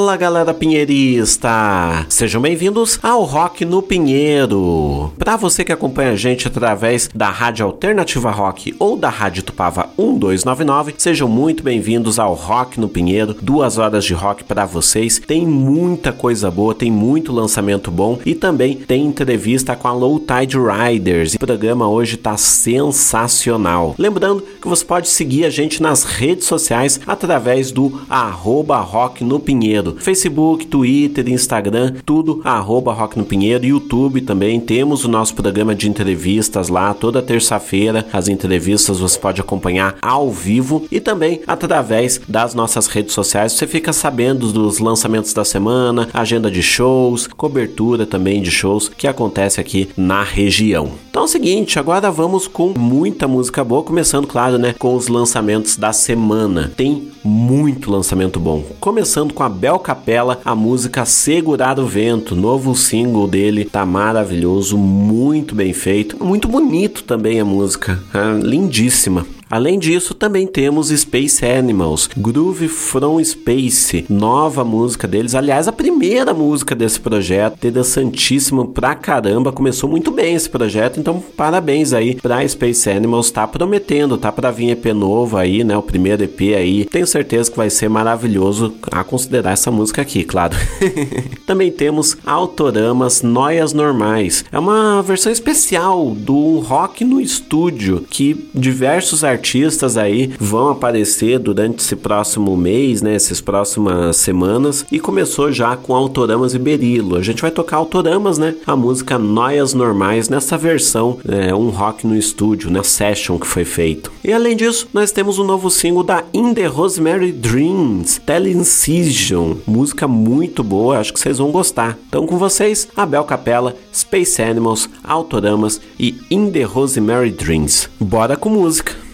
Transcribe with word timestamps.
Fala 0.00 0.16
galera 0.16 0.54
pinheirista! 0.54 2.06
Sejam 2.08 2.40
bem-vindos 2.40 2.98
ao 3.02 3.22
Rock 3.22 3.66
no 3.66 3.82
Pinheiro. 3.82 5.12
Para 5.18 5.36
você 5.36 5.62
que 5.62 5.72
acompanha 5.72 6.12
a 6.12 6.16
gente 6.16 6.48
através 6.48 7.10
da 7.14 7.28
Rádio 7.28 7.66
Alternativa 7.66 8.30
Rock 8.30 8.74
ou 8.78 8.96
da 8.96 9.10
Rádio 9.10 9.42
Tupava 9.42 9.90
1299, 9.98 10.94
sejam 10.96 11.28
muito 11.28 11.62
bem-vindos 11.62 12.18
ao 12.18 12.32
Rock 12.32 12.80
no 12.80 12.88
Pinheiro. 12.88 13.36
Duas 13.42 13.76
horas 13.76 14.06
de 14.06 14.14
rock 14.14 14.42
para 14.42 14.64
vocês. 14.64 15.20
Tem 15.20 15.46
muita 15.46 16.12
coisa 16.12 16.50
boa, 16.50 16.74
tem 16.74 16.90
muito 16.90 17.30
lançamento 17.30 17.90
bom 17.90 18.18
e 18.24 18.34
também 18.34 18.76
tem 18.76 19.04
entrevista 19.04 19.76
com 19.76 19.86
a 19.86 19.92
Low 19.92 20.18
Tide 20.18 20.56
Riders. 20.56 21.34
O 21.34 21.38
programa 21.38 21.86
hoje 21.86 22.16
tá 22.16 22.38
sensacional. 22.38 23.94
Lembrando 23.98 24.42
que 24.62 24.66
você 24.66 24.82
pode 24.82 25.08
seguir 25.08 25.44
a 25.44 25.50
gente 25.50 25.82
nas 25.82 26.04
redes 26.04 26.46
sociais 26.46 26.98
através 27.06 27.70
do 27.70 28.00
arroba 28.08 28.78
Rock 28.78 29.22
no 29.22 29.38
Pinheiro. 29.38 29.89
Facebook, 29.98 30.66
Twitter, 30.66 31.28
Instagram, 31.28 31.94
tudo 32.04 32.40
arroba 32.44 32.92
Rock 32.92 33.18
no 33.18 33.24
Pinheiro. 33.24 33.64
YouTube 33.64 34.20
também. 34.20 34.60
Temos 34.60 35.04
o 35.04 35.08
nosso 35.08 35.34
programa 35.34 35.74
de 35.74 35.88
entrevistas 35.88 36.68
lá 36.68 36.92
toda 36.94 37.22
terça-feira. 37.22 38.06
As 38.12 38.28
entrevistas 38.28 38.98
você 38.98 39.18
pode 39.18 39.40
acompanhar 39.40 39.96
ao 40.00 40.30
vivo 40.30 40.84
e 40.90 41.00
também 41.00 41.40
através 41.46 42.20
das 42.28 42.54
nossas 42.54 42.86
redes 42.86 43.14
sociais. 43.14 43.52
Você 43.52 43.66
fica 43.66 43.92
sabendo 43.92 44.52
dos 44.52 44.78
lançamentos 44.78 45.32
da 45.32 45.44
semana, 45.44 46.08
agenda 46.12 46.50
de 46.50 46.62
shows, 46.62 47.26
cobertura 47.26 48.06
também 48.06 48.40
de 48.42 48.50
shows 48.50 48.88
que 48.88 49.06
acontece 49.06 49.60
aqui 49.60 49.88
na 49.96 50.22
região. 50.22 50.92
Então 51.10 51.22
é 51.22 51.24
o 51.24 51.28
seguinte, 51.28 51.78
agora 51.78 52.10
vamos 52.10 52.46
com 52.46 52.72
muita 52.76 53.26
música 53.26 53.64
boa, 53.64 53.82
começando, 53.82 54.26
claro, 54.26 54.58
né, 54.58 54.74
com 54.78 54.94
os 54.94 55.08
lançamentos 55.08 55.76
da 55.76 55.92
semana. 55.92 56.72
Tem 56.76 57.10
muito 57.22 57.90
lançamento 57.90 58.40
bom. 58.40 58.64
Começando 58.78 59.34
com 59.34 59.42
a 59.42 59.48
Bel 59.48 59.78
Capela, 59.80 60.40
a 60.44 60.54
música 60.54 61.04
Segurar 61.04 61.78
o 61.78 61.86
Vento, 61.86 62.36
novo 62.36 62.74
single 62.74 63.26
dele, 63.26 63.64
tá 63.64 63.84
maravilhoso, 63.84 64.78
muito 64.78 65.54
bem 65.54 65.72
feito, 65.72 66.22
muito 66.24 66.46
bonito 66.46 67.02
também 67.02 67.40
a 67.40 67.44
música, 67.44 68.00
ah, 68.14 68.38
lindíssima. 68.40 69.26
Além 69.50 69.80
disso, 69.80 70.14
também 70.14 70.46
temos 70.46 70.90
Space 70.90 71.44
Animals, 71.44 72.08
Groove 72.16 72.68
From 72.68 73.22
Space, 73.24 74.06
nova 74.08 74.64
música 74.64 75.08
deles. 75.08 75.34
Aliás, 75.34 75.66
a 75.66 75.72
primeira 75.72 76.32
música 76.32 76.72
desse 76.72 77.00
projeto, 77.00 77.54
interessantíssimo 77.54 78.68
pra 78.68 78.94
caramba. 78.94 79.50
Começou 79.50 79.90
muito 79.90 80.12
bem 80.12 80.36
esse 80.36 80.48
projeto, 80.48 81.00
então 81.00 81.20
parabéns 81.36 81.92
aí 81.92 82.14
pra 82.14 82.46
Space 82.46 82.88
Animals. 82.88 83.32
Tá 83.32 83.44
prometendo, 83.48 84.16
tá 84.16 84.30
pra 84.30 84.52
vir 84.52 84.70
EP 84.70 84.86
novo 84.94 85.36
aí, 85.36 85.64
né? 85.64 85.76
O 85.76 85.82
primeiro 85.82 86.22
EP 86.22 86.40
aí. 86.56 86.84
Tenho 86.84 87.06
certeza 87.06 87.50
que 87.50 87.56
vai 87.56 87.70
ser 87.70 87.88
maravilhoso 87.88 88.74
a 88.92 89.02
considerar 89.02 89.50
essa 89.50 89.72
música 89.72 90.00
aqui, 90.00 90.22
claro. 90.22 90.56
também 91.44 91.72
temos 91.72 92.16
Autoramas 92.24 93.20
Noias 93.20 93.72
Normais. 93.72 94.44
É 94.52 94.58
uma 94.60 95.02
versão 95.02 95.32
especial 95.32 96.14
do 96.14 96.60
rock 96.60 97.04
no 97.04 97.20
estúdio 97.20 98.06
que 98.08 98.48
diversos 98.54 99.24
artistas 99.24 99.39
artistas 99.40 99.96
aí 99.96 100.30
vão 100.38 100.68
aparecer 100.68 101.38
durante 101.38 101.80
esse 101.80 101.96
próximo 101.96 102.54
mês, 102.56 103.00
né? 103.00 103.14
Essas 103.14 103.40
próximas 103.40 104.16
semanas. 104.16 104.84
E 104.92 105.00
começou 105.00 105.50
já 105.50 105.74
com 105.76 105.94
Autoramas 105.94 106.54
e 106.54 106.58
Berilo. 106.58 107.16
A 107.16 107.22
gente 107.22 107.40
vai 107.40 107.50
tocar 107.50 107.78
Autoramas, 107.78 108.36
né? 108.36 108.54
A 108.66 108.76
música 108.76 109.18
Noias 109.18 109.72
Normais 109.72 110.28
nessa 110.28 110.58
versão, 110.58 111.18
é, 111.26 111.54
um 111.54 111.70
rock 111.70 112.06
no 112.06 112.14
estúdio, 112.14 112.70
né? 112.70 112.82
Session 112.82 113.38
que 113.38 113.46
foi 113.46 113.64
feito. 113.64 114.12
E 114.22 114.32
além 114.32 114.54
disso, 114.54 114.86
nós 114.92 115.10
temos 115.10 115.38
um 115.38 115.44
novo 115.44 115.70
single 115.70 116.04
da 116.04 116.22
In 116.34 116.52
The 116.52 116.66
Rosemary 116.66 117.32
Dreams, 117.32 118.20
Teleincision. 118.20 119.54
Música 119.66 120.06
muito 120.06 120.62
boa, 120.62 120.98
acho 120.98 121.14
que 121.14 121.20
vocês 121.20 121.38
vão 121.38 121.50
gostar. 121.50 121.98
Então 122.08 122.26
com 122.26 122.36
vocês, 122.36 122.88
Abel 122.94 123.24
Capella, 123.24 123.74
Space 123.94 124.42
Animals, 124.42 124.88
Autoramas 125.02 125.80
e 125.98 126.16
In 126.30 126.50
The 126.50 126.62
Rosemary 126.62 127.30
Dreams. 127.30 127.88
Bora 127.98 128.36
com 128.36 128.50
música! 128.50 129.09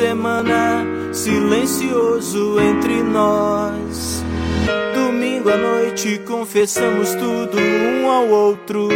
Semana 0.00 0.82
silencioso 1.12 2.58
entre 2.58 3.02
nós. 3.02 4.24
Domingo 4.94 5.50
à 5.50 5.58
noite 5.58 6.18
confessamos 6.26 7.10
tudo 7.16 7.58
um 7.58 8.10
ao 8.10 8.26
outro, 8.28 8.88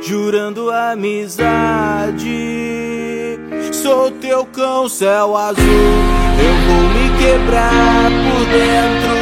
jurando 0.00 0.70
amizade. 0.70 2.18
Sou 3.70 4.10
teu 4.12 4.46
cão, 4.46 4.88
céu 4.88 5.36
azul. 5.36 5.62
Eu 6.40 6.54
vou 6.66 6.84
me 6.88 7.10
quebrar 7.18 8.08
por 8.08 8.46
dentro 8.48 9.20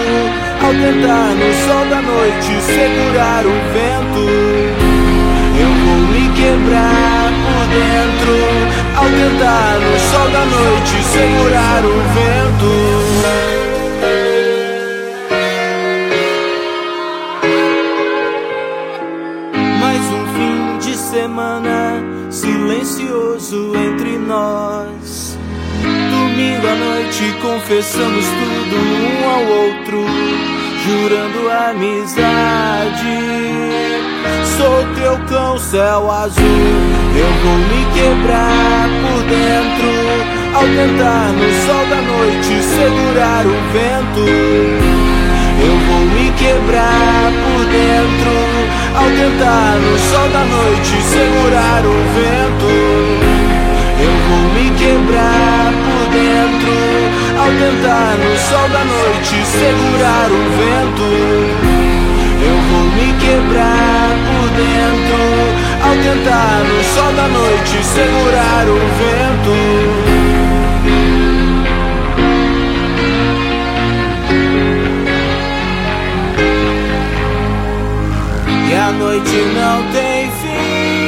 ao 0.63 0.71
tentar 0.71 1.35
no 1.35 1.53
sol 1.67 1.85
da 1.91 2.01
noite 2.01 2.63
segurar 2.63 3.45
o 3.45 3.51
vento. 3.75 4.23
Eu 5.61 5.71
vou 5.85 5.99
me 6.13 6.29
quebrar 6.37 7.33
por 7.43 7.67
dentro 7.75 8.88
ao 8.99 9.05
tentar 9.05 9.79
no 9.79 9.99
sol 10.11 10.29
da 10.31 10.45
noite 10.45 11.03
segurar 11.05 11.85
o 11.85 11.97
vento. 12.17 12.73
Mais 19.81 20.05
um 20.13 20.27
fim 20.35 20.79
de 20.79 20.97
semana 20.97 22.03
silencioso 22.29 23.73
entre 23.77 24.19
nós. 24.19 25.39
Domingo 26.11 26.67
à 26.67 26.75
noite 26.75 27.33
confessamos 27.41 28.27
tudo 28.27 28.77
um 28.77 29.31
ao 29.31 29.43
outro, 29.63 30.05
jurando 30.85 31.49
amizade. 31.71 33.19
Sou 34.57 34.88
teu 34.99 35.17
cão, 35.29 35.59
céu 35.59 36.11
azul. 36.11 36.45
Eu 37.15 37.31
vou 37.43 37.59
me 37.59 37.85
quebrar 37.95 38.89
por 39.03 39.23
dentro 39.25 39.91
ao 40.55 40.63
tentar 40.63 41.33
no 41.33 41.49
sol 41.67 41.87
da 41.87 42.03
noite 42.03 42.63
segurar 42.63 43.47
o 43.47 43.57
vento. 43.73 44.25
Eu 45.61 45.75
vou 45.87 46.05
me 46.15 46.31
quebrar 46.33 47.33
por 47.43 47.65
dentro 47.67 48.35
ao 48.95 49.09
tentar 49.11 49.77
no 49.79 49.99
sol 49.99 50.29
da 50.31 50.45
noite 50.45 51.03
segurar 51.03 51.83
o 51.85 51.97
vento. 52.15 52.71
Eu 54.01 54.15
vou 54.29 54.45
me 54.55 54.71
quebrar 54.79 55.73
por 55.87 56.05
dentro 56.13 56.75
ao 57.39 57.51
tentar 57.51 58.17
no 58.17 58.37
sol 58.39 58.69
da 58.69 58.85
noite 58.85 59.45
segurar 59.47 60.31
o 60.31 60.43
vento. 60.59 61.78
Eu 62.49 62.57
vou 62.71 62.85
me 62.97 63.09
quebrar 63.21 64.09
por 64.27 64.47
dentro 64.57 65.23
ao 65.85 65.95
tentar 65.97 66.65
no 66.65 66.81
sol 66.95 67.13
da 67.13 67.29
noite 67.29 67.85
segurar 67.85 68.65
o 68.69 68.79
vento. 68.99 69.57
E 78.67 78.75
a 78.75 78.93
noite 78.93 79.37
não 79.55 79.83
tem 79.93 80.31
fim, 80.41 81.07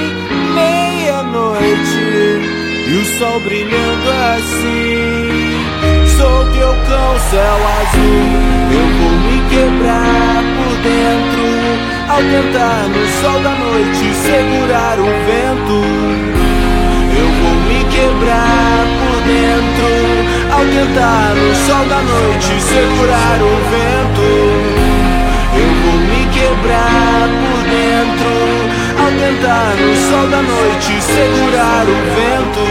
meia-noite, 0.55 2.05
e 2.87 2.93
o 2.97 3.05
sol 3.19 3.41
brilhando 3.41 4.11
assim. 4.37 5.61
Sou 6.19 6.39
teu 6.53 6.73
cão, 6.87 7.19
céu 7.31 7.59
azul, 7.81 8.29
eu 8.73 8.87
vou 8.99 9.15
me 9.21 9.37
quebrar 9.49 10.60
dentro 10.83 11.47
ao 12.09 12.23
tentar 12.23 12.89
no 12.89 13.05
sol 13.21 13.41
da 13.41 13.51
noite 13.51 14.15
segurar 14.15 14.99
o 14.99 15.11
vento. 15.29 15.79
Eu 17.21 17.29
vou 17.41 17.55
me 17.69 17.81
quebrar 17.91 18.83
por 19.01 19.19
dentro 19.29 19.91
ao 20.53 20.65
tentar 20.65 21.35
no 21.35 21.55
sol 21.67 21.85
da 21.87 22.01
noite 22.03 22.53
segurar 22.61 23.39
o 23.41 23.55
vento. 23.71 24.29
Eu 25.53 25.71
vou 25.83 25.99
me 26.09 26.23
quebrar 26.33 27.29
por 27.41 27.61
dentro 27.69 28.33
ao 28.99 29.11
tentar 29.13 29.75
no 29.77 29.93
sol 30.09 30.27
da 30.29 30.43
noite 30.43 30.93
segurar 31.03 31.85
o 31.85 31.99
vento. 32.17 32.65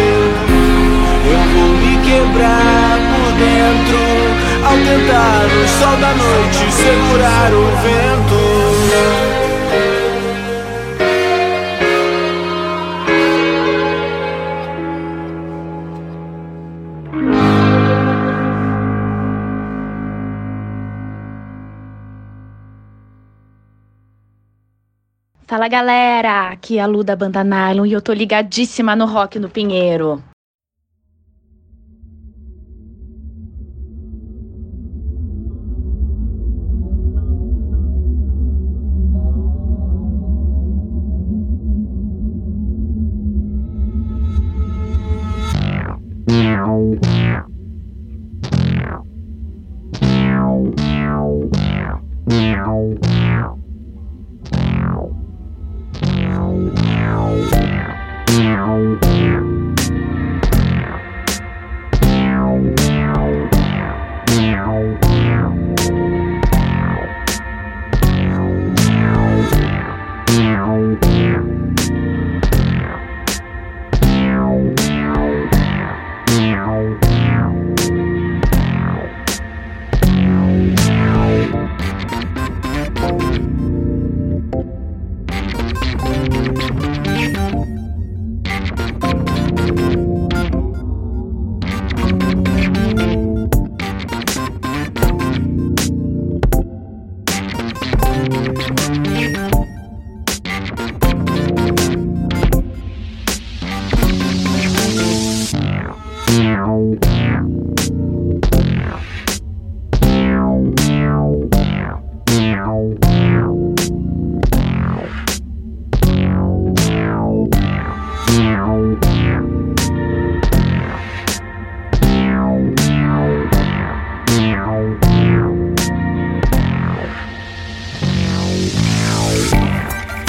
Eu 1.31 1.41
vou 1.53 1.69
me 1.77 1.94
quebrar 2.03 2.97
por 3.12 3.19
dentro 3.39 4.00
ao 4.68 4.77
tentar 4.77 5.47
no 5.47 5.68
sol 5.68 5.95
da 5.97 6.13
noite 6.13 6.71
segurar 6.71 7.51
o 7.53 7.65
vento. 7.83 8.59
Fala 25.50 25.68
galera, 25.68 26.51
aqui 26.51 26.77
é 26.77 26.81
a 26.81 26.86
Lu 26.86 27.03
da 27.03 27.15
Banda 27.15 27.44
Nylon 27.44 27.88
e 27.88 27.94
eu 27.94 28.01
tô 28.01 28.13
ligadíssima 28.13 28.95
no 28.95 29.07
Rock 29.07 29.39
no 29.39 29.50
Pinheiro. 29.50 30.24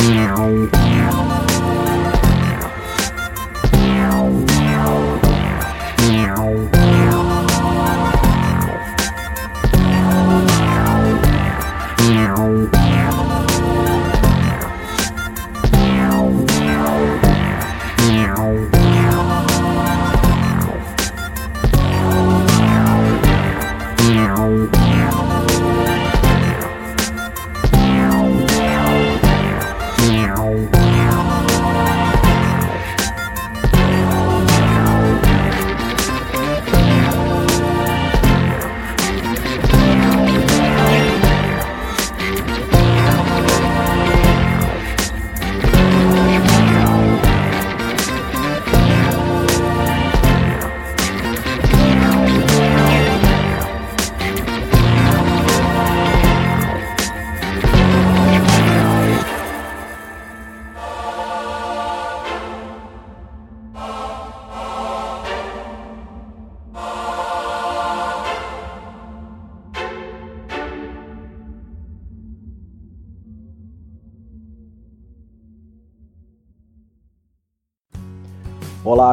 Yeah. 0.02 0.89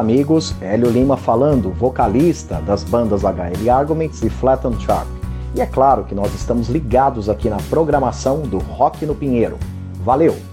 Amigos, 0.08 0.54
Hélio 0.62 0.88
Lima 0.88 1.18
falando, 1.18 1.70
vocalista 1.70 2.62
das 2.62 2.82
bandas 2.82 3.24
HL 3.24 3.68
Arguments 3.68 4.22
e 4.22 4.30
Flat 4.30 4.66
on 4.66 4.80
Sharp. 4.80 5.06
E 5.54 5.60
é 5.60 5.66
claro 5.66 6.04
que 6.04 6.14
nós 6.14 6.34
estamos 6.34 6.70
ligados 6.70 7.28
aqui 7.28 7.50
na 7.50 7.58
programação 7.68 8.40
do 8.40 8.56
Rock 8.56 9.04
no 9.04 9.14
Pinheiro. 9.14 9.58
Valeu! 10.02 10.47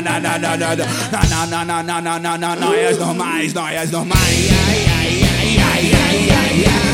Não, 0.00 1.46
não, 1.46 1.64
não, 1.64 1.82
não, 1.82 2.18
não, 2.18 2.38
não, 2.38 2.56
nós 2.56 2.98
normais, 2.98 3.52
nós 3.52 3.90
normais. 3.90 4.48
Ai. 4.50 4.90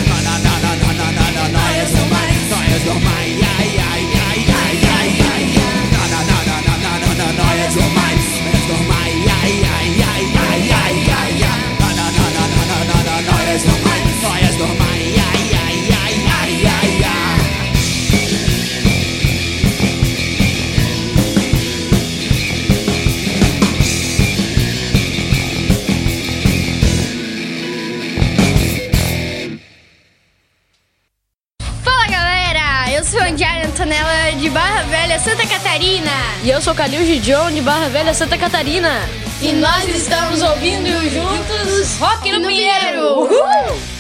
Não, 0.06 0.22
não, 0.22 0.38
não, 0.38 0.58
não, 0.66 0.92
não, 0.94 1.48
não, 1.50 1.66
Calil 36.76 37.06
John 37.20 37.52
de 37.52 37.62
Barra 37.62 37.88
Velha, 37.88 38.12
Santa 38.12 38.36
Catarina. 38.36 38.90
E 39.40 39.50
nós 39.54 39.88
estamos 39.88 40.42
ouvindo 40.42 40.88
juntos 41.08 41.96
Rock 41.98 42.30
no, 42.30 42.40
no 42.40 42.48
Pinheiro. 42.48 42.76
Pinheiro. 42.82 43.20
Uhul! 43.22 43.95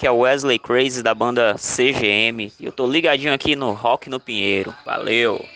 Que 0.03 0.07
é 0.09 0.11
o 0.11 0.19
Wesley 0.19 0.59
Crazy 0.59 1.01
da 1.01 1.15
banda 1.15 1.55
CGM. 1.57 2.53
E 2.59 2.65
eu 2.65 2.73
tô 2.73 2.89
ligadinho 2.89 3.33
aqui 3.33 3.55
no 3.55 3.71
Rock 3.71 4.11
no 4.11 4.19
Pinheiro. 4.19 4.75
Valeu! 4.85 5.47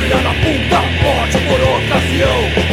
Filho 0.00 0.18
da 0.22 0.34
puta 0.34 0.80
Morte 1.02 1.38
por 1.38 1.60
ocasião 1.60 2.71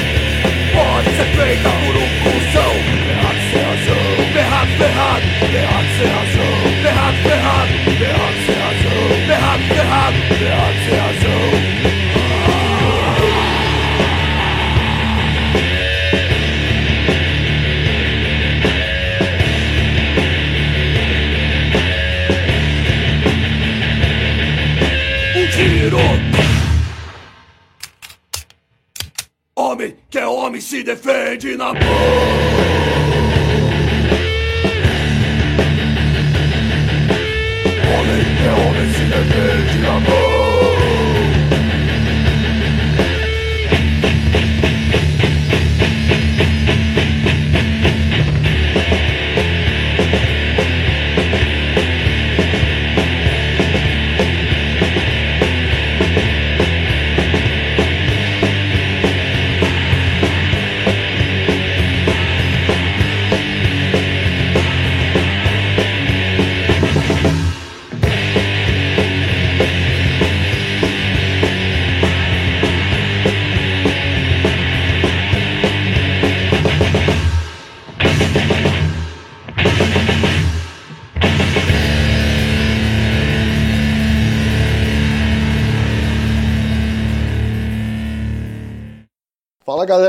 Trouble! 31.70 31.99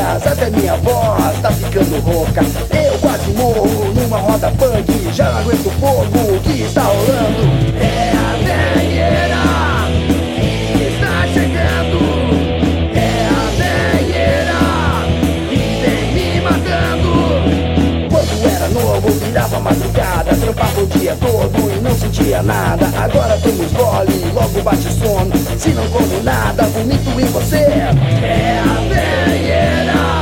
Até 0.00 0.48
minha 0.50 0.76
voz 0.76 1.40
tá 1.40 1.50
ficando 1.50 2.00
rouca. 2.00 2.40
Eu 2.72 2.98
quase 3.00 3.30
morro 3.32 3.92
numa 3.94 4.18
roda 4.18 4.50
punk. 4.52 5.12
Já 5.12 5.38
aguento 5.38 5.66
o 5.66 5.70
fogo 5.72 6.40
que 6.44 6.62
está 6.62 6.82
rolando 6.82 7.97
Trampava 20.48 20.80
o 20.80 20.86
dia 20.86 21.14
todo 21.20 21.76
e 21.76 21.80
não 21.82 21.94
sentia 21.94 22.42
nada. 22.42 22.86
Agora 22.96 23.36
tomo 23.36 23.62
os 23.62 23.72
gole, 23.72 24.32
logo 24.32 24.62
bate 24.62 24.90
sono. 24.94 25.30
Se 25.58 25.68
não 25.68 25.86
como 25.90 26.22
nada, 26.22 26.62
vomito 26.68 27.20
em 27.20 27.26
você. 27.26 27.56
É 27.56 28.62
a 28.64 29.26
velheira 29.26 30.17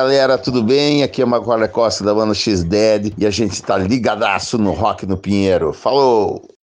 galera, 0.00 0.38
tudo 0.38 0.62
bem? 0.62 1.02
Aqui 1.02 1.20
é 1.20 1.26
Maguara 1.26 1.68
Costa 1.68 2.02
da 2.02 2.14
banda 2.14 2.32
X-Dead 2.32 3.12
e 3.18 3.26
a 3.26 3.30
gente 3.30 3.62
tá 3.62 3.76
ligadaço 3.76 4.56
no 4.56 4.72
Rock 4.72 5.04
no 5.04 5.18
Pinheiro. 5.18 5.74
Falou! 5.74 6.59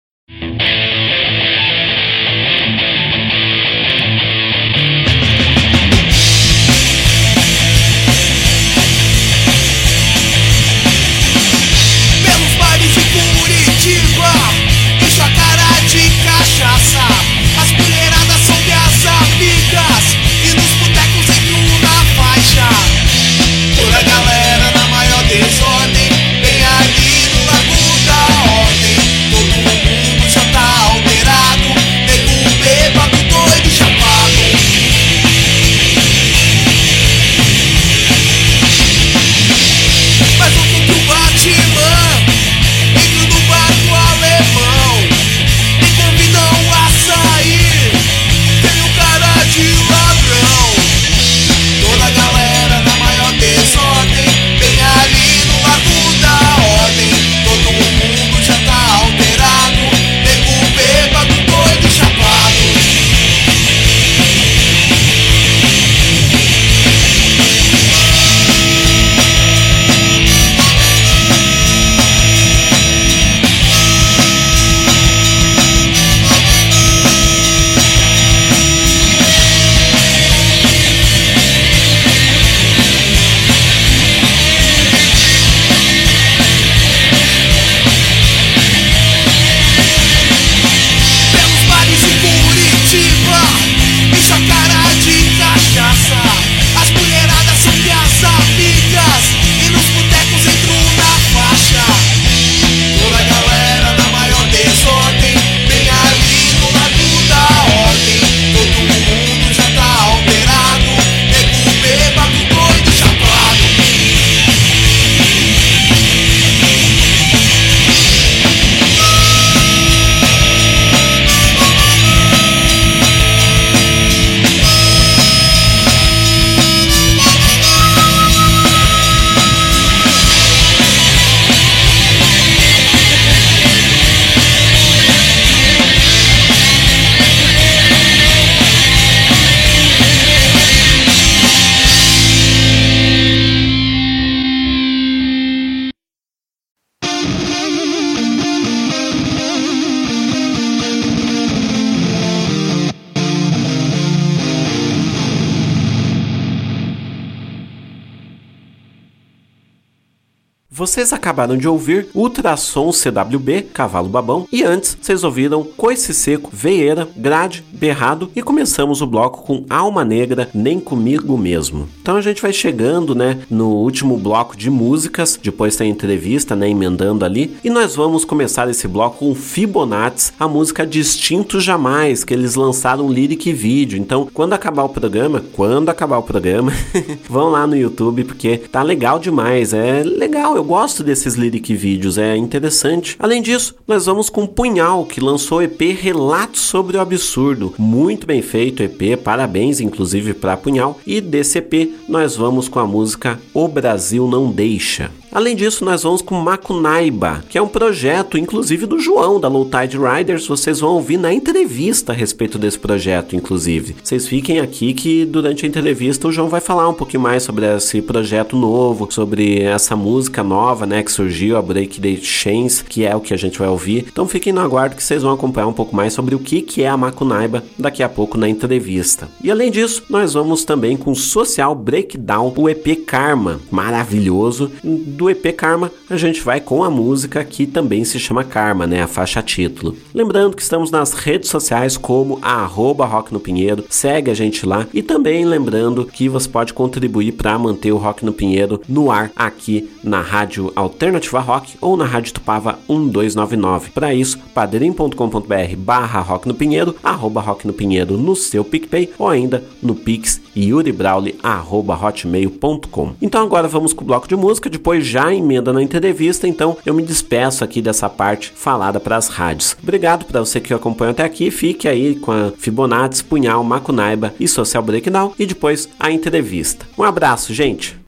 Vocês 160.93 161.12
acabaram 161.12 161.58
de 161.58 161.67
ouvir 161.67 162.08
Ultrassom 162.13 162.91
CWB, 162.91 163.63
Cavalo 163.73 164.08
Babão, 164.08 164.47
e 164.51 164.63
antes 164.63 164.95
vocês 165.01 165.23
ouviram 165.23 165.63
Coice 165.63 166.13
Seco, 166.13 166.51
Veieira, 166.53 167.10
Grade, 167.17 167.63
Berrado 167.71 168.29
e 168.36 168.43
começamos 168.43 169.01
o 169.01 169.08
bloco 169.08 169.41
com 169.41 169.65
Alma 169.67 170.06
Negra, 170.06 170.47
Nem 170.53 170.79
Comigo 170.79 171.36
Mesmo. 171.36 171.89
Então 171.99 172.15
a 172.15 172.21
gente 172.21 172.43
vai 172.43 172.53
chegando, 172.53 173.15
né, 173.15 173.39
no 173.49 173.69
último 173.69 174.17
bloco 174.17 174.56
de 174.56 174.69
músicas, 174.69 175.39
depois 175.41 175.75
tem 175.75 175.89
entrevista, 175.89 176.56
né, 176.56 176.69
emendando 176.69 177.25
ali, 177.25 177.58
e 177.63 177.71
nós 177.71 177.95
vamos 177.95 178.23
começar 178.23 178.69
esse 178.69 178.88
bloco 178.88 179.17
com 179.17 179.34
Fibonacci, 179.34 180.32
a 180.39 180.47
música 180.47 180.86
Distinto 180.86 181.60
Jamais, 181.60 182.23
que 182.23 182.36
eles 182.36 182.53
lançaram 182.53 183.10
lyric 183.10 183.51
vídeo. 183.51 183.97
Então, 183.97 184.29
quando 184.32 184.53
acabar 184.53 184.84
o 184.84 184.89
programa, 184.89 185.43
quando 185.53 185.89
acabar 185.89 186.19
o 186.19 186.23
programa, 186.23 186.71
vão 187.27 187.49
lá 187.49 187.65
no 187.65 187.75
YouTube 187.75 188.25
porque 188.25 188.58
tá 188.58 188.84
legal 188.84 189.17
demais, 189.17 189.73
é 189.73 190.03
legal, 190.03 190.56
eu 190.56 190.63
gosto 190.63 190.83
desses 190.84 191.36
lyric 191.36 191.74
vídeos, 191.74 192.17
é 192.17 192.36
interessante. 192.36 193.15
Além 193.17 193.41
disso, 193.41 193.76
nós 193.88 194.06
vamos 194.06 194.30
com 194.30 194.46
Punhal, 194.46 195.06
que 195.06 195.22
lançou 195.22 195.60
o 195.60 195.62
EP 195.62 195.80
Relatos 195.98 196.60
sobre 196.60 196.98
o 196.98 197.00
Absurdo, 197.00 197.74
muito 197.78 198.28
bem 198.28 198.41
feito 198.41 198.84
EP, 198.84 199.17
parabéns 199.24 199.80
inclusive 199.80 200.34
para 200.34 200.58
Punhal. 200.58 201.00
E 201.08 201.22
desse 201.22 201.60
EP 201.60 201.89
nós 202.10 202.36
vamos 202.36 202.67
com 202.67 202.80
a 202.80 202.86
música 202.86 203.39
O 203.54 203.65
Brasil 203.69 204.28
Não 204.28 204.52
Deixa. 204.52 205.10
Além 205.34 205.56
disso, 205.56 205.84
nós 205.84 206.04
vamos 206.04 206.22
com 206.22 206.36
Macunaiba, 206.36 207.43
que 207.50 207.58
é 207.58 207.62
um 207.62 207.67
projeto, 207.67 208.38
inclusive, 208.38 208.86
do 208.86 209.00
João, 209.00 209.39
da 209.39 209.48
Low 209.48 209.65
Tide 209.67 209.98
Riders. 209.98 210.46
Vocês 210.46 210.80
vão 210.80 210.91
ouvir 210.91 211.17
na 211.17 211.34
entrevista 211.34 212.12
a 212.12 212.15
respeito 212.15 212.60
desse 212.60 212.78
projeto, 212.78 213.36
inclusive. 213.36 213.96
Vocês 214.04 214.28
fiquem 214.28 214.60
aqui 214.60 214.93
que 214.93 215.26
durante 215.26 215.65
a 215.65 215.67
entrevista 215.67 216.28
o 216.28 216.32
João 216.32 216.50
vai 216.50 216.62
falar 216.62 216.88
um 216.88 216.93
pouquinho 216.93 217.24
mais 217.24 217.41
sobre 217.41 217.65
esse 217.65 218.00
projeto 218.00 218.56
novo, 218.56 219.08
sobre 219.10 219.60
essa 219.63 219.96
música 219.96 220.43
nova, 220.43 220.86
né, 220.86 221.02
que 221.02 221.12
surgiu, 221.12 221.58
a 221.58 221.63
Break 221.63 222.00
the 222.00 222.15
Chains, 222.22 222.84
que 222.84 223.04
é 223.04 223.15
o 223.15 223.19
que 223.19 223.34
a 223.34 223.38
gente 223.38 223.58
vai 223.58 223.67
ouvir. 223.67 224.06
Então 224.12 224.28
fiquem 224.28 224.54
no 224.54 224.62
aguardo 224.62 224.96
que 224.96 225.04
vocês 225.04 225.24
vão 225.24 225.34
acompanhar 225.34 225.65
um 225.65 225.74
pouco 225.74 225.96
mais 225.96 226.13
sobre 226.13 226.36
o 226.36 226.39
que, 226.39 226.62
que 226.62 226.84
é 226.84 226.89
a 226.89 226.96
Macunaiba 226.96 227.63
daqui 227.80 228.04
a 228.04 228.10
pouco 228.10 228.38
na 228.38 228.48
entrevista. 228.48 229.28
E 229.43 229.50
além 229.50 229.72
disso, 229.72 230.04
nós 230.12 230.36
vamos 230.36 230.63
também 230.63 230.96
com 230.96 231.15
Social 231.15 231.74
Breakdown, 231.74 232.54
o 232.56 232.69
EP 232.69 233.04
Karma, 233.08 233.60
maravilhoso, 233.72 234.72
do 234.84 235.22
EP 235.29 235.55
Karma, 235.55 235.91
a 236.09 236.17
gente 236.17 236.41
vai 236.41 236.59
com 236.59 236.83
a 236.83 236.89
música 236.89 237.43
que 237.43 237.65
também 237.65 238.03
se 238.03 238.19
chama 238.19 238.43
Karma, 238.43 238.88
né? 238.88 239.03
A 239.03 239.07
faixa 239.07 239.41
título. 239.41 239.95
Lembrando 240.13 240.55
que 240.55 240.62
estamos 240.62 240.91
nas 240.91 241.13
redes 241.13 241.49
sociais 241.49 241.97
como 241.97 242.39
arroba 242.41 243.05
Rock 243.05 243.33
no 243.33 243.39
Pinheiro, 243.39 243.83
segue 243.89 244.31
a 244.31 244.33
gente 244.33 244.65
lá 244.65 244.88
e 244.93 245.01
também 245.01 245.45
lembrando 245.45 246.05
que 246.05 246.29
você 246.29 246.47
pode 246.47 246.73
contribuir 246.73 247.33
para 247.33 247.57
manter 247.57 247.91
o 247.91 247.97
Rock 247.97 248.25
no 248.25 248.33
Pinheiro 248.33 248.81
no 248.88 249.12
ar 249.12 249.31
aqui 249.36 249.89
na 250.03 250.21
Rádio 250.21 250.71
Alternativa 250.75 251.39
Rock 251.39 251.75
ou 251.79 251.95
na 251.95 252.05
Rádio 252.05 252.33
Tupava 252.33 252.79
1299. 252.89 253.91
Para 253.91 254.13
isso, 254.13 254.38
padrim.com.br 254.53 255.75
barra 255.77 256.19
Rock 256.19 256.47
no 256.47 256.53
Pinheiro, 256.53 256.95
arroba 257.03 257.41
Rock 257.41 257.65
no 257.67 257.73
Pinheiro 257.73 258.17
no 258.17 258.36
seu 258.36 258.63
PicPay 258.63 259.12
ou 259.17 259.27
ainda 259.27 259.63
no 259.81 259.95
Pix 259.95 260.41
yuribrauli 260.55 261.36
arroba 261.41 261.95
hotmail.com. 261.95 263.13
Então 263.21 263.43
agora 263.43 263.67
vamos 263.67 263.93
com 263.93 264.03
o 264.03 264.07
bloco 264.07 264.27
de 264.27 264.36
música, 264.36 264.69
depois 264.69 265.05
já 265.13 265.32
emenda 265.32 265.71
na 265.71 265.84
entrevista, 265.84 266.47
então 266.47 266.76
eu 266.84 266.93
me 266.93 267.04
despeço 267.04 267.63
aqui 267.63 267.84
dessa 267.84 268.10
parte 268.10 268.52
falada 268.56 268.99
para 268.99 269.15
as 269.15 269.28
rádios. 269.28 269.78
Obrigado 269.82 270.26
para 270.26 270.39
você 270.39 270.60
que 270.60 270.73
acompanha 270.73 271.12
até 271.12 271.23
aqui, 271.23 271.52
fique 271.52 271.88
aí 271.88 272.15
com 272.15 272.32
a 272.32 272.52
Fibonacci, 272.58 273.23
Punhal, 273.23 273.63
Macunaiba 273.63 274.34
e 274.39 274.47
Social 274.47 274.82
Breakdown 274.82 275.34
e 275.38 275.45
depois 275.45 275.88
a 275.99 276.10
entrevista. 276.10 276.88
Um 276.97 277.04
abraço, 277.04 277.54
gente! 277.54 278.03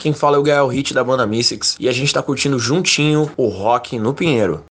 Quem 0.00 0.14
fala 0.14 0.36
é 0.36 0.40
o 0.40 0.42
Gael 0.42 0.66
Hit 0.66 0.94
da 0.94 1.04
banda 1.04 1.26
Mystics 1.26 1.76
e 1.78 1.88
a 1.88 1.92
gente 1.92 2.12
tá 2.12 2.22
curtindo 2.22 2.58
juntinho 2.58 3.30
o 3.36 3.48
rock 3.48 3.98
no 3.98 4.14
Pinheiro. 4.14 4.64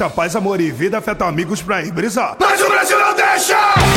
Muita 0.00 0.08
paz, 0.08 0.34
amor 0.34 0.60
e 0.62 0.70
vida, 0.70 0.96
afeta 0.96 1.26
amigos 1.26 1.60
pra 1.60 1.82
ir 1.82 1.92
brisar. 1.92 2.36
Mas 2.40 2.62
o 2.62 2.68
Brasil 2.68 2.98
não 2.98 3.14
deixa! 3.14 3.89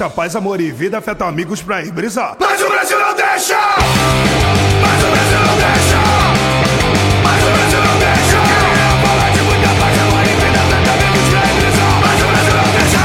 Muita 0.00 0.16
paz, 0.16 0.34
amor 0.34 0.58
e 0.62 0.70
vida, 0.70 0.96
afeta 0.96 1.26
amigos 1.26 1.60
pra 1.62 1.82
ir 1.82 1.92
brisar. 1.92 2.34
Mas 2.40 2.62
o 2.62 2.68
Brasil 2.68 2.98
não 2.98 3.14
deixa! 3.14 3.58
Mas 4.80 5.04
o 5.04 5.10
Brasil 5.10 5.40
não 5.46 5.58
deixa! 5.58 5.98
Mas 7.22 7.42
o 7.42 7.50
Brasil 7.50 7.80
não 7.84 7.98
deixa! 7.98 8.40
Falar 9.06 9.30
de 9.30 9.42
muita 9.42 9.68
paz, 9.78 9.98
amor 10.00 10.24
e 10.24 10.32
vida, 10.40 10.58
afeta 10.58 10.90
amigos 10.96 11.28
pra 11.28 11.40
ir 11.44 11.52
brisar. 11.60 12.00
Mas 12.00 12.16
o 12.22 12.26
Brasil 12.28 12.54
não 12.54 12.68
deixa! 12.80 13.04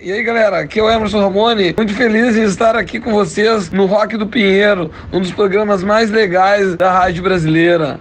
E 0.00 0.12
aí 0.12 0.22
galera, 0.22 0.60
aqui 0.60 0.78
é 0.78 0.82
o 0.84 0.88
Emerson 0.88 1.20
Ramone, 1.20 1.74
muito 1.76 1.94
feliz 1.94 2.36
em 2.36 2.44
estar 2.44 2.76
aqui 2.76 3.00
com 3.00 3.10
vocês 3.10 3.70
no 3.70 3.86
Rock 3.86 4.16
do 4.16 4.28
Pinheiro, 4.28 4.92
um 5.12 5.18
dos 5.20 5.32
programas 5.32 5.82
mais 5.82 6.08
legais 6.08 6.76
da 6.76 6.92
rádio 6.92 7.24
brasileira. 7.24 7.98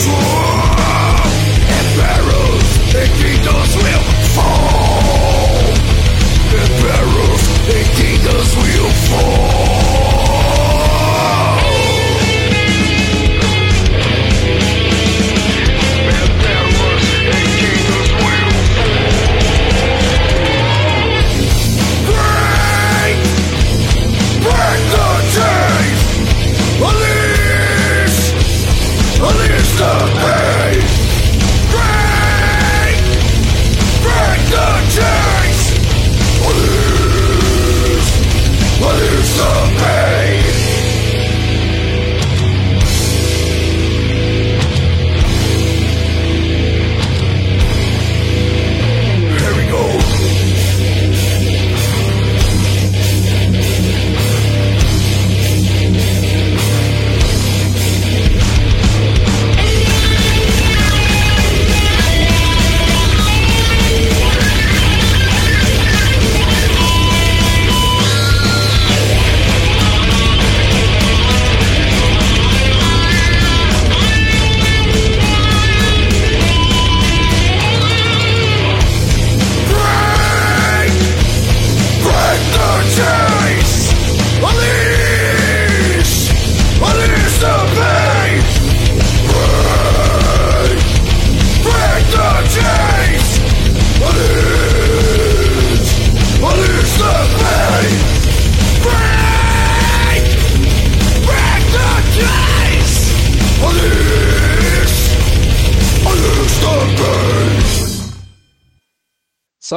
destroy 0.00 0.49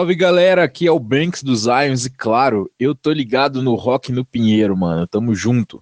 Salve 0.03 0.15
galera, 0.15 0.65
aqui 0.65 0.85
é 0.85 0.91
o 0.91 0.99
Banks 0.99 1.41
dos 1.41 1.61
Zions 1.61 2.05
e 2.05 2.09
claro, 2.09 2.69
eu 2.77 2.93
tô 2.93 3.09
ligado 3.09 3.61
no 3.61 3.73
Rock 3.73 4.11
no 4.11 4.25
Pinheiro, 4.25 4.75
mano. 4.75 5.07
Tamo 5.07 5.33
junto. 5.33 5.81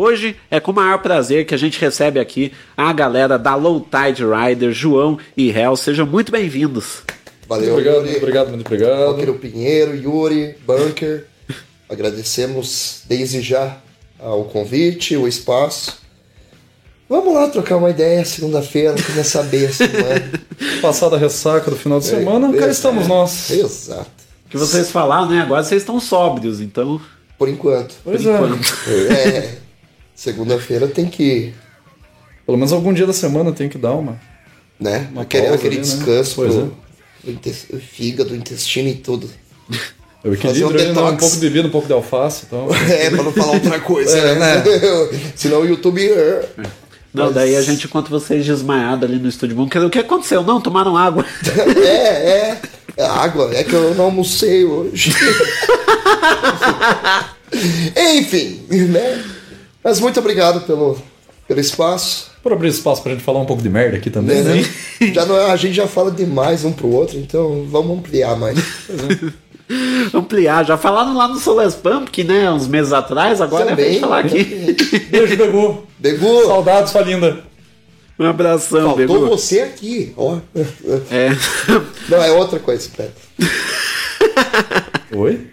Hoje 0.00 0.36
é 0.48 0.60
com 0.60 0.70
o 0.70 0.74
maior 0.76 1.02
prazer 1.02 1.44
que 1.44 1.52
a 1.52 1.58
gente 1.58 1.80
recebe 1.80 2.20
aqui 2.20 2.52
a 2.76 2.92
galera 2.92 3.36
da 3.36 3.56
Low 3.56 3.80
Tide 3.80 4.22
Rider, 4.24 4.70
João 4.70 5.18
e 5.36 5.50
Hel. 5.50 5.74
Sejam 5.74 6.06
muito 6.06 6.30
bem-vindos. 6.30 6.98
Valeu, 7.48 7.72
Muito 7.72 7.80
obrigado, 7.80 7.94
Yuri. 7.96 8.06
muito 8.10 8.18
obrigado, 8.22 8.48
muito 8.50 8.66
obrigado. 8.66 9.06
Roqueiro 9.08 9.34
Pinheiro, 9.34 9.96
Yuri, 9.96 10.54
Bunker. 10.64 11.24
Agradecemos 11.90 13.00
desde 13.08 13.42
já 13.42 13.76
o 14.20 14.44
convite, 14.44 15.16
o 15.16 15.26
espaço. 15.26 15.98
Vamos 17.08 17.34
lá 17.34 17.48
trocar 17.48 17.78
uma 17.78 17.90
ideia 17.90 18.24
segunda-feira, 18.24 18.94
começar 19.04 19.42
bem 19.42 19.66
a 19.66 19.72
semana. 19.72 20.30
Passada 20.80 21.16
a 21.16 21.18
ressaca 21.18 21.72
do 21.72 21.76
final 21.76 21.98
de 21.98 22.06
É, 22.06 22.10
semana, 22.10 22.46
cá 22.50 22.54
exato. 22.58 22.70
estamos 22.70 23.08
nós. 23.08 23.50
Exato. 23.50 24.06
Que 24.48 24.56
vocês 24.56 24.92
falaram, 24.92 25.28
né? 25.28 25.40
Agora 25.40 25.64
vocês 25.64 25.82
estão 25.82 25.98
sóbrios, 25.98 26.60
então. 26.60 27.00
Por 27.36 27.48
enquanto. 27.48 27.96
Pois 28.04 28.22
Por 28.22 28.30
é. 28.30 28.34
enquanto. 28.36 28.74
É. 29.10 29.58
Segunda-feira 30.18 30.88
tem 30.88 31.06
que. 31.06 31.54
Pelo 32.44 32.58
menos 32.58 32.72
algum 32.72 32.92
dia 32.92 33.06
da 33.06 33.12
semana 33.12 33.52
tem 33.52 33.68
que 33.68 33.78
dar 33.78 33.92
uma. 33.92 34.20
Né? 34.80 35.06
Uma 35.12 35.22
aquele 35.22 35.44
pausa 35.44 35.54
aquele 35.58 35.76
ali, 35.78 35.88
né? 35.88 35.94
descanso 35.94 36.34
Pois 36.34 36.54
pro, 36.54 36.76
é. 37.24 37.76
o 37.76 37.78
fígado, 37.80 38.32
o 38.34 38.36
intestino 38.36 38.88
e 38.88 38.94
tudo. 38.94 39.30
Eu 40.24 40.34
Fazer 40.36 40.64
um 40.64 40.70
equilíbrio, 40.70 40.84
né? 40.86 40.90
um 40.90 40.94
detox. 41.04 41.20
pouco 41.20 41.34
de 41.36 41.40
bebida, 41.42 41.68
um 41.68 41.70
pouco 41.70 41.86
de 41.86 41.92
alface 41.92 42.46
e 42.46 42.48
tal. 42.48 42.68
É, 42.90 43.08
pra 43.10 43.22
não 43.22 43.30
falar 43.32 43.52
outra 43.52 43.78
coisa, 43.80 44.18
É, 44.18 44.34
né? 44.34 44.64
Senão 45.36 45.60
o 45.60 45.64
YouTube. 45.64 46.04
é. 46.10 46.48
Não, 47.14 47.26
Mas- 47.26 47.34
daí 47.36 47.54
a 47.54 47.62
gente 47.62 47.86
encontra 47.86 48.10
vocês 48.10 48.44
desmaiados 48.44 49.08
ali 49.08 49.20
no 49.20 49.28
estúdio 49.28 49.54
bunker. 49.54 49.84
O 49.86 49.88
que 49.90 50.00
aconteceu? 50.00 50.42
Não, 50.42 50.60
tomaram 50.60 50.96
água. 50.96 51.24
É, 51.76 52.30
é. 52.30 52.60
É 52.96 53.04
água, 53.06 53.54
é 53.54 53.62
que 53.62 53.72
eu 53.72 53.94
não 53.94 54.06
almocei 54.06 54.64
hoje. 54.64 55.14
Enfim, 57.96 58.60
né? 58.70 59.24
Mas 59.82 60.00
muito 60.00 60.18
obrigado 60.20 60.60
pelo, 60.66 60.98
pelo 61.46 61.60
espaço. 61.60 62.28
Por 62.42 62.52
abrir 62.52 62.68
espaço 62.68 63.02
pra 63.02 63.12
gente 63.12 63.24
falar 63.24 63.40
um 63.40 63.46
pouco 63.46 63.62
de 63.62 63.68
merda 63.68 63.96
aqui 63.96 64.10
também, 64.10 64.42
Né, 64.42 64.54
né? 64.54 64.62
né? 65.00 65.12
Já 65.12 65.26
não, 65.26 65.36
é- 65.36 65.50
a 65.50 65.56
gente 65.56 65.74
já 65.74 65.86
fala 65.86 66.10
demais 66.10 66.64
um 66.64 66.72
pro 66.72 66.88
outro, 66.88 67.18
então 67.18 67.66
vamos 67.68 67.98
ampliar 67.98 68.36
mais. 68.36 68.58
Ampliar. 70.14 70.64
Já 70.64 70.78
falaram 70.78 71.14
lá 71.14 71.28
no 71.28 71.38
Solas 71.38 71.74
Pumpkin, 71.74 72.24
né? 72.24 72.50
Uns 72.50 72.66
meses 72.66 72.90
atrás, 72.92 73.38
agora 73.40 73.72
é 73.72 73.74
pra 73.74 73.84
gente 73.84 74.00
falar 74.00 74.20
aqui. 74.20 74.44
Beijo, 75.10 75.36
Begu. 75.36 75.86
Begu. 75.98 76.46
Saudades, 76.46 76.90
sua 76.90 77.02
linda. 77.02 77.40
Um 78.18 78.24
abração, 78.24 78.96
Faltou 78.96 78.96
Begu. 79.20 79.26
você 79.28 79.60
aqui, 79.60 80.12
ó. 80.16 80.38
É. 81.10 81.28
Não, 82.08 82.22
é 82.22 82.30
outra 82.32 82.58
coisa, 82.58 82.88
pera. 82.96 83.12
Oi? 85.14 85.46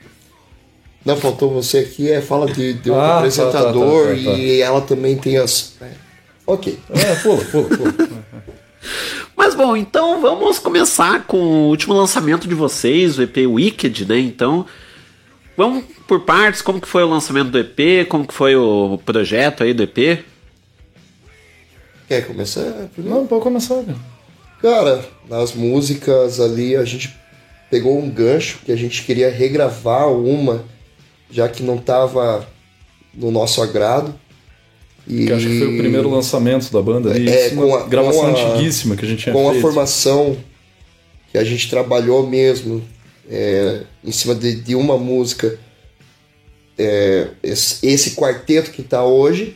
Não, 1.05 1.15
faltou 1.15 1.51
você 1.51 1.79
aqui, 1.79 2.09
é 2.09 2.19
fala 2.19 2.47
de, 2.47 2.73
de 2.73 2.89
outro 2.89 3.05
Ah, 3.05 3.07
tá, 3.09 3.17
apresentador 3.19 4.07
tá, 4.07 4.15
tá, 4.15 4.23
tá, 4.23 4.31
tá. 4.31 4.37
e 4.37 4.59
ela 4.61 4.81
também 4.81 5.15
tem 5.15 5.37
as. 5.37 5.73
é. 5.79 5.91
Ok. 6.47 6.79
É, 6.89 7.15
pula, 7.15 7.45
pula, 7.45 7.69
pula. 7.69 7.93
Mas 9.35 9.53
bom, 9.55 9.75
então 9.75 10.21
vamos 10.21 10.59
começar 10.59 11.25
com 11.25 11.37
o 11.37 11.69
último 11.69 11.93
lançamento 11.93 12.47
de 12.47 12.55
vocês, 12.55 13.17
o 13.17 13.23
EP 13.23 13.37
Wicked, 13.37 14.05
né? 14.05 14.19
Então, 14.19 14.65
vamos 15.57 15.83
por 16.07 16.21
partes, 16.21 16.61
como 16.61 16.79
que 16.79 16.87
foi 16.87 17.03
o 17.03 17.09
lançamento 17.09 17.49
do 17.49 17.59
EP, 17.59 18.07
como 18.07 18.25
que 18.27 18.33
foi 18.33 18.55
o 18.55 18.99
projeto 19.05 19.63
aí 19.63 19.73
do 19.73 19.83
EP? 19.83 20.23
Quer 22.07 22.27
começar? 22.27 22.89
Não, 22.97 23.25
pode 23.25 23.43
começar, 23.43 23.83
cara. 23.83 23.97
Cara, 24.61 25.05
nas 25.27 25.53
músicas 25.53 26.39
ali 26.39 26.75
a 26.75 26.85
gente 26.85 27.15
pegou 27.69 27.99
um 27.99 28.09
gancho 28.09 28.59
que 28.63 28.71
a 28.71 28.75
gente 28.75 29.03
queria 29.03 29.29
regravar 29.29 30.07
uma, 30.11 30.63
já 31.29 31.47
que 31.49 31.63
não 31.63 31.77
tava 31.77 32.47
no 33.13 33.31
nosso 33.31 33.61
agrado. 33.61 34.13
E... 35.07 35.27
Que 35.27 35.33
acho 35.33 35.45
que 35.47 35.59
foi 35.59 35.75
o 35.75 35.77
primeiro 35.77 36.09
lançamento 36.09 36.71
da 36.71 36.81
banda 36.81 37.11
ali. 37.11 37.29
É, 37.29 37.47
isso, 37.47 37.55
com 37.55 37.75
a, 37.75 37.83
gravação 37.87 38.33
com 38.33 38.39
a- 38.39 38.53
antiguíssima 38.53 38.95
que 38.95 39.05
a 39.05 39.07
gente 39.07 39.23
tinha 39.23 39.33
Com 39.33 39.43
feito. 39.45 39.57
a 39.57 39.61
formação 39.61 40.37
que 41.31 41.37
a 41.37 41.43
gente 41.43 41.69
trabalhou 41.69 42.25
mesmo 42.27 42.81
é, 43.29 43.81
em 44.03 44.11
cima 44.11 44.33
de, 44.33 44.55
de 44.55 44.75
uma 44.75 44.97
música. 44.97 45.59
É, 46.77 47.27
esse, 47.43 47.85
esse 47.87 48.11
quarteto 48.15 48.71
que 48.71 48.83
tá 48.83 49.03
hoje 49.03 49.55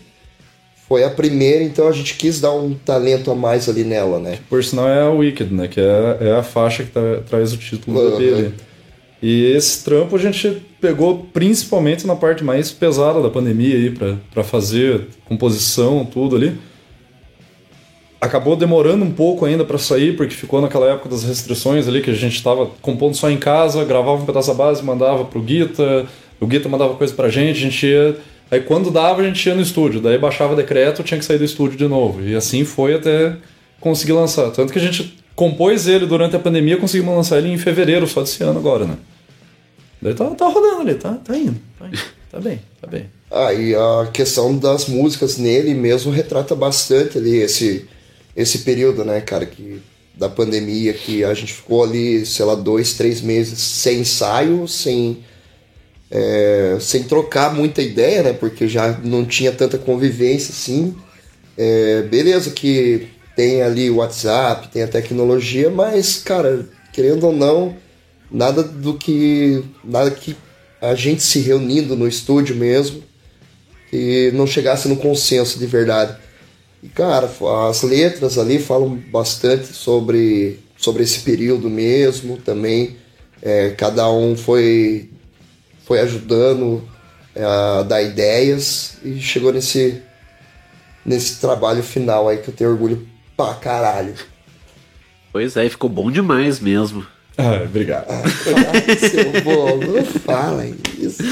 foi 0.88 1.04
a 1.04 1.10
primeira, 1.10 1.64
então 1.64 1.88
a 1.88 1.92
gente 1.92 2.16
quis 2.16 2.40
dar 2.40 2.52
um 2.54 2.74
talento 2.74 3.30
a 3.30 3.36
mais 3.36 3.68
ali 3.70 3.84
nela, 3.84 4.20
né? 4.20 4.40
Por 4.50 4.64
sinal 4.64 4.88
é 4.88 5.02
a 5.02 5.10
Wicked, 5.10 5.54
né? 5.54 5.68
Que 5.68 5.80
é, 5.80 6.18
é 6.30 6.32
a 6.36 6.44
faixa 6.44 6.84
que 6.84 6.92
tá- 6.92 7.22
traz 7.30 7.54
o 7.54 7.58
título 7.58 8.00
Uhum. 8.00 8.16
ali. 8.16 8.54
E 9.22 9.52
esse 9.52 9.84
trampo 9.84 10.16
a 10.16 10.20
gente 10.20 10.62
pegou 10.80 11.28
principalmente 11.34 12.08
na 12.08 12.16
parte 12.16 12.44
mais 12.44 12.72
pesada 12.72 13.22
da 13.22 13.30
pandemia 13.30 13.76
aí, 13.76 13.90
pra 14.34 14.44
fazer 14.44 15.08
composição, 15.26 16.06
tudo 16.06 16.36
ali. 16.36 16.58
Acabou 18.22 18.56
demorando 18.56 19.06
um 19.06 19.12
pouco 19.12 19.46
ainda 19.46 19.64
pra 19.64 19.78
sair, 19.78 20.16
porque 20.18 20.36
ficou 20.36 20.60
naquela 20.60 20.92
época 20.92 21.10
das 21.10 21.24
restrições 21.24 21.88
ali, 21.88 22.02
que 22.02 22.10
a 22.10 22.14
gente 22.14 22.44
tava 22.44 22.68
compondo 22.82 23.16
só 23.16 23.30
em 23.30 23.38
casa, 23.38 23.86
gravava 23.86 24.22
um 24.22 24.26
pedaço 24.26 24.50
da 24.50 24.54
base, 24.54 24.84
mandava 24.84 25.24
pro 25.26 25.42
Guita, 25.42 26.06
o 26.40 26.46
Guita 26.46 26.68
mandava 26.68 26.96
coisa 26.96 27.14
pra 27.14 27.30
gente, 27.30 27.58
a 27.58 27.62
gente 27.62 27.86
ia... 27.86 28.18
Aí 28.52 28.62
quando 28.62 28.90
dava, 28.90 29.22
a 29.22 29.26
gente 29.26 29.48
ia 29.48 29.54
no 29.54 29.62
estúdio, 29.62 30.02
daí 30.02 30.18
baixava 30.18 30.56
decreto, 30.56 31.04
tinha 31.04 31.20
que 31.20 31.26
sair 31.26 31.38
do 31.38 31.46
estúdio 31.46 31.78
de 31.78 31.88
novo. 31.88 32.22
E 32.26 32.36
assim 32.36 32.66
foi 32.66 32.96
até 32.96 33.36
conseguir 33.80 34.14
lançar. 34.14 34.50
Tanto 34.52 34.74
que 34.74 34.80
a 34.80 34.82
gente 34.82 35.18
compôs 35.36 35.88
ele 35.88 36.06
durante 36.06 36.36
a 36.36 36.40
pandemia, 36.40 36.76
conseguimos 36.76 37.16
lançar 37.16 37.38
ele 37.38 37.50
em 37.50 37.58
fevereiro 37.58 38.06
só 38.08 38.22
desse 38.22 38.44
ano 38.44 38.60
agora, 38.60 38.86
né? 38.86 38.98
Daí 40.02 40.14
tá, 40.14 40.30
tá 40.32 40.48
rodando 40.48 40.82
ali, 40.82 40.96
tá, 40.96 41.14
tá 41.16 41.38
indo, 41.38 41.60
tá 41.78 41.88
indo. 41.88 42.00
Tá 42.32 42.40
bem, 42.40 42.62
tá 42.80 42.88
bem. 42.88 43.10
Ah, 43.32 43.54
e 43.54 43.76
a 43.76 44.10
questão 44.12 44.56
das 44.58 44.88
músicas 44.88 45.38
nele 45.38 45.74
mesmo 45.74 46.12
retrata 46.12 46.56
bastante 46.56 47.18
ali 47.18 47.38
esse, 47.38 47.88
esse 48.36 48.60
período, 48.60 49.04
né, 49.04 49.20
cara, 49.22 49.46
que 49.46 49.82
da 50.16 50.30
pandemia, 50.30 50.94
que 50.94 51.24
a 51.24 51.34
gente 51.34 51.54
ficou 51.54 51.84
ali, 51.84 52.26
sei 52.26 52.46
lá, 52.46 52.54
dois, 52.54 52.94
três 52.94 53.22
meses 53.22 53.58
sem 53.60 54.02
ensaio, 54.02 54.68
sem, 54.68 55.24
é, 56.12 56.78
sem 56.80 57.04
trocar 57.04 57.54
muita 57.54 57.82
ideia, 57.82 58.22
né, 58.22 58.34
porque 58.34 58.68
já 58.68 59.00
não 59.04 59.26
tinha 59.26 59.52
tanta 59.52 59.78
convivência 59.78 60.52
assim. 60.52 60.96
É, 61.58 62.04
beleza 62.04 62.52
que 62.52 63.08
tem 63.36 63.62
ali 63.62 63.90
o 63.90 63.98
WhatsApp, 63.98 64.68
tem 64.68 64.84
a 64.84 64.88
tecnologia, 64.88 65.70
mas, 65.70 66.18
cara, 66.18 66.68
querendo 66.92 67.26
ou 67.26 67.34
não, 67.34 67.76
nada 68.32 68.64
do 68.64 68.94
que. 68.94 69.64
Nada 69.84 70.12
que 70.12 70.36
a 70.82 70.96
gente 70.96 71.22
se 71.22 71.40
reunindo 71.40 71.96
no 71.96 72.08
estúdio 72.08 72.56
mesmo 72.56 73.04
e 73.92 74.32
não 74.34 74.48
chegasse 74.48 74.88
no 74.88 74.96
consenso 74.96 75.60
de 75.60 75.66
verdade. 75.66 76.16
E, 76.82 76.88
cara, 76.88 77.30
as 77.70 77.82
letras 77.82 78.38
ali 78.38 78.60
falam 78.60 78.96
bastante 79.12 79.68
sobre, 79.74 80.60
sobre 80.78 81.04
esse 81.04 81.20
período 81.20 81.70
mesmo 81.70 82.38
também. 82.38 82.96
É, 83.42 83.72
cada 83.72 84.10
um 84.10 84.38
foi, 84.38 85.10
foi 85.86 86.00
ajudando 86.00 86.82
é, 87.36 87.44
a 87.44 87.84
dar 87.84 88.02
ideias 88.02 88.98
e 89.04 89.20
chegou 89.20 89.52
nesse, 89.52 90.02
nesse 91.06 91.40
trabalho 91.42 91.84
final 91.84 92.30
aí 92.30 92.38
que 92.38 92.50
eu 92.50 92.54
tenho 92.54 92.70
orgulho 92.70 93.06
pra 93.36 93.54
caralho. 93.56 94.14
Pois 95.32 95.58
é, 95.58 95.70
ficou 95.70 95.90
bom 95.90 96.10
demais 96.10 96.60
mesmo. 96.60 97.06
Ah, 97.40 97.64
obrigado. 97.64 98.06
Seu 99.00 99.42
bolo, 99.44 99.94
não 99.94 100.04
fala 100.04 100.66
isso. 100.98 101.24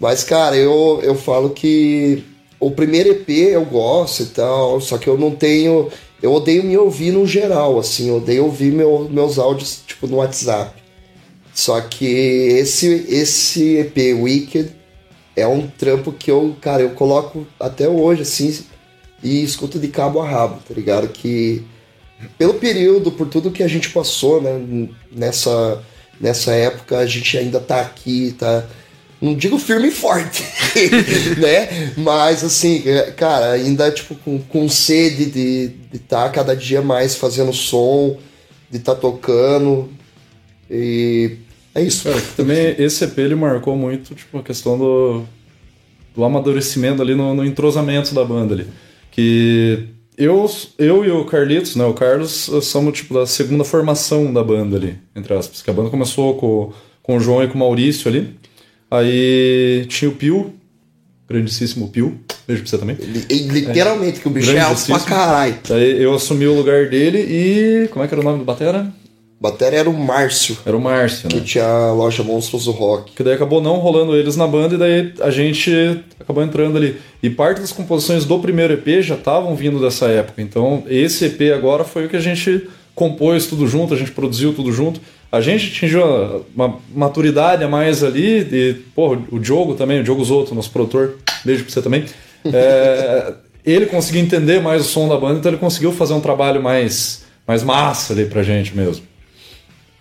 Mas, 0.00 0.24
cara, 0.24 0.56
eu, 0.56 1.00
eu 1.02 1.14
falo 1.14 1.50
que 1.50 2.24
o 2.58 2.70
primeiro 2.70 3.10
EP 3.10 3.28
eu 3.28 3.64
gosto 3.64 4.22
e 4.22 4.26
tal, 4.26 4.80
só 4.80 4.96
que 4.96 5.06
eu 5.06 5.18
não 5.18 5.30
tenho. 5.32 5.90
Eu 6.22 6.32
odeio 6.32 6.64
me 6.64 6.78
ouvir 6.78 7.12
no 7.12 7.26
geral, 7.26 7.78
assim, 7.78 8.08
eu 8.08 8.16
odeio 8.16 8.44
ouvir 8.44 8.72
meu, 8.72 9.08
meus 9.10 9.38
áudios, 9.38 9.82
tipo, 9.86 10.06
no 10.06 10.16
WhatsApp. 10.16 10.80
Só 11.52 11.78
que 11.82 12.06
esse, 12.06 13.06
esse 13.08 13.76
EP 13.76 14.18
Wicked 14.18 14.70
é 15.36 15.46
um 15.46 15.66
trampo 15.66 16.10
que 16.10 16.30
eu, 16.30 16.56
cara, 16.60 16.82
eu 16.82 16.90
coloco 16.90 17.46
até 17.60 17.88
hoje, 17.88 18.22
assim, 18.22 18.64
e 19.22 19.42
escuto 19.42 19.78
de 19.78 19.88
cabo 19.88 20.20
a 20.20 20.28
rabo, 20.28 20.60
tá 20.66 20.72
ligado? 20.74 21.08
Que 21.08 21.62
pelo 22.38 22.54
período, 22.54 23.10
por 23.12 23.28
tudo 23.28 23.50
que 23.50 23.62
a 23.62 23.68
gente 23.68 23.90
passou, 23.90 24.40
né, 24.40 24.88
nessa, 25.10 25.82
nessa 26.20 26.52
época, 26.52 26.98
a 26.98 27.06
gente 27.06 27.36
ainda 27.36 27.60
tá 27.60 27.80
aqui, 27.80 28.34
tá. 28.38 28.64
Não 29.20 29.36
digo 29.36 29.56
firme 29.56 29.88
e 29.88 29.92
forte, 29.92 30.42
né? 31.38 31.92
Mas 31.96 32.42
assim, 32.42 32.82
é, 32.84 33.12
cara, 33.12 33.52
ainda 33.52 33.88
tipo 33.90 34.16
com, 34.16 34.40
com 34.40 34.68
sede 34.68 35.26
de 35.26 35.72
estar 35.94 36.24
tá 36.24 36.28
cada 36.30 36.56
dia 36.56 36.82
mais 36.82 37.14
fazendo 37.14 37.52
som, 37.52 38.18
de 38.68 38.78
estar 38.78 38.96
tá 38.96 39.00
tocando. 39.00 39.88
E 40.68 41.36
é 41.72 41.82
isso. 41.82 42.08
Cara, 42.08 42.20
também 42.36 42.74
esse 42.78 43.04
EP 43.04 43.16
ele 43.18 43.36
marcou 43.36 43.76
muito 43.76 44.12
tipo, 44.12 44.38
a 44.38 44.42
questão 44.42 44.76
do, 44.76 45.22
do 46.16 46.24
amadurecimento 46.24 47.00
ali 47.00 47.14
no, 47.14 47.32
no 47.32 47.44
entrosamento 47.44 48.12
da 48.12 48.24
banda 48.24 48.54
ali. 48.54 48.66
Que 49.12 49.88
eu, 50.16 50.50
eu 50.78 51.04
e 51.04 51.10
o 51.10 51.24
Carlitos, 51.24 51.76
né, 51.76 51.84
o 51.84 51.94
Carlos, 51.94 52.50
somos 52.62 52.96
tipo 52.98 53.14
da 53.14 53.26
segunda 53.26 53.64
formação 53.64 54.32
da 54.32 54.42
banda 54.44 54.76
ali, 54.76 54.98
entre 55.16 55.34
aspas. 55.34 55.62
Que 55.62 55.70
a 55.70 55.72
banda 55.72 55.90
começou 55.90 56.34
com, 56.36 56.72
com 57.02 57.16
o 57.16 57.20
João 57.20 57.42
e 57.42 57.48
com 57.48 57.54
o 57.54 57.58
Maurício 57.58 58.08
ali. 58.08 58.36
Aí 58.90 59.86
tinha 59.88 60.10
o 60.10 60.14
Pio, 60.14 60.52
grandíssimo 61.28 61.88
Pio. 61.88 62.18
Beijo 62.46 62.62
pra 62.62 62.70
você 62.70 62.78
também. 62.78 62.96
Literalmente, 62.96 64.20
que 64.20 64.28
o 64.28 64.30
bicho 64.30 64.50
é 64.50 64.60
alto 64.60 64.84
pra 64.84 65.00
caralho. 65.00 65.56
Aí 65.70 66.02
eu 66.02 66.14
assumi 66.14 66.46
o 66.46 66.54
lugar 66.54 66.88
dele 66.90 67.18
e. 67.18 67.88
Como 67.88 68.04
é 68.04 68.08
que 68.08 68.14
era 68.14 68.20
o 68.20 68.24
nome 68.24 68.40
do 68.40 68.44
Batera? 68.44 68.92
Batera 69.40 69.76
era 69.76 69.90
o 69.90 69.92
Márcio. 69.92 70.56
Era 70.64 70.76
o 70.76 70.80
Márcio, 70.80 71.28
Que 71.28 71.36
né? 71.36 71.42
tinha 71.44 71.64
a 71.64 71.92
loja 71.92 72.22
Monstros 72.22 72.66
do 72.66 72.70
Rock. 72.70 73.12
Que 73.12 73.24
daí 73.24 73.34
acabou 73.34 73.60
não 73.60 73.78
rolando 73.78 74.14
eles 74.14 74.36
na 74.36 74.46
banda 74.46 74.74
e 74.74 74.78
daí 74.78 75.14
a 75.20 75.30
gente 75.30 75.72
acabou 76.20 76.44
entrando 76.44 76.76
ali. 76.76 76.96
E 77.22 77.30
parte 77.30 77.60
das 77.60 77.72
composições 77.72 78.24
do 78.24 78.38
primeiro 78.38 78.74
EP 78.74 79.00
já 79.02 79.14
estavam 79.14 79.54
vindo 79.54 79.80
dessa 79.80 80.06
época. 80.06 80.42
Então 80.42 80.82
esse 80.88 81.26
EP 81.26 81.54
agora 81.54 81.84
foi 81.84 82.06
o 82.06 82.08
que 82.08 82.16
a 82.16 82.20
gente 82.20 82.68
compôs 82.94 83.46
tudo 83.46 83.66
junto, 83.66 83.94
a 83.94 83.96
gente 83.96 84.10
produziu 84.10 84.52
tudo 84.52 84.72
junto. 84.72 85.00
A 85.30 85.40
gente 85.40 85.68
atingiu 85.68 86.44
uma 86.54 86.78
maturidade 86.94 87.64
a 87.64 87.68
mais 87.68 88.04
ali. 88.04 88.40
E, 88.40 88.74
pô, 88.94 89.16
o 89.30 89.38
Diogo 89.38 89.74
também, 89.74 90.00
o 90.00 90.04
Diogo 90.04 90.22
Zoto, 90.22 90.54
nosso 90.54 90.70
produtor, 90.70 91.16
beijo 91.44 91.64
pra 91.64 91.72
você 91.72 91.82
também. 91.82 92.04
É, 92.44 93.34
ele 93.64 93.86
conseguiu 93.86 94.20
entender 94.20 94.60
mais 94.60 94.82
o 94.82 94.84
som 94.84 95.08
da 95.08 95.16
banda, 95.16 95.38
então 95.38 95.52
ele 95.52 95.60
conseguiu 95.60 95.92
fazer 95.92 96.12
um 96.12 96.20
trabalho 96.20 96.60
mais, 96.60 97.22
mais 97.46 97.62
massa 97.62 98.12
ali 98.12 98.24
pra 98.24 98.42
gente 98.42 98.76
mesmo. 98.76 99.04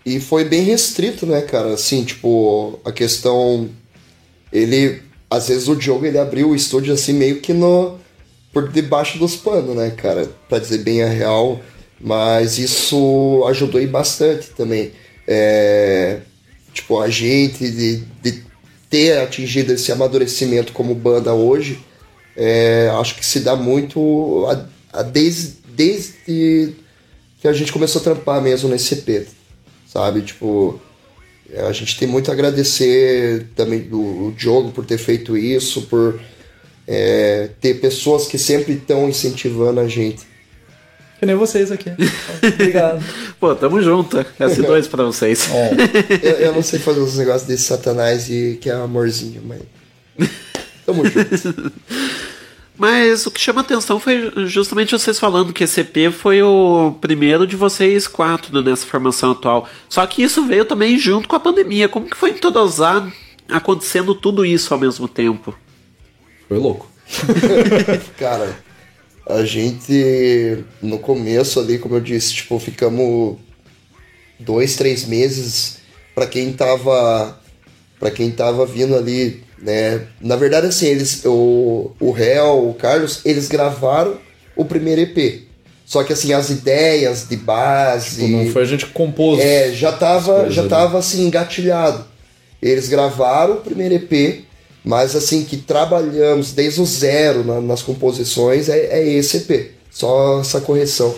E 0.04 0.20
foi 0.20 0.46
bem 0.46 0.64
restrito, 0.64 1.28
né, 1.28 1.42
cara? 1.42 1.74
Assim, 1.74 2.04
tipo, 2.04 2.80
a 2.84 2.92
questão. 2.92 3.70
Ele. 4.52 5.04
Às 5.32 5.48
vezes 5.48 5.68
o 5.68 5.76
Diogo 5.76 6.06
ele 6.06 6.20
abriu 6.20 6.50
o 6.50 6.56
estúdio 6.56 6.94
assim, 6.94 7.14
meio 7.14 7.40
que 7.40 7.54
no. 7.54 8.00
Por 8.52 8.70
debaixo 8.70 9.18
dos 9.18 9.36
panos, 9.38 9.76
né, 9.76 9.92
cara? 9.92 10.30
Pra 10.50 10.60
dizer 10.60 10.80
bem 10.80 11.02
a 11.02 11.08
real. 11.08 11.62
Mas 12.00 12.58
isso 12.58 13.46
ajudou 13.48 13.86
bastante 13.88 14.50
também. 14.50 14.92
É, 15.26 16.20
tipo, 16.74 17.00
a 17.00 17.10
gente 17.10 17.70
de, 17.70 18.04
de 18.22 18.44
ter 18.90 19.20
atingido 19.20 19.72
esse 19.72 19.92
amadurecimento 19.92 20.74
como 20.74 20.94
banda 20.94 21.34
hoje, 21.34 21.80
é, 22.36 22.92
acho 23.00 23.16
que 23.16 23.26
se 23.26 23.40
dá 23.40 23.56
muito 23.56 24.46
a, 24.50 25.00
a 25.00 25.04
desde, 25.04 25.54
desde 25.70 26.76
que 27.40 27.48
a 27.48 27.54
gente 27.54 27.72
começou 27.72 28.02
a 28.02 28.04
trampar 28.04 28.42
mesmo 28.42 28.68
nesse 28.68 28.96
EP 28.96 29.28
sabe? 29.92 30.22
Tipo, 30.22 30.80
a 31.58 31.72
gente 31.72 31.98
tem 31.98 32.08
muito 32.08 32.30
a 32.32 32.34
agradecer 32.34 33.48
também 33.56 33.88
o, 33.92 34.28
o 34.28 34.34
Diogo 34.38 34.72
por 34.72 34.86
ter 34.86 34.98
feito 34.98 35.38
isso, 35.38 35.84
por 35.84 36.20
é, 36.88 37.50
ter 37.60 37.76
pessoas 37.76 38.28
que 38.28 38.38
sempre 38.38 38.74
estão 38.74 39.08
incentivando 39.08 39.80
a 39.80 39.88
gente. 39.88 40.32
Que 41.20 41.26
nem 41.26 41.36
vocês 41.36 41.72
aqui. 41.72 41.92
Obrigado. 42.44 43.04
Pô, 43.40 43.56
tamo 43.56 43.82
junto. 43.82 44.18
S2 44.40 44.90
pra 44.90 45.04
vocês. 45.04 45.48
eu, 46.24 46.32
eu 46.32 46.54
não 46.54 46.64
sei 46.64 46.80
fazer 46.80 47.00
os 47.00 47.16
negócios 47.16 47.48
desse 47.48 47.64
satanás 47.64 48.28
e 48.30 48.58
que 48.60 48.70
é 48.70 48.74
amorzinho, 48.74 49.42
mas. 49.46 49.62
Tamo 50.84 51.06
junto. 51.06 51.72
Mas 52.82 53.28
o 53.28 53.32
que 53.32 53.40
chama 53.40 53.62
atenção 53.62 54.00
foi 54.00 54.48
justamente 54.48 54.94
vocês 54.94 55.20
falando 55.20 55.54
que 55.54 55.66
esse 55.66 55.82
EP 55.82 56.12
foi 56.12 56.42
o 56.42 56.98
primeiro 57.00 57.46
de 57.46 57.56
vocês 57.56 58.08
quatro 58.08 58.60
nessa 58.64 58.88
formação 58.88 59.34
atual. 59.34 59.70
Só 59.88 60.04
que 60.08 60.24
isso 60.24 60.48
veio 60.48 60.66
também 60.66 60.98
junto 60.98 61.28
com 61.28 61.36
a 61.36 61.40
pandemia. 61.40 61.88
Como 61.88 62.10
que 62.10 62.18
foi 62.18 62.32
entrosar 62.32 63.08
acontecendo 63.48 64.16
tudo 64.16 64.44
isso 64.44 64.74
ao 64.74 64.80
mesmo 64.80 65.08
tempo? 65.08 65.56
Foi 66.48 66.58
louco. 66.58 66.90
Cara, 68.18 68.58
a 69.28 69.46
gente 69.46 70.66
no 70.82 70.98
começo 70.98 71.60
ali, 71.60 71.78
como 71.78 71.98
eu 71.98 72.02
disse, 72.02 72.34
tipo, 72.34 72.58
ficamos 72.58 73.38
dois, 74.40 74.76
três 74.76 75.06
meses 75.06 75.78
para 76.16 76.26
quem 76.26 76.52
tava 76.52 77.40
para 78.00 78.10
quem 78.10 78.32
tava 78.32 78.66
vindo 78.66 78.96
ali 78.96 79.44
né? 79.62 80.02
Na 80.20 80.36
verdade, 80.36 80.68
assim, 80.68 80.88
eles, 80.88 81.22
o, 81.26 81.92
o 82.00 82.12
Réu, 82.12 82.70
o 82.70 82.74
Carlos, 82.74 83.22
eles 83.24 83.48
gravaram 83.48 84.18
o 84.56 84.66
primeiro 84.66 85.02
EP. 85.02 85.44
Só 85.86 86.04
que 86.04 86.14
assim, 86.14 86.32
as 86.34 86.50
ideias 86.50 87.28
de 87.28 87.36
base. 87.36 88.26
Tipo, 88.26 88.38
não 88.46 88.52
foi 88.52 88.62
a 88.62 88.66
gente 88.66 88.86
que 88.86 88.94
compôs. 88.94 89.40
É, 89.40 89.72
já 89.74 89.92
tava, 89.92 90.50
já 90.50 90.68
tava 90.68 90.98
assim, 91.00 91.26
engatilhado. 91.26 92.06
Eles 92.62 92.88
gravaram 92.88 93.56
o 93.56 93.62
primeiro 93.62 93.96
EP, 93.96 94.44
mas 94.86 95.16
assim, 95.16 95.44
que 95.44 95.58
trabalhamos 95.58 96.54
desde 96.54 96.80
o 96.80 96.86
zero 96.86 97.44
na- 97.44 97.60
nas 97.60 97.82
composições 97.82 98.70
é, 98.70 99.00
é 99.00 99.08
esse 99.10 99.38
EP. 99.38 99.72
Só 99.90 100.40
essa 100.40 100.62
correção. 100.62 101.14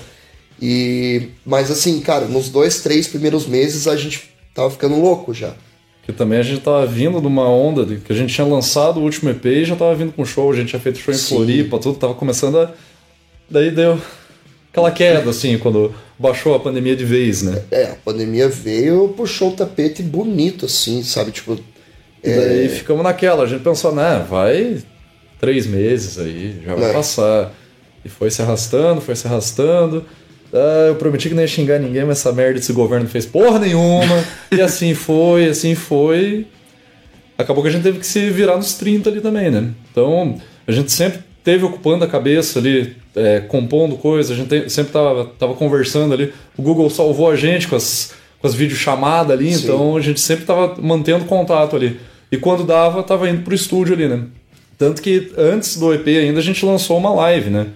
E. 0.61 1.29
Mas 1.45 1.69
assim, 1.69 1.99
cara, 1.99 2.25
nos 2.25 2.49
dois, 2.49 2.79
três 2.81 3.07
primeiros 3.07 3.45
meses 3.45 3.87
a 3.87 3.95
gente 3.95 4.33
tava 4.55 4.71
ficando 4.71 4.99
louco 4.99 5.33
já. 5.33 5.53
Que 6.05 6.11
também 6.11 6.37
a 6.39 6.43
gente 6.43 6.61
tava 6.61 6.85
vindo 6.85 7.19
de 7.21 7.27
uma 7.27 7.47
onda 7.49 7.85
de, 7.85 7.97
que 7.97 8.11
a 8.11 8.15
gente 8.15 8.33
tinha 8.33 8.45
lançado 8.45 8.99
o 8.99 9.03
último 9.03 9.29
EP 9.29 9.45
e 9.45 9.65
já 9.65 9.75
tava 9.75 9.95
vindo 9.95 10.11
com 10.11 10.25
show, 10.25 10.51
a 10.51 10.55
gente 10.55 10.69
tinha 10.69 10.79
feito 10.79 10.99
show 10.99 11.13
em 11.13 11.17
Sim. 11.17 11.35
Floripa, 11.35 11.79
tudo, 11.79 11.97
tava 11.97 12.13
começando 12.13 12.59
a. 12.59 12.71
Daí 13.49 13.71
deu 13.71 13.97
aquela 14.71 14.91
queda, 14.91 15.29
assim, 15.29 15.57
quando 15.57 15.93
baixou 16.19 16.55
a 16.55 16.59
pandemia 16.59 16.95
de 16.95 17.05
vez, 17.05 17.41
né? 17.41 17.61
É, 17.71 17.83
a 17.85 17.95
pandemia 17.95 18.49
veio, 18.49 19.09
puxou 19.15 19.49
o 19.49 19.55
tapete 19.55 20.03
bonito, 20.03 20.65
assim, 20.65 21.03
sabe? 21.03 21.31
Tipo. 21.31 21.57
E 22.23 22.29
daí 22.29 22.69
ficamos 22.69 23.03
naquela, 23.03 23.43
a 23.43 23.47
gente 23.47 23.61
pensou, 23.63 23.93
né, 23.93 24.25
vai 24.29 24.81
três 25.39 25.65
meses 25.67 26.17
aí, 26.17 26.61
já 26.65 26.73
vai 26.75 26.89
É. 26.89 26.93
passar. 26.93 27.53
E 28.05 28.09
foi 28.09 28.29
se 28.31 28.41
arrastando, 28.41 28.99
foi 29.01 29.15
se 29.15 29.27
arrastando. 29.27 30.05
Ah, 30.53 30.85
eu 30.89 30.95
prometi 30.95 31.29
que 31.29 31.35
não 31.35 31.41
ia 31.41 31.47
xingar 31.47 31.79
ninguém, 31.79 32.05
mas 32.05 32.19
essa 32.19 32.31
merda 32.31 32.53
desse 32.59 32.71
governo 32.73 33.05
não 33.05 33.11
fez 33.11 33.25
porra 33.25 33.57
nenhuma. 33.59 34.23
e 34.51 34.61
assim 34.61 34.93
foi, 34.93 35.47
assim 35.49 35.73
foi. 35.75 36.45
Acabou 37.37 37.63
que 37.63 37.69
a 37.69 37.71
gente 37.71 37.81
teve 37.83 37.99
que 37.99 38.05
se 38.05 38.29
virar 38.29 38.55
nos 38.57 38.75
30 38.75 39.09
ali 39.09 39.19
também, 39.19 39.49
né? 39.49 39.69
Então, 39.91 40.39
a 40.67 40.71
gente 40.71 40.91
sempre 40.91 41.19
teve 41.43 41.65
ocupando 41.65 42.05
a 42.05 42.07
cabeça 42.07 42.59
ali, 42.59 42.95
é, 43.15 43.39
compondo 43.41 43.95
coisas, 43.97 44.31
a 44.31 44.35
gente 44.35 44.47
te- 44.47 44.69
sempre 44.69 44.93
tava, 44.93 45.25
tava 45.39 45.53
conversando 45.55 46.13
ali. 46.13 46.31
O 46.55 46.61
Google 46.61 46.89
salvou 46.89 47.29
a 47.31 47.35
gente 47.35 47.67
com 47.67 47.75
as, 47.75 48.13
com 48.39 48.45
as 48.47 48.53
videochamadas 48.53 49.31
ali, 49.31 49.53
Sim. 49.53 49.63
então 49.63 49.97
a 49.97 50.01
gente 50.01 50.21
sempre 50.21 50.45
tava 50.45 50.75
mantendo 50.79 51.25
contato 51.25 51.75
ali. 51.75 51.99
E 52.31 52.37
quando 52.37 52.63
dava, 52.63 53.01
tava 53.03 53.27
indo 53.29 53.41
pro 53.41 53.53
estúdio 53.55 53.95
ali, 53.95 54.07
né? 54.07 54.21
Tanto 54.77 55.01
que 55.01 55.31
antes 55.37 55.77
do 55.77 55.93
EP 55.93 56.07
ainda 56.07 56.39
a 56.39 56.43
gente 56.43 56.63
lançou 56.65 56.97
uma 56.97 57.11
live, 57.13 57.49
né? 57.49 57.67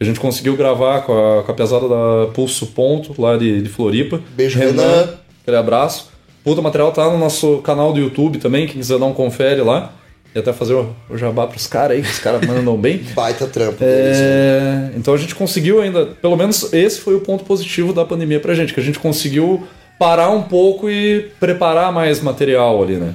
A 0.00 0.04
gente 0.04 0.18
conseguiu 0.18 0.56
gravar 0.56 1.02
com 1.02 1.12
a, 1.12 1.42
com 1.42 1.52
a 1.52 1.54
pesada 1.54 1.86
da 1.86 2.26
Pulso 2.32 2.68
Ponto, 2.68 3.20
lá 3.20 3.36
de, 3.36 3.60
de 3.60 3.68
Floripa. 3.68 4.18
Beijo, 4.34 4.58
Renan. 4.58 5.10
Aquele 5.42 5.56
abraço. 5.58 6.10
Puta, 6.42 6.60
o 6.60 6.64
material 6.64 6.90
tá 6.90 7.04
no 7.10 7.18
nosso 7.18 7.58
canal 7.58 7.92
do 7.92 8.00
YouTube 8.00 8.38
também, 8.38 8.66
quem 8.66 8.76
quiser 8.76 8.98
dar 8.98 9.04
um 9.04 9.12
confere 9.12 9.60
lá. 9.60 9.92
E 10.34 10.38
até 10.38 10.52
fazer 10.52 10.74
o, 10.74 10.94
o 11.10 11.18
jabá 11.18 11.46
pros 11.46 11.66
caras 11.66 11.96
aí, 11.96 12.02
que 12.02 12.10
os 12.10 12.18
caras 12.18 12.46
mandam 12.46 12.76
bem. 12.76 12.98
Baita 13.14 13.46
trampo. 13.46 13.78
É, 13.80 14.90
então 14.96 15.12
a 15.12 15.18
gente 15.18 15.34
conseguiu 15.34 15.82
ainda, 15.82 16.06
pelo 16.06 16.36
menos 16.36 16.72
esse 16.72 17.00
foi 17.00 17.14
o 17.14 17.20
ponto 17.20 17.44
positivo 17.44 17.92
da 17.92 18.04
pandemia 18.04 18.40
pra 18.40 18.54
gente, 18.54 18.72
que 18.72 18.80
a 18.80 18.82
gente 18.82 18.98
conseguiu 18.98 19.66
parar 19.98 20.30
um 20.30 20.42
pouco 20.42 20.88
e 20.88 21.28
preparar 21.38 21.92
mais 21.92 22.20
material 22.22 22.82
ali, 22.82 22.94
né? 22.94 23.14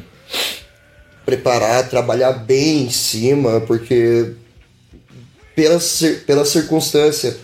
preparar, 1.25 1.89
trabalhar 1.89 2.31
bem 2.33 2.83
em 2.83 2.89
cima, 2.89 3.59
porque 3.61 4.33
pela, 5.55 5.79
pela 6.25 6.45
circunstância, 6.45 7.35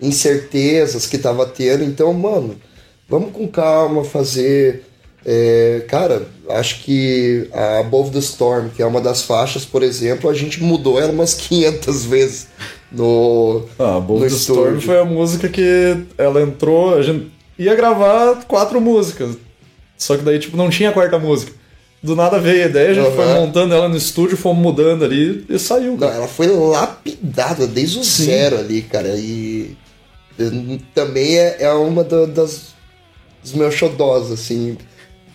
incertezas 0.00 1.06
que 1.06 1.18
tava 1.18 1.46
tendo, 1.46 1.84
então, 1.84 2.12
mano, 2.12 2.56
vamos 3.08 3.32
com 3.32 3.46
calma 3.46 4.04
fazer. 4.04 4.84
é, 5.24 5.84
cara, 5.88 6.26
acho 6.50 6.82
que 6.82 7.48
a 7.52 7.78
Above 7.80 8.10
the 8.10 8.18
Storm, 8.18 8.68
que 8.70 8.82
é 8.82 8.86
uma 8.86 9.00
das 9.00 9.22
faixas, 9.22 9.64
por 9.64 9.82
exemplo, 9.82 10.28
a 10.30 10.34
gente 10.34 10.62
mudou 10.62 11.00
ela 11.00 11.12
umas 11.12 11.34
500 11.34 12.04
vezes 12.06 12.48
no, 12.90 13.66
Ah, 13.78 14.00
Bold 14.00 14.22
no 14.22 14.26
Storm 14.26 14.60
estúdio. 14.78 14.80
foi 14.82 14.98
a 14.98 15.04
música 15.04 15.48
que 15.48 16.04
ela 16.18 16.40
entrou, 16.42 16.94
a 16.96 17.02
gente 17.02 17.30
ia 17.58 17.74
gravar 17.74 18.44
quatro 18.46 18.80
músicas. 18.80 19.36
Só 19.98 20.16
que 20.16 20.22
daí, 20.24 20.38
tipo, 20.38 20.56
não 20.56 20.70
tinha 20.70 20.88
a 20.88 20.92
quarta 20.92 21.18
música. 21.18 21.52
Do 22.02 22.16
nada 22.16 22.38
veio 22.38 22.64
a 22.64 22.66
ideia, 22.68 22.90
a 22.90 22.94
gente 22.94 23.14
foi 23.14 23.24
Aham. 23.24 23.40
montando 23.40 23.74
ela 23.74 23.88
no 23.88 23.96
estúdio, 23.96 24.36
fomos 24.36 24.62
mudando 24.62 25.04
ali 25.04 25.44
e 25.48 25.58
saiu. 25.58 25.96
Não, 25.98 26.08
ela 26.08 26.26
foi 26.28 26.46
lapidada 26.46 27.66
desde 27.66 27.98
o 27.98 28.04
Sim. 28.04 28.24
zero 28.24 28.58
ali, 28.58 28.80
cara. 28.82 29.08
E 29.16 29.76
também 30.94 31.36
é, 31.38 31.56
é 31.60 31.72
uma 31.72 32.02
da- 32.02 32.24
das 32.26 32.70
dos 33.42 33.52
meus 33.54 33.74
xodós, 33.74 34.30
assim, 34.30 34.76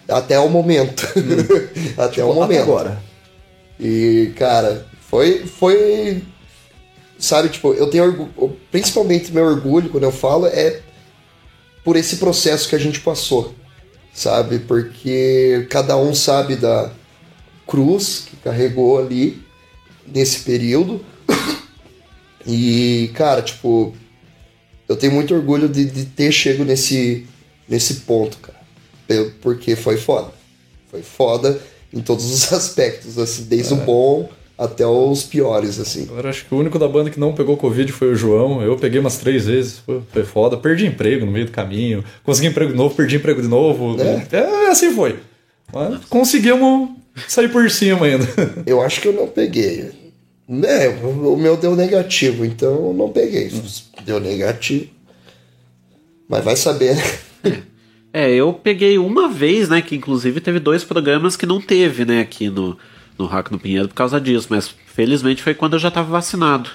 até 0.08 0.40
o 0.40 0.50
momento. 0.50 1.04
até 1.98 2.24
o 2.24 2.28
Tipo, 2.30 2.34
momento. 2.34 2.52
até 2.52 2.62
agora. 2.62 3.02
E, 3.80 4.32
cara, 4.36 4.88
foi. 5.10 5.46
foi 5.46 6.24
sabe, 7.20 7.50
tipo, 7.50 7.74
eu 7.74 7.88
tenho 7.92 8.06
orgulho. 8.06 8.58
Principalmente 8.72 9.32
meu 9.32 9.46
orgulho 9.46 9.90
quando 9.90 10.04
eu 10.04 10.12
falo 10.12 10.46
é 10.48 10.80
por 11.84 11.96
esse 11.96 12.18
processo 12.18 12.68
que 12.70 12.76
a 12.76 12.80
gente 12.80 13.00
passou. 13.02 13.54
Sabe? 14.16 14.60
Porque 14.60 15.68
cada 15.70 15.98
um 15.98 16.16
sabe 16.16 16.56
da 16.56 16.90
cruz 17.68 18.24
que 18.26 18.38
carregou 18.38 18.98
ali 18.98 19.44
nesse 20.08 20.40
período. 20.40 21.06
E, 22.48 23.10
cara, 23.16 23.42
tipo, 23.42 23.92
eu 24.88 24.96
tenho 24.96 25.14
muito 25.14 25.34
orgulho 25.34 25.68
de, 25.68 25.84
de 25.84 26.06
ter 26.06 26.32
chego 26.32 26.64
nesse, 26.64 27.26
nesse 27.68 28.02
ponto, 28.02 28.38
cara. 28.38 28.60
Porque 29.42 29.76
foi 29.76 29.98
foda. 29.98 30.32
Foi 30.92 31.02
foda 31.02 31.60
em 31.92 32.02
todos 32.02 32.24
os 32.32 32.54
aspectos, 32.54 33.18
assim, 33.18 33.46
desde 33.46 33.74
o 33.74 33.78
bom 33.78 34.30
até 34.58 34.86
os 34.86 35.24
piores, 35.24 35.80
assim. 35.80 36.04
Agora 36.04 36.30
acho 36.30 36.46
que 36.46 36.54
o 36.54 36.58
único 36.58 36.80
da 36.80 36.88
banda 36.88 37.10
que 37.10 37.20
não 37.20 37.34
pegou 37.34 37.58
Covid 37.58 37.92
foi 37.92 38.12
o 38.12 38.16
João. 38.16 38.62
Eu 38.62 38.78
peguei 38.78 39.00
umas 39.00 39.18
três 39.18 39.46
vezes, 39.46 39.80
foi, 39.80 40.02
foi 40.12 40.24
foda. 40.24 40.58
Perdi 40.58 40.86
emprego 40.86 41.26
no 41.26 41.32
meio 41.32 41.46
do 41.46 41.52
caminho. 41.52 42.04
Consegui 42.24 42.48
emprego 42.48 42.72
de 42.72 42.78
novo, 42.78 42.96
perdi 42.96 43.18
emprego 43.18 43.42
de 43.42 43.48
novo. 43.48 43.98
É, 44.32 44.70
assim 44.70 44.94
foi. 44.94 45.20
Mas 45.74 46.06
conseguimos 46.06 46.90
sair 47.28 47.50
por 47.50 47.70
cima 47.70 48.06
ainda. 48.06 48.28
Eu 48.66 48.82
acho 48.82 49.02
que 49.02 49.08
eu 49.08 49.14
não 49.14 49.28
peguei. 49.28 49.92
É, 50.64 50.90
o 50.90 51.36
meu 51.36 51.58
deu 51.58 51.76
negativo, 51.76 52.46
então 52.46 52.90
eu 52.90 52.94
não 52.94 53.10
peguei. 53.10 53.52
Deu 54.06 54.20
negativo. 54.20 54.90
Mas 56.30 56.44
vai 56.44 56.56
saber, 56.56 56.96
né? 56.96 57.04
É, 58.14 58.32
eu 58.32 58.54
peguei 58.54 58.98
uma 58.98 59.28
vez, 59.28 59.68
né? 59.68 59.82
Que 59.82 59.96
inclusive 59.96 60.40
teve 60.40 60.60
dois 60.60 60.84
programas 60.84 61.36
que 61.36 61.46
não 61.46 61.60
teve, 61.60 62.06
né, 62.06 62.22
aqui 62.22 62.50
no, 62.50 62.78
no 63.18 63.26
Rock 63.26 63.52
no 63.52 63.60
Pinheiro 63.60 63.88
por 63.88 63.96
causa 63.96 64.20
disso, 64.20 64.48
mas 64.50 64.74
felizmente 64.94 65.42
foi 65.44 65.54
quando 65.54 65.74
eu 65.74 65.80
já 65.80 65.90
tava 65.92 66.10
vacinado. 66.12 66.70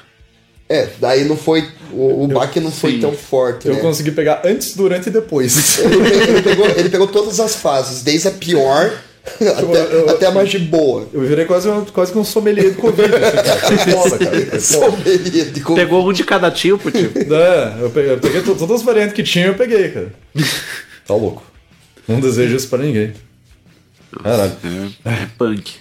É, 0.69 0.89
daí 1.01 1.25
não 1.25 1.37
foi. 1.37 1.69
O, 1.93 2.25
o 2.25 2.29
baque 2.29 2.61
não 2.61 2.71
foi 2.71 2.93
sim. 2.93 3.01
tão 3.01 3.13
forte. 3.13 3.67
Eu 3.67 3.75
né? 3.75 3.81
consegui 3.81 4.13
pegar 4.13 4.43
antes, 4.45 4.77
durante 4.77 5.09
e 5.09 5.11
depois. 5.11 5.79
Ele, 5.83 5.99
pe- 5.99 6.31
ele 6.31 6.43
pegou, 6.43 6.67
ele 6.69 6.89
pegou 6.89 7.07
todas 7.09 7.41
as 7.41 7.57
fases, 7.57 8.05
desde 8.05 8.29
a 8.29 8.31
pior 8.31 8.93
até, 9.41 10.11
até 10.13 10.27
a 10.27 10.31
mais 10.31 10.49
de 10.49 10.61
boa. 10.61 11.09
Eu 11.13 11.23
virei 11.23 11.45
quase, 11.45 11.69
um- 11.69 11.85
quase 11.87 12.13
que 12.13 12.19
um 12.19 12.23
sommelier 12.25 12.71
de 12.71 12.77
Covid. 12.77 13.09
assim, 13.13 13.77
foda, 13.91 14.17
cara. 14.19 14.61
Sommelier 14.61 15.51
de 15.51 15.61
Covid. 15.61 15.85
Pegou 15.85 16.09
um 16.09 16.13
de 16.13 16.23
cada 16.23 16.53
tipo, 16.53 16.89
tipo. 16.89 17.19
É, 17.35 17.77
eu 17.83 17.91
peguei, 17.91 18.13
eu 18.13 18.19
peguei 18.19 18.41
to- 18.43 18.55
todas 18.55 18.77
as 18.77 18.83
variantes 18.83 19.13
que 19.15 19.25
tinha, 19.25 19.47
eu 19.47 19.55
peguei, 19.55 19.89
cara. 19.89 20.13
Tá 21.05 21.15
louco. 21.15 21.43
Não 22.07 22.21
desejo 22.21 22.55
isso 22.55 22.69
pra 22.69 22.79
ninguém. 22.79 23.13
Caralho. 24.23 24.53
É, 25.05 25.11
é 25.11 25.29
punk. 25.37 25.80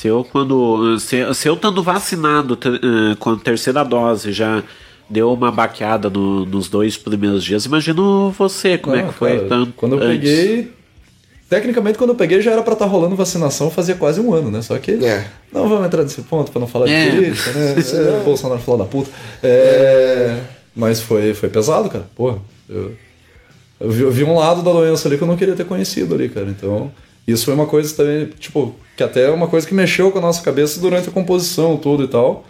Se 0.00 0.08
eu, 0.08 0.24
quando. 0.24 0.98
Se, 0.98 1.34
se 1.34 1.46
eu 1.46 1.52
estando 1.54 1.82
vacinado 1.82 2.58
eh, 2.64 3.14
com 3.18 3.30
a 3.30 3.36
terceira 3.36 3.84
dose 3.84 4.32
já 4.32 4.62
deu 5.10 5.30
uma 5.30 5.52
baqueada 5.52 6.08
no- 6.08 6.46
nos 6.46 6.70
dois 6.70 6.96
primeiros 6.96 7.44
dias, 7.44 7.66
imagino 7.66 8.30
você, 8.30 8.78
como 8.78 8.96
é 8.96 9.02
Não, 9.02 9.08
que 9.08 9.14
foi 9.18 9.36
cara, 9.36 9.48
tanto 9.48 9.72
Quando 9.76 9.96
eu 9.96 10.02
antes. 10.02 10.18
peguei. 10.30 10.72
Tecnicamente, 11.50 11.98
quando 11.98 12.10
eu 12.10 12.16
peguei, 12.16 12.40
já 12.40 12.52
era 12.52 12.62
pra 12.62 12.72
estar 12.72 12.86
rolando 12.86 13.14
vacinação 13.14 13.70
fazia 13.70 13.94
quase 13.94 14.20
um 14.20 14.32
ano, 14.32 14.50
né? 14.50 14.62
Só 14.62 14.78
que. 14.78 14.92
Não 15.52 15.68
vamos 15.68 15.84
entrar 15.84 16.02
nesse 16.02 16.22
ponto 16.22 16.50
pra 16.50 16.60
não 16.60 16.66
falar 16.68 16.88
É. 16.88 17.10
de 17.10 17.16
política, 17.16 17.50
né? 17.52 17.74
É, 18.20 18.24
Bolsonaro 18.24 18.60
falou 18.60 18.78
da 18.78 18.86
puta. 18.86 19.10
É, 19.42 20.38
Mas 20.74 21.00
foi, 21.02 21.34
foi 21.34 21.50
pesado, 21.50 21.90
cara. 21.90 22.06
Porra. 22.16 22.38
Eu, 22.68 22.92
eu, 23.80 23.90
vi, 23.90 24.02
eu 24.02 24.10
vi 24.10 24.24
um 24.24 24.34
lado 24.38 24.62
da 24.62 24.72
doença 24.72 25.06
ali 25.08 25.18
que 25.18 25.24
eu 25.24 25.28
não 25.28 25.36
queria 25.36 25.54
ter 25.56 25.66
conhecido 25.66 26.14
ali, 26.14 26.28
cara. 26.30 26.46
Então. 26.48 26.90
Isso 27.30 27.44
foi 27.44 27.54
uma 27.54 27.66
coisa 27.66 27.94
também, 27.94 28.26
tipo, 28.38 28.74
que 28.96 29.02
até 29.02 29.26
é 29.26 29.30
uma 29.30 29.46
coisa 29.46 29.66
que 29.66 29.74
mexeu 29.74 30.10
com 30.10 30.18
a 30.18 30.22
nossa 30.22 30.42
cabeça 30.42 30.80
durante 30.80 31.08
a 31.08 31.12
composição, 31.12 31.76
tudo 31.76 32.04
e 32.04 32.08
tal. 32.08 32.44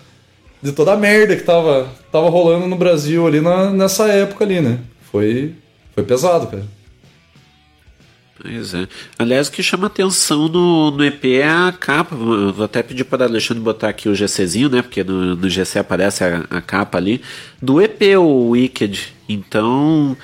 De 0.63 0.73
toda 0.73 0.93
a 0.93 0.97
merda 0.97 1.37
que 1.37 1.43
tava, 1.43 1.89
tava 2.13 2.29
rolando 2.29 2.67
no 2.67 2.77
Brasil 2.77 3.27
ali 3.27 3.41
na, 3.41 3.71
nessa 3.71 4.09
época 4.09 4.45
ali, 4.45 4.61
né? 4.61 4.79
Foi, 5.11 5.55
foi 5.95 6.05
pesado, 6.05 6.47
cara. 6.47 6.65
Pois 8.43 8.73
é. 8.73 8.89
Aliás, 9.19 9.49
o 9.49 9.53
que 9.53 9.63
chama 9.63 9.87
atenção 9.87 10.49
no, 10.49 10.91
no 10.91 11.05
EP 11.05 11.25
é 11.27 11.49
a 11.49 11.75
capa. 11.79 12.17
Vou 12.17 12.65
até 12.65 12.83
pedir 12.83 13.05
para 13.05 13.25
Alexandre 13.25 13.63
botar 13.63 13.91
aqui 13.91 14.09
o 14.09 14.15
GCzinho, 14.15 14.71
né? 14.71 14.81
Porque 14.81 15.05
no, 15.05 15.37
no 15.37 15.49
GC 15.49 15.79
aparece 15.79 16.25
a, 16.25 16.47
a 16.51 16.61
capa 16.61 16.97
ali. 16.97 17.21
Do 17.61 17.83
EP, 17.83 18.01
o 18.19 18.51
Wicked. 18.51 19.13
Então, 19.29 20.17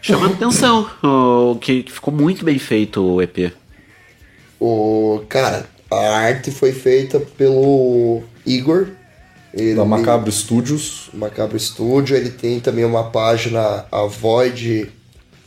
chama 0.00 0.26
atenção. 0.26 0.88
O, 1.02 1.56
que, 1.56 1.82
que 1.82 1.92
ficou 1.92 2.14
muito 2.14 2.44
bem 2.44 2.58
feito 2.58 3.02
o 3.02 3.20
EP. 3.20 3.52
O, 4.66 5.22
cara, 5.28 5.66
A 5.90 6.16
arte 6.16 6.50
foi 6.50 6.72
feita 6.72 7.20
pelo 7.20 8.22
Igor. 8.46 8.88
Ele, 9.52 9.74
Da 9.74 9.84
Macabro 9.84 10.32
Studios. 10.32 11.10
Macabro 11.12 11.60
Studio. 11.60 12.16
Ele 12.16 12.30
tem 12.30 12.60
também 12.60 12.86
uma 12.86 13.10
página, 13.10 13.84
a 13.92 14.06
Void. 14.06 14.90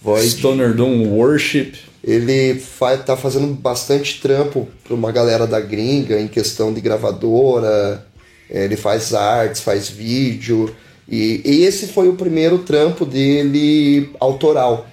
Void. 0.04 0.30
Stoner 0.30 0.72
Doom 0.72 1.10
Worship. 1.10 1.74
Ele 2.04 2.60
fa 2.60 2.96
tá 2.96 3.18
fazendo 3.18 3.48
bastante 3.56 4.22
trampo 4.22 4.68
pra 4.84 4.94
uma 4.94 5.12
galera 5.12 5.48
da 5.48 5.60
gringa 5.60 6.22
em 6.22 6.28
questão 6.28 6.72
de 6.72 6.80
gravadora. 6.80 8.06
É, 8.52 8.66
Ele 8.66 8.78
faz 8.78 9.16
artes, 9.16 9.62
faz 9.62 9.90
vídeo. 9.90 10.74
E, 11.10 11.42
e 11.44 11.66
esse 11.66 11.88
foi 11.88 12.08
o 12.08 12.14
primeiro 12.14 12.60
trampo 12.60 13.04
dele 13.04 14.12
autoral. 14.20 14.86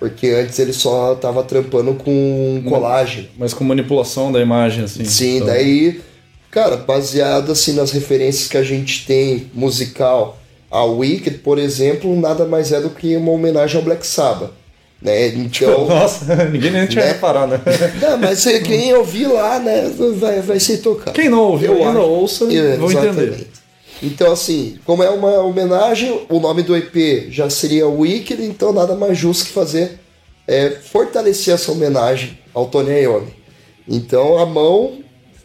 Porque 0.00 0.28
antes 0.28 0.58
ele 0.58 0.72
só 0.72 1.14
tava 1.14 1.42
trampando 1.44 1.92
com 1.94 2.62
colagem. 2.66 3.28
Mas 3.38 3.52
com 3.54 3.62
manipulação 3.62 4.32
da 4.32 4.40
imagem, 4.40 4.82
assim. 4.84 5.04
Sim, 5.04 5.36
Então, 5.36 5.48
daí, 5.48 6.00
cara, 6.50 6.76
baseado 6.78 7.52
assim 7.52 7.74
nas 7.74 7.90
referências 7.92 8.48
que 8.48 8.56
a 8.56 8.62
gente 8.62 9.06
tem 9.06 9.50
musical, 9.54 10.38
a 10.70 10.84
Wicked, 10.84 11.38
por 11.38 11.58
exemplo, 11.58 12.18
nada 12.18 12.46
mais 12.46 12.72
é 12.72 12.80
do 12.80 12.88
que 12.90 13.14
uma 13.16 13.30
homenagem 13.32 13.76
ao 13.76 13.82
Black 13.84 14.06
Sabbath. 14.06 14.50
Né? 15.02 15.28
Então, 15.28 15.84
Nossa, 15.88 16.24
ninguém 16.50 16.70
nem 16.70 16.86
tinha 16.86 17.04
Né? 17.04 17.12
reparado, 17.12 17.52
né? 17.52 17.60
não, 18.00 18.16
mas 18.18 18.38
se- 18.38 18.60
quem 18.60 18.94
ouvir 18.94 19.26
lá, 19.28 19.58
né, 19.58 19.90
vai, 20.18 20.40
vai 20.40 20.58
ser 20.60 20.78
tocar. 20.78 21.12
Quem 21.12 21.28
não 21.28 21.40
ouviu 21.40 21.72
Eu 21.74 21.78
ainda 21.86 21.98
acho. 22.00 22.08
ouça, 22.08 22.44
É, 22.54 22.76
vão 22.76 22.90
exatamente. 22.90 23.20
entender. 23.20 23.46
Então, 24.02 24.32
assim, 24.32 24.78
como 24.84 25.02
é 25.02 25.10
uma 25.10 25.40
homenagem, 25.40 26.22
o 26.28 26.40
nome 26.40 26.62
do 26.62 26.74
EP 26.76 27.28
já 27.30 27.50
seria 27.50 27.86
Wicked, 27.86 28.42
então 28.42 28.72
nada 28.72 28.94
mais 28.94 29.16
justo 29.18 29.44
que 29.46 29.52
fazer 29.52 29.98
é 30.48 30.70
fortalecer 30.70 31.54
essa 31.54 31.70
homenagem 31.70 32.38
ao 32.54 32.66
Tony 32.66 32.92
Iommi. 33.02 33.34
Então 33.88 34.38
a 34.38 34.46
mão 34.46 34.98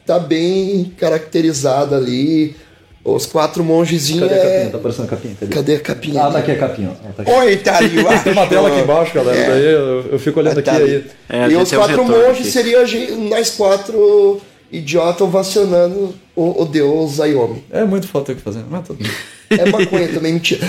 tá 0.05 0.17
bem 0.19 0.93
caracterizada 0.97 1.97
ali. 1.97 2.55
Os 3.03 3.27
quatro 3.27 3.63
mongezinhos 3.63 4.27
Cadê 4.27 4.33
a 4.33 4.41
capinha? 4.43 4.57
é... 4.63 4.69
Tá 4.69 4.77
aparecendo 4.79 5.05
a 5.05 5.07
capinha? 5.09 5.35
Cadê? 5.39 5.53
Cadê 5.53 5.75
a 5.75 5.79
capinha? 5.79 6.23
Ah, 6.23 6.31
tá 6.31 6.39
aqui 6.39 6.51
a 6.51 6.57
capinha. 6.57 6.89
ó. 6.89 7.07
Ah, 7.07 7.11
tá 7.15 7.21
aqui. 7.21 7.31
Oi, 7.31 7.57
tá 7.57 7.77
ali. 7.77 7.89
Tem 8.23 8.33
uma 8.33 8.47
tela 8.47 8.67
aqui 8.69 8.79
embaixo, 8.79 9.13
galera. 9.13 9.37
É. 9.37 9.47
Daí 9.49 9.65
eu, 9.65 10.05
eu 10.13 10.17
fico 10.19 10.39
olhando 10.39 10.59
Tá 10.63 10.71
aqui 10.71 10.81
ali. 10.81 11.05
aí. 11.29 11.51
e 11.53 11.55
os 11.55 11.71
quatro 11.71 12.03
monges 12.03 12.47
seriam 12.51 12.81
a 12.81 12.85
gente- 12.85 13.11
nós 13.11 13.51
quatro 13.51 14.41
idiotas 14.71 15.21
ovacionando 15.21 16.15
o, 16.35 16.63
o 16.63 16.65
deus 16.65 17.19
Ayomi. 17.19 17.63
É 17.69 17.83
muito 17.83 18.07
foto 18.07 18.31
eu 18.31 18.35
que 18.35 18.41
fazendo, 18.41 18.67
mas 18.69 18.85
tudo 18.85 19.03
bem. 19.03 19.11
É 19.49 19.69
maconha 19.69 20.07
também, 20.07 20.33
mentira. 20.33 20.65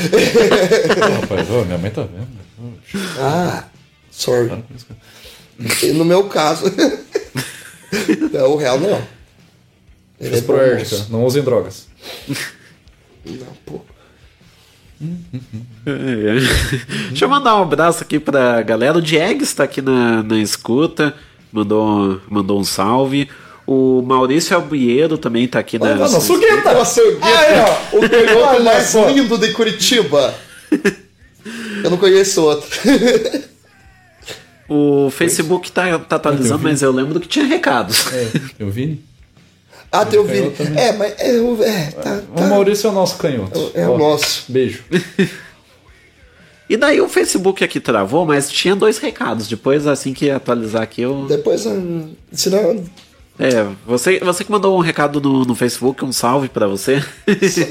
Rapaz, 1.20 1.51
ô, 1.51 1.64
minha 1.64 1.78
mãe 1.78 1.90
tá 1.90 2.03
vendo. 2.03 2.28
Ah, 3.18 3.64
sorry. 4.11 4.51
No 5.94 6.05
meu 6.05 6.24
caso. 6.24 6.66
é 8.34 8.42
o 8.42 8.57
real 8.57 8.78
não. 8.78 9.03
Ele 10.20 10.36
é 10.36 10.40
bom 10.40 10.55
moço. 10.55 11.07
não 11.11 11.24
usem 11.24 11.42
drogas. 11.42 11.88
Não, 13.24 13.47
pô. 13.64 13.80
Deixa 17.09 17.24
eu 17.24 17.28
mandar 17.28 17.57
um 17.57 17.62
abraço 17.62 18.03
aqui 18.03 18.18
pra 18.18 18.62
galera. 18.62 18.97
O 18.97 19.03
Diegues 19.03 19.53
tá 19.53 19.64
aqui 19.64 19.82
na, 19.82 20.22
na 20.22 20.38
escuta, 20.38 21.14
mandou, 21.53 22.20
mandou 22.30 22.59
um 22.59 22.64
salve. 22.64 23.28
O 23.67 24.01
Maurício 24.03 24.55
Albueiro 24.57 25.19
também 25.19 25.49
tá 25.49 25.59
aqui 25.59 25.79
na. 25.79 25.87
Olha, 25.87 25.97
nossa, 25.97 26.33
o 26.33 26.39
Guetta! 26.39 26.73
Nossa, 26.73 27.03
o 27.03 27.12
Guetta! 27.17 27.27
Aí, 27.27 27.61
ó. 27.61 27.97
o 27.97 28.01
canhoto 28.09 28.62
mais 28.62 28.95
lindo 28.95 29.37
de 29.39 29.53
Curitiba. 29.53 30.35
Eu 31.83 31.91
não 31.91 31.97
conheço 31.99 32.43
outro. 32.43 32.69
O 34.69 35.11
Facebook 35.11 35.71
tá, 35.71 35.99
tá 35.99 36.17
atualizando, 36.17 36.62
mas 36.62 36.83
eu 36.83 36.91
lembro 36.93 37.21
que 37.21 37.29
tinha 37.29 37.45
recados. 37.45 38.07
É, 38.12 38.29
eu 38.59 38.71
vi. 38.71 39.01
Ah, 39.93 40.05
tem 40.05 40.19
o 40.19 40.25
Vini. 40.25 40.53
É, 40.77 40.93
mas 40.93 41.14
é, 41.19 41.33
o- 41.41 41.62
é, 41.62 41.91
tá, 41.93 42.21
O 42.37 42.41
Maurício 42.43 42.89
é 42.89 42.91
o 42.91 42.93
nosso 42.93 43.17
canhoto. 43.19 43.71
É 43.75 43.89
o 43.89 43.97
nosso. 43.97 44.45
Beijo. 44.49 44.83
E 46.69 46.77
daí 46.77 47.01
o 47.01 47.09
Facebook 47.09 47.62
aqui 47.62 47.79
travou, 47.79 48.27
mas 48.27 48.51
tinha 48.51 48.75
dois 48.75 48.99
recados. 48.99 49.47
Depois, 49.47 49.87
assim 49.87 50.12
que 50.12 50.29
atualizar 50.29 50.83
aqui, 50.83 51.01
eu. 51.01 51.25
Depois, 51.29 51.64
hum, 51.64 52.12
senão. 52.33 52.83
É, 53.39 53.66
você, 53.87 54.18
você 54.20 54.45
que 54.45 54.51
mandou 54.51 54.76
um 54.76 54.80
recado 54.80 55.20
no, 55.20 55.45
no 55.45 55.55
Facebook, 55.55 56.05
um 56.05 56.12
salve 56.12 56.49
pra 56.49 56.66
você. 56.66 57.03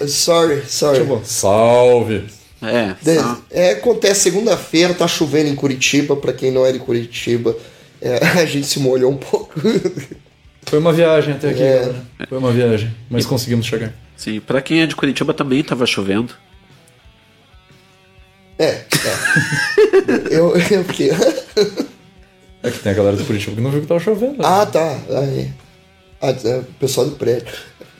Sorry, 0.07 0.63
sorry. 0.67 0.99
Tipo, 0.99 1.21
salve. 1.23 2.25
É, 2.61 2.95
De- 3.01 3.19
é, 3.51 3.71
acontece 3.71 4.21
segunda-feira, 4.21 4.93
tá 4.93 5.07
chovendo 5.07 5.49
em 5.49 5.55
Curitiba, 5.55 6.15
pra 6.15 6.33
quem 6.33 6.51
não 6.51 6.65
é 6.65 6.71
de 6.71 6.79
Curitiba. 6.79 7.55
É, 8.01 8.17
a 8.41 8.45
gente 8.45 8.67
se 8.67 8.79
molhou 8.79 9.11
um 9.11 9.17
pouco. 9.17 9.53
Foi 10.67 10.79
uma 10.79 10.93
viagem 10.93 11.33
até 11.33 11.49
aqui, 11.49 11.61
É. 11.63 11.79
galera. 11.79 12.05
Foi 12.29 12.37
uma 12.37 12.51
viagem, 12.51 12.93
mas 13.09 13.25
conseguimos 13.25 13.65
chegar. 13.65 13.93
Sim, 14.15 14.39
pra 14.39 14.61
quem 14.61 14.81
é 14.81 14.85
de 14.85 14.95
Curitiba 14.95 15.33
também 15.33 15.63
tava 15.63 15.85
chovendo. 15.85 16.33
É, 18.57 18.65
é. 18.69 18.85
eu, 20.31 20.55
eu 20.55 20.83
quê? 20.85 21.09
É 22.65 22.71
que 22.71 22.79
tem 22.79 22.91
a 22.91 22.95
galera 22.95 23.15
de 23.17 23.23
Curitiba 23.23 23.55
que 23.55 23.61
não 23.61 23.69
viu 23.71 23.81
que 23.81 23.87
tava 23.87 23.99
chovendo. 23.99 24.33
né? 24.33 24.43
Ah, 24.43 24.65
tá. 24.65 24.97
Aí. 25.09 25.51
Ah, 26.21 26.29
é, 26.43 26.57
o 26.57 26.63
pessoal 26.79 27.07
do 27.07 27.15
prédio. 27.15 27.53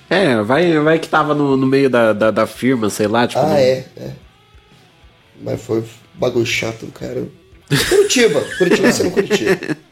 É, 0.09 0.41
vai, 0.41 0.77
vai 0.79 0.99
que 0.99 1.07
tava 1.07 1.33
no, 1.33 1.55
no 1.57 1.65
meio 1.67 1.89
da, 1.89 2.13
da, 2.13 2.31
da 2.31 2.47
firma, 2.47 2.89
sei 2.89 3.07
lá, 3.07 3.27
tipo. 3.27 3.41
Ah, 3.41 3.47
no- 3.49 3.55
é, 3.55 3.85
é. 3.97 4.09
Mas 5.41 5.61
foi 5.61 5.83
bagulho 6.15 6.45
chato 6.45 6.85
do 6.85 6.91
cara. 6.91 7.23
Curitiba, 7.89 8.41
Curitiba 8.57 8.91
sendo 8.91 9.11
Curitiba. 9.11 9.57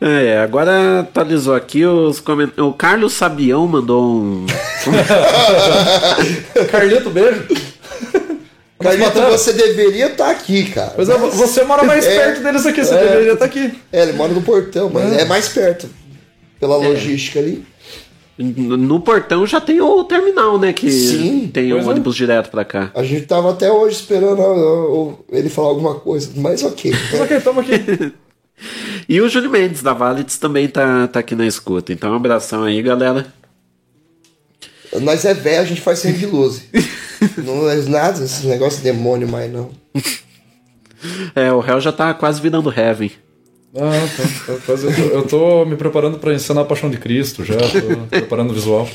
É, 0.00 0.38
agora 0.38 1.00
atualizou 1.00 1.56
aqui 1.56 1.84
os 1.84 2.20
comentários. 2.20 2.64
O 2.68 2.72
Carlos 2.72 3.14
Sabião 3.14 3.66
mandou 3.66 4.00
um. 4.08 4.46
Carlito, 6.70 7.10
beijo. 7.10 7.44
Carlito, 8.78 9.20
você 9.22 9.52
deveria 9.52 10.06
estar 10.06 10.30
aqui, 10.30 10.70
cara. 10.70 10.92
Pois 10.94 11.08
é, 11.08 11.16
você 11.16 11.64
mora 11.64 11.82
mais 11.82 12.06
perto 12.06 12.42
deles 12.42 12.64
aqui, 12.64 12.84
você 12.84 12.94
deveria 12.94 13.32
estar 13.32 13.44
aqui. 13.44 13.72
É, 13.92 14.02
ele 14.02 14.12
mora 14.12 14.32
no 14.32 14.42
portão, 14.42 14.88
mas 14.88 15.12
É. 15.12 15.22
é, 15.22 15.24
mais 15.24 15.48
perto. 15.48 15.88
Pela 16.60 16.76
logística 16.76 17.38
ali. 17.40 17.64
No 18.38 19.00
portão 19.00 19.44
já 19.44 19.60
tem 19.60 19.80
o 19.80 20.04
terminal, 20.04 20.58
né? 20.60 20.72
Que 20.72 20.88
Sim, 20.92 21.50
tem 21.52 21.74
um 21.74 21.80
é. 21.80 21.84
ônibus 21.84 22.14
direto 22.14 22.50
pra 22.50 22.64
cá. 22.64 22.92
A 22.94 23.02
gente 23.02 23.26
tava 23.26 23.50
até 23.50 23.70
hoje 23.70 23.96
esperando 23.96 25.18
ele 25.32 25.48
falar 25.48 25.68
alguma 25.70 25.96
coisa, 25.96 26.30
mas 26.36 26.62
ok. 26.62 26.92
Mas 27.10 27.20
ok, 27.20 27.40
tamo 27.40 27.60
aqui. 27.60 28.12
E 29.08 29.20
o 29.20 29.28
Júlio 29.28 29.48
Mendes 29.48 29.82
da 29.82 29.92
Valitz 29.94 30.36
também 30.36 30.66
tá, 30.68 31.06
tá 31.06 31.20
aqui 31.20 31.34
na 31.36 31.46
escuta. 31.46 31.92
Então, 31.92 32.10
um 32.12 32.16
abração 32.16 32.64
aí, 32.64 32.82
galera. 32.82 33.32
Nós 35.00 35.24
é 35.24 35.32
velho, 35.32 35.60
a 35.62 35.64
gente 35.64 35.80
faz 35.80 36.00
sangue 36.00 36.18
de 36.18 36.26
luz. 36.26 36.62
não 37.38 37.68
é 37.68 37.76
nada 37.76 38.24
esse 38.24 38.46
negócio 38.46 38.78
de 38.78 38.84
demônio 38.84 39.28
mais, 39.28 39.50
não. 39.52 39.70
É, 41.34 41.52
o 41.52 41.60
réu 41.60 41.80
já 41.80 41.92
tá 41.92 42.12
quase 42.12 42.40
virando 42.40 42.72
Heaven. 42.76 43.12
Ah, 43.76 44.08
tá. 44.16 44.54
tá, 44.54 44.60
mas 44.66 44.82
eu, 44.82 44.94
tô, 44.94 45.02
eu 45.02 45.22
tô 45.26 45.64
me 45.64 45.76
preparando 45.76 46.18
pra 46.18 46.34
ensinar 46.34 46.62
a 46.62 46.64
Paixão 46.64 46.90
de 46.90 46.96
Cristo 46.96 47.44
já, 47.44 47.56
tô 47.56 48.06
preparando 48.08 48.50
o 48.50 48.54
visual. 48.54 48.88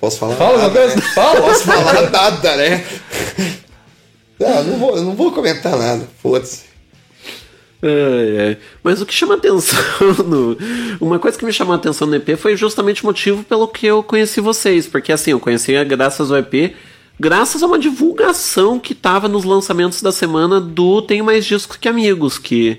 Posso 0.00 0.18
falar? 0.18 0.34
Fala 0.36 0.58
uma 0.58 0.68
nada, 0.68 0.86
né? 0.86 1.02
fala. 1.14 1.42
Posso 1.42 1.64
falar 1.64 2.10
nada, 2.10 2.56
né? 2.56 2.84
Não, 4.38 4.64
não 4.64 4.78
vou, 4.78 4.96
não 5.02 5.14
vou 5.14 5.32
comentar 5.32 5.76
nada. 5.76 6.08
Foda-se. 6.22 6.69
Ai, 7.82 8.46
ai. 8.48 8.58
Mas 8.82 9.00
o 9.00 9.06
que 9.06 9.14
chama 9.14 9.34
atenção 9.34 9.78
no... 10.26 10.56
Uma 11.00 11.18
coisa 11.18 11.38
que 11.38 11.44
me 11.44 11.52
chamou 11.52 11.72
a 11.72 11.76
atenção 11.76 12.06
no 12.06 12.14
EP 12.16 12.36
foi 12.36 12.56
justamente 12.56 13.02
o 13.02 13.06
motivo 13.06 13.42
pelo 13.44 13.66
que 13.68 13.86
eu 13.86 14.02
conheci 14.02 14.40
vocês. 14.40 14.86
Porque 14.86 15.12
assim, 15.12 15.30
eu 15.30 15.40
conheci 15.40 15.72
graças 15.84 16.30
ao 16.30 16.36
EP, 16.38 16.74
graças 17.18 17.62
a 17.62 17.66
uma 17.66 17.78
divulgação 17.78 18.78
que 18.78 18.94
tava 18.94 19.28
nos 19.28 19.44
lançamentos 19.44 20.02
da 20.02 20.12
semana 20.12 20.60
do 20.60 21.00
Tenho 21.02 21.24
Mais 21.24 21.44
Discos 21.46 21.76
Que 21.76 21.88
Amigos, 21.88 22.38
que 22.38 22.78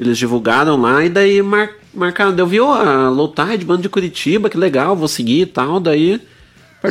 eles 0.00 0.18
divulgaram 0.18 0.80
lá 0.80 1.04
e 1.04 1.08
daí 1.08 1.40
mar... 1.42 1.70
marcaram. 1.94 2.34
Eu 2.36 2.46
vi 2.46 2.58
ó, 2.58 2.72
a 2.72 3.08
Low 3.08 3.32
Tide, 3.32 3.64
banda 3.64 3.82
de 3.82 3.88
Curitiba, 3.88 4.48
que 4.50 4.56
legal, 4.56 4.96
vou 4.96 5.06
seguir 5.08 5.42
e 5.42 5.46
tal. 5.46 5.78
Daí. 5.78 6.20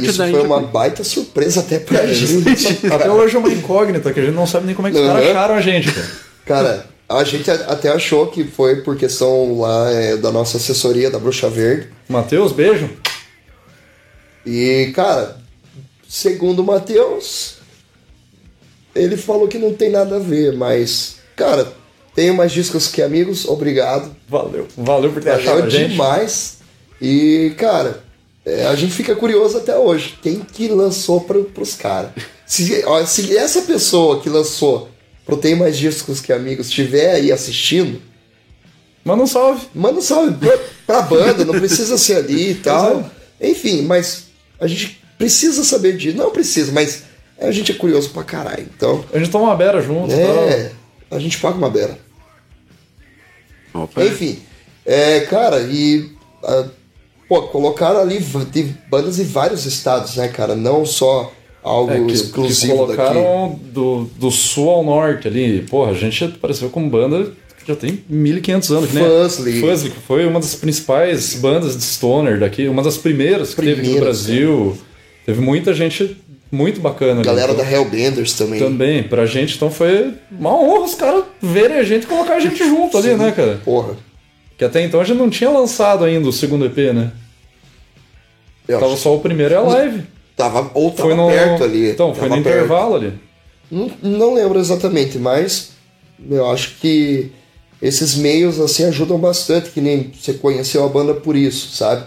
Isso 0.01 0.17
daí 0.19 0.31
foi 0.31 0.41
já 0.41 0.45
uma 0.47 0.61
baita 0.61 1.03
surpresa 1.03 1.61
até 1.61 1.79
pra 1.79 2.05
gente. 2.05 2.85
Até 2.93 3.09
hoje 3.09 3.35
é 3.35 3.39
uma 3.39 3.51
incógnita, 3.51 4.13
que 4.13 4.19
a 4.19 4.23
gente 4.23 4.35
não 4.35 4.45
sabe 4.45 4.67
nem 4.67 4.75
como 4.75 4.87
é 4.87 4.91
que 4.91 4.97
os 4.97 5.05
caras 5.05 5.23
Uhum. 5.25 5.31
acharam 5.31 5.55
a 5.55 5.61
gente, 5.61 5.91
cara. 5.91 6.07
Cara, 6.45 6.85
a 7.09 7.23
gente 7.23 7.49
até 7.49 7.89
achou 7.89 8.27
que 8.27 8.43
foi 8.43 8.81
por 8.81 8.95
questão 8.95 9.59
lá 9.59 9.89
é, 9.91 10.15
da 10.15 10.31
nossa 10.31 10.57
assessoria 10.57 11.09
da 11.09 11.17
Bruxa 11.17 11.49
Verde. 11.49 11.89
Matheus, 12.07 12.51
beijo. 12.51 12.87
E, 14.45 14.91
cara, 14.95 15.37
segundo 16.07 16.59
o 16.59 16.63
Matheus, 16.63 17.55
ele 18.95 19.17
falou 19.17 19.47
que 19.47 19.57
não 19.57 19.73
tem 19.73 19.89
nada 19.89 20.17
a 20.17 20.19
ver, 20.19 20.53
mas, 20.53 21.15
cara, 21.35 21.73
tenho 22.13 22.35
mais 22.35 22.51
discos 22.51 22.87
que 22.87 23.01
amigos, 23.01 23.47
obrigado. 23.47 24.15
Valeu, 24.27 24.67
valeu 24.77 25.11
por 25.11 25.23
ter 25.23 25.31
achado 25.31 25.61
Valeu 25.61 25.65
a 25.65 25.69
gente. 25.69 25.91
demais. 25.91 26.57
E, 27.01 27.53
cara, 27.57 28.03
é, 28.45 28.67
a 28.67 28.75
gente 28.75 28.93
fica 28.93 29.15
curioso 29.15 29.57
até 29.57 29.75
hoje. 29.75 30.17
Quem 30.21 30.41
que 30.41 30.67
lançou 30.67 31.21
pro, 31.21 31.45
pros 31.45 31.73
caras? 31.73 32.11
Se, 32.45 32.83
ó, 32.85 33.05
se 33.05 33.37
essa 33.37 33.61
pessoa 33.61 34.19
que 34.21 34.29
lançou 34.29 34.89
pro 35.29 35.37
Tem 35.37 35.55
Mais 35.55 35.77
Discos 35.77 36.19
Que 36.19 36.33
Amigos 36.33 36.67
estiver 36.67 37.11
aí 37.11 37.31
assistindo, 37.31 38.01
Manda 39.03 39.23
um 39.23 39.27
salve. 39.27 39.67
Manda 39.73 39.99
um 39.99 40.01
salve 40.01 40.35
pra, 40.35 40.59
pra 40.85 41.01
banda, 41.01 41.45
não 41.45 41.57
precisa 41.57 41.97
ser 41.97 42.17
ali 42.17 42.51
e 42.51 42.55
tal. 42.55 43.09
Enfim, 43.41 43.81
mas 43.83 44.25
a 44.59 44.67
gente 44.67 45.01
precisa 45.17 45.63
saber 45.63 45.97
disso. 45.97 46.17
Não 46.17 46.31
precisa, 46.31 46.71
mas 46.71 47.03
a 47.39 47.51
gente 47.51 47.71
é 47.71 47.75
curioso 47.75 48.09
pra 48.09 48.23
caralho. 48.23 48.67
Então. 48.75 49.03
A 49.13 49.17
gente 49.17 49.31
toma 49.31 49.45
uma 49.45 49.55
beira 49.55 49.81
junto. 49.81 50.13
É, 50.13 50.71
a 51.09 51.19
gente 51.19 51.39
paga 51.39 51.57
uma 51.57 51.69
beira. 51.69 51.97
Opa. 53.73 54.03
Enfim, 54.03 54.39
é, 54.85 55.21
cara, 55.21 55.61
e. 55.61 56.11
ah, 56.43 56.67
pô, 57.27 57.43
colocaram 57.43 57.99
ali 57.99 58.19
de 58.19 58.63
bandas 58.89 59.15
de 59.15 59.23
vários 59.23 59.65
estados, 59.65 60.17
né, 60.17 60.27
cara? 60.27 60.55
Não 60.55 60.85
só 60.85 61.31
algo 61.63 61.91
É, 61.91 61.99
que, 62.05 62.13
exclusivo 62.13 62.87
que 62.87 62.95
daqui. 62.95 63.11
colocaram 63.13 63.59
do, 63.73 64.09
do 64.17 64.31
sul 64.31 64.69
ao 64.69 64.83
norte 64.83 65.27
ali. 65.27 65.61
Porra, 65.69 65.91
a 65.91 65.93
gente 65.95 66.23
apareceu 66.23 66.69
com 66.69 66.87
banda 66.89 67.31
que 67.57 67.67
já 67.67 67.75
tem 67.75 68.03
1500 68.09 68.71
anos. 68.71 68.93
nem- 68.93 69.03
Fuzzly. 69.03 69.59
Fuzzly, 69.59 69.89
que 69.91 69.99
foi 69.99 70.25
uma 70.25 70.39
das 70.39 70.55
principais 70.55 71.35
bandas 71.35 71.75
de 71.77 71.83
stoner 71.83 72.39
daqui, 72.39 72.67
uma 72.67 72.81
das 72.81 72.97
primeiras 72.97 73.49
que 73.53 73.61
teve 73.61 73.71
aqui 73.73 73.81
no 73.81 73.85
Primeiras, 73.95 74.25
Brasil. 74.25 74.77
Teve 75.25 75.41
muita 75.41 75.73
gente 75.73 76.17
muito 76.51 76.79
bacana 76.81 77.19
ali. 77.19 77.23
Galera 77.23 77.51
Então, 77.51 77.63
da 77.63 77.71
Hellbenders 77.71 78.33
também. 78.33 78.59
Também, 78.59 79.03
pra 79.03 79.25
gente, 79.27 79.55
então 79.55 79.69
foi 79.69 80.13
uma 80.31 80.51
honra 80.59 80.85
os 80.85 80.95
caras 80.95 81.23
verem 81.41 81.77
a 81.77 81.83
gente 81.83 82.03
e 82.03 82.07
colocar 82.07 82.35
a 82.35 82.39
gente 82.39 82.57
junto 82.67 82.97
ali, 82.97 83.09
Sim, 83.09 83.15
né, 83.17 83.31
cara? 83.31 83.59
Porra. 83.63 83.95
Que 84.57 84.65
até 84.65 84.83
então 84.83 84.99
a 84.99 85.03
gente 85.03 85.17
não 85.17 85.29
tinha 85.29 85.49
lançado 85.49 86.03
ainda 86.03 86.27
o 86.27 86.33
segundo 86.33 86.65
EP, 86.65 86.91
né? 86.93 87.11
Eu 88.67 88.79
Tava 88.79 88.93
acho- 88.93 89.01
só 89.03 89.15
o 89.15 89.19
primeiro 89.19 89.53
e 89.53 89.57
a 89.57 89.61
live. 89.61 90.03
Tava, 90.39 90.71
ou 90.73 90.89
tava 90.91 91.09
Foi 91.09 91.15
no- 91.17 91.27
perto 91.27 91.65
ali. 91.65 91.89
Então, 91.91 92.15
foi 92.15 92.29
no 92.29 92.35
perto. 92.35 92.47
intervalo 92.47 92.95
ali. 92.95 93.13
Não, 93.69 93.91
não 94.01 94.33
lembro 94.33 94.57
exatamente, 94.57 95.17
mas 95.17 95.71
eu 96.31 96.49
acho 96.49 96.77
que 96.79 97.29
esses 97.81 98.15
meios 98.15 98.57
assim 98.57 98.85
ajudam 98.85 99.17
bastante, 99.19 99.69
que 99.69 99.81
nem 99.81 100.11
você 100.17 100.31
conheceu 100.33 100.85
a 100.85 100.87
banda 100.87 101.13
por 101.13 101.35
isso, 101.35 101.75
sabe? 101.75 102.05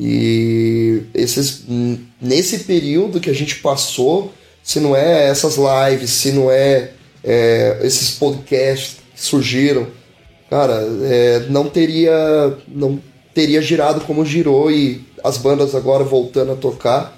E 0.00 1.02
esses 1.12 1.64
nesse 2.20 2.60
período 2.60 3.20
que 3.20 3.28
a 3.28 3.34
gente 3.34 3.56
passou, 3.56 4.32
se 4.62 4.80
não 4.80 4.96
é 4.96 5.28
essas 5.28 5.56
lives, 5.58 6.08
se 6.10 6.32
não 6.32 6.50
é, 6.50 6.92
é, 7.22 7.80
esses 7.82 8.12
podcasts 8.12 8.96
que 9.14 9.20
surgiram, 9.20 9.86
cara, 10.48 10.86
é, 11.02 11.40
não 11.50 11.68
teria 11.68 12.56
não 12.66 12.98
teria 13.34 13.60
girado 13.60 14.00
como 14.02 14.24
girou 14.24 14.70
e 14.70 15.04
as 15.22 15.36
bandas 15.36 15.74
agora 15.74 16.02
voltando 16.04 16.52
a 16.52 16.56
tocar, 16.56 17.17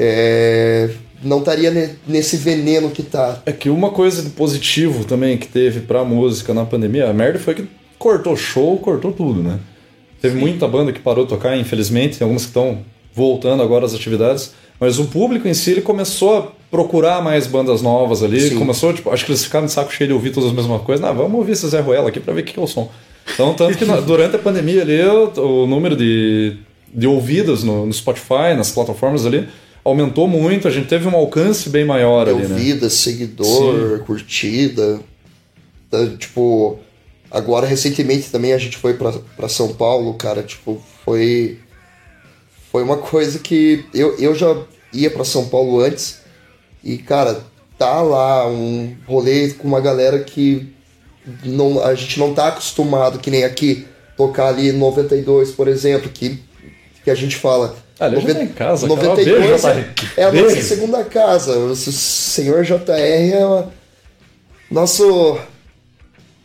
é, 0.00 0.88
não 1.24 1.40
estaria 1.40 1.70
ne- 1.72 1.90
nesse 2.06 2.36
veneno 2.36 2.90
que 2.90 3.02
tá. 3.02 3.42
É 3.44 3.50
que 3.52 3.68
uma 3.68 3.90
coisa 3.90 4.22
de 4.22 4.30
positivo 4.30 5.04
também 5.04 5.36
que 5.36 5.48
teve 5.48 5.80
pra 5.80 6.04
música 6.04 6.54
na 6.54 6.64
pandemia, 6.64 7.10
a 7.10 7.12
merda 7.12 7.38
foi 7.40 7.54
que 7.54 7.64
cortou 7.98 8.36
show, 8.36 8.78
cortou 8.78 9.12
tudo, 9.12 9.42
né? 9.42 9.58
Teve 10.22 10.38
muita 10.38 10.68
banda 10.68 10.92
que 10.92 11.00
parou 11.00 11.24
de 11.24 11.30
tocar, 11.30 11.56
infelizmente, 11.56 12.16
tem 12.18 12.24
algumas 12.24 12.42
que 12.42 12.48
estão 12.50 12.78
voltando 13.12 13.62
agora 13.62 13.84
às 13.84 13.94
atividades, 13.94 14.52
mas 14.78 14.98
o 15.00 15.06
público 15.06 15.48
em 15.48 15.54
si 15.54 15.72
ele 15.72 15.82
começou 15.82 16.38
a 16.38 16.48
procurar 16.70 17.20
mais 17.22 17.46
bandas 17.48 17.82
novas 17.82 18.22
ali, 18.22 18.40
Sim. 18.40 18.58
começou, 18.58 18.92
tipo, 18.92 19.10
acho 19.10 19.24
que 19.24 19.32
eles 19.32 19.42
ficaram 19.44 19.66
de 19.66 19.72
saco 19.72 19.92
cheio 19.92 20.08
de 20.08 20.14
ouvir 20.14 20.30
todas 20.30 20.50
as 20.50 20.54
mesmas 20.54 20.82
coisas, 20.82 21.04
ah, 21.04 21.12
vamos 21.12 21.34
ouvir 21.34 21.52
esse 21.52 21.66
Zé 21.68 21.80
Ruela 21.80 22.08
aqui 22.08 22.20
pra 22.20 22.32
ver 22.32 22.42
o 22.42 22.44
que 22.44 22.52
que 22.52 22.60
é 22.60 22.62
o 22.62 22.66
som. 22.68 22.88
Então, 23.34 23.54
tanto 23.54 23.76
que 23.76 23.84
na- 23.84 23.98
durante 24.00 24.36
a 24.36 24.38
pandemia 24.38 24.82
ali, 24.82 25.02
o, 25.02 25.32
o 25.62 25.66
número 25.66 25.96
de, 25.96 26.56
de 26.94 27.06
ouvidas 27.08 27.64
no, 27.64 27.86
no 27.86 27.92
Spotify, 27.92 28.54
nas 28.56 28.70
plataformas 28.70 29.26
ali, 29.26 29.48
aumentou 29.88 30.28
muito, 30.28 30.68
a 30.68 30.70
gente 30.70 30.88
teve 30.88 31.06
um 31.08 31.14
alcance 31.14 31.68
bem 31.68 31.84
maior 31.84 32.28
ali, 32.28 32.42
né? 32.42 32.54
Ouvida, 32.54 32.90
seguidor, 32.90 34.00
curtida. 34.00 35.00
Tá, 35.90 36.06
tipo, 36.18 36.78
agora 37.30 37.66
recentemente 37.66 38.30
também 38.30 38.52
a 38.52 38.58
gente 38.58 38.76
foi 38.76 38.94
pra 38.94 39.48
São 39.48 39.74
Paulo, 39.74 40.14
cara, 40.14 40.42
tipo, 40.42 40.82
foi 41.04 41.58
foi 42.70 42.82
uma 42.82 42.98
coisa 42.98 43.38
que 43.38 43.84
eu, 43.94 44.16
eu 44.18 44.34
já 44.34 44.54
ia 44.92 45.10
pra 45.10 45.24
São 45.24 45.48
Paulo 45.48 45.80
antes 45.80 46.20
e, 46.84 46.98
cara, 46.98 47.42
tá 47.78 48.00
lá 48.02 48.48
um 48.48 48.94
rolê 49.06 49.50
com 49.50 49.66
uma 49.66 49.80
galera 49.80 50.20
que 50.20 50.72
não, 51.44 51.82
a 51.82 51.94
gente 51.94 52.18
não 52.18 52.34
tá 52.34 52.48
acostumado, 52.48 53.18
que 53.18 53.30
nem 53.30 53.44
aqui, 53.44 53.86
tocar 54.16 54.48
ali 54.48 54.72
92, 54.72 55.52
por 55.52 55.68
exemplo, 55.68 56.10
que, 56.10 56.42
que 57.04 57.10
a 57.10 57.14
gente 57.14 57.36
fala. 57.36 57.76
Ah, 58.00 58.06
ele 58.06 58.20
já 58.20 58.34
tá 58.34 58.42
em 58.42 58.48
casa, 58.48 58.86
cara. 58.88 59.02
92 59.02 59.62
Beijo, 59.62 59.84
é, 60.16 60.24
a 60.24 60.32
nossa 60.32 60.62
segunda 60.62 61.04
casa. 61.04 61.58
O 61.58 61.74
senhor 61.74 62.64
JR 62.64 63.32
é 63.32 63.44
uma- 63.44 63.72
nosso 64.70 65.38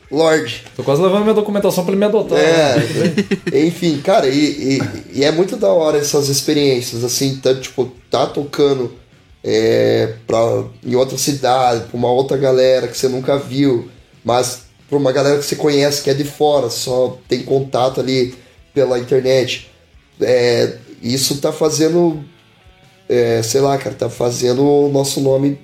Lorde. 0.10 0.64
Tô 0.76 0.84
quase 0.84 1.02
levando 1.02 1.24
minha 1.24 1.34
documentação 1.34 1.84
pra 1.84 1.92
ele 1.92 2.00
me 2.00 2.06
adotar. 2.06 2.38
É, 2.38 2.76
né? 2.78 3.66
enfim, 3.66 4.00
cara, 4.02 4.28
e, 4.28 4.78
e, 4.78 4.80
e 5.20 5.24
é 5.24 5.32
muito 5.32 5.58
da 5.58 5.70
hora 5.70 5.98
essas 5.98 6.30
experiências, 6.30 7.04
assim, 7.04 7.38
tá, 7.38 7.54
tipo, 7.56 7.92
tá 8.12 8.28
tocando 8.28 8.94
é, 9.44 10.14
pra, 10.28 10.64
em 10.86 10.96
outra 10.96 11.18
cidade, 11.18 11.86
pra 11.86 11.98
uma 11.98 12.12
outra 12.12 12.38
galera 12.38 12.88
que 12.88 12.98
você 12.98 13.08
nunca 13.08 13.38
viu, 13.38 13.90
mas 14.24 14.62
pra 14.88 14.98
uma 14.98 15.12
galera 15.12 15.40
que 15.40 15.46
você 15.46 15.56
conhece 15.56 16.04
que 16.04 16.10
é 16.12 16.14
de 16.14 16.24
fora, 16.24 16.70
só 16.70 17.18
tem 17.28 17.42
contato 17.42 18.00
ali 18.00 18.36
pela 18.74 19.00
internet. 19.00 19.70
É, 20.22 20.76
isso 21.04 21.40
tá 21.42 21.52
fazendo, 21.52 22.24
é, 23.10 23.42
sei 23.44 23.62
lá, 23.62 23.78
cara, 23.78 23.96
tá 23.96 24.10
fazendo 24.10 24.64
o 24.64 24.90
nosso 24.92 25.20
nome 25.22 25.58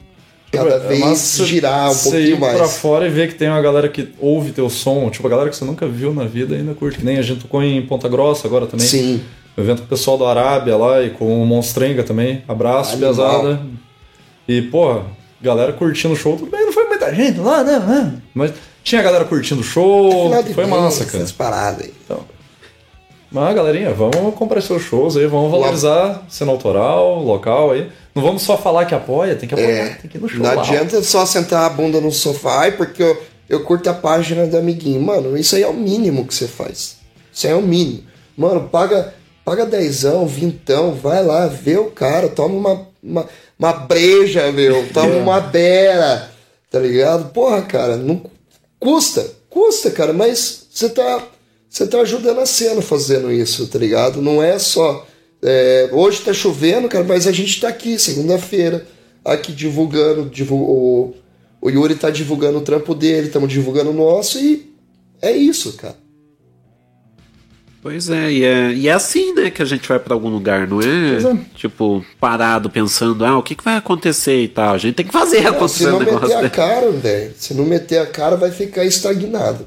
cada 0.51 0.75
É 0.75 0.79
vez 0.79 0.99
massa 0.99 1.45
girar 1.45 1.89
um 1.89 1.93
você 1.93 2.09
pouquinho 2.09 2.35
ir 2.35 2.39
mais. 2.39 2.57
pra 2.57 2.67
fora 2.67 3.05
e 3.07 3.09
ver 3.09 3.27
que 3.29 3.35
tem 3.35 3.47
uma 3.47 3.61
galera 3.61 3.87
que 3.87 4.09
ouve 4.19 4.51
teu 4.51 4.69
som, 4.69 5.09
tipo, 5.09 5.25
a 5.27 5.29
galera 5.29 5.49
que 5.49 5.55
você 5.55 5.63
nunca 5.65 5.87
viu 5.87 6.13
na 6.13 6.25
vida 6.25 6.55
ainda 6.55 6.73
curte. 6.73 6.97
Que 6.97 7.05
nem 7.05 7.17
a 7.17 7.21
gente 7.21 7.41
tocou 7.41 7.61
em 7.63 7.85
Ponta 7.85 8.09
Grossa 8.09 8.47
agora 8.47 8.65
também. 8.65 8.85
Sim. 8.87 9.21
Um 9.57 9.61
evento 9.61 9.79
com 9.79 9.85
o 9.85 9.89
pessoal 9.89 10.17
da 10.17 10.27
Arábia 10.29 10.75
lá 10.77 11.01
e 11.03 11.11
com 11.11 11.41
o 11.41 11.45
Monstrenga 11.45 12.03
também. 12.03 12.43
Abraço, 12.47 12.93
Animal. 12.93 13.09
pesada. 13.11 13.61
E, 14.47 14.61
pô, 14.63 15.01
galera 15.41 15.71
curtindo 15.73 16.13
o 16.13 16.17
show. 16.17 16.35
Tudo 16.35 16.49
bem, 16.49 16.65
não 16.65 16.73
foi 16.73 16.85
muita 16.85 17.13
gente 17.13 17.39
lá, 17.39 17.63
né? 17.63 18.21
Mas 18.33 18.51
tinha 18.83 19.01
a 19.01 19.03
galera 19.03 19.25
curtindo 19.25 19.61
o 19.61 19.63
show. 19.63 20.31
Foi 20.55 20.65
massa, 20.65 21.05
cara. 21.05 21.17
essas 21.17 21.31
paradas 21.31 21.85
aí. 21.85 21.93
Então. 22.05 22.23
Mas, 23.31 23.55
galerinha, 23.55 23.93
vamos 23.93 24.33
comprar 24.35 24.59
seus 24.61 24.81
shows 24.81 25.15
aí, 25.15 25.27
vamos 25.27 25.51
valorizar 25.51 26.25
cena 26.29 26.51
autoral, 26.51 27.21
local 27.23 27.71
aí. 27.71 27.89
Não 28.15 28.23
vamos 28.23 28.41
só 28.41 28.57
falar 28.57 28.85
que 28.85 28.95
apoia, 28.95 29.35
tem 29.35 29.47
que 29.47 29.53
apoiar, 29.53 29.69
É, 29.85 29.89
tem 29.95 30.09
que 30.09 30.17
ir 30.17 30.21
no 30.21 30.27
show 30.27 30.39
não 30.39 30.55
lá. 30.55 30.61
adianta 30.61 31.01
só 31.03 31.25
sentar 31.25 31.65
a 31.65 31.69
bunda 31.69 32.01
no 32.01 32.11
sofá 32.11 32.61
"Ai, 32.61 32.71
porque 32.71 33.03
eu, 33.03 33.21
eu 33.47 33.63
curto 33.63 33.87
a 33.89 33.93
página 33.93 34.47
do 34.47 34.57
amiguinho. 34.57 34.99
Mano, 35.01 35.37
isso 35.37 35.55
aí 35.55 35.61
é 35.61 35.67
o 35.67 35.73
mínimo 35.73 36.25
que 36.25 36.33
você 36.33 36.47
faz. 36.47 36.97
Isso 37.31 37.45
aí 37.45 37.53
é 37.53 37.55
o 37.55 37.61
mínimo. 37.61 38.03
Mano, 38.35 38.67
paga, 38.67 39.13
paga 39.45 39.65
dezão, 39.65 40.25
vintão, 40.25 40.93
vai 40.95 41.23
lá, 41.23 41.45
vê 41.45 41.77
o 41.77 41.91
cara, 41.91 42.29
toma 42.29 42.55
uma, 42.55 42.87
uma, 43.03 43.25
uma 43.59 43.73
breja, 43.73 44.51
meu, 44.51 44.87
toma 44.91 45.13
uma 45.15 45.39
bera, 45.39 46.31
tá 46.71 46.79
ligado? 46.79 47.31
Porra, 47.31 47.61
cara, 47.61 47.95
não 47.95 48.23
custa, 48.79 49.23
custa, 49.49 49.91
cara, 49.91 50.13
mas 50.13 50.65
você 50.71 50.89
tá, 50.89 51.21
você 51.69 51.85
tá 51.87 51.99
ajudando 52.01 52.39
a 52.39 52.45
cena 52.45 52.81
fazendo 52.81 53.31
isso, 53.31 53.67
tá 53.67 53.77
ligado? 53.77 54.21
Não 54.21 54.41
é 54.43 54.57
só. 54.57 55.05
é, 55.41 55.89
hoje 55.93 56.21
tá 56.21 56.33
chovendo, 56.33 56.87
cara, 56.89 57.03
mas 57.05 57.27
a 57.27 57.31
gente 57.31 57.61
tá 57.61 57.67
aqui, 57.69 57.97
segunda-feira, 57.99 58.85
aqui 59.23 59.51
divulgando. 59.51 60.29
divu- 60.29 60.55
o, 60.55 61.15
o 61.61 61.69
Yuri 61.69 61.95
tá 61.95 62.09
divulgando 62.09 62.57
o 62.57 62.61
trampo 62.61 62.95
dele, 62.95 63.27
estamos 63.27 63.51
divulgando 63.51 63.91
o 63.91 63.93
nosso 63.93 64.39
e 64.39 64.73
é 65.21 65.31
isso, 65.31 65.73
cara. 65.73 65.95
Pois 67.81 68.09
é, 68.09 68.29
e 68.29 68.43
é, 68.43 68.73
e 68.73 68.87
é 68.89 68.91
assim, 68.91 69.33
né, 69.33 69.49
que 69.49 69.61
a 69.61 69.65
gente 69.65 69.87
vai 69.87 69.97
pra 69.97 70.13
algum 70.13 70.27
lugar, 70.27 70.67
não 70.67 70.81
é? 70.81 70.85
É. 70.85 71.37
Tipo, 71.55 72.03
parado 72.19 72.69
pensando, 72.69 73.23
ah, 73.23 73.37
o 73.37 73.43
que, 73.43 73.55
que 73.55 73.63
vai 73.63 73.77
acontecer 73.77 74.41
e 74.43 74.49
tal. 74.49 74.73
A 74.73 74.77
gente 74.77 74.95
tem 74.95 75.05
que 75.05 75.13
fazer 75.13 75.37
Não, 75.37 75.43
se 75.43 75.47
acontecer 75.55 75.87
não 75.87 75.95
o 75.97 75.99
negócio. 76.03 76.27
meter 76.27 76.37
a 76.37 76.41
né? 76.41 76.49
cara, 76.49 76.91
velho, 76.91 77.33
se 77.37 77.53
não 77.53 77.63
meter 77.65 77.99
a 77.99 78.05
cara, 78.05 78.35
vai 78.35 78.51
ficar 78.51 78.83
estagnado. 78.83 79.65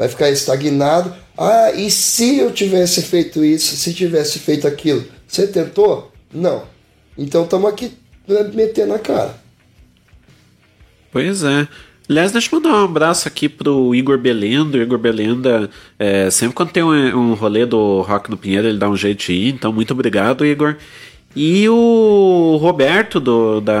Vai 0.00 0.08
ficar 0.08 0.30
estagnado. 0.30 1.12
Ah, 1.36 1.72
e 1.72 1.90
se 1.90 2.38
eu 2.38 2.50
tivesse 2.50 3.02
feito 3.02 3.44
isso, 3.44 3.76
se 3.76 3.92
tivesse 3.92 4.38
feito 4.38 4.66
aquilo? 4.66 5.04
Você 5.28 5.46
tentou? 5.46 6.10
Não. 6.32 6.62
Então 7.18 7.44
estamos 7.44 7.68
aqui 7.68 7.92
né, 8.26 8.50
metendo 8.54 8.94
a 8.94 8.98
cara. 8.98 9.34
Pois 11.12 11.44
é. 11.44 11.68
Aliás, 12.08 12.32
deixa 12.32 12.48
eu 12.50 12.58
mandar 12.58 12.80
um 12.80 12.84
abraço 12.86 13.28
aqui 13.28 13.46
pro 13.46 13.94
Igor 13.94 14.16
Belenda. 14.16 14.78
O 14.78 14.80
Igor 14.80 14.98
Belenda, 14.98 15.68
é, 15.98 16.30
sempre 16.30 16.54
quando 16.54 16.72
tem 16.72 16.82
um, 16.82 16.92
um 16.92 17.34
rolê 17.34 17.66
do 17.66 18.00
Rock 18.00 18.30
no 18.30 18.38
Pinheiro, 18.38 18.68
ele 18.68 18.78
dá 18.78 18.88
um 18.88 18.96
jeito 18.96 19.26
de 19.26 19.34
ir. 19.34 19.52
Então, 19.52 19.70
muito 19.70 19.92
obrigado, 19.92 20.46
Igor. 20.46 20.76
E 21.34 21.68
o 21.68 22.58
Roberto 22.60 23.20
do, 23.20 23.60
da 23.60 23.80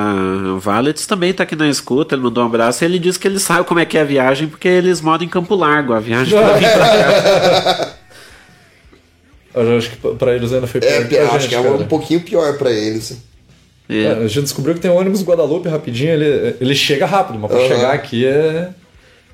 Valets 0.60 1.04
também 1.06 1.32
tá 1.32 1.42
aqui 1.42 1.56
na 1.56 1.68
escuta. 1.68 2.14
Ele 2.14 2.22
mandou 2.22 2.44
um 2.44 2.46
abraço 2.46 2.84
e 2.84 2.86
ele 2.86 2.98
disse 2.98 3.18
que 3.18 3.26
ele 3.26 3.40
sabe 3.40 3.66
como 3.66 3.80
é 3.80 3.84
que 3.84 3.98
é 3.98 4.02
a 4.02 4.04
viagem, 4.04 4.46
porque 4.46 4.68
eles 4.68 5.00
moram 5.00 5.24
em 5.24 5.28
Campo 5.28 5.54
Largo. 5.56 5.92
A 5.92 5.98
viagem 6.00 6.38
pra 6.38 6.52
vir 6.56 6.70
pra 6.72 6.86
cá. 6.86 7.94
Eu 9.52 9.78
acho 9.78 9.90
que 9.90 9.96
pra 10.14 10.34
eles 10.36 10.52
ainda 10.52 10.66
foi 10.68 10.80
É, 10.84 11.04
pior 11.04 11.08
que 11.08 11.18
a 11.18 11.24
acho 11.24 11.40
gente, 11.40 11.48
que 11.48 11.54
é 11.56 11.62
cara. 11.62 11.74
um 11.74 11.86
pouquinho 11.86 12.20
pior 12.20 12.56
pra 12.56 12.70
eles. 12.70 13.20
É, 13.88 14.06
a 14.12 14.28
gente 14.28 14.42
descobriu 14.42 14.74
que 14.76 14.80
tem 14.80 14.88
um 14.88 14.96
ônibus 14.96 15.24
Guadalupe 15.24 15.68
rapidinho, 15.68 16.12
ele, 16.12 16.54
ele 16.60 16.74
chega 16.76 17.04
rápido, 17.04 17.36
mas 17.40 17.50
pra 17.50 17.58
Aham. 17.58 17.68
chegar 17.68 17.92
aqui 17.92 18.24
é. 18.24 18.68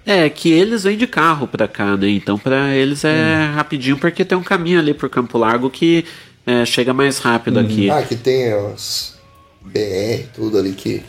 É, 0.06 0.30
que 0.30 0.50
eles 0.50 0.84
vêm 0.84 0.96
de 0.96 1.06
carro 1.06 1.46
pra 1.46 1.68
cá, 1.68 1.94
né? 1.98 2.08
Então 2.08 2.38
pra 2.38 2.74
eles 2.74 3.04
é 3.04 3.50
rapidinho, 3.54 3.98
porque 3.98 4.24
tem 4.24 4.38
um 4.38 4.42
caminho 4.42 4.78
ali 4.78 4.94
pro 4.94 5.10
Campo 5.10 5.36
Largo 5.36 5.68
que 5.68 6.06
é, 6.46 6.64
chega 6.64 6.94
mais 6.94 7.18
rápido 7.18 7.58
aqui. 7.58 7.90
Ah, 7.90 8.02
que 8.02 8.14
tem 8.16 8.54
os 8.54 9.14
BR, 9.62 10.26
tudo 10.34 10.58
ali 10.58 10.72
que 10.72 11.02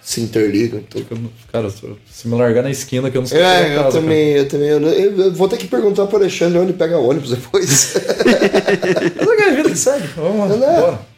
se 0.00 0.20
interligam. 0.20 0.82
Tudo. 0.88 1.30
Cara, 1.50 1.70
se 1.70 2.28
me 2.28 2.34
largar 2.36 2.62
na 2.62 2.70
esquina 2.70 3.10
que 3.10 3.16
eu 3.16 3.22
não 3.22 3.26
sei 3.28 3.40
É, 3.40 3.76
eu 3.76 3.84
casa, 3.84 4.00
também, 4.00 4.28
eu 4.32 4.48
também. 4.48 4.68
Eu, 4.68 4.80
eu- 4.82 5.20
eu 5.26 5.32
vou 5.32 5.48
ter 5.48 5.56
que 5.56 5.66
perguntar 5.66 6.06
pro 6.06 6.16
Alexandre 6.18 6.58
onde 6.58 6.72
pega 6.72 6.98
ônibus 6.98 7.30
depois. 7.30 7.94
Mas 9.26 9.40
é 9.40 9.48
a 9.50 9.54
vida 9.54 9.70
que 9.70 9.78
segue. 9.78 10.06
Vamos 10.16 10.60
lá. 10.60 10.66
Bora. 10.80 11.12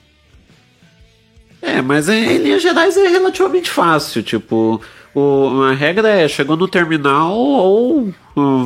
É, 1.62 1.81
mas 1.81 2.11
é, 2.11 2.14
em 2.14 2.39
linhas 2.39 2.62
gerais 2.62 2.95
é 2.97 3.09
relativamente 3.09 3.70
fácil. 3.70 4.22
Tipo, 4.22 4.81
o, 5.14 5.62
a 5.62 5.72
regra 5.72 6.09
é: 6.11 6.29
chegou 6.29 6.57
no 6.59 6.68
terminal 6.68 7.33
ou 7.33 8.12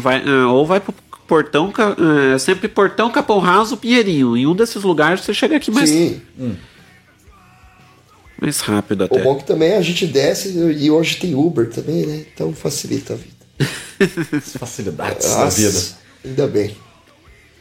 vai, 0.01 0.21
ou 0.47 0.67
vai 0.67 0.81
pro 0.81 0.93
portão, 1.29 1.73
é 2.35 2.39
sempre 2.39 2.67
portão, 2.67 3.11
Capão 3.11 3.39
Raso, 3.39 3.77
Pinheirinho. 3.77 4.37
Em 4.37 4.47
um 4.47 4.55
desses 4.57 4.83
lugares 4.83 5.21
você 5.21 5.33
chega 5.35 5.57
aqui 5.57 5.71
mais, 5.71 5.91
Sim. 5.91 6.21
mais 8.41 8.61
rápido 8.61 9.03
O 9.03 9.05
até. 9.05 9.23
bom 9.23 9.35
é 9.37 9.39
que 9.39 9.45
também 9.47 9.75
a 9.75 9.83
gente 9.83 10.07
desce 10.07 10.49
e 10.59 10.91
hoje 10.91 11.17
tem 11.17 11.35
Uber 11.35 11.69
também, 11.71 12.07
né? 12.07 12.25
Então 12.35 12.53
facilita 12.53 13.13
a 13.13 13.17
vida. 13.17 13.39
Facilidades 14.59 15.27
Nossa, 15.27 15.39
da 15.45 15.49
vida. 15.51 15.79
Ainda 16.25 16.47
bem. 16.47 16.77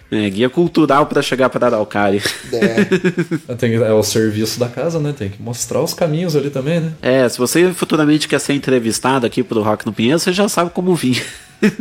É, 0.10 0.30
guia 0.30 0.50
cultural 0.50 1.06
pra 1.08 1.22
chegar 1.22 1.50
para 1.50 1.66
Araucária. 1.68 2.22
Tem 3.60 3.72
que- 3.72 3.76
é 3.84 3.92
o 3.92 4.02
serviço 4.04 4.58
da 4.58 4.70
casa, 4.70 5.00
né? 5.00 5.14
Tem 5.18 5.28
que 5.28 5.42
mostrar 5.42 5.82
os 5.82 5.94
caminhos 5.94 6.34
ali 6.34 6.50
também, 6.50 6.80
né? 6.80 6.94
É, 7.02 7.28
se 7.28 7.38
você 7.38 7.74
futuramente 7.74 8.26
quer 8.26 8.40
ser 8.40 8.54
entrevistado 8.54 9.26
aqui 9.26 9.44
pro 9.44 9.62
Rock 9.62 9.86
no 9.86 9.92
Pinheiro, 9.92 10.18
você 10.18 10.32
já 10.32 10.48
sabe 10.48 10.70
como 10.72 10.96
vir. 10.96 11.26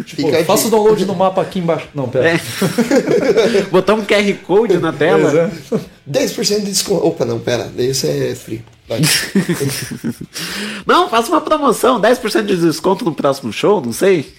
Tipo, 0.05 0.45
faça 0.45 0.69
o 0.69 0.71
download 0.71 1.05
no 1.05 1.15
mapa 1.15 1.43
aqui 1.43 1.59
embaixo. 1.59 1.89
Não, 1.95 2.09
pera. 2.09 2.31
É. 2.31 2.41
Botar 3.71 3.95
um 3.95 4.05
QR 4.05 4.35
Code 4.47 4.79
na 4.79 4.93
tela. 4.93 5.51
É. 5.73 5.79
10% 6.11 6.61
de 6.61 6.67
desconto. 6.67 7.07
Opa, 7.07 7.25
não, 7.25 7.39
pera. 7.39 7.71
Esse 7.77 8.09
é 8.09 8.35
free. 8.35 8.63
Não, 10.87 11.09
faça 11.09 11.29
uma 11.29 11.41
promoção, 11.41 12.01
10% 12.01 12.45
de 12.45 12.57
desconto 12.57 13.05
no 13.05 13.13
próximo 13.13 13.53
show, 13.53 13.81
não 13.81 13.93
sei. 13.93 14.33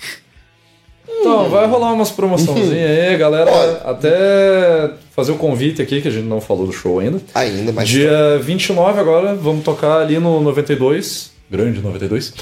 Então, 1.20 1.50
vai 1.50 1.68
rolar 1.68 1.92
umas 1.92 2.12
promoçãozinhas 2.12 2.90
aí, 2.90 3.18
galera. 3.18 3.82
Até 3.84 4.92
fazer 5.14 5.34
o 5.34 5.36
convite 5.36 5.82
aqui, 5.82 6.02
que 6.02 6.08
a 6.08 6.12
gente 6.12 6.26
não 6.26 6.40
falou 6.40 6.66
do 6.66 6.72
show 6.72 7.00
ainda. 7.00 7.20
Ainda, 7.34 7.74
mas. 7.74 7.90
Dia 7.90 8.40
29 8.42 9.00
agora, 9.00 9.36
vamos 9.36 9.66
tocar 9.66 10.00
ali 10.00 10.18
no 10.20 10.40
92, 10.40 11.32
grande 11.50 11.82
92, 11.82 12.34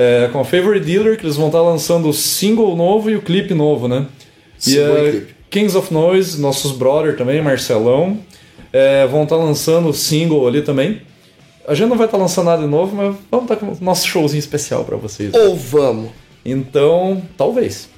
é, 0.00 0.28
com 0.32 0.40
a 0.40 0.44
Favorite 0.44 0.86
Dealer, 0.86 1.18
que 1.18 1.26
eles 1.26 1.36
vão 1.36 1.48
estar 1.48 1.60
lançando 1.60 2.08
o 2.08 2.12
single 2.12 2.74
novo 2.74 3.10
e 3.10 3.16
o 3.16 3.22
clipe 3.22 3.52
novo, 3.52 3.86
né? 3.86 4.06
Single 4.58 4.98
e 4.98 5.08
e, 5.08 5.10
clipe. 5.10 5.34
Kings 5.50 5.76
of 5.76 5.92
Noise, 5.92 6.40
nossos 6.40 6.72
brother 6.72 7.16
também, 7.16 7.42
Marcelão, 7.42 8.18
é, 8.72 9.06
vão 9.06 9.24
estar 9.24 9.36
lançando 9.36 9.88
o 9.88 9.92
single 9.92 10.46
ali 10.48 10.62
também. 10.62 11.02
A 11.68 11.74
gente 11.74 11.88
não 11.88 11.96
vai 11.96 12.06
estar 12.06 12.16
lançando 12.16 12.46
nada 12.46 12.62
de 12.62 12.68
novo, 12.68 12.96
mas 12.96 13.14
vamos 13.30 13.50
estar 13.50 13.56
com 13.56 13.66
o 13.66 13.76
nosso 13.80 14.06
showzinho 14.06 14.38
especial 14.38 14.84
pra 14.84 14.96
vocês. 14.96 15.34
Ou 15.34 15.54
vamos. 15.54 16.10
Então, 16.44 17.22
talvez. 17.36 17.88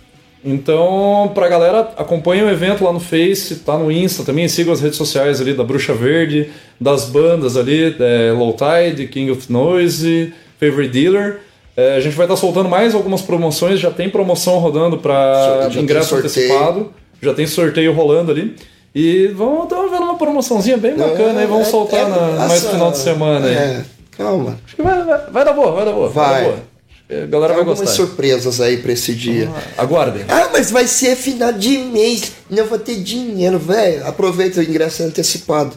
Então, 0.45 1.31
pra 1.35 1.49
galera, 1.49 1.93
acompanha 1.97 2.45
o 2.45 2.51
evento 2.51 2.83
lá 2.83 2.93
no 2.93 2.99
Face, 2.99 3.57
tá 3.57 3.79
no 3.79 3.93
Insta 3.93 4.25
também, 4.25 4.49
sigam 4.49 4.73
as 4.73 4.81
redes 4.81 4.97
sociais 4.97 5.41
ali 5.41 5.55
da 5.55 5.63
Bruxa 5.63 5.95
Verde, 5.95 6.51
das 6.81 7.05
bandas 7.05 7.57
ali, 7.57 7.95
é, 8.01 8.33
Low 8.33 8.57
Tide, 8.57 9.07
King 9.07 9.31
of 9.31 9.53
Noise, 9.53 10.35
Favorite 10.59 10.91
Dealer. 10.91 11.41
É, 11.77 11.97
a 11.97 12.01
gente 12.01 12.15
vai 12.17 12.27
estar 12.27 12.37
soltando 12.37 12.69
mais 12.69 12.95
algumas 12.95 13.23
promoções, 13.23 13.81
já 13.81 13.91
tem 13.91 14.11
promoção 14.11 14.59
rodando 14.59 14.99
para 14.99 15.69
ingresso 15.75 16.15
antecipado, 16.17 16.93
já 17.21 17.33
tem 17.33 17.47
sorteio 17.47 17.93
rolando 17.95 18.31
ali. 18.31 18.55
E 18.95 19.29
vamos 19.29 19.65
estar 19.65 19.81
vendo 19.87 20.03
uma 20.03 20.19
promoçãozinha 20.19 20.77
bem 20.77 20.95
bacana 20.95 21.41
aí, 21.41 21.47
vamos 21.47 21.69
é- 21.69 21.71
soltar 21.71 22.01
é- 22.01 22.09
na, 22.09 22.19
mais 22.47 22.53
essa- 22.53 22.67
no 22.67 22.73
final 22.75 22.91
de 22.91 22.99
semana 22.99 23.47
aí. 23.47 23.55
É, 23.55 23.85
calma. 24.19 24.59
Acho 24.67 24.77
que 24.77 24.83
vai, 24.83 25.03
vai, 25.03 25.31
vai 25.31 25.45
dar 25.47 25.53
boa, 25.55 25.73
vai 25.73 25.85
dar 25.87 25.93
boa. 25.93 26.09
Vai. 26.11 26.35
dar 26.45 26.51
boa. 26.51 26.73
A 27.11 27.15
galera 27.15 27.29
Tem 27.29 27.39
vai 27.41 27.59
algumas 27.59 27.79
gostar. 27.81 27.95
surpresas 27.95 28.61
aí 28.61 28.79
pra 28.79 28.93
esse 28.93 29.15
dia. 29.15 29.51
Aguardem. 29.77 30.25
Ah, 30.29 30.49
mas 30.53 30.71
vai 30.71 30.87
ser 30.87 31.15
final 31.17 31.53
de 31.53 31.79
mês, 31.79 32.33
não 32.51 32.65
vou 32.67 32.79
ter 32.79 32.97
dinheiro, 33.03 33.59
velho. 33.59 34.07
Aproveita 34.07 34.61
o 34.61 34.63
ingresso 34.63 35.03
antecipado. 35.03 35.73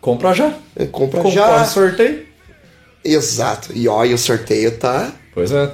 Compra 0.00 0.32
já. 0.32 0.52
Compra 0.90 1.18
Concorre 1.20 1.34
já. 1.34 1.64
sorteio. 1.64 2.26
Exato. 3.04 3.70
E 3.74 3.88
olha, 3.88 4.14
o 4.14 4.18
sorteio 4.18 4.70
tá. 4.78 5.12
Pois 5.34 5.50
é. 5.52 5.70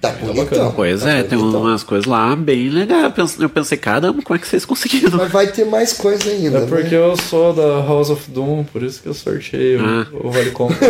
Tá 0.00 0.10
bonitão. 0.10 0.72
Pois 0.76 1.00
Tá 1.02 1.10
é, 1.10 1.22
tem 1.22 1.38
bonitão. 1.38 1.62
umas 1.62 1.82
coisas 1.82 2.06
lá 2.06 2.36
bem 2.36 2.68
legais. 2.68 3.02
Eu 3.04 3.10
pensei, 3.10 3.44
eu 3.44 3.48
pensei, 3.48 3.78
caramba, 3.78 4.22
como 4.22 4.36
é 4.36 4.38
que 4.40 4.46
vocês 4.46 4.64
conseguiram? 4.64 5.16
Mas 5.18 5.32
vai 5.32 5.46
ter 5.48 5.64
mais 5.64 5.94
coisa 5.94 6.28
ainda. 6.30 6.58
É 6.58 6.66
porque 6.66 6.94
né? 6.94 7.02
eu 7.02 7.16
sou 7.16 7.52
da 7.54 7.80
House 7.84 8.10
of 8.10 8.30
Doom, 8.30 8.64
por 8.64 8.82
isso 8.82 9.02
que 9.02 9.08
eu 9.08 9.14
sorteio 9.14 9.80
Ah. 9.84 10.06
o 10.12 10.30
Vale 10.30 10.50
Compra. 10.50 10.76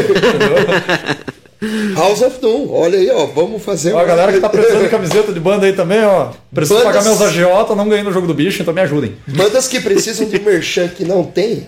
House 1.96 2.20
of 2.20 2.38
Doom, 2.40 2.68
olha 2.70 2.98
aí, 2.98 3.08
ó. 3.10 3.26
Vamos 3.26 3.62
fazer 3.62 3.92
Ó, 3.94 3.98
a 4.00 4.04
galera 4.04 4.30
que 4.32 4.40
tá 4.40 4.48
precisando 4.48 4.82
de 4.82 4.88
camiseta 4.90 5.32
de 5.32 5.40
banda 5.40 5.64
aí 5.66 5.72
também, 5.72 6.04
ó. 6.04 6.32
Preciso 6.52 6.78
Bandas- 6.80 6.92
pagar 6.96 7.04
meus 7.04 7.22
agiota, 7.22 7.74
não 7.74 7.88
ganhei 7.88 8.04
no 8.04 8.12
jogo 8.12 8.26
do 8.26 8.34
bicho, 8.34 8.60
então 8.60 8.74
me 8.74 8.80
ajudem. 8.82 9.16
Bandas 9.26 9.66
que 9.66 9.80
precisam 9.80 10.28
de 10.28 10.38
merchan 10.38 10.88
que 10.88 11.04
não 11.04 11.24
tem, 11.24 11.66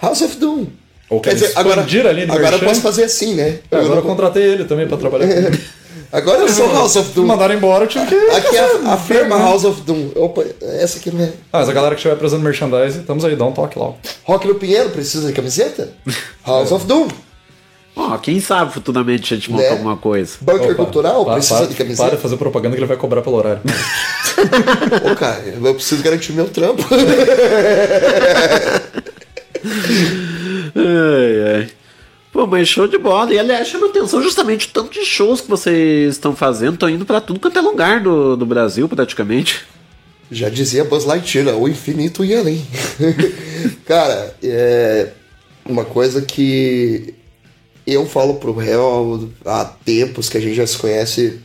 House 0.00 0.20
of 0.22 0.36
Doom. 0.36 0.66
Ou 1.08 1.20
Quer 1.20 1.34
dizer, 1.34 1.52
agora, 1.54 1.82
ali 1.82 2.26
no 2.26 2.32
agora 2.34 2.56
eu 2.56 2.60
posso 2.60 2.80
fazer 2.80 3.04
assim, 3.04 3.34
né? 3.34 3.58
É, 3.70 3.76
agora 3.76 3.92
eu 3.92 3.94
não- 3.96 4.02
contratei 4.02 4.42
ele 4.42 4.64
também 4.64 4.86
pra 4.88 4.96
trabalhar 4.96 5.28
comigo. 5.32 5.62
Agora 6.12 6.40
eu 6.42 6.48
sou 6.48 6.66
House 6.74 6.96
of 6.96 7.10
Doom. 7.12 7.22
Me 7.22 7.28
mandaram 7.28 7.54
embora, 7.54 7.84
eu 7.84 7.88
tive 7.88 8.06
que. 8.06 8.14
Aqui 8.34 8.56
é 8.56 8.60
a, 8.60 8.92
a 8.94 8.96
firma 8.96 9.36
né? 9.38 9.44
House 9.44 9.64
of 9.64 9.80
Doom. 9.82 10.10
Opa, 10.16 10.44
essa 10.80 10.98
aqui 10.98 11.10
não 11.10 11.24
é. 11.24 11.28
Ah, 11.52 11.58
mas 11.60 11.68
a 11.68 11.72
galera 11.72 11.94
que 11.94 12.00
estiver 12.00 12.16
precisando 12.16 12.40
de 12.40 12.46
merchandising, 12.46 13.00
estamos 13.00 13.24
aí, 13.24 13.36
dá 13.36 13.44
um 13.44 13.52
toque 13.52 13.78
lá. 13.78 13.92
Rock 14.24 14.46
no 14.48 14.54
Pinheiro 14.56 14.90
precisa 14.90 15.26
de 15.26 15.32
camiseta? 15.32 15.90
House 16.46 16.72
of 16.72 16.86
Doom. 16.86 17.08
Ó, 17.98 18.18
quem 18.18 18.38
sabe 18.40 18.72
futuramente 18.74 19.32
a 19.32 19.36
gente 19.36 19.50
monta 19.50 19.62
Né? 19.64 19.70
alguma 19.70 19.96
coisa. 19.96 20.36
Bunker 20.40 20.66
Opa, 20.72 20.74
Cultural 20.74 21.24
para, 21.24 21.34
precisa 21.34 21.56
para, 21.60 21.66
de 21.68 21.74
camiseta. 21.74 22.02
Para 22.08 22.16
de 22.16 22.22
fazer 22.22 22.36
propaganda 22.36 22.74
que 22.76 22.80
ele 22.80 22.86
vai 22.86 22.96
cobrar 22.98 23.22
pelo 23.22 23.36
horário. 23.36 23.62
Ô, 25.10 25.14
cara, 25.16 25.42
eu 25.46 25.74
preciso 25.74 26.02
garantir 26.02 26.32
meu 26.34 26.46
trampo. 26.48 26.84
Ai, 30.74 31.54
ai. 31.56 31.68
Pô, 32.32 32.46
mas 32.46 32.68
show 32.68 32.86
de 32.86 32.98
bola. 32.98 33.32
E 33.32 33.38
aliás, 33.38 33.68
chama 33.68 33.86
atenção 33.86 34.22
justamente 34.22 34.66
o 34.66 34.70
tanto 34.70 34.92
de 34.92 35.04
shows 35.06 35.40
que 35.40 35.48
vocês 35.48 36.14
estão 36.14 36.36
fazendo. 36.36 36.74
Estão 36.74 36.90
indo 36.90 37.06
pra 37.06 37.20
tudo 37.20 37.40
quanto 37.40 37.58
é 37.58 37.62
lugar 37.62 38.00
do, 38.00 38.36
do 38.36 38.44
Brasil, 38.44 38.88
praticamente. 38.88 39.64
Já 40.30 40.48
dizia 40.48 40.84
Buzz 40.84 41.04
Lightyear, 41.04 41.56
o 41.56 41.68
infinito 41.68 42.24
e 42.24 42.34
além. 42.34 42.66
Cara, 43.86 44.34
é 44.42 45.08
uma 45.64 45.84
coisa 45.84 46.20
que 46.20 47.14
eu 47.86 48.04
falo 48.04 48.34
pro 48.34 48.52
réu 48.54 49.30
há 49.44 49.64
tempos 49.64 50.28
que 50.28 50.36
a 50.36 50.40
gente 50.40 50.56
já 50.56 50.66
se 50.66 50.76
conhece 50.76 51.38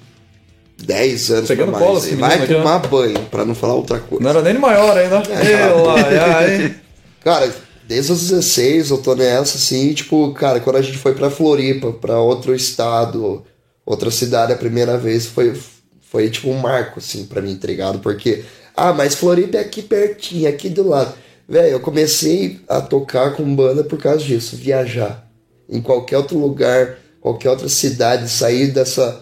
10 0.84 1.32
anos 1.32 1.48
Pegando 1.48 1.72
pra 1.72 1.80
mais. 1.80 1.86
cola 1.86 2.00
esse 2.00 2.16
Vai 2.16 2.48
tomar 2.48 2.80
banho, 2.80 3.20
pra 3.30 3.46
não 3.46 3.54
falar 3.54 3.76
outra 3.76 4.00
coisa. 4.00 4.24
Não 4.24 4.30
era 4.32 4.42
nem 4.42 4.56
maior 4.56 4.98
ainda. 4.98 5.18
Ela, 5.30 5.96
ai. 6.40 6.76
Cara, 7.24 7.54
desde 7.92 8.14
os 8.14 8.30
16 8.30 8.90
eu 8.90 8.98
tô 9.00 9.14
nessa, 9.16 9.58
assim, 9.58 9.94
tipo, 9.94 10.34
cara, 10.34 10.62
quando 10.62 10.78
a 10.78 10.82
gente 10.82 10.98
foi 10.98 11.14
pra 11.14 11.30
Floripa, 11.30 11.92
pra 11.92 12.22
outro 12.22 12.56
estado, 12.56 13.44
outra 13.86 14.10
cidade 14.10 14.54
a 14.54 14.58
primeira 14.58 14.98
vez, 14.98 15.26
foi, 15.26 15.54
foi 16.00 16.30
tipo 16.30 16.50
um 16.50 16.58
marco, 16.58 17.00
assim, 17.00 17.26
pra 17.26 17.42
mim, 17.42 17.52
entregado, 17.52 18.00
porque, 18.00 18.46
ah, 18.78 18.94
mas 18.94 19.16
Floripa 19.16 19.58
é 19.58 19.60
aqui 19.60 19.82
pertinho, 19.82 20.48
aqui 20.48 20.70
do 20.70 20.88
lado. 20.88 21.14
Velho, 21.50 21.68
eu 21.68 21.80
comecei 21.82 22.62
a 22.66 22.80
tocar 22.80 23.36
com 23.36 23.54
banda 23.54 23.84
por 23.84 24.00
causa 24.00 24.24
disso, 24.24 24.56
viajar. 24.56 25.30
Em 25.68 25.82
qualquer 25.82 26.16
outro 26.16 26.40
lugar, 26.40 26.98
qualquer 27.20 27.50
outra 27.50 27.68
cidade, 27.68 28.30
sair 28.30 28.68
dessa, 28.68 29.22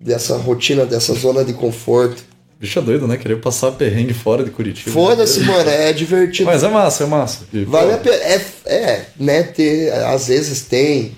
dessa 0.00 0.38
rotina, 0.38 0.86
dessa 0.86 1.12
zona 1.12 1.44
de 1.44 1.52
conforto. 1.52 2.24
Bicho 2.58 2.78
é 2.78 2.82
doido, 2.82 3.06
né? 3.06 3.16
Querer 3.18 3.36
passar 3.40 3.72
perrengue 3.72 4.14
fora 4.14 4.42
de 4.42 4.50
Curitiba. 4.50 4.90
Foda-se, 4.90 5.40
mano, 5.40 5.68
é 5.68 5.92
divertido. 5.92 6.46
Mas 6.50 6.62
é 6.62 6.68
massa, 6.68 7.04
é 7.04 7.06
massa. 7.06 7.44
E, 7.52 7.64
pô, 7.64 7.70
Vale 7.72 7.92
a 7.92 7.98
pena. 7.98 8.16
É, 8.16 8.40
é, 8.66 9.06
né? 9.18 9.42
Ter, 9.42 9.92
às 9.92 10.28
vezes 10.28 10.62
tem 10.62 11.12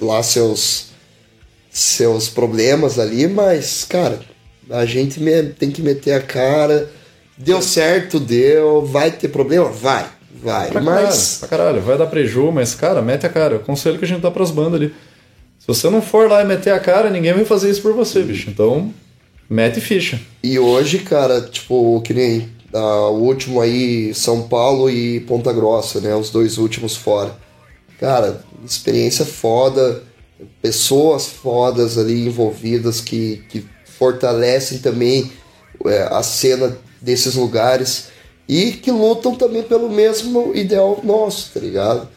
lá 0.00 0.22
seus, 0.24 0.86
seus 1.70 2.28
problemas 2.28 2.98
ali, 2.98 3.28
mas, 3.28 3.84
cara, 3.88 4.18
a 4.70 4.84
gente 4.84 5.20
me- 5.20 5.44
tem 5.44 5.70
que 5.70 5.82
meter 5.82 6.12
a 6.12 6.20
cara. 6.20 6.90
Deu 7.38 7.62
certo, 7.62 8.18
deu. 8.18 8.84
Vai 8.84 9.10
ter 9.12 9.28
problema? 9.28 9.68
Vai, 9.70 10.06
vai. 10.42 10.68
Pra 10.70 10.80
mas. 10.80 10.96
caralho, 11.04 11.38
pra 11.38 11.48
caralho, 11.48 11.80
vai 11.82 11.98
dar 11.98 12.06
preju, 12.06 12.50
mas, 12.50 12.74
cara, 12.74 13.00
mete 13.02 13.24
a 13.24 13.28
cara. 13.28 13.54
É 13.54 13.58
o 13.58 13.60
conselho 13.60 13.98
que 13.98 14.04
a 14.04 14.08
gente 14.08 14.20
dá 14.22 14.30
pras 14.32 14.50
bandas 14.50 14.74
ali. 14.80 14.94
Se 15.60 15.66
você 15.68 15.88
não 15.90 16.00
for 16.02 16.28
lá 16.30 16.42
e 16.42 16.44
meter 16.44 16.72
a 16.72 16.80
cara, 16.80 17.08
ninguém 17.10 17.32
vai 17.34 17.44
fazer 17.44 17.70
isso 17.70 17.82
por 17.82 17.92
você, 17.92 18.22
bicho. 18.22 18.48
Então, 18.50 18.92
mete 19.48 19.80
ficha. 19.80 20.20
E 20.42 20.58
hoje, 20.58 21.00
cara, 21.00 21.40
tipo, 21.40 22.00
que 22.02 22.12
nem 22.14 22.48
o 22.72 23.18
último 23.18 23.60
aí, 23.60 24.12
São 24.14 24.42
Paulo 24.42 24.90
e 24.90 25.20
Ponta 25.20 25.52
Grossa, 25.52 26.00
né? 26.00 26.14
Os 26.14 26.30
dois 26.30 26.58
últimos 26.58 26.96
fora. 26.96 27.36
Cara, 27.98 28.44
experiência 28.64 29.24
foda, 29.24 30.02
pessoas 30.60 31.26
fodas 31.26 31.96
ali 31.96 32.26
envolvidas 32.26 33.00
que, 33.00 33.44
que 33.48 33.64
fortalecem 33.98 34.78
também 34.78 35.32
é, 35.86 36.02
a 36.10 36.22
cena 36.22 36.76
desses 37.00 37.34
lugares 37.34 38.08
e 38.48 38.72
que 38.72 38.90
lutam 38.90 39.34
também 39.34 39.62
pelo 39.62 39.88
mesmo 39.88 40.52
ideal 40.54 41.00
nosso, 41.02 41.50
tá 41.54 41.60
ligado? 41.60 42.08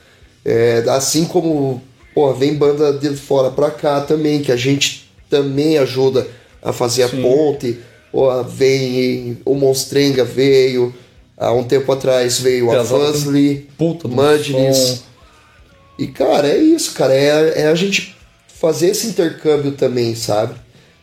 É, 0.43 0.83
assim 0.89 1.25
como 1.25 1.81
pô, 2.13 2.33
vem 2.33 2.55
banda 2.55 2.91
de 2.91 3.15
fora 3.15 3.49
pra 3.49 3.71
cá 3.71 4.01
também, 4.01 4.41
que 4.41 4.51
a 4.51 4.57
gente 4.57 5.09
também 5.29 5.77
ajuda 5.77 6.27
a 6.61 6.73
fazer 6.73 7.07
Sim. 7.07 7.19
a 7.19 7.21
ponte. 7.21 7.79
Pô, 8.11 8.43
vem 8.43 9.37
o 9.45 9.53
Monstrenga 9.53 10.23
veio, 10.23 10.93
há 11.37 11.51
um 11.51 11.63
tempo 11.63 11.91
atrás 11.91 12.39
veio 12.39 12.71
a 12.71 12.83
Fuzly, 12.83 13.69
Mudness. 14.05 15.03
E 15.97 16.07
cara, 16.07 16.47
é 16.47 16.57
isso, 16.57 16.93
cara. 16.93 17.13
É, 17.13 17.63
é 17.63 17.67
a 17.67 17.75
gente 17.75 18.15
fazer 18.47 18.87
esse 18.89 19.07
intercâmbio 19.07 19.73
também, 19.73 20.15
sabe? 20.15 20.55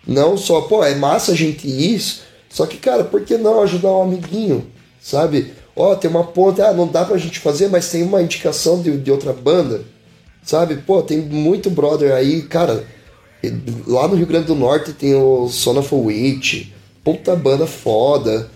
Não 0.06 0.36
só, 0.36 0.62
pô, 0.62 0.84
é 0.84 0.94
massa 0.94 1.32
a 1.32 1.34
gente 1.34 1.66
ir 1.66 1.94
isso, 1.94 2.22
só 2.48 2.64
que, 2.64 2.76
cara, 2.76 3.02
por 3.02 3.22
que 3.22 3.36
não 3.36 3.62
ajudar 3.62 3.90
um 3.92 4.02
amiguinho, 4.02 4.66
sabe? 5.00 5.52
Ó, 5.74 5.94
tem 5.94 6.10
uma 6.10 6.24
ponte, 6.24 6.62
ah, 6.62 6.72
não 6.72 6.86
dá 6.86 7.04
pra 7.04 7.18
gente 7.18 7.38
fazer, 7.38 7.68
mas 7.68 7.90
tem 7.90 8.02
uma 8.02 8.22
indicação 8.22 8.80
de, 8.80 8.96
de 8.96 9.10
outra 9.10 9.32
banda, 9.32 9.82
sabe? 10.42 10.76
Pô, 10.76 11.02
tem 11.02 11.18
muito 11.18 11.68
brother 11.68 12.12
aí, 12.12 12.42
cara. 12.42 12.84
Lá 13.86 14.08
no 14.08 14.14
Rio 14.14 14.26
Grande 14.26 14.46
do 14.46 14.54
Norte 14.54 14.92
tem 14.92 15.14
o 15.14 15.48
Son 15.48 15.78
of 15.78 15.94
a 15.94 15.98
Witch, 15.98 16.68
puta 17.04 17.34
banda 17.36 17.66
foda. 17.66 18.50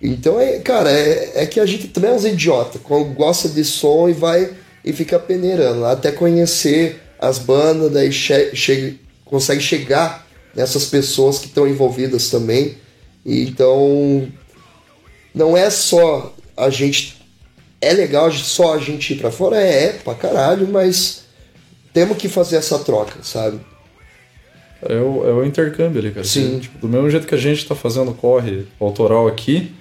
Então, 0.00 0.38
é, 0.38 0.58
cara, 0.58 0.90
é, 0.90 1.42
é 1.42 1.46
que 1.46 1.58
a 1.58 1.66
gente 1.66 1.88
também 1.88 2.10
é 2.10 2.14
uns 2.14 2.24
idiota, 2.24 2.78
gosta 3.16 3.48
de 3.48 3.64
som 3.64 4.08
e 4.08 4.12
vai 4.12 4.50
e 4.84 4.92
fica 4.92 5.18
peneirando, 5.18 5.84
até 5.86 6.12
conhecer 6.12 7.00
as 7.18 7.38
bandas, 7.38 7.90
daí 7.90 8.12
che 8.12 8.54
che 8.54 8.98
consegue 9.24 9.62
chegar 9.62 10.26
nessas 10.54 10.84
pessoas 10.84 11.38
que 11.38 11.46
estão 11.46 11.66
envolvidas 11.66 12.28
também. 12.28 12.76
E, 13.24 13.42
então, 13.42 14.28
não 15.34 15.56
é 15.56 15.70
só 15.70 16.34
a 16.56 16.70
gente. 16.70 17.22
É 17.80 17.92
legal 17.92 18.30
só 18.32 18.74
a 18.74 18.78
gente 18.78 19.12
ir 19.12 19.16
pra 19.16 19.30
fora? 19.30 19.60
É, 19.60 19.84
é 19.84 19.92
pra 19.92 20.14
caralho, 20.14 20.68
mas 20.68 21.24
temos 21.92 22.16
que 22.16 22.28
fazer 22.28 22.56
essa 22.56 22.78
troca, 22.78 23.18
sabe? 23.22 23.60
É 24.88 24.96
o, 24.96 25.28
é 25.28 25.32
o 25.32 25.44
intercâmbio 25.44 26.00
ali, 26.00 26.10
cara. 26.10 26.24
Sim. 26.24 26.58
Tipo, 26.58 26.78
do 26.78 26.88
mesmo 26.88 27.08
jeito 27.10 27.26
que 27.26 27.34
a 27.34 27.38
gente 27.38 27.66
tá 27.66 27.74
fazendo 27.74 28.12
corre 28.12 28.66
autoral 28.80 29.26
aqui, 29.26 29.72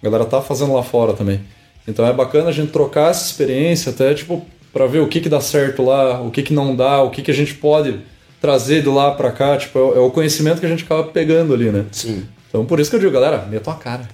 a 0.00 0.04
galera 0.04 0.24
tá 0.24 0.40
fazendo 0.40 0.72
lá 0.72 0.82
fora 0.82 1.12
também. 1.12 1.40
Então 1.86 2.06
é 2.06 2.12
bacana 2.12 2.48
a 2.48 2.52
gente 2.52 2.72
trocar 2.72 3.10
essa 3.10 3.24
experiência, 3.24 3.92
até 3.92 4.12
tipo, 4.14 4.44
para 4.72 4.86
ver 4.86 5.00
o 5.00 5.08
que, 5.08 5.20
que 5.20 5.28
dá 5.28 5.40
certo 5.40 5.84
lá, 5.84 6.20
o 6.20 6.30
que, 6.30 6.42
que 6.42 6.52
não 6.52 6.74
dá, 6.74 7.02
o 7.02 7.10
que, 7.10 7.22
que 7.22 7.30
a 7.30 7.34
gente 7.34 7.54
pode 7.54 8.00
trazer 8.40 8.82
de 8.82 8.88
lá 8.88 9.12
para 9.12 9.30
cá. 9.30 9.56
Tipo, 9.56 9.78
é, 9.78 9.98
é 9.98 10.00
o 10.00 10.10
conhecimento 10.10 10.60
que 10.60 10.66
a 10.66 10.68
gente 10.68 10.84
acaba 10.84 11.04
pegando 11.04 11.54
ali, 11.54 11.70
né? 11.70 11.86
Sim. 11.92 12.26
Então 12.48 12.64
por 12.64 12.80
isso 12.80 12.90
que 12.90 12.96
eu 12.96 13.00
digo, 13.00 13.12
galera, 13.12 13.46
metam 13.46 13.72
a 13.72 13.76
cara. 13.76 14.08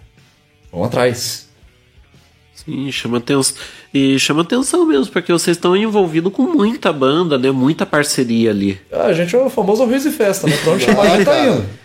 Vão 0.70 0.84
atrás. 0.84 1.48
Sim, 2.54 2.90
chama 2.92 3.18
atenção. 3.18 3.56
E 3.94 4.18
chama 4.18 4.40
atenção 4.40 4.86
mesmo, 4.86 5.12
porque 5.12 5.30
vocês 5.30 5.56
estão 5.56 5.76
envolvidos 5.76 6.32
com 6.32 6.42
muita 6.42 6.90
banda, 6.92 7.36
né? 7.36 7.50
Muita 7.50 7.84
parceria 7.84 8.50
ali. 8.50 8.80
Ah, 8.90 9.06
a 9.06 9.12
gente 9.12 9.36
é 9.36 9.38
o 9.38 9.50
famoso 9.50 9.82
arroz 9.82 10.06
e 10.06 10.10
festa, 10.10 10.46
né? 10.46 10.56
Pra 10.56 10.72
onde 10.72 10.84
chamar 10.84 11.02
a 11.02 11.16
gente 11.16 11.24
tá 11.24 11.46
indo. 11.46 11.64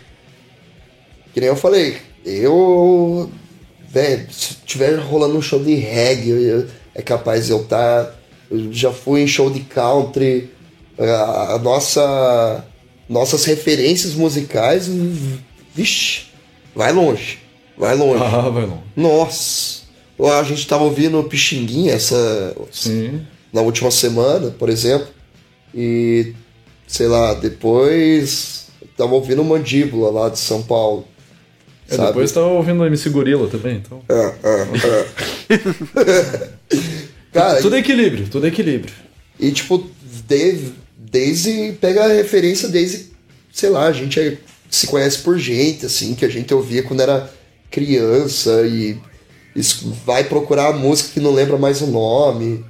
Que 1.34 1.40
nem 1.40 1.50
eu 1.50 1.56
falei, 1.56 1.98
eu. 2.24 3.30
Velho, 3.90 4.26
se 4.32 4.56
tiver 4.66 4.96
rolando 4.96 5.36
um 5.36 5.42
show 5.42 5.62
de 5.62 5.74
reggae, 5.74 6.30
eu, 6.30 6.66
é 6.94 7.02
capaz 7.02 7.46
de 7.46 7.52
eu 7.52 7.60
estar. 7.60 8.04
Tá, 8.06 8.14
eu 8.50 8.72
já 8.72 8.90
fui 8.90 9.22
em 9.22 9.26
show 9.26 9.50
de 9.50 9.60
country. 9.60 10.50
A, 10.98 11.54
a 11.54 11.58
nossa. 11.58 12.64
Nossas 13.08 13.44
referências 13.44 14.14
musicais. 14.14 14.90
Vixe, 15.74 16.22
vai 16.74 16.92
longe. 16.92 17.38
Vai 17.76 17.94
longe. 17.94 18.24
Ah, 18.24 18.48
vai 18.48 18.64
longe. 18.64 18.82
Nossa. 18.96 19.77
A 20.20 20.42
gente 20.42 20.66
tava 20.66 20.84
ouvindo 20.84 21.22
Pixinguinha 21.24 21.92
essa. 21.92 22.56
Sim. 22.72 23.20
Na 23.52 23.60
última 23.60 23.90
semana, 23.90 24.50
por 24.50 24.68
exemplo. 24.68 25.08
E. 25.74 26.34
Sei 26.86 27.06
lá, 27.06 27.34
depois. 27.34 28.66
Tava 28.96 29.14
ouvindo 29.14 29.44
Mandíbula 29.44 30.10
lá 30.10 30.28
de 30.28 30.38
São 30.38 30.62
Paulo. 30.62 31.06
É, 31.88 31.96
depois 31.96 32.32
tava 32.32 32.48
ouvindo 32.48 32.84
MC 32.84 33.08
Gorila 33.08 33.48
também, 33.48 33.76
então. 33.76 34.02
É, 34.08 34.34
é, 34.42 34.66
é. 35.54 36.48
Cara, 37.32 37.62
tudo 37.62 37.76
é 37.76 37.78
equilíbrio, 37.78 38.28
tudo 38.28 38.44
é 38.44 38.48
equilíbrio. 38.48 38.92
E 39.40 39.50
tipo, 39.52 39.88
desde, 40.26 40.72
desde. 40.96 41.72
Pega 41.80 42.04
a 42.04 42.08
referência 42.08 42.68
desde. 42.68 43.06
Sei 43.52 43.70
lá, 43.70 43.86
a 43.86 43.92
gente 43.92 44.20
é, 44.20 44.36
se 44.70 44.86
conhece 44.86 45.18
por 45.18 45.38
gente, 45.38 45.86
assim, 45.86 46.14
que 46.14 46.24
a 46.24 46.28
gente 46.28 46.52
ouvia 46.52 46.82
quando 46.82 47.00
era 47.00 47.30
criança 47.70 48.66
e 48.66 48.98
vai 50.04 50.24
procurar 50.24 50.68
a 50.68 50.72
música 50.72 51.10
que 51.14 51.20
não 51.20 51.32
lembra 51.32 51.56
mais 51.56 51.80
o 51.80 51.86
nome. 51.86 52.64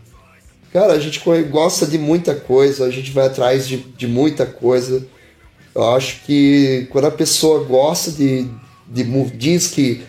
Cara, 0.73 0.93
a 0.93 0.99
gente 0.99 1.21
gosta 1.51 1.87
de 1.87 1.99
muita 1.99 2.35
coisa, 2.35 2.85
a 2.85 2.91
gente 2.91 3.11
vai 3.11 3.27
atrás 3.27 3.67
de, 3.67 3.79
de 3.79 4.07
muita 4.07 4.45
coisa. 4.45 5.07
Eu 5.75 5.95
acho 5.95 6.23
que 6.25 6.87
quando 6.91 7.07
a 7.07 7.11
pessoa 7.11 7.65
gosta 7.65 8.11
de, 8.11 8.47
de 8.87 9.05
diz 9.37 9.69
que 9.69 10.03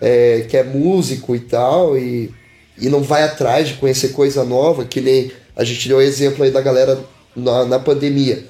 é, 0.00 0.46
que 0.48 0.56
é 0.56 0.62
músico 0.62 1.34
e 1.34 1.40
tal, 1.40 1.96
e, 1.96 2.32
e 2.78 2.88
não 2.88 3.02
vai 3.02 3.22
atrás 3.22 3.68
de 3.68 3.74
conhecer 3.74 4.10
coisa 4.10 4.44
nova, 4.44 4.84
que 4.84 5.00
nem 5.00 5.32
a 5.56 5.64
gente 5.64 5.88
deu 5.88 5.98
o 5.98 6.02
exemplo 6.02 6.44
aí 6.44 6.50
da 6.50 6.60
galera 6.60 6.98
na, 7.34 7.64
na 7.64 7.78
pandemia. 7.78 8.44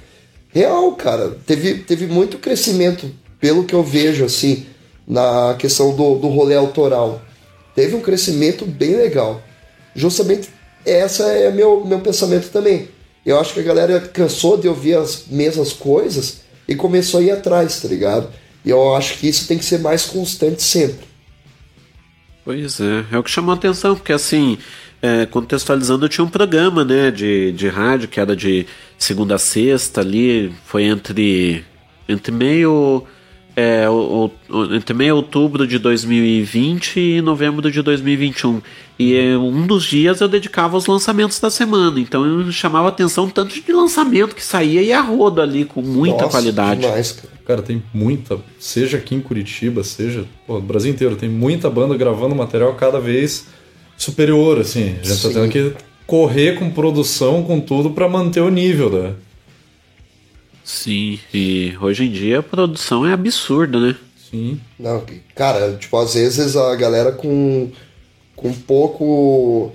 Real, 0.52 0.92
cara, 0.92 1.36
teve, 1.46 1.74
teve 1.78 2.06
muito 2.06 2.38
crescimento, 2.38 3.10
pelo 3.38 3.64
que 3.64 3.74
eu 3.74 3.82
vejo, 3.82 4.24
assim, 4.24 4.66
na 5.06 5.54
questão 5.58 5.94
do, 5.94 6.16
do 6.16 6.28
rolê 6.28 6.54
autoral 6.54 7.22
teve 7.76 7.94
um 7.94 8.00
crescimento 8.00 8.64
bem 8.64 8.96
legal. 8.96 9.42
Justamente 9.94 10.48
essa 10.84 11.24
é 11.24 11.52
meu, 11.52 11.84
meu 11.84 12.00
pensamento 12.00 12.48
também. 12.48 12.88
Eu 13.24 13.38
acho 13.38 13.54
que 13.54 13.60
a 13.60 13.64
galera 13.64 14.00
cansou 14.00 14.56
de 14.56 14.66
ouvir 14.66 14.96
as 14.96 15.26
mesmas 15.28 15.72
coisas 15.72 16.40
e 16.66 16.74
começou 16.74 17.20
a 17.20 17.22
ir 17.22 17.30
atrás, 17.30 17.80
tá 17.80 17.88
ligado? 17.88 18.28
E 18.64 18.70
eu 18.70 18.94
acho 18.94 19.18
que 19.18 19.28
isso 19.28 19.46
tem 19.46 19.58
que 19.58 19.64
ser 19.64 19.78
mais 19.78 20.06
constante 20.06 20.62
sempre. 20.62 21.06
Pois 22.44 22.80
é, 22.80 23.04
é 23.12 23.18
o 23.18 23.22
que 23.22 23.30
chamou 23.30 23.52
a 23.52 23.56
atenção, 23.56 23.96
porque 23.96 24.12
assim, 24.12 24.56
é, 25.02 25.26
contextualizando, 25.26 26.04
eu 26.04 26.08
tinha 26.08 26.24
um 26.24 26.30
programa 26.30 26.84
né, 26.84 27.10
de, 27.10 27.52
de 27.52 27.68
rádio 27.68 28.08
que 28.08 28.20
era 28.20 28.36
de 28.36 28.66
segunda 28.96 29.34
a 29.34 29.38
sexta 29.38 30.00
ali, 30.00 30.54
foi 30.64 30.84
entre, 30.84 31.64
entre 32.08 32.32
meio 32.32 33.04
é, 33.56 33.88
o, 33.88 34.30
o, 34.50 34.74
entre 34.74 34.92
meio 34.92 35.16
outubro 35.16 35.66
de 35.66 35.78
2020 35.78 37.00
e 37.00 37.22
novembro 37.22 37.70
de 37.70 37.80
2021. 37.80 38.60
E 38.98 39.16
é, 39.16 39.36
um 39.36 39.66
dos 39.66 39.84
dias 39.84 40.20
eu 40.20 40.28
dedicava 40.28 40.76
aos 40.76 40.86
lançamentos 40.86 41.40
da 41.40 41.50
semana. 41.50 41.98
Então 41.98 42.24
eu 42.26 42.52
chamava 42.52 42.88
atenção 42.88 43.30
tanto 43.30 43.58
de 43.58 43.72
lançamento 43.72 44.34
que 44.34 44.44
saía 44.44 44.82
e 44.82 44.92
a 44.92 45.00
roda 45.00 45.42
ali 45.42 45.64
com 45.64 45.80
muita 45.80 46.24
Nossa, 46.24 46.30
qualidade. 46.30 46.82
Demais, 46.82 47.12
cara. 47.12 47.28
cara. 47.46 47.62
tem 47.62 47.82
muita, 47.94 48.38
seja 48.60 48.98
aqui 48.98 49.14
em 49.14 49.20
Curitiba, 49.20 49.82
seja 49.82 50.26
pô, 50.46 50.54
no 50.54 50.62
Brasil 50.62 50.92
inteiro, 50.92 51.16
tem 51.16 51.28
muita 51.28 51.70
banda 51.70 51.96
gravando 51.96 52.34
material 52.34 52.74
cada 52.74 53.00
vez 53.00 53.46
superior, 53.96 54.60
assim. 54.60 54.96
A 55.00 55.06
gente 55.06 55.16
Sim. 55.16 55.28
tá 55.28 55.40
tendo 55.40 55.50
que 55.50 55.72
correr 56.06 56.58
com 56.58 56.70
produção, 56.70 57.42
com 57.42 57.58
tudo, 57.58 57.90
para 57.90 58.06
manter 58.06 58.40
o 58.40 58.50
nível 58.50 58.90
da, 58.90 59.12
Sim, 60.66 61.20
e 61.32 61.76
hoje 61.80 62.06
em 62.06 62.10
dia 62.10 62.40
a 62.40 62.42
produção 62.42 63.06
é 63.06 63.12
absurda, 63.12 63.78
né? 63.78 63.96
Sim. 64.28 64.60
Não, 64.76 65.06
cara, 65.32 65.76
tipo, 65.76 65.96
às 65.96 66.14
vezes 66.14 66.56
a 66.56 66.74
galera 66.74 67.12
com, 67.12 67.70
com 68.34 68.52
pouco. 68.52 69.70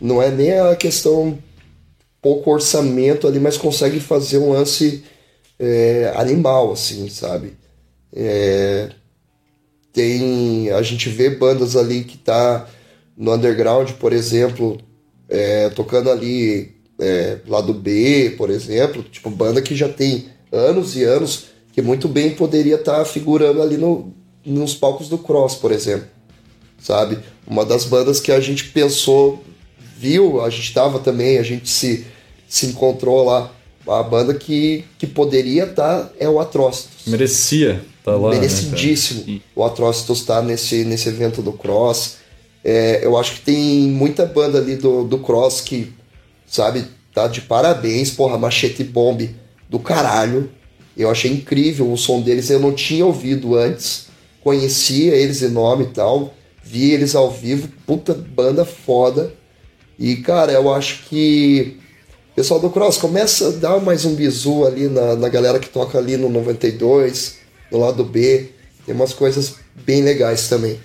Não 0.00 0.20
é 0.20 0.32
nem 0.32 0.58
a 0.58 0.74
questão 0.74 1.38
pouco 2.20 2.50
orçamento 2.50 3.28
ali, 3.28 3.38
mas 3.38 3.56
consegue 3.56 4.00
fazer 4.00 4.38
um 4.38 4.50
lance 4.50 5.04
é, 5.60 6.12
animal, 6.16 6.72
assim, 6.72 7.08
sabe? 7.08 7.56
É, 8.12 8.90
tem. 9.92 10.72
A 10.72 10.82
gente 10.82 11.08
vê 11.08 11.30
bandas 11.30 11.76
ali 11.76 12.02
que 12.02 12.18
tá 12.18 12.68
no 13.16 13.32
underground, 13.32 13.92
por 13.92 14.12
exemplo, 14.12 14.80
é, 15.28 15.68
tocando 15.68 16.10
ali 16.10 16.74
é, 16.98 17.38
lado 17.46 17.72
B, 17.72 18.34
por 18.36 18.50
exemplo, 18.50 19.04
tipo, 19.04 19.30
banda 19.30 19.62
que 19.62 19.76
já 19.76 19.88
tem 19.88 20.31
anos 20.52 20.94
e 20.94 21.02
anos, 21.02 21.46
que 21.72 21.80
muito 21.80 22.06
bem 22.06 22.34
poderia 22.34 22.74
estar 22.74 22.98
tá 22.98 23.04
figurando 23.04 23.62
ali 23.62 23.78
no, 23.78 24.12
nos 24.44 24.74
palcos 24.74 25.08
do 25.08 25.16
Cross, 25.16 25.54
por 25.56 25.72
exemplo. 25.72 26.06
Sabe? 26.78 27.18
Uma 27.46 27.64
das 27.64 27.84
bandas 27.84 28.20
que 28.20 28.30
a 28.30 28.40
gente 28.40 28.64
pensou, 28.64 29.42
viu, 29.96 30.42
a 30.42 30.50
gente 30.50 30.64
estava 30.64 30.98
também, 30.98 31.38
a 31.38 31.42
gente 31.42 31.68
se, 31.68 32.06
se 32.46 32.66
encontrou 32.66 33.24
lá. 33.24 33.50
A 33.88 34.02
banda 34.02 34.34
que, 34.34 34.84
que 34.98 35.08
poderia 35.08 35.64
estar 35.64 36.04
tá 36.04 36.10
é 36.18 36.28
o 36.28 36.38
Atrocitus. 36.38 37.06
Merecia 37.06 37.82
estar 37.98 38.12
tá 38.12 38.16
lá. 38.16 38.30
Né, 38.30 38.36
Merecidíssimo. 38.36 39.24
Né, 39.26 39.40
o 39.56 39.64
Atrocitus 39.64 40.20
estar 40.20 40.36
tá 40.36 40.42
nesse, 40.42 40.84
nesse 40.84 41.08
evento 41.08 41.40
do 41.40 41.52
Cross. 41.52 42.18
É, 42.64 43.04
eu 43.04 43.16
acho 43.16 43.34
que 43.34 43.40
tem 43.40 43.88
muita 43.88 44.24
banda 44.24 44.58
ali 44.58 44.76
do, 44.76 45.02
do 45.02 45.18
Cross 45.18 45.62
que, 45.62 45.92
sabe, 46.46 46.84
tá 47.12 47.26
de 47.26 47.40
parabéns. 47.40 48.10
Porra, 48.10 48.38
Machete 48.38 48.84
Bomb 48.84 49.28
do 49.72 49.78
caralho. 49.78 50.50
Eu 50.94 51.10
achei 51.10 51.32
incrível 51.32 51.90
o 51.90 51.96
som 51.96 52.20
deles, 52.20 52.50
eu 52.50 52.60
não 52.60 52.74
tinha 52.74 53.04
ouvido 53.04 53.56
antes. 53.56 54.08
Conhecia 54.44 55.14
eles 55.14 55.40
em 55.40 55.48
nome 55.48 55.84
e 55.84 55.88
tal, 55.88 56.34
vi 56.62 56.90
eles 56.90 57.14
ao 57.14 57.30
vivo, 57.30 57.68
puta 57.86 58.12
banda 58.12 58.64
foda. 58.64 59.32
E 59.98 60.16
cara, 60.16 60.52
eu 60.52 60.72
acho 60.72 61.04
que 61.04 61.78
pessoal 62.36 62.60
do 62.60 62.68
Cross 62.70 62.98
começa 62.98 63.48
a 63.48 63.50
dar 63.52 63.80
mais 63.80 64.04
um 64.04 64.14
bizu 64.14 64.66
ali 64.66 64.88
na, 64.88 65.16
na 65.16 65.28
galera 65.28 65.58
que 65.58 65.68
toca 65.68 65.96
ali 65.96 66.16
no 66.16 66.28
92, 66.28 67.38
no 67.70 67.78
lado 67.78 68.04
B. 68.04 68.50
Tem 68.84 68.94
umas 68.94 69.14
coisas 69.14 69.54
bem 69.86 70.02
legais 70.02 70.48
também. 70.48 70.78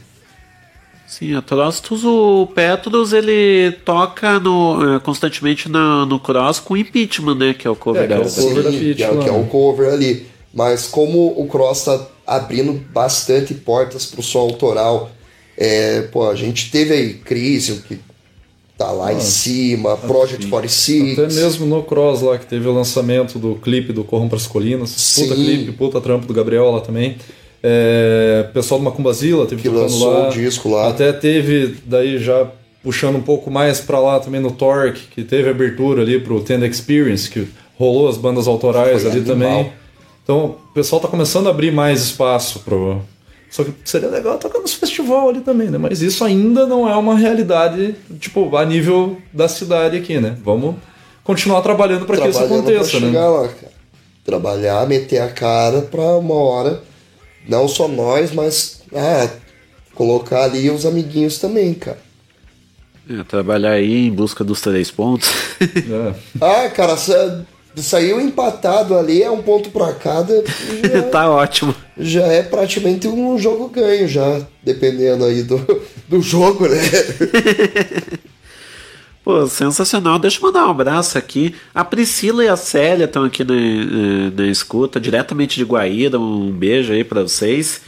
Sim, 1.08 1.36
a 1.36 1.42
Trostos, 1.42 2.04
o 2.04 2.48
Petros, 2.54 3.14
ele 3.14 3.72
toca 3.86 4.40
no, 4.42 4.96
eh, 4.96 5.00
constantemente 5.00 5.70
na, 5.70 6.06
no 6.06 6.20
Cross 6.20 6.60
com 6.60 6.76
Impeachment, 6.76 7.36
né? 7.36 7.54
Que 7.54 7.66
é 7.66 7.70
o 7.70 7.76
cover 7.78 8.04
É, 8.04 8.08
que 8.08 8.14
é 8.14 8.18
o 8.18 8.30
cover 8.30 8.64
da 8.64 8.72
Sim, 8.72 8.80
que 8.94 9.04
é- 9.04 9.18
que 9.18 9.30
é 9.30 9.32
o 9.32 9.46
cover 9.46 9.94
ali. 9.94 10.28
Mas 10.54 10.86
como 10.88 11.28
o 11.40 11.48
Cross 11.48 11.86
tá 11.86 12.08
abrindo 12.26 12.74
bastante 12.92 13.54
portas 13.54 14.06
pro 14.06 14.22
som 14.22 14.40
autoral, 14.40 15.10
é, 15.58 16.02
pô, 16.12 16.30
a 16.30 16.36
gente 16.36 16.70
teve 16.72 16.94
aí 16.94 17.14
Crisium, 17.14 17.78
que 17.88 18.00
tá 18.78 18.92
lá 18.92 19.14
em 19.14 19.18
Ah, 19.18 19.22
cima, 19.22 19.96
Project 19.98 20.48
46. 20.48 21.18
Até 21.18 21.34
mesmo 21.34 21.66
no 21.66 21.84
Cross 21.84 22.22
lá, 22.22 22.38
que 22.38 22.46
teve 22.46 22.68
o 22.68 22.74
lançamento 22.74 23.40
do 23.40 23.56
clipe 23.56 23.94
do 23.94 24.04
Corram 24.04 24.28
pras 24.28 24.46
Colinas. 24.46 24.92
Puta 25.16 25.36
Sim. 25.36 25.44
clipe, 25.46 25.72
puta 25.72 26.02
trampo 26.02 26.28
do 26.28 26.34
Gabriel 26.34 26.70
lá 26.70 26.82
também. 26.82 27.18
É, 27.70 28.44
pessoal 28.54 28.80
do 28.80 28.86
Macumbazila 28.86 29.46
teve 29.46 29.62
Que 29.62 29.68
lançou 29.68 30.14
lá. 30.14 30.28
um 30.28 30.30
disco 30.30 30.70
lá. 30.70 30.88
Até 30.88 31.12
teve, 31.12 31.76
daí 31.86 32.18
já 32.18 32.48
puxando 32.82 33.18
um 33.18 33.22
pouco 33.22 33.52
mais 33.52 33.82
pra 33.82 34.00
lá 34.00 34.18
também 34.22 34.40
no 34.40 34.52
Torque, 34.52 35.02
que 35.14 35.22
teve 35.22 35.50
abertura 35.50 36.02
ali 36.02 36.18
pro 36.18 36.40
Tend 36.40 36.64
Experience, 36.66 37.30
que 37.30 37.46
rolou 37.78 38.08
as 38.08 38.16
bandas 38.16 38.48
autorais 38.48 39.02
Foi 39.02 39.12
ali 39.12 39.20
animal. 39.20 39.36
também. 39.36 39.74
Então 40.24 40.46
o 40.70 40.74
pessoal 40.74 41.02
tá 41.02 41.10
começando 41.10 41.48
a 41.48 41.50
abrir 41.50 41.72
mais 41.74 42.02
espaço 42.02 42.60
pro. 42.60 43.02
Só 43.50 43.66
que 43.66 43.74
seria 43.84 44.08
legal 44.08 44.38
tocar 44.38 44.60
nos 44.60 44.74
festival 44.74 45.28
ali 45.30 45.42
também, 45.42 45.70
né? 45.70 45.78
Mas 45.78 46.02
isso 46.02 46.24
ainda 46.24 46.66
não 46.66 46.88
é 46.88 46.96
uma 46.96 47.18
realidade, 47.18 47.96
tipo, 48.20 48.56
a 48.56 48.66
nível 48.66 49.18
da 49.34 49.50
cidade 49.50 49.98
aqui, 49.98 50.20
né? 50.20 50.38
Vamos 50.44 50.76
continuar 51.24 51.62
trabalhando 51.62 52.06
para 52.06 52.18
que 52.18 52.30
isso 52.30 52.40
aconteça, 52.40 53.00
né? 53.02 53.20
lá, 53.20 53.48
cara. 53.50 53.72
Trabalhar, 54.24 54.88
meter 54.88 55.20
a 55.20 55.30
cara 55.30 55.82
pra 55.82 56.18
uma 56.18 56.36
hora, 56.36 56.82
não 57.48 57.68
só 57.68 57.88
nós, 57.88 58.32
mas 58.32 58.82
ah, 58.94 59.30
colocar 59.96 60.44
ali 60.44 60.70
os 60.70 60.86
amiguinhos 60.86 61.38
também, 61.40 61.74
cara. 61.74 62.00
É, 63.10 63.24
trabalhar 63.24 63.72
aí 63.72 64.08
em 64.08 64.12
busca 64.12 64.44
dos 64.44 64.62
três 64.62 64.92
pontos. 64.92 65.30
Ah, 66.42 66.70
cara, 66.70 66.96
sa- 66.98 67.46
saiu 67.76 68.20
empatado 68.20 68.98
ali, 68.98 69.24
é 69.24 69.32
um 69.32 69.42
ponto 69.42 69.70
pra 69.70 69.94
cada. 69.94 70.44
Já, 70.92 71.02
tá 71.10 71.30
ótimo. 71.30 71.74
já 71.98 72.24
é 72.28 72.44
praticamente 72.44 73.08
um 73.08 73.38
jogo 73.40 73.70
ganho, 73.70 74.08
já, 74.08 74.42
dependendo 74.64 75.24
aí 75.26 75.42
do, 75.44 75.58
do 76.10 76.22
jogo, 76.22 76.68
né? 76.68 76.78
Pô, 79.28 79.46
sensacional. 79.46 80.18
Deixa 80.18 80.38
eu 80.38 80.44
mandar 80.44 80.66
um 80.68 80.72
abraço 80.72 81.18
aqui. 81.18 81.54
A 81.76 81.84
Priscila 81.84 82.46
e 82.46 82.48
a 82.48 82.56
Célia 82.56 83.04
estão 83.04 83.26
aqui 83.26 83.44
na, 83.44 83.54
na 84.34 84.48
escuta, 84.48 85.02
diretamente 85.02 85.58
de 85.58 85.66
Guaíra. 85.66 86.18
Um 86.18 86.50
beijo 86.50 86.94
aí 86.94 87.04
pra 87.04 87.24
vocês. 87.24 87.82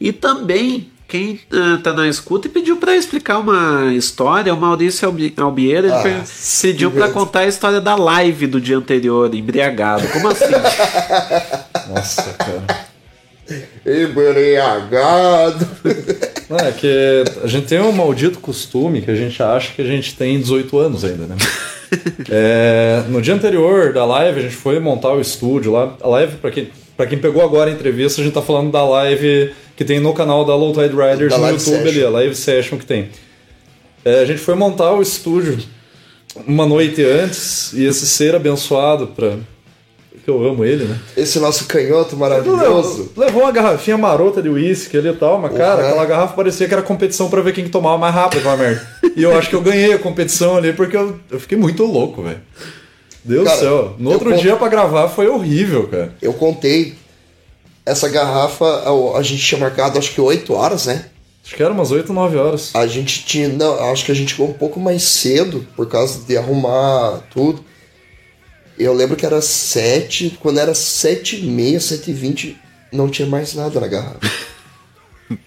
E 0.00 0.10
também, 0.10 0.90
quem 1.06 1.38
eh, 1.52 1.76
tá 1.82 1.92
na 1.92 2.08
escuta 2.08 2.46
e 2.46 2.50
pediu 2.50 2.78
pra 2.78 2.96
explicar 2.96 3.36
uma 3.40 3.92
história, 3.92 4.54
o 4.54 4.56
Maurício 4.58 5.06
Albi- 5.06 5.34
Albieira, 5.36 5.94
Ah, 5.94 6.24
pediu 6.62 6.90
pra 6.90 7.10
contar 7.10 7.40
a 7.40 7.46
história 7.46 7.78
da 7.82 7.94
live 7.94 8.46
do 8.46 8.58
dia 8.58 8.78
anterior, 8.78 9.34
embriagado. 9.34 10.08
Como 10.08 10.28
assim? 10.28 10.46
Nossa, 11.94 12.22
cara. 12.38 12.86
Embriagado. 13.84 15.68
Não, 16.48 16.56
é 16.58 16.70
que 16.72 17.24
a 17.42 17.46
gente 17.46 17.66
tem 17.66 17.80
um 17.80 17.92
maldito 17.92 18.38
costume 18.38 19.02
que 19.02 19.10
a 19.10 19.14
gente 19.14 19.42
acha 19.42 19.72
que 19.74 19.82
a 19.82 19.84
gente 19.84 20.14
tem 20.14 20.38
18 20.38 20.78
anos 20.78 21.04
ainda, 21.04 21.26
né? 21.26 21.36
É, 22.28 23.04
no 23.08 23.22
dia 23.22 23.34
anterior 23.34 23.92
da 23.92 24.04
live, 24.04 24.40
a 24.40 24.42
gente 24.42 24.56
foi 24.56 24.80
montar 24.80 25.12
o 25.12 25.20
estúdio 25.20 25.72
lá. 25.72 25.96
A 26.00 26.08
live, 26.08 26.36
pra 26.36 26.50
quem, 26.50 26.68
pra 26.96 27.06
quem 27.06 27.18
pegou 27.18 27.42
agora 27.42 27.70
a 27.70 27.72
entrevista, 27.72 28.20
a 28.20 28.24
gente 28.24 28.34
tá 28.34 28.42
falando 28.42 28.72
da 28.72 28.84
live 28.84 29.52
que 29.76 29.84
tem 29.84 30.00
no 30.00 30.12
canal 30.12 30.44
da 30.44 30.54
Low 30.54 30.72
Tide 30.72 30.94
Riders 30.96 31.30
Da 31.30 31.38
no 31.38 31.48
YouTube 31.50 31.80
ali, 31.80 31.92
session. 31.92 32.06
a 32.06 32.10
live 32.10 32.34
session 32.34 32.78
que 32.78 32.86
tem. 32.86 33.08
É, 34.04 34.20
a 34.20 34.24
gente 34.24 34.38
foi 34.38 34.54
montar 34.54 34.92
o 34.92 35.02
estúdio 35.02 35.58
uma 36.46 36.66
noite 36.66 37.02
antes 37.02 37.72
e 37.72 37.84
esse 37.84 38.06
ser 38.06 38.34
abençoado 38.34 39.08
pra. 39.08 39.36
Que 40.26 40.30
eu 40.32 40.44
amo 40.44 40.64
ele, 40.64 40.84
né? 40.86 40.98
Esse 41.16 41.38
nosso 41.38 41.66
canhoto 41.66 42.16
maravilhoso. 42.16 43.12
Levou 43.16 43.42
uma 43.42 43.52
garrafinha 43.52 43.96
marota 43.96 44.42
de 44.42 44.48
uísque 44.48 44.96
ali 44.98 45.08
e 45.10 45.12
tal, 45.12 45.38
mas 45.40 45.56
cara, 45.56 45.80
Uhum. 45.82 45.88
aquela 45.88 46.04
garrafa 46.04 46.34
parecia 46.34 46.66
que 46.66 46.74
era 46.74 46.82
competição 46.82 47.30
pra 47.30 47.40
ver 47.42 47.52
quem 47.52 47.62
que 47.62 47.70
tomava 47.70 47.96
mais 47.96 48.12
rápido 48.12 48.40
aquela 48.40 48.56
merda. 48.56 48.84
E 49.14 49.22
eu 49.22 49.38
acho 49.38 49.48
que 49.48 49.54
eu 49.54 49.60
ganhei 49.62 49.92
a 49.92 49.98
competição 50.00 50.56
ali 50.56 50.72
porque 50.72 50.96
eu, 50.96 51.16
eu 51.30 51.38
fiquei 51.38 51.56
muito 51.56 51.84
louco, 51.84 52.22
velho. 52.22 52.40
Deus 53.24 53.44
do 53.44 53.46
Cara, 53.46 53.56
céu. 53.60 53.94
No 54.00 54.10
outro 54.10 54.30
con- 54.30 54.36
dia 54.36 54.56
pra 54.56 54.66
gravar 54.68 55.06
foi 55.08 55.28
horrível, 55.28 55.86
cara. 55.86 56.12
Eu 56.20 56.32
contei. 56.32 56.94
Essa 57.84 58.08
garrafa, 58.08 58.64
a, 58.64 59.18
a 59.18 59.22
gente 59.22 59.40
tinha 59.46 59.60
marcado 59.60 59.96
acho 59.96 60.12
que 60.12 60.20
8 60.20 60.52
horas, 60.52 60.86
né? 60.86 61.04
Acho 61.44 61.54
que 61.54 61.62
era 61.62 61.72
umas 61.72 61.92
8, 61.92 62.12
9 62.12 62.36
horas. 62.36 62.70
A 62.74 62.84
gente 62.88 63.24
tinha. 63.24 63.48
Não, 63.48 63.78
acho 63.92 64.04
que 64.04 64.10
a 64.10 64.14
gente 64.14 64.32
chegou 64.32 64.48
um 64.48 64.52
pouco 64.52 64.80
mais 64.80 65.04
cedo 65.04 65.64
por 65.76 65.86
causa 65.88 66.18
de 66.26 66.36
arrumar 66.36 67.20
tudo. 67.32 67.64
Eu 68.78 68.92
lembro 68.92 69.16
que 69.16 69.24
era 69.26 69.40
7. 69.40 70.38
Quando 70.40 70.60
era 70.60 70.74
7 70.74 71.36
e 71.44 71.46
meia, 71.48 71.80
7 71.80 72.10
e 72.10 72.14
20, 72.14 72.56
não 72.92 73.08
tinha 73.08 73.26
mais 73.26 73.54
nada 73.54 73.80
na 73.80 73.86
garrafa. 73.86 74.18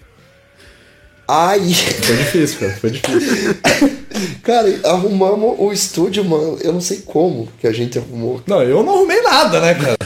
Ai! 1.28 1.60
Foi 1.72 2.16
difícil, 2.16 2.58
cara. 2.58 2.72
Foi 2.72 2.90
difícil. 2.90 3.56
Cara, 4.42 4.68
arrumamos 4.84 5.54
o 5.58 5.72
estúdio, 5.72 6.24
mano. 6.24 6.58
Eu 6.60 6.72
não 6.72 6.80
sei 6.80 6.98
como 7.06 7.48
que 7.60 7.66
a 7.66 7.72
gente 7.72 7.98
arrumou. 7.98 8.42
Não, 8.46 8.62
eu 8.62 8.82
não 8.82 8.96
arrumei 8.96 9.22
nada, 9.22 9.60
né, 9.60 9.74
cara? 9.74 9.96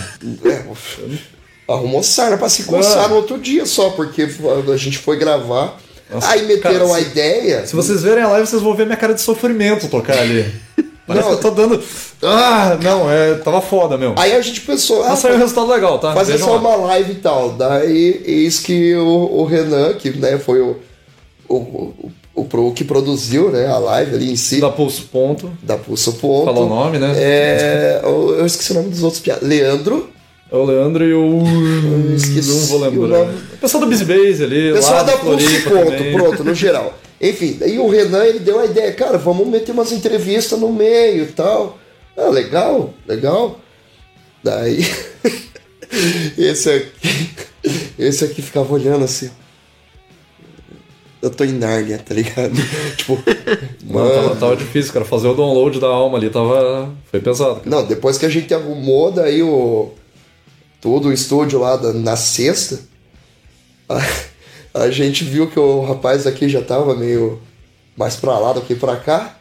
É, 0.44 1.72
arrumou 1.72 2.02
sarna 2.02 2.36
pra 2.36 2.48
se 2.48 2.64
coçar 2.64 3.04
Não. 3.04 3.08
no 3.10 3.16
outro 3.16 3.38
dia 3.38 3.64
só, 3.64 3.90
porque 3.90 4.28
a 4.72 4.76
gente 4.76 4.98
foi 4.98 5.16
gravar. 5.16 5.80
Nossa, 6.10 6.28
aí 6.30 6.46
meteram 6.46 6.88
cara, 6.88 6.98
a 6.98 7.02
se- 7.02 7.08
ideia. 7.10 7.66
Se 7.66 7.74
vocês 7.74 8.02
verem 8.02 8.22
a 8.22 8.28
live, 8.28 8.46
vocês 8.46 8.60
vão 8.60 8.74
ver 8.74 8.84
minha 8.84 8.98
cara 8.98 9.14
de 9.14 9.22
sofrimento 9.22 9.88
tocar 9.88 10.18
ali. 10.18 10.52
Parece 11.06 11.28
Não. 11.28 11.36
que 11.36 11.46
eu 11.46 11.50
tô 11.50 11.56
dando. 11.56 11.82
Ah, 12.22 12.78
não, 12.82 13.10
é. 13.10 13.34
Tava 13.34 13.60
foda 13.60 13.98
mesmo. 13.98 14.14
Aí 14.16 14.32
a 14.32 14.40
gente 14.40 14.62
pensou, 14.62 15.02
ah, 15.04 15.14
saiu 15.14 15.34
um 15.34 15.38
resultado 15.38 15.68
legal, 15.68 15.98
tá? 15.98 16.14
fazer 16.14 16.32
Vejam 16.32 16.46
só 16.48 16.54
lá. 16.54 16.60
uma 16.60 16.76
live 16.86 17.12
e 17.12 17.16
tal. 17.16 17.50
Daí, 17.52 18.22
eis 18.24 18.58
que 18.58 18.94
o, 18.94 19.40
o 19.40 19.44
Renan, 19.44 19.92
que 19.94 20.10
né, 20.10 20.38
foi 20.38 20.60
o, 20.62 20.76
o, 21.46 21.56
o, 21.56 22.12
o 22.36 22.44
pro- 22.46 22.72
que 22.72 22.84
produziu 22.84 23.50
né, 23.50 23.66
a 23.66 23.76
live 23.76 24.14
ali 24.14 24.32
em 24.32 24.36
si. 24.36 24.60
Da 24.60 24.70
Pulso 24.70 25.02
Ponto. 25.12 25.52
Da 25.62 25.76
Pulso 25.76 26.14
Ponto. 26.14 26.46
Fala 26.46 26.60
o 26.60 26.68
nome, 26.70 26.98
né? 26.98 27.12
É, 27.16 28.00
eu, 28.02 28.36
eu 28.38 28.46
esqueci 28.46 28.72
o 28.72 28.76
nome 28.76 28.88
dos 28.88 29.02
outros 29.02 29.20
piadas. 29.20 29.46
Leandro. 29.46 30.08
É 30.50 30.56
o 30.56 30.64
Leandro 30.64 31.04
e 31.04 31.12
o. 31.12 31.42
esqueci 32.14 32.48
não 32.48 32.58
vou 32.66 32.78
o 32.78 32.82
lembrar. 32.84 33.18
nome. 33.26 33.38
O 33.54 33.56
pessoal 33.58 33.82
do 33.84 33.90
Busy 33.90 34.04
Base 34.04 34.44
ali. 34.44 34.72
Pessoal 34.72 35.04
da 35.04 35.12
Pulso 35.18 35.46
Ponto, 35.64 35.84
também. 35.90 36.12
pronto, 36.14 36.44
no 36.44 36.54
geral. 36.54 36.94
Enfim, 37.20 37.56
daí 37.58 37.78
o 37.78 37.88
Renan 37.88 38.24
ele 38.24 38.40
deu 38.40 38.58
a 38.60 38.66
ideia, 38.66 38.92
cara, 38.92 39.16
vamos 39.18 39.46
meter 39.46 39.72
umas 39.72 39.92
entrevistas 39.92 40.58
no 40.58 40.72
meio 40.72 41.24
e 41.24 41.32
tal. 41.32 41.78
Ah, 42.16 42.28
legal, 42.28 42.92
legal. 43.06 43.60
Daí. 44.42 44.80
esse 46.36 46.70
aqui. 46.70 47.30
Esse 47.98 48.24
aqui 48.24 48.42
ficava 48.42 48.72
olhando 48.74 49.04
assim. 49.04 49.30
Eu 51.22 51.30
tô 51.30 51.42
em 51.42 51.52
Nárnia, 51.52 51.98
tá 51.98 52.12
ligado? 52.14 52.52
tipo. 52.98 53.18
Não, 53.82 54.10
tava, 54.10 54.36
tava 54.36 54.56
difícil, 54.56 54.92
cara. 54.92 55.06
Fazer 55.06 55.28
o 55.28 55.34
download 55.34 55.80
da 55.80 55.86
alma 55.86 56.18
ali 56.18 56.28
tava. 56.28 56.94
Foi 57.10 57.18
pesado. 57.20 57.60
cara. 57.60 57.70
Não, 57.70 57.86
depois 57.86 58.18
que 58.18 58.26
a 58.26 58.28
gente 58.28 58.52
arrumou 58.52 59.10
daí 59.10 59.42
o. 59.42 59.92
Todo 60.82 61.08
o 61.08 61.12
estúdio 61.14 61.58
lá 61.60 61.76
da- 61.76 61.94
na 61.94 62.14
sexta, 62.14 62.78
a, 63.88 63.96
a 64.74 64.90
gente 64.90 65.22
viu 65.24 65.48
que 65.48 65.58
o 65.58 65.80
rapaz 65.82 66.26
aqui 66.26 66.48
já 66.48 66.60
tava 66.60 66.94
meio 66.96 67.40
mais 67.96 68.16
pra 68.16 68.38
lá 68.38 68.52
do 68.52 68.60
que 68.60 68.74
pra 68.74 68.96
cá. 68.96 69.36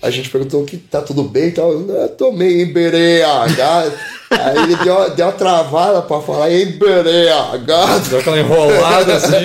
A 0.00 0.10
gente 0.10 0.30
perguntou 0.30 0.64
que 0.64 0.76
tá 0.76 1.00
tudo 1.00 1.24
bem 1.24 1.48
e 1.48 1.52
tal. 1.52 1.72
Eu 1.72 2.08
tô 2.10 2.30
meio 2.30 2.60
embereagado. 2.60 3.92
Aí 4.30 4.58
ele 4.58 4.76
deu, 4.76 5.10
deu 5.10 5.26
uma 5.26 5.32
travada 5.32 6.02
pra 6.02 6.20
falar 6.20 6.52
embereagado. 6.52 8.08
Deu 8.10 8.18
aquela 8.20 8.38
enrolada 8.38 9.14
assim. 9.16 9.36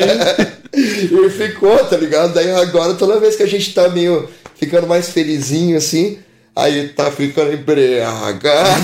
e 0.76 1.30
ficou, 1.30 1.78
tá 1.86 1.98
ligado? 1.98 2.34
Daí 2.34 2.52
agora, 2.52 2.94
toda 2.94 3.20
vez 3.20 3.36
que 3.36 3.44
a 3.44 3.48
gente 3.48 3.74
tá 3.74 3.90
meio 3.90 4.30
ficando 4.56 4.86
mais 4.86 5.10
felizinho 5.10 5.78
assim, 5.78 6.20
aí 6.56 6.90
tá 6.90 7.10
ficando 7.10 7.54
embriagado. 7.54 8.78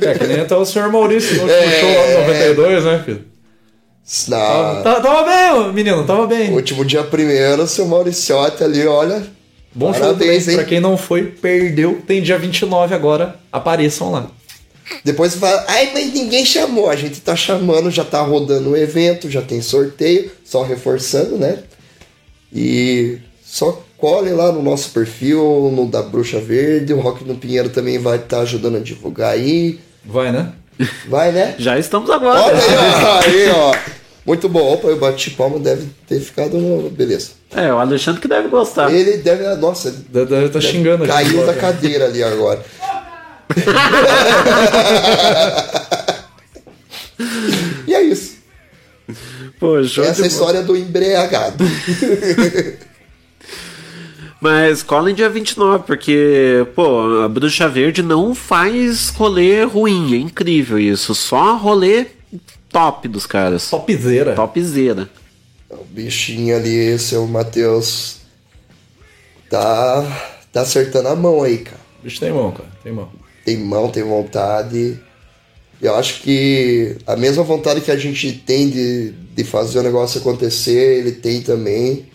É, 0.00 0.14
que 0.14 0.26
nem 0.26 0.40
até 0.40 0.56
o 0.56 0.64
senhor 0.64 0.90
Maurício 0.90 1.36
no 1.36 1.42
último 1.42 1.60
É. 1.60 1.80
show 1.80 1.90
lá 1.90 2.20
no 2.20 2.26
92, 2.32 2.84
né, 2.84 3.02
filho? 3.04 3.31
Na... 4.28 4.82
Tava, 4.82 5.00
tava 5.00 5.22
bem, 5.24 5.72
menino, 5.72 6.04
tava 6.04 6.26
bem. 6.26 6.52
Último 6.52 6.84
dia 6.84 7.02
primeiro, 7.02 7.66
seu 7.66 7.86
Mauriciote 7.86 8.62
ali, 8.62 8.86
olha. 8.86 9.22
Bom 9.74 9.92
show 9.92 10.02
Parabéns, 10.02 10.48
hein? 10.48 10.56
Pra 10.56 10.64
quem 10.64 10.80
não 10.80 10.98
foi, 10.98 11.22
perdeu. 11.22 12.02
Tem 12.06 12.22
dia 12.22 12.38
29 12.38 12.94
agora. 12.94 13.36
Apareçam 13.50 14.12
lá. 14.12 14.26
Depois 15.02 15.34
fala, 15.34 15.64
ai, 15.68 15.90
mas 15.94 16.12
ninguém 16.12 16.44
chamou. 16.44 16.90
A 16.90 16.96
gente 16.96 17.20
tá 17.20 17.34
chamando, 17.34 17.90
já 17.90 18.04
tá 18.04 18.20
rodando 18.20 18.70
o 18.70 18.76
evento, 18.76 19.30
já 19.30 19.40
tem 19.40 19.62
sorteio, 19.62 20.30
só 20.44 20.62
reforçando, 20.62 21.38
né? 21.38 21.60
E 22.52 23.18
só 23.42 23.82
cole 23.96 24.30
lá 24.30 24.52
no 24.52 24.62
nosso 24.62 24.90
perfil, 24.90 25.72
no 25.74 25.86
da 25.86 26.02
Bruxa 26.02 26.38
Verde. 26.38 26.92
O 26.92 27.00
Rock 27.00 27.24
no 27.24 27.36
Pinheiro 27.36 27.70
também 27.70 27.98
vai 27.98 28.18
estar 28.18 28.40
ajudando 28.40 28.76
a 28.76 28.80
divulgar 28.80 29.32
aí. 29.32 29.80
Vai, 30.04 30.32
né? 30.32 30.52
Vai, 31.08 31.32
né? 31.32 31.54
Já 31.58 31.78
estamos 31.78 32.10
agora. 32.10 32.40
Olha 32.40 32.58
aí, 32.58 32.74
ó. 32.74 33.18
Aí, 33.20 33.48
ó. 33.50 34.01
Muito 34.24 34.48
bom. 34.48 34.72
Opa, 34.74 34.88
eu 34.88 34.98
bati 34.98 35.30
palma, 35.30 35.58
deve 35.58 35.86
ter 36.08 36.20
ficado. 36.20 36.56
no- 36.56 36.88
Beleza. 36.90 37.30
É, 37.54 37.72
o 37.72 37.78
Alexandre 37.78 38.20
que 38.20 38.28
deve 38.28 38.48
gostar. 38.48 38.92
Ele 38.92 39.18
deve. 39.18 39.42
Nossa, 39.56 39.90
Deve, 39.90 40.26
deve 40.26 40.48
tá 40.48 40.60
xingando 40.60 41.04
aqui 41.04 41.12
caiu 41.12 41.46
da 41.46 41.54
cadeira 41.54 42.06
ali 42.06 42.22
agora. 42.22 42.64
e 47.86 47.94
é 47.94 48.02
isso. 48.02 48.36
Pô, 49.58 49.82
show 49.84 50.04
Essa 50.04 50.24
é 50.24 50.26
história 50.26 50.62
do 50.62 50.76
embriagado. 50.76 51.64
Mas 54.40 54.82
colhem 54.82 55.14
dia 55.14 55.28
29, 55.30 55.84
porque, 55.84 56.66
pô, 56.74 57.22
a 57.22 57.28
Bruxa 57.28 57.68
Verde 57.68 58.02
não 58.02 58.34
faz 58.34 59.10
rolê 59.10 59.62
ruim, 59.62 60.14
é 60.14 60.16
incrível 60.16 60.80
isso. 60.80 61.14
Só 61.14 61.56
rolê 61.56 62.06
top 62.72 63.06
dos 63.08 63.26
caras. 63.26 63.68
Topzera. 63.70 64.34
Topzera. 64.34 65.08
O 65.70 65.84
bichinho 65.84 66.56
ali, 66.56 66.74
esse 66.74 67.14
é 67.14 67.18
o 67.18 67.26
Matheus. 67.26 68.16
Tá. 69.48 70.30
Tá 70.52 70.62
acertando 70.62 71.08
a 71.08 71.16
mão 71.16 71.42
aí, 71.42 71.58
cara. 71.58 71.80
O 72.00 72.04
bicho 72.04 72.20
tem 72.20 72.32
mão, 72.32 72.50
cara. 72.52 72.68
Tem 72.82 72.92
mão. 72.92 73.08
Tem 73.44 73.56
mão, 73.58 73.88
tem 73.88 74.02
vontade. 74.02 74.98
Eu 75.80 75.94
acho 75.96 76.20
que 76.22 76.96
a 77.06 77.16
mesma 77.16 77.42
vontade 77.42 77.80
que 77.80 77.90
a 77.90 77.96
gente 77.96 78.32
tem 78.32 78.68
de, 78.70 79.10
de 79.34 79.44
fazer 79.44 79.78
o 79.80 79.82
negócio 79.82 80.20
acontecer, 80.20 80.98
ele 80.98 81.12
tem 81.12 81.40
também. 81.42 82.06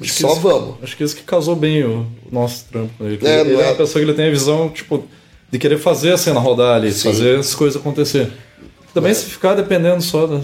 Acho 0.00 0.12
que 0.12 0.20
Só 0.20 0.32
isso- 0.32 0.40
vamos. 0.40 0.76
Acho 0.82 0.96
que 0.96 1.04
isso 1.04 1.14
que 1.16 1.22
casou 1.22 1.54
bem 1.56 1.84
o, 1.84 2.00
o 2.00 2.34
nosso 2.34 2.64
trampo 2.70 2.92
com 2.98 3.04
ele. 3.04 3.18
É, 3.24 3.40
ele 3.40 3.52
não 3.52 3.60
é 3.60 3.64
é? 3.64 3.66
uma 3.68 3.76
pessoa 3.76 4.04
que 4.04 4.10
ele 4.10 4.16
tem 4.16 4.26
a 4.26 4.30
visão, 4.30 4.68
tipo, 4.68 5.04
de 5.50 5.58
querer 5.58 5.78
fazer 5.78 6.12
a 6.12 6.18
cena 6.18 6.40
rodar 6.40 6.76
ali, 6.76 6.92
Sim. 6.92 7.10
fazer 7.12 7.38
as 7.38 7.54
coisas 7.54 7.80
acontecer. 7.80 8.30
Também 8.94 9.12
se 9.12 9.26
ficar 9.26 9.54
dependendo 9.54 10.00
só 10.00 10.26
da, 10.26 10.40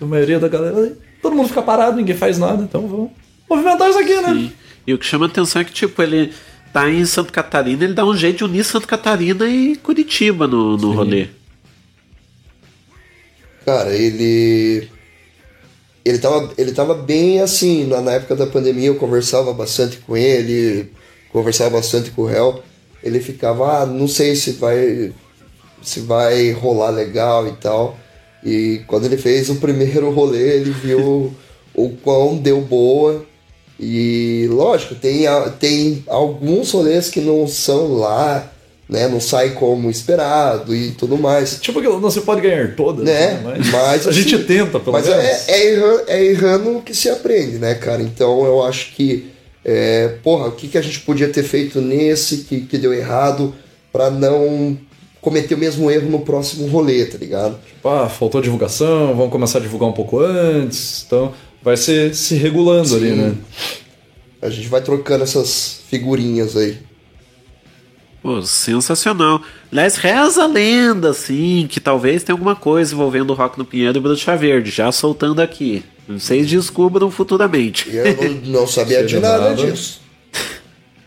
da 0.00 0.06
maioria 0.06 0.40
da 0.40 0.48
galera, 0.48 0.96
todo 1.20 1.36
mundo 1.36 1.48
fica 1.48 1.62
parado, 1.62 1.98
ninguém 1.98 2.16
faz 2.16 2.38
nada, 2.38 2.62
então 2.62 2.88
vamos 2.88 3.10
movimentar 3.48 3.90
isso 3.90 3.98
aqui, 3.98 4.20
né? 4.22 4.32
Sim. 4.32 4.52
E 4.86 4.94
o 4.94 4.98
que 4.98 5.04
chama 5.04 5.26
atenção 5.26 5.62
é 5.62 5.64
que, 5.64 5.72
tipo, 5.72 6.02
ele 6.02 6.32
tá 6.72 6.90
em 6.90 7.04
Santa 7.04 7.30
Catarina, 7.30 7.84
ele 7.84 7.94
dá 7.94 8.04
um 8.04 8.16
jeito 8.16 8.38
de 8.38 8.44
unir 8.44 8.64
Santa 8.64 8.86
Catarina 8.86 9.46
e 9.46 9.76
Curitiba 9.76 10.46
no, 10.46 10.76
no 10.76 10.92
rolê. 10.92 11.28
Cara, 13.64 13.94
ele. 13.94 14.88
Ele 16.04 16.18
tava, 16.18 16.52
ele 16.58 16.72
tava 16.72 16.94
bem 16.94 17.40
assim, 17.40 17.86
na, 17.86 18.00
na 18.02 18.12
época 18.12 18.36
da 18.36 18.46
pandemia 18.46 18.88
eu 18.88 18.96
conversava 18.96 19.54
bastante 19.54 19.96
com 19.98 20.14
ele, 20.14 20.92
conversava 21.30 21.70
bastante 21.70 22.10
com 22.10 22.22
o 22.22 22.26
réu. 22.26 22.62
Ele 23.02 23.20
ficava, 23.20 23.82
ah, 23.82 23.86
não 23.86 24.06
sei 24.06 24.36
se 24.36 24.52
vai. 24.52 25.12
Se 25.88 26.00
vai 26.00 26.50
rolar 26.52 26.90
legal 26.90 27.46
e 27.48 27.52
tal. 27.52 27.96
E 28.44 28.82
quando 28.86 29.06
ele 29.06 29.16
fez 29.16 29.48
o 29.48 29.56
primeiro 29.56 30.10
rolê, 30.10 30.56
ele 30.56 30.70
viu 30.70 31.32
o 31.74 31.90
quão 32.02 32.36
deu 32.36 32.60
boa. 32.60 33.24
E 33.78 34.46
lógico, 34.52 34.94
tem, 34.94 35.24
tem 35.58 36.04
alguns 36.06 36.70
rolês 36.70 37.08
que 37.08 37.20
não 37.20 37.46
são 37.48 37.94
lá, 37.94 38.52
né? 38.88 39.08
Não 39.08 39.18
sai 39.20 39.50
como 39.50 39.90
esperado 39.90 40.74
e 40.74 40.92
tudo 40.92 41.16
mais. 41.18 41.58
Tipo, 41.60 41.80
que 41.80 41.88
não 41.88 42.10
se 42.10 42.20
pode 42.20 42.40
ganhar 42.40 42.76
todas, 42.76 43.04
Né? 43.04 43.32
né? 43.32 43.40
Mas, 43.42 43.66
Mas, 43.72 44.06
a 44.06 44.12
gente 44.12 44.34
assim, 44.36 44.44
tenta, 44.44 44.78
pelo 44.78 44.92
Mas 44.92 45.06
menos. 45.08 45.24
é, 45.24 45.44
é, 45.48 45.72
errando, 45.72 46.02
é 46.06 46.24
errando 46.24 46.82
que 46.82 46.94
se 46.94 47.08
aprende, 47.08 47.58
né, 47.58 47.74
cara? 47.74 48.00
Então 48.02 48.44
eu 48.44 48.62
acho 48.62 48.92
que, 48.94 49.26
é, 49.64 50.08
porra, 50.22 50.48
o 50.48 50.52
que, 50.52 50.68
que 50.68 50.78
a 50.78 50.82
gente 50.82 51.00
podia 51.00 51.28
ter 51.28 51.42
feito 51.42 51.80
nesse 51.80 52.38
que, 52.44 52.60
que 52.60 52.78
deu 52.78 52.94
errado 52.94 53.52
pra 53.92 54.08
não 54.10 54.78
cometer 55.24 55.54
o 55.54 55.58
mesmo 55.58 55.90
erro 55.90 56.10
no 56.10 56.20
próximo 56.20 56.68
rolê, 56.68 57.06
tá 57.06 57.16
ligado? 57.16 57.58
Tipo, 57.66 57.88
ah, 57.88 58.08
faltou 58.08 58.42
divulgação, 58.42 59.16
vamos 59.16 59.32
começar 59.32 59.58
a 59.58 59.62
divulgar 59.62 59.88
um 59.88 59.92
pouco 59.92 60.20
antes, 60.20 61.02
então 61.06 61.32
vai 61.62 61.76
ser 61.76 62.14
se 62.14 62.34
regulando 62.34 62.94
ali, 62.94 63.08
Sim. 63.10 63.16
né? 63.16 63.34
A 64.42 64.50
gente 64.50 64.68
vai 64.68 64.82
trocando 64.82 65.24
essas 65.24 65.80
figurinhas 65.88 66.54
aí. 66.54 66.78
Pô, 68.22 68.42
sensacional. 68.42 69.40
Aliás, 69.72 69.96
reza 69.96 70.44
a 70.44 70.46
lenda, 70.46 71.10
assim, 71.10 71.66
que 71.68 71.80
talvez 71.80 72.22
tenha 72.22 72.34
alguma 72.34 72.54
coisa 72.54 72.94
envolvendo 72.94 73.30
o 73.30 73.34
Rock 73.34 73.58
no 73.58 73.64
Pinheiro 73.64 73.96
e 73.96 74.00
Bruxa 74.00 74.36
Verde, 74.36 74.70
já 74.70 74.92
soltando 74.92 75.40
aqui. 75.40 75.82
Vocês 76.06 76.46
descubram 76.48 77.10
futuramente. 77.10 77.88
Eu 77.90 78.16
não, 78.16 78.60
não 78.60 78.66
sabia 78.66 79.04
de 79.04 79.18
nada 79.18 79.50
nada. 79.50 79.54
disso. 79.54 80.00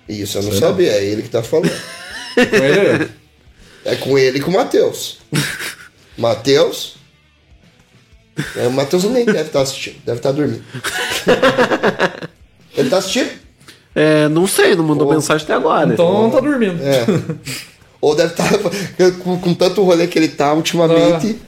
Isso 0.09 0.37
eu 0.37 0.43
não 0.43 0.51
Sei 0.51 0.59
sabia, 0.59 0.91
é 0.91 1.05
ele 1.05 1.21
que 1.21 1.29
tá 1.29 1.43
falando. 1.43 1.69
Com 2.33 2.55
ele, 2.55 3.09
É 3.87 3.95
com 3.95 4.17
ele 4.17 4.39
e 4.39 4.41
com 4.41 4.51
o 4.51 4.53
Matheus. 4.53 5.19
Matheus. 6.17 6.95
É, 8.55 8.67
o 8.67 8.71
Matheus 8.71 9.03
nem 9.05 9.25
deve 9.25 9.41
estar 9.41 9.61
assistindo, 9.61 9.95
deve 10.05 10.19
estar 10.19 10.31
dormindo. 10.31 10.63
Ele 12.77 12.89
tá 12.89 12.97
assistindo? 12.97 13.31
É, 13.95 14.27
não 14.27 14.45
sei, 14.45 14.75
não 14.75 14.83
mandou 14.83 15.07
Pô. 15.07 15.13
mensagem 15.13 15.43
até 15.43 15.53
agora. 15.55 15.91
então 15.91 16.23
não 16.23 16.29
tá 16.29 16.39
dormindo. 16.39 16.79
É. 16.83 17.03
Ou 17.99 18.15
deve 18.15 18.33
estar. 18.33 18.47
Com, 19.23 19.39
com 19.39 19.53
tanto 19.55 19.83
rolê 19.83 20.05
que 20.05 20.19
ele 20.19 20.27
tá 20.27 20.53
ultimamente. 20.53 21.39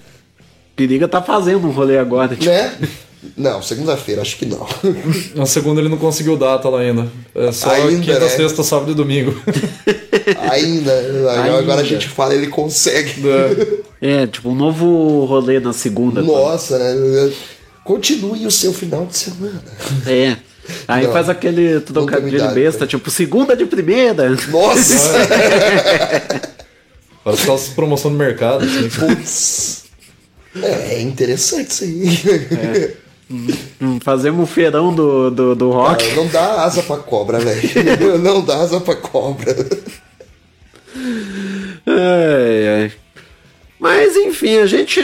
Periga 0.76 1.08
tá 1.08 1.22
fazendo 1.22 1.68
um 1.68 1.72
rolê 1.72 2.00
agora. 2.00 2.36
Tipo, 2.36 2.46
Né? 2.50 2.76
Não, 3.36 3.62
segunda-feira, 3.62 4.22
acho 4.22 4.38
que 4.38 4.46
não. 4.46 4.66
Na 5.36 5.46
segunda 5.46 5.82
ele 5.82 5.90
não 5.90 5.98
conseguiu 5.98 6.38
data 6.38 6.70
lá 6.70 6.80
ainda. 6.80 7.08
É 7.36 7.52
só 7.52 7.70
Ainda, 7.72 8.02
quinta, 8.02 8.20
né? 8.20 8.30
sexta, 8.30 8.64
sábado 8.64 8.92
e 8.92 8.96
domingo. 8.96 9.36
Ainda. 10.52 10.94
Ainda. 10.94 11.58
Agora 11.58 11.82
a 11.82 11.84
gente 11.84 12.08
fala, 12.08 12.34
ele 12.36 12.48
consegue. 12.48 13.16
É, 14.02 14.28
tipo, 14.28 14.50
um 14.50 14.56
novo 14.56 15.26
rolê 15.26 15.60
na 15.60 15.74
segunda. 15.74 16.22
Nossa, 16.22 16.78
né? 16.78 17.34
Continue 17.84 18.46
o 18.46 18.52
seu 18.52 18.72
final 18.72 19.06
de 19.06 19.18
semana. 19.18 19.64
É. 20.06 20.38
Aí 20.88 21.06
Não. 21.06 21.14
faz 21.14 21.30
aquele 21.30 21.80
trocadilho 21.82 22.52
besta, 22.52 22.86
tipo, 22.86 23.10
segunda 23.10 23.56
de 23.56 23.66
primeira. 23.66 24.30
Nossa! 24.50 25.28
Parece 27.24 27.42
aquelas 27.42 27.68
promoção 27.70 28.12
do 28.12 28.18
mercado. 28.18 28.64
Assim. 28.64 28.90
Putz. 28.90 29.84
É, 30.62 30.96
é 30.96 31.02
interessante 31.02 31.72
isso 31.72 31.84
aí. 31.84 32.08
Hum, 32.52 33.09
Fazemos 34.02 34.42
um 34.42 34.46
feirão 34.46 34.94
do, 34.94 35.30
do, 35.30 35.56
do 35.56 35.72
rock. 35.72 36.04
Cara, 36.04 36.16
não 36.16 36.28
dá 36.28 36.64
asa 36.64 36.82
pra 36.82 36.98
cobra, 36.98 37.40
velho. 37.40 37.62
Não 38.20 38.44
dá 38.44 38.58
asa 38.58 38.82
pra 38.82 38.96
cobra. 38.96 39.56
Ai, 41.86 42.68
ai. 42.84 42.92
Mas 43.80 44.16
enfim, 44.16 44.58
a 44.58 44.66
gente, 44.66 45.00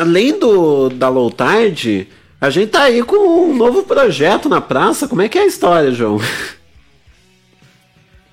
além 0.00 0.38
do 0.38 0.90
da 0.90 1.08
Low 1.08 1.30
Tide, 1.30 2.08
a 2.40 2.50
gente 2.50 2.70
tá 2.70 2.82
aí 2.82 3.02
com 3.02 3.16
um 3.16 3.56
novo 3.56 3.84
projeto 3.84 4.48
na 4.48 4.60
praça. 4.60 5.08
Como 5.08 5.22
é 5.22 5.28
que 5.28 5.38
é 5.38 5.42
a 5.42 5.46
história, 5.46 5.90
João? 5.92 6.20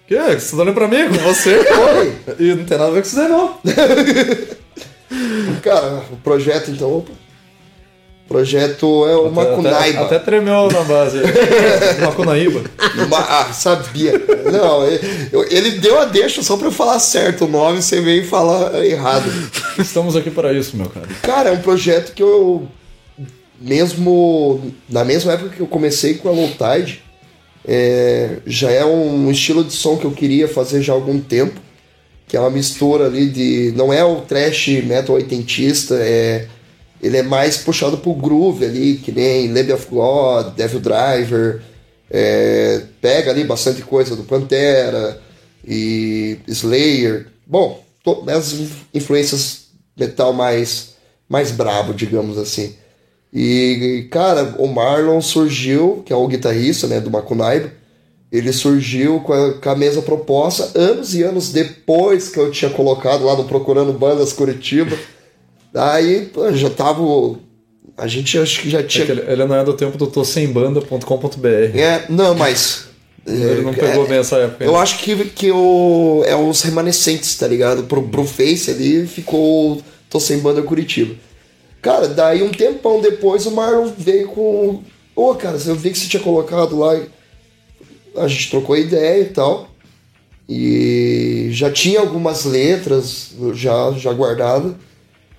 Que? 0.07 0.15
Você 0.17 0.55
tá 0.55 0.61
olhando 0.61 0.75
pra 0.75 0.87
mim? 0.87 1.07
Com 1.07 1.17
você? 1.23 1.55
Oi. 1.57 2.15
E 2.39 2.53
não 2.55 2.65
tem 2.65 2.77
nada 2.77 2.89
a 2.89 2.93
ver 2.93 3.01
com 3.01 3.07
isso 3.07 3.15
daí, 3.15 3.29
não. 3.29 3.57
Cara, 5.61 6.03
o 6.11 6.17
projeto, 6.17 6.71
então. 6.71 7.05
Projeto 8.27 9.05
é 9.07 9.15
o 9.15 9.27
Até, 9.27 9.35
Macunaiba. 9.35 10.01
até 10.01 10.17
tremeu 10.19 10.67
na 10.71 10.81
base. 10.83 11.19
Macunaíba. 12.03 12.63
Ma- 13.07 13.19
Ah, 13.29 13.53
sabia. 13.53 14.13
Não, 14.51 14.83
ele, 14.87 14.99
ele 15.51 15.71
deu 15.79 15.99
a 15.99 16.05
deixa 16.05 16.41
só 16.41 16.57
pra 16.57 16.67
eu 16.67 16.71
falar 16.71 16.97
certo 16.99 17.45
o 17.45 17.47
nome, 17.47 17.81
você 17.83 18.01
veio 18.01 18.25
falar 18.25 18.83
errado. 18.83 19.25
Estamos 19.77 20.15
aqui 20.15 20.31
para 20.31 20.51
isso, 20.53 20.75
meu 20.75 20.89
cara. 20.89 21.07
Cara, 21.21 21.49
é 21.49 21.53
um 21.53 21.61
projeto 21.61 22.13
que 22.13 22.23
eu. 22.23 22.67
Mesmo. 23.61 24.71
Na 24.89 25.03
mesma 25.03 25.33
época 25.33 25.49
que 25.55 25.59
eu 25.61 25.67
comecei 25.67 26.15
com 26.15 26.27
a 26.27 26.31
Low 26.31 26.49
Tide, 26.49 27.01
é, 27.65 28.37
já 28.45 28.71
é 28.71 28.83
um 28.83 29.29
estilo 29.31 29.63
de 29.63 29.73
som 29.73 29.97
que 29.97 30.05
eu 30.05 30.11
queria 30.11 30.47
fazer 30.47 30.81
já 30.81 30.93
há 30.93 30.95
algum 30.95 31.19
tempo. 31.19 31.59
Que 32.27 32.35
é 32.35 32.39
uma 32.39 32.49
mistura 32.49 33.05
ali 33.05 33.27
de. 33.29 33.71
Não 33.75 33.93
é 33.93 34.03
o 34.03 34.21
trash 34.21 34.67
metal 34.83 35.15
oitentista, 35.15 35.95
é. 36.01 36.47
Ele 37.01 37.17
é 37.17 37.23
mais 37.23 37.57
puxado 37.57 37.97
pro 37.97 38.13
groove 38.13 38.65
ali, 38.65 38.95
que 38.97 39.11
nem 39.11 39.51
Lamb 39.51 39.71
of 39.73 39.87
God, 39.89 40.55
Devil 40.55 40.79
Driver. 40.79 41.61
é, 42.09 42.81
pega 43.01 43.31
ali 43.31 43.43
bastante 43.43 43.81
coisa 43.81 44.15
do 44.15 44.23
Pantera 44.23 45.19
e 45.67 46.37
Slayer. 46.47 47.27
Bom, 47.45 47.83
to- 48.03 48.23
as 48.29 48.53
influências 48.93 49.65
metal 49.97 50.31
mais, 50.33 50.93
mais 51.27 51.51
brabo, 51.51 51.93
digamos 51.93 52.37
assim. 52.37 52.75
E, 53.33 54.07
cara, 54.11 54.55
o 54.59 54.67
Marlon 54.67 55.19
surgiu, 55.21 56.03
que 56.05 56.13
é 56.13 56.15
o 56.15 56.27
guitarrista 56.27 56.87
né, 56.87 56.99
do 57.01 57.11
Macunaiba. 57.11 57.71
ele 58.31 58.53
surgiu 58.53 59.19
com 59.21 59.33
a, 59.33 59.53
com 59.53 59.69
a 59.69 59.75
mesma 59.75 60.01
proposta 60.01 60.71
anos 60.79 61.13
e 61.15 61.23
anos 61.23 61.51
depois 61.51 62.29
que 62.29 62.39
eu 62.39 62.51
tinha 62.51 62.71
colocado 62.71 63.25
lá 63.25 63.35
no 63.35 63.45
Procurando 63.45 63.91
Bandas 63.93 64.31
Curitiba. 64.31 64.95
Daí 65.75 66.27
pô, 66.27 66.53
já 66.53 66.69
tava. 66.69 67.03
A 67.97 68.07
gente 68.07 68.39
acho 68.39 68.61
que 68.61 68.69
já 68.69 68.81
tinha. 68.81 69.03
É 69.03 69.05
que 69.07 69.11
ele, 69.11 69.23
ele 69.27 69.45
não 69.45 69.55
é 69.57 69.63
do 69.65 69.73
tempo 69.73 69.97
do 69.97 70.07
tossembanda.com.br. 70.07 71.77
É, 71.77 72.05
não, 72.07 72.33
mas. 72.33 72.85
Ele 73.27 73.61
não 73.61 73.73
pegou 73.73 74.05
é, 74.05 74.07
bem 74.07 74.19
essa 74.19 74.37
época. 74.37 74.63
Eu 74.63 74.77
acho 74.77 74.99
que, 74.99 75.25
que 75.25 75.51
o, 75.51 76.23
é 76.25 76.33
os 76.33 76.61
remanescentes, 76.61 77.35
tá 77.35 77.45
ligado? 77.45 77.83
Pro, 77.83 78.03
pro 78.03 78.23
Face 78.23 78.71
ali 78.71 79.05
ficou 79.05 79.81
Tô 80.09 80.17
Sem 80.17 80.39
Banda 80.39 80.61
Curitiba. 80.61 81.13
Cara, 81.81 82.07
daí 82.07 82.41
um 82.41 82.51
tempão 82.51 83.01
depois 83.01 83.45
o 83.45 83.51
Marlon 83.51 83.91
veio 83.97 84.29
com. 84.29 84.81
Ô, 85.13 85.35
cara, 85.35 85.57
eu 85.65 85.75
vi 85.75 85.89
que 85.89 85.97
você 85.97 86.07
tinha 86.07 86.23
colocado 86.23 86.79
lá. 86.79 86.97
A 88.15 88.27
gente 88.29 88.49
trocou 88.49 88.77
ideia 88.77 89.23
e 89.23 89.25
tal. 89.25 89.69
E 90.47 91.49
já 91.51 91.69
tinha 91.69 91.99
algumas 91.99 92.45
letras 92.45 93.31
já, 93.53 93.91
já 93.91 94.13
guardadas. 94.13 94.73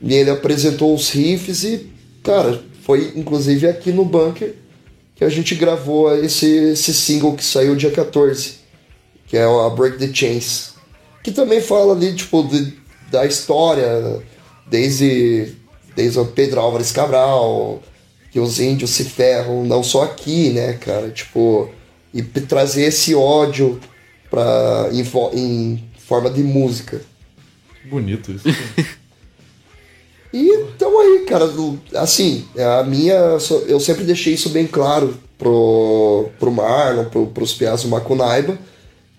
E 0.00 0.14
ele 0.14 0.30
apresentou 0.30 0.94
os 0.94 1.10
riffs 1.10 1.64
e, 1.64 1.90
cara, 2.22 2.62
foi 2.82 3.12
inclusive 3.16 3.66
aqui 3.66 3.90
no 3.90 4.04
bunker 4.04 4.54
que 5.14 5.24
a 5.24 5.28
gente 5.28 5.54
gravou 5.54 6.14
esse, 6.16 6.46
esse 6.46 6.92
single 6.92 7.34
que 7.34 7.44
saiu 7.44 7.74
dia 7.74 7.90
14, 7.90 8.56
que 9.26 9.36
é 9.36 9.44
a 9.44 9.70
Break 9.70 9.98
the 9.98 10.12
Chains. 10.12 10.74
Que 11.24 11.32
também 11.32 11.60
fala 11.60 11.94
ali, 11.94 12.14
tipo, 12.14 12.42
de, 12.42 12.74
da 13.10 13.24
história, 13.24 14.22
desde, 14.66 15.54
desde 15.96 16.18
o 16.18 16.26
Pedro 16.26 16.60
Álvares 16.60 16.92
Cabral, 16.92 17.82
que 18.30 18.38
os 18.38 18.60
índios 18.60 18.90
se 18.90 19.04
ferram, 19.04 19.64
não 19.64 19.82
só 19.82 20.04
aqui, 20.04 20.50
né, 20.50 20.74
cara? 20.74 21.08
Tipo, 21.10 21.70
e 22.12 22.22
trazer 22.22 22.82
esse 22.82 23.14
ódio 23.14 23.80
pra, 24.30 24.90
em, 24.92 25.00
em 25.34 25.82
forma 25.98 26.28
de 26.28 26.42
música. 26.42 27.00
Bonito 27.86 28.32
isso. 28.32 28.44
E 30.32 30.48
então 30.74 30.98
aí, 31.00 31.24
cara, 31.26 31.48
assim, 31.94 32.44
a 32.58 32.82
minha. 32.82 33.38
Eu 33.66 33.80
sempre 33.80 34.04
deixei 34.04 34.34
isso 34.34 34.50
bem 34.50 34.66
claro 34.66 35.16
pro, 35.38 36.28
pro 36.38 36.50
Marlon, 36.50 37.04
pro, 37.06 37.26
pros 37.26 37.54
piás 37.54 37.82
do 37.82 37.88
Macunaiba, 37.88 38.58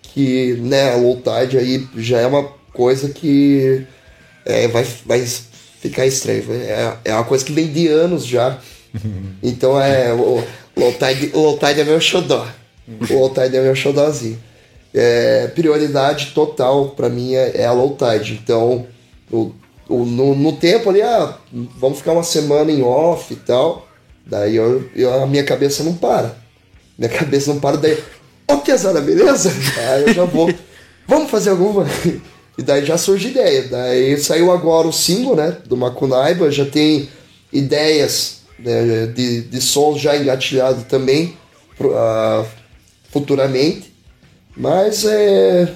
que, 0.02 0.54
né, 0.62 0.94
a 0.94 0.98
low 0.98 1.18
tide 1.18 1.58
aí 1.58 1.88
já 1.98 2.20
é 2.20 2.28
uma 2.28 2.44
coisa 2.74 3.10
que 3.10 3.86
é, 4.46 4.68
vai, 4.68 4.86
vai 5.06 5.26
ficar 5.82 6.06
estranho. 6.06 6.44
É, 6.52 6.98
é 7.06 7.14
uma 7.14 7.24
coisa 7.24 7.44
que 7.44 7.52
vem 7.52 7.68
de 7.68 7.88
anos 7.88 8.26
já. 8.26 8.60
Então 9.44 9.80
é. 9.80 10.12
O 10.14 10.44
low 10.76 10.94
tide, 10.94 11.32
low 11.34 11.58
tide 11.58 11.82
é 11.82 11.84
meu 11.84 12.00
xodó. 12.02 12.48
Low 13.10 13.30
tide 13.30 13.58
é 13.58 13.62
meu 13.62 13.76
xodózinho. 13.76 14.40
É, 14.94 15.48
prioridade 15.48 16.32
total 16.34 16.90
para 16.90 17.10
mim 17.10 17.36
é, 17.36 17.62
é 17.62 17.66
a 17.66 17.72
low 17.72 17.96
tide. 17.96 18.40
Então, 18.42 18.88
o, 19.32 19.52
no, 19.90 20.36
no 20.36 20.54
tempo 20.54 20.90
ali, 20.90 21.02
ah, 21.02 21.38
vamos 21.78 22.00
ficar 22.00 22.14
uma 22.14 22.24
semana 22.24 22.72
em 22.72 22.82
off 22.82 23.34
e 23.34 23.38
tal. 23.38 23.88
Daí 24.26 24.56
eu, 24.56 24.90
eu, 24.96 25.24
a 25.24 25.26
minha 25.26 25.44
cabeça 25.44 25.84
não 25.84 25.94
para. 25.96 26.36
Minha 26.98 27.10
cabeça 27.12 27.54
não 27.54 27.60
para, 27.60 27.78
daí, 27.78 27.94
ô 27.94 28.54
oh, 28.54 28.58
pesada, 28.58 29.00
beleza? 29.00 29.52
Aí 29.78 30.04
eu 30.04 30.14
já 30.14 30.26
vou, 30.26 30.54
vamos 31.08 31.32
fazer 31.32 31.52
alguma? 31.52 31.86
E 32.58 32.64
daí 32.64 32.86
já 32.86 32.98
surge 32.98 33.30
ideia. 33.30 33.68
Daí 33.70 34.18
saiu 34.18 34.52
agora 34.52 34.88
o 34.88 34.94
single, 34.94 35.36
né, 35.36 35.58
do 35.66 35.78
Macunaiba, 35.78 36.52
já 36.52 36.66
tem 36.66 37.08
ideias 37.54 38.42
né, 38.60 39.08
de, 39.08 39.42
de 39.42 39.62
sons 39.62 40.02
já 40.02 40.18
engatilhado 40.18 40.84
também 40.84 41.38
uh, 41.80 42.46
futuramente. 43.10 43.94
Mas 44.56 45.06
é, 45.06 45.72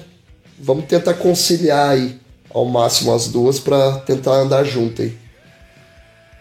vamos 0.58 0.86
tentar 0.86 1.14
conciliar 1.14 1.90
aí 1.90 2.20
ao 2.52 2.64
máximo 2.64 3.14
as 3.14 3.28
duas 3.28 3.58
para 3.58 3.98
tentar 4.00 4.32
andar 4.32 4.64
junto 4.64 5.02
aí. 5.02 5.22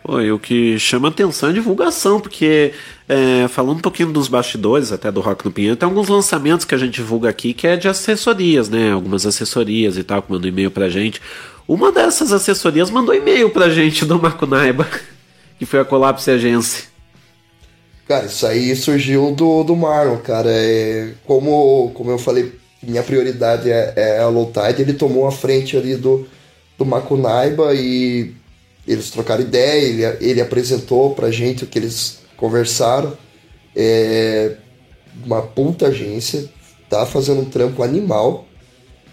Pô, 0.03 0.19
e 0.19 0.31
o 0.31 0.39
que 0.39 0.79
chama 0.79 1.09
atenção 1.09 1.49
é 1.49 1.51
a 1.51 1.55
divulgação, 1.55 2.19
porque 2.19 2.73
é, 3.07 3.47
falando 3.47 3.77
um 3.77 3.81
pouquinho 3.81 4.11
dos 4.11 4.27
bastidores 4.27 4.91
até 4.91 5.11
do 5.11 5.21
Rock 5.21 5.45
no 5.45 5.51
Pinheiro, 5.51 5.75
tem 5.75 5.87
alguns 5.87 6.09
lançamentos 6.09 6.65
que 6.65 6.73
a 6.73 6.77
gente 6.77 6.95
divulga 6.95 7.29
aqui 7.29 7.53
que 7.53 7.67
é 7.67 7.77
de 7.77 7.87
assessorias, 7.87 8.67
né? 8.67 8.91
Algumas 8.91 9.27
assessorias 9.27 9.97
e 9.97 10.03
tal, 10.03 10.23
que 10.23 10.31
mandam 10.31 10.49
e-mail 10.49 10.71
pra 10.71 10.89
gente. 10.89 11.21
Uma 11.67 11.91
dessas 11.91 12.33
assessorias 12.33 12.89
mandou 12.89 13.13
e-mail 13.13 13.51
pra 13.51 13.69
gente 13.69 14.03
do 14.03 14.19
Macunaiba, 14.19 14.87
que 15.59 15.65
foi 15.65 15.79
a 15.79 15.85
Collapse 15.85 16.31
Agência. 16.31 16.85
Cara, 18.07 18.25
isso 18.25 18.45
aí 18.47 18.75
surgiu 18.75 19.31
do, 19.31 19.63
do 19.63 19.75
Marlon, 19.75 20.17
cara. 20.17 20.49
É, 20.49 21.13
como, 21.25 21.91
como 21.93 22.09
eu 22.09 22.17
falei 22.17 22.51
minha 22.81 23.03
prioridade 23.03 23.69
é, 23.69 23.93
é 23.95 24.19
a 24.19 24.27
low 24.27 24.51
tide, 24.51 24.81
ele 24.81 24.93
tomou 24.93 25.27
a 25.27 25.31
frente 25.31 25.77
ali 25.77 25.95
do, 25.95 26.27
do 26.77 26.85
Macunaiba 26.85 27.73
e 27.73 28.33
eles 28.87 29.11
trocaram 29.11 29.41
ideia, 29.41 29.81
ele, 29.81 30.25
ele 30.29 30.41
apresentou 30.41 31.13
pra 31.13 31.29
gente 31.29 31.63
o 31.63 31.67
que 31.67 31.77
eles 31.77 32.19
conversaram. 32.35 33.15
É 33.75 34.55
uma 35.23 35.41
puta 35.41 35.87
agência, 35.87 36.49
tá 36.89 37.05
fazendo 37.05 37.41
um 37.41 37.49
trampo 37.49 37.83
animal. 37.83 38.45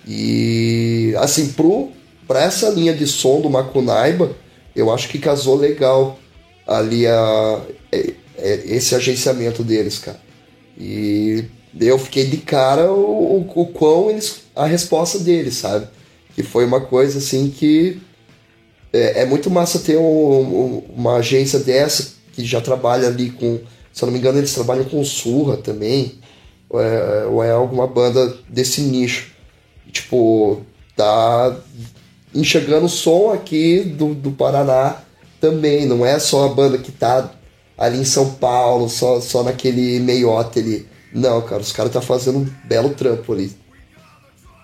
E 0.07 1.15
assim, 1.19 1.49
pro, 1.49 1.91
pra 2.27 2.43
essa 2.43 2.71
linha 2.71 2.95
de 2.95 3.07
som 3.07 3.41
do 3.41 3.51
Macunaiba, 3.51 4.35
eu 4.75 4.93
acho 4.93 5.09
que 5.09 5.19
casou 5.19 5.57
legal 5.57 6.19
ali 6.67 7.07
a, 7.07 7.61
é, 7.93 8.13
é, 8.37 8.55
esse 8.67 8.95
agenciamento 8.95 9.63
deles, 9.63 9.99
cara. 9.99 10.21
E 10.79 11.45
eu 11.81 11.99
fiquei 11.99 12.27
de 12.27 12.39
cara 12.39 12.91
o, 12.93 13.39
o, 13.39 13.63
o 13.63 13.67
quão 13.67 14.11
eles. 14.11 14.43
a 14.55 14.67
resposta 14.67 15.19
deles, 15.19 15.55
sabe? 15.55 15.87
Que 16.35 16.43
foi 16.43 16.65
uma 16.65 16.81
coisa 16.81 17.19
assim 17.19 17.51
que. 17.51 18.01
É, 18.93 19.23
é 19.23 19.27
muito 19.27 19.51
massa 19.51 19.79
ter 19.81 19.99
um, 19.99 20.03
um, 20.03 20.85
uma 20.97 21.17
agência 21.17 21.59
dessa 21.59 22.15
que 22.33 22.45
já 22.45 22.61
trabalha 22.61 23.09
ali 23.09 23.31
com. 23.31 23.61
Se 23.93 24.03
eu 24.03 24.07
não 24.07 24.13
me 24.13 24.19
engano, 24.19 24.39
eles 24.39 24.55
trabalham 24.55 24.85
com 24.85 25.05
Surra 25.05 25.57
também. 25.57 26.19
Ou 26.71 26.81
é, 26.81 27.27
ou 27.27 27.45
é 27.45 27.51
alguma 27.51 27.87
banda 27.87 28.37
desse 28.49 28.81
nicho. 28.83 29.33
Tipo, 29.91 30.63
tá 30.97 31.57
enxergando 32.35 32.87
o 32.87 32.91
som 32.91 33.33
aqui 33.33 33.81
do, 33.81 34.15
do 34.15 34.33
Paraná 34.33 34.97
também. 35.41 35.87
Não 35.87 36.05
é 36.05 36.19
só 36.19 36.47
a 36.47 36.49
banda 36.49 36.79
que 36.79 36.93
tá 36.93 37.31
ali 37.77 37.99
em 37.99 38.05
São 38.05 38.35
Paulo, 38.35 38.89
só, 38.89 39.21
só 39.21 39.43
naquele 39.43 40.01
meiote 40.01 40.59
ali 40.59 40.87
não, 41.13 41.41
cara, 41.43 41.61
os 41.61 41.73
caras 41.73 41.93
tá 41.93 42.01
fazendo 42.01 42.39
um 42.39 42.47
belo 42.65 42.91
trampo 42.91 43.33
ali. 43.33 43.53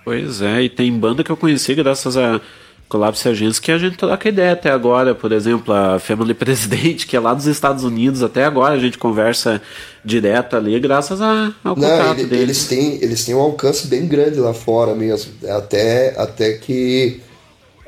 Pois 0.05 0.43
é, 0.43 0.63
e 0.63 0.69
tem 0.69 0.93
banda 0.93 1.25
que 1.25 1.31
eu 1.31 1.37
conheci 1.37 1.75
graças 1.75 2.17
a 2.17 2.41
Collapse 2.89 3.27
Agents 3.27 3.59
que 3.59 3.73
a 3.73 3.79
gente 3.79 3.97
troca 3.97 4.29
ideia 4.29 4.53
até 4.53 4.71
agora. 4.71 5.15
Por 5.15 5.33
exemplo, 5.33 5.73
a 5.73 5.99
Family 5.99 6.35
President, 6.35 7.07
que 7.07 7.17
é 7.17 7.21
lá 7.21 7.33
dos 7.33 7.47
Estados 7.47 7.85
Unidos, 7.85 8.23
até 8.23 8.45
agora 8.45 8.75
a 8.75 8.79
gente 8.79 8.99
conversa 8.99 9.63
direto 10.05 10.57
ali, 10.57 10.79
graças 10.79 11.21
a, 11.23 11.55
ao 11.65 11.75
Não, 11.75 11.89
contato 11.89 12.19
ele, 12.19 12.29
deles. 12.29 12.43
Eles 12.43 12.65
têm, 12.67 12.99
eles 13.03 13.25
têm 13.25 13.35
um 13.35 13.41
alcance 13.41 13.87
bem 13.87 14.07
grande 14.07 14.39
lá 14.39 14.53
fora 14.53 14.95
mesmo. 14.95 15.33
Até, 15.49 16.15
até 16.19 16.53
que, 16.53 17.21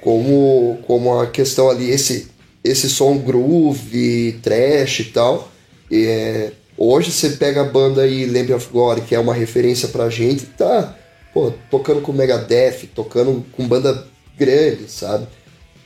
como, 0.00 0.78
como 0.86 1.20
a 1.20 1.26
questão 1.26 1.68
ali, 1.68 1.90
esse, 1.90 2.28
esse 2.64 2.88
som 2.88 3.18
groove, 3.18 4.40
trash 4.42 5.00
e 5.00 5.04
tal, 5.04 5.50
é 5.92 6.52
Hoje 6.78 7.10
você 7.10 7.30
pega 7.30 7.62
a 7.62 7.64
banda 7.64 8.02
aí, 8.02 8.26
Lamb 8.26 8.52
of 8.52 8.68
God, 8.70 9.00
que 9.00 9.14
é 9.14 9.18
uma 9.18 9.34
referência 9.34 9.88
pra 9.88 10.10
gente, 10.10 10.46
tá 10.46 10.94
pô, 11.36 11.52
tocando 11.70 12.00
com 12.00 12.12
Megadeth, 12.12 12.88
tocando 12.94 13.44
com 13.52 13.68
banda 13.68 14.06
grande, 14.38 14.90
sabe? 14.90 15.26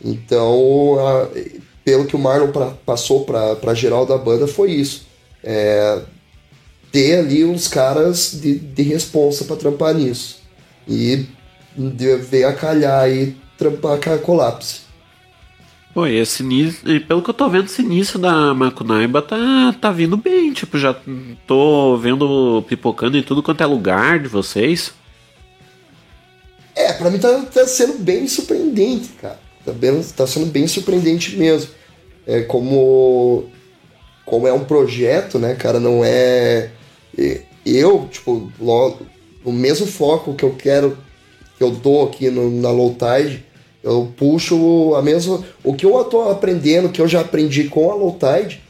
Então, 0.03 0.97
a, 1.01 1.29
pelo 1.85 2.07
que 2.07 2.15
o 2.15 2.19
Marlon 2.21 2.53
pra, 2.53 2.67
passou 2.87 3.25
pra, 3.25 3.57
pra 3.57 3.75
geral 3.75 4.07
da 4.07 4.17
banda 4.17 4.47
foi 4.47 4.71
isso. 4.71 5.07
É, 5.43 6.03
ter 6.93 7.19
ali 7.19 7.45
uns 7.45 7.67
caras 7.67 8.39
de, 8.41 8.61
de 8.61 8.83
responsa 8.83 9.45
pra 9.45 9.57
trampar 9.57 9.93
nisso. 9.93 10.39
E 10.87 11.27
ver 12.29 12.45
a 12.45 12.53
calhar 12.53 13.11
e 13.11 13.37
trampar 13.59 13.99
com 14.01 14.13
a 14.13 14.19
Collapse. 14.19 14.83
Pô, 15.93 16.07
e 16.07 16.17
esse 16.19 16.43
início, 16.43 17.01
pelo 17.07 17.21
que 17.21 17.31
eu 17.31 17.35
tô 17.35 17.49
vendo, 17.49 17.65
esse 17.65 17.83
início 17.83 18.17
da 18.17 18.55
Macunaiba 18.55 19.21
tá, 19.21 19.75
tá 19.81 19.91
vindo 19.91 20.17
bem. 20.17 20.53
Tipo, 20.53 20.79
já 20.79 20.95
tô 21.47 21.97
vendo 21.97 22.65
pipocando 22.69 23.19
em 23.19 23.23
tudo 23.23 23.43
quanto 23.43 23.63
é 23.63 23.67
lugar 23.67 24.21
de 24.21 24.29
vocês. 24.29 24.93
É, 26.77 26.93
pra 26.93 27.11
mim 27.11 27.19
tá, 27.19 27.43
tá 27.53 27.67
sendo 27.67 27.99
bem 27.99 28.29
surpreendente, 28.29 29.09
cara. 29.21 29.41
Tá, 29.65 29.73
bem, 29.73 30.01
tá 30.17 30.27
sendo 30.27 30.47
bem 30.47 30.67
surpreendente 30.69 31.37
mesmo. 31.37 31.73
É 32.27 32.43
como. 32.43 33.51
Como 34.25 34.47
é 34.47 34.53
um 34.53 34.65
projeto, 34.65 35.41
né, 35.41 35.57
cara? 35.57 35.81
Não 35.81 36.05
é. 36.05 36.71
Eu, 37.67 38.09
tipo, 38.09 38.51
logo, 38.61 39.05
o 39.45 39.51
mesmo 39.51 39.87
foco 39.87 40.35
que 40.35 40.45
eu 40.45 40.55
quero, 40.55 40.97
que 41.59 41.65
eu 41.65 41.73
dou 41.73 42.07
aqui 42.07 42.31
no, 42.31 42.49
na 42.49 42.71
Low 42.71 42.95
Tide 42.95 43.50
eu 43.83 44.13
puxo 44.17 44.95
a 44.95 45.03
mesma. 45.03 45.43
O 45.65 45.75
que 45.75 45.87
eu 45.87 46.05
tô 46.05 46.29
aprendendo, 46.29 46.91
que 46.91 47.01
eu 47.01 47.09
já 47.09 47.21
aprendi 47.21 47.65
com 47.65 47.91
a 47.91 47.95
Low 47.95 48.19
Tide, 48.19 48.63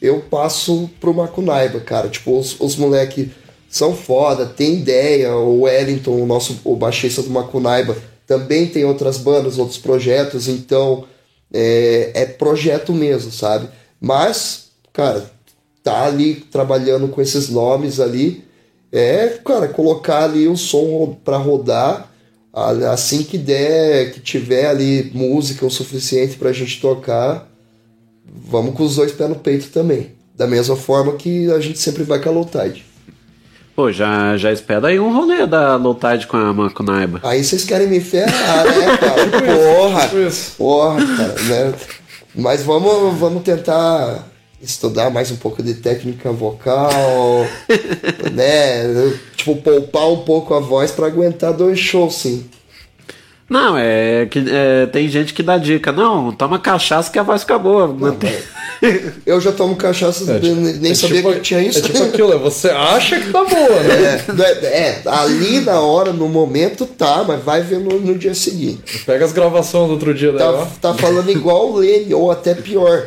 eu 0.00 0.20
passo 0.20 0.90
pro 1.00 1.14
Macunaiba, 1.14 1.80
cara. 1.80 2.08
Tipo, 2.08 2.38
os, 2.38 2.60
os 2.60 2.76
moleque 2.76 3.30
são 3.68 3.94
foda, 3.94 4.46
tem 4.46 4.74
ideia. 4.74 5.34
O 5.36 5.62
Wellington, 5.62 6.22
o 6.22 6.26
nosso 6.26 6.60
o 6.64 6.76
baixista 6.76 7.22
do 7.22 7.30
Macunaiba, 7.30 7.96
também 8.26 8.66
tem 8.66 8.84
outras 8.84 9.16
bandas, 9.16 9.58
outros 9.58 9.78
projetos, 9.78 10.48
então 10.48 11.04
é, 11.52 12.10
é 12.14 12.26
projeto 12.26 12.92
mesmo, 12.92 13.32
sabe? 13.32 13.68
Mas, 13.98 14.68
cara, 14.92 15.30
tá 15.82 16.04
ali 16.04 16.34
trabalhando 16.34 17.08
com 17.08 17.22
esses 17.22 17.48
nomes 17.48 17.98
ali, 17.98 18.44
é, 18.92 19.38
cara, 19.44 19.68
colocar 19.68 20.24
ali 20.24 20.46
o 20.46 20.56
som 20.56 21.16
para 21.24 21.38
rodar 21.38 22.12
assim 22.90 23.22
que 23.22 23.38
der, 23.38 24.12
que 24.12 24.20
tiver 24.20 24.66
ali 24.66 25.10
música 25.14 25.66
o 25.66 25.70
suficiente 25.70 26.36
pra 26.36 26.52
gente 26.52 26.80
tocar, 26.80 27.48
vamos 28.26 28.74
com 28.74 28.84
os 28.84 28.96
dois 28.96 29.12
pés 29.12 29.28
no 29.28 29.36
peito 29.36 29.68
também. 29.68 30.12
Da 30.34 30.46
mesma 30.46 30.76
forma 30.76 31.14
que 31.14 31.50
a 31.50 31.60
gente 31.60 31.78
sempre 31.78 32.04
vai 32.04 32.20
com 32.20 32.28
a 32.28 32.32
low 32.32 32.44
tide. 32.44 32.84
Pô, 33.78 33.92
já, 33.92 34.36
já 34.36 34.52
espera 34.52 34.88
aí 34.88 34.98
um 34.98 35.14
rolê 35.14 35.46
da 35.46 35.76
Low 35.76 35.94
Tide 35.94 36.26
com 36.26 36.36
a 36.36 36.52
Makunaiba. 36.52 37.20
Aí 37.22 37.44
vocês 37.44 37.64
querem 37.64 37.86
me 37.86 38.00
ferrar, 38.00 38.64
né, 38.64 38.96
cara? 38.96 39.24
Porra! 39.54 40.10
Porra, 40.58 41.16
cara, 41.16 41.42
né? 41.42 41.74
Mas 42.34 42.64
vamos, 42.64 43.16
vamos 43.16 43.44
tentar 43.44 44.27
estudar 44.62 45.10
mais 45.10 45.30
um 45.30 45.36
pouco 45.36 45.62
de 45.62 45.74
técnica 45.74 46.30
vocal, 46.32 47.46
né? 48.32 49.12
Tipo, 49.36 49.56
poupar 49.56 50.08
um 50.10 50.18
pouco 50.24 50.54
a 50.54 50.60
voz 50.60 50.90
pra 50.90 51.06
aguentar 51.06 51.52
dois 51.52 51.78
shows, 51.78 52.14
sim. 52.16 52.44
Não, 53.48 53.78
é 53.78 54.26
que 54.26 54.44
é, 54.46 54.84
tem 54.86 55.08
gente 55.08 55.32
que 55.32 55.42
dá 55.42 55.56
dica. 55.56 55.90
Não, 55.90 56.30
toma 56.32 56.58
cachaça 56.58 57.10
que 57.10 57.18
a 57.18 57.22
voz 57.22 57.40
fica 57.42 57.58
boa. 57.58 57.86
Não 57.88 58.14
tem- 58.14 58.36
Eu 59.24 59.40
já 59.40 59.50
tomo 59.52 59.74
cachaça, 59.74 60.38
nem 60.38 60.90
é 60.92 60.94
sabia 60.94 61.16
tipo- 61.16 61.32
que 61.32 61.40
tinha 61.40 61.60
isso. 61.62 61.78
É 61.78 61.82
tipo 61.82 62.02
aquilo, 62.02 62.32
é 62.34 62.36
você 62.36 62.68
acha 62.68 63.18
que 63.18 63.32
tá 63.32 63.42
boa, 63.44 63.80
né? 63.84 64.22
É, 64.38 64.66
é, 64.66 64.80
é, 64.80 65.02
ali 65.06 65.60
na 65.60 65.80
hora, 65.80 66.12
no 66.12 66.28
momento, 66.28 66.84
tá, 66.84 67.24
mas 67.26 67.42
vai 67.42 67.62
ver 67.62 67.78
no, 67.78 67.98
no 67.98 68.18
dia 68.18 68.34
seguinte. 68.34 69.02
Pega 69.06 69.24
as 69.24 69.32
gravações 69.32 69.86
do 69.86 69.92
outro 69.94 70.12
dia 70.12 70.30
daí, 70.30 70.46
ó. 70.46 70.52
Tá, 70.52 70.92
tá 70.92 70.94
falando 70.94 71.30
igual 71.30 71.70
o 71.72 71.76
Leme, 71.78 72.12
ou 72.12 72.30
até 72.30 72.54
pior. 72.54 73.06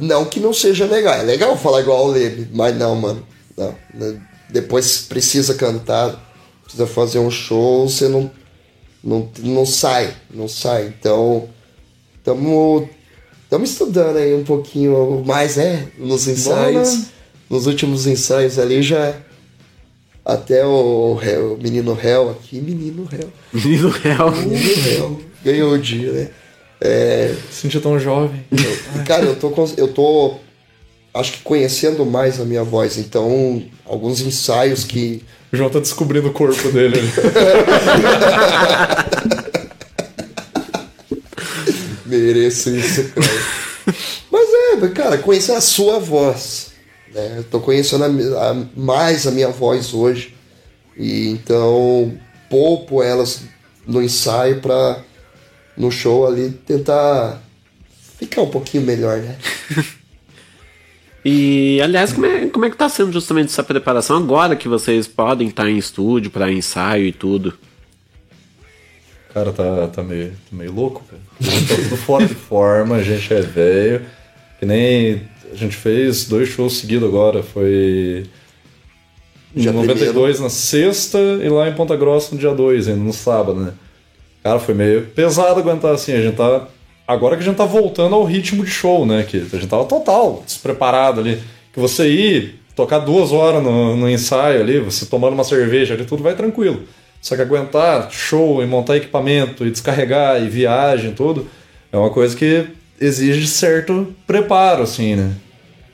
Não 0.00 0.24
que 0.24 0.40
não 0.40 0.52
seja 0.52 0.86
legal. 0.86 1.14
É 1.14 1.22
legal 1.22 1.56
falar 1.56 1.80
igual 1.80 2.06
o 2.06 2.10
Leme, 2.10 2.48
mas 2.52 2.76
não, 2.76 2.94
mano. 2.96 3.26
Não. 3.56 3.74
Né? 3.92 4.20
Depois 4.50 5.02
precisa 5.02 5.54
cantar, 5.54 6.32
precisa 6.62 6.86
fazer 6.86 7.18
um 7.18 7.30
show, 7.30 7.88
você 7.88 8.08
não, 8.08 8.30
não, 9.02 9.28
não 9.40 9.66
sai. 9.66 10.14
Não 10.32 10.48
sai. 10.48 10.92
Então, 10.98 11.48
estamos 12.18 12.88
estamos 13.44 13.70
estudando 13.70 14.16
aí 14.16 14.34
um 14.34 14.44
pouquinho 14.44 15.22
mais, 15.24 15.56
né? 15.56 15.88
Nos 15.98 16.26
ensaios. 16.26 17.04
Nos 17.48 17.66
últimos 17.66 18.06
ensaios 18.06 18.58
ali 18.58 18.82
já. 18.82 19.14
Até 20.24 20.64
o, 20.64 21.18
o 21.18 21.58
menino 21.62 21.92
réu 21.92 22.30
aqui, 22.30 22.58
menino 22.58 23.04
réu. 23.04 23.28
Menino 23.52 23.90
réu. 23.90 24.32
Menino 24.32 24.82
réu. 24.82 25.20
Ganhou 25.44 25.72
o 25.72 25.78
dia, 25.78 26.12
né? 26.12 26.30
É, 26.80 27.34
Sentia 27.50 27.80
tão 27.80 27.98
jovem. 27.98 28.44
Cara, 29.06 29.24
eu 29.24 29.36
tô, 29.36 29.52
eu 29.76 29.88
tô 29.88 30.34
acho 31.14 31.32
que 31.32 31.38
conhecendo 31.42 32.04
mais 32.04 32.40
a 32.40 32.44
minha 32.44 32.64
voz, 32.64 32.98
então 32.98 33.62
alguns 33.86 34.20
ensaios 34.20 34.82
que 34.84 35.22
O 35.52 35.56
João 35.56 35.70
tá 35.70 35.78
descobrindo 35.78 36.28
o 36.28 36.32
corpo 36.32 36.68
dele 36.72 36.98
mereço 42.06 42.70
isso, 42.70 43.04
cara. 43.10 43.26
Mas 44.30 44.48
é, 44.82 44.88
cara, 44.88 45.18
conhecer 45.18 45.52
a 45.52 45.60
sua 45.60 45.98
voz. 45.98 46.72
Né? 47.12 47.34
Eu 47.38 47.44
tô 47.44 47.60
conhecendo 47.60 48.04
a 48.04 48.50
a- 48.50 48.66
mais 48.76 49.26
a 49.26 49.30
minha 49.30 49.48
voz 49.48 49.92
hoje. 49.94 50.34
E 50.96 51.28
então 51.30 52.12
poupo 52.48 53.02
elas 53.02 53.40
no 53.86 54.02
ensaio 54.02 54.60
pra 54.60 55.00
no 55.76 55.90
show 55.90 56.26
ali 56.26 56.50
tentar 56.50 57.42
ficar 58.18 58.42
um 58.42 58.50
pouquinho 58.50 58.84
melhor, 58.84 59.18
né? 59.18 59.36
E, 61.26 61.80
aliás, 61.80 62.12
como 62.12 62.26
é, 62.26 62.46
como 62.48 62.66
é 62.66 62.70
que 62.70 62.76
tá 62.76 62.86
sendo 62.86 63.10
justamente 63.10 63.46
essa 63.46 63.62
preparação 63.62 64.18
agora 64.18 64.54
que 64.54 64.68
vocês 64.68 65.08
podem 65.08 65.48
estar 65.48 65.70
em 65.70 65.78
estúdio 65.78 66.30
pra 66.30 66.52
ensaio 66.52 67.06
e 67.06 67.12
tudo? 67.12 67.54
Cara, 69.32 69.50
tá, 69.50 69.88
tá, 69.88 70.02
meio, 70.02 70.32
tá 70.32 70.54
meio 70.54 70.72
louco, 70.72 71.02
cara. 71.08 71.22
A 71.40 71.44
gente 71.44 71.66
tá 71.66 71.74
tudo 71.76 71.96
fora 71.96 72.26
de 72.26 72.34
forma, 72.34 72.96
a 72.96 73.02
gente 73.02 73.32
é 73.32 73.40
velho. 73.40 74.02
Que 74.60 74.66
nem 74.66 75.22
a 75.50 75.56
gente 75.56 75.74
fez 75.74 76.26
dois 76.26 76.50
shows 76.50 76.74
seguidos 76.76 77.08
agora. 77.08 77.42
Foi 77.42 78.26
em 79.56 79.62
Dia 79.62 79.72
92 79.72 80.40
na 80.40 80.50
sexta 80.50 81.18
e 81.18 81.48
lá 81.48 81.68
em 81.68 81.74
Ponta 81.74 81.96
Grossa 81.96 82.34
no 82.34 82.40
dia 82.40 82.52
2, 82.52 82.88
ainda 82.88 83.00
no 83.00 83.14
sábado, 83.14 83.60
né? 83.60 83.72
Cara, 84.44 84.60
foi 84.60 84.74
meio 84.74 85.06
pesado 85.06 85.58
aguentar 85.58 85.94
assim. 85.94 86.12
A 86.12 86.20
gente 86.20 86.36
tá. 86.36 86.68
Agora 87.08 87.34
que 87.34 87.42
a 87.42 87.44
gente 87.46 87.56
tá 87.56 87.64
voltando 87.64 88.14
ao 88.14 88.24
ritmo 88.24 88.62
de 88.62 88.70
show, 88.70 89.06
né? 89.06 89.22
Que 89.22 89.38
a 89.38 89.56
gente 89.56 89.66
tava 89.66 89.86
total 89.86 90.42
despreparado 90.44 91.20
ali. 91.20 91.40
Que 91.72 91.80
você 91.80 92.06
ir 92.06 92.60
tocar 92.76 92.98
duas 92.98 93.32
horas 93.32 93.62
no, 93.62 93.96
no 93.96 94.08
ensaio 94.08 94.60
ali, 94.60 94.78
você 94.78 95.06
tomando 95.06 95.32
uma 95.32 95.44
cerveja 95.44 95.94
ali, 95.94 96.04
tudo 96.04 96.22
vai 96.22 96.34
tranquilo. 96.34 96.82
Só 97.22 97.34
que 97.34 97.42
aguentar 97.42 98.10
show 98.10 98.62
e 98.62 98.66
montar 98.66 98.98
equipamento 98.98 99.66
e 99.66 99.70
descarregar 99.70 100.42
e 100.42 100.48
viagem 100.48 101.12
tudo 101.12 101.48
é 101.90 101.96
uma 101.96 102.10
coisa 102.10 102.36
que 102.36 102.66
exige 103.00 103.46
certo 103.46 104.14
preparo, 104.26 104.82
assim, 104.82 105.16
né? 105.16 105.32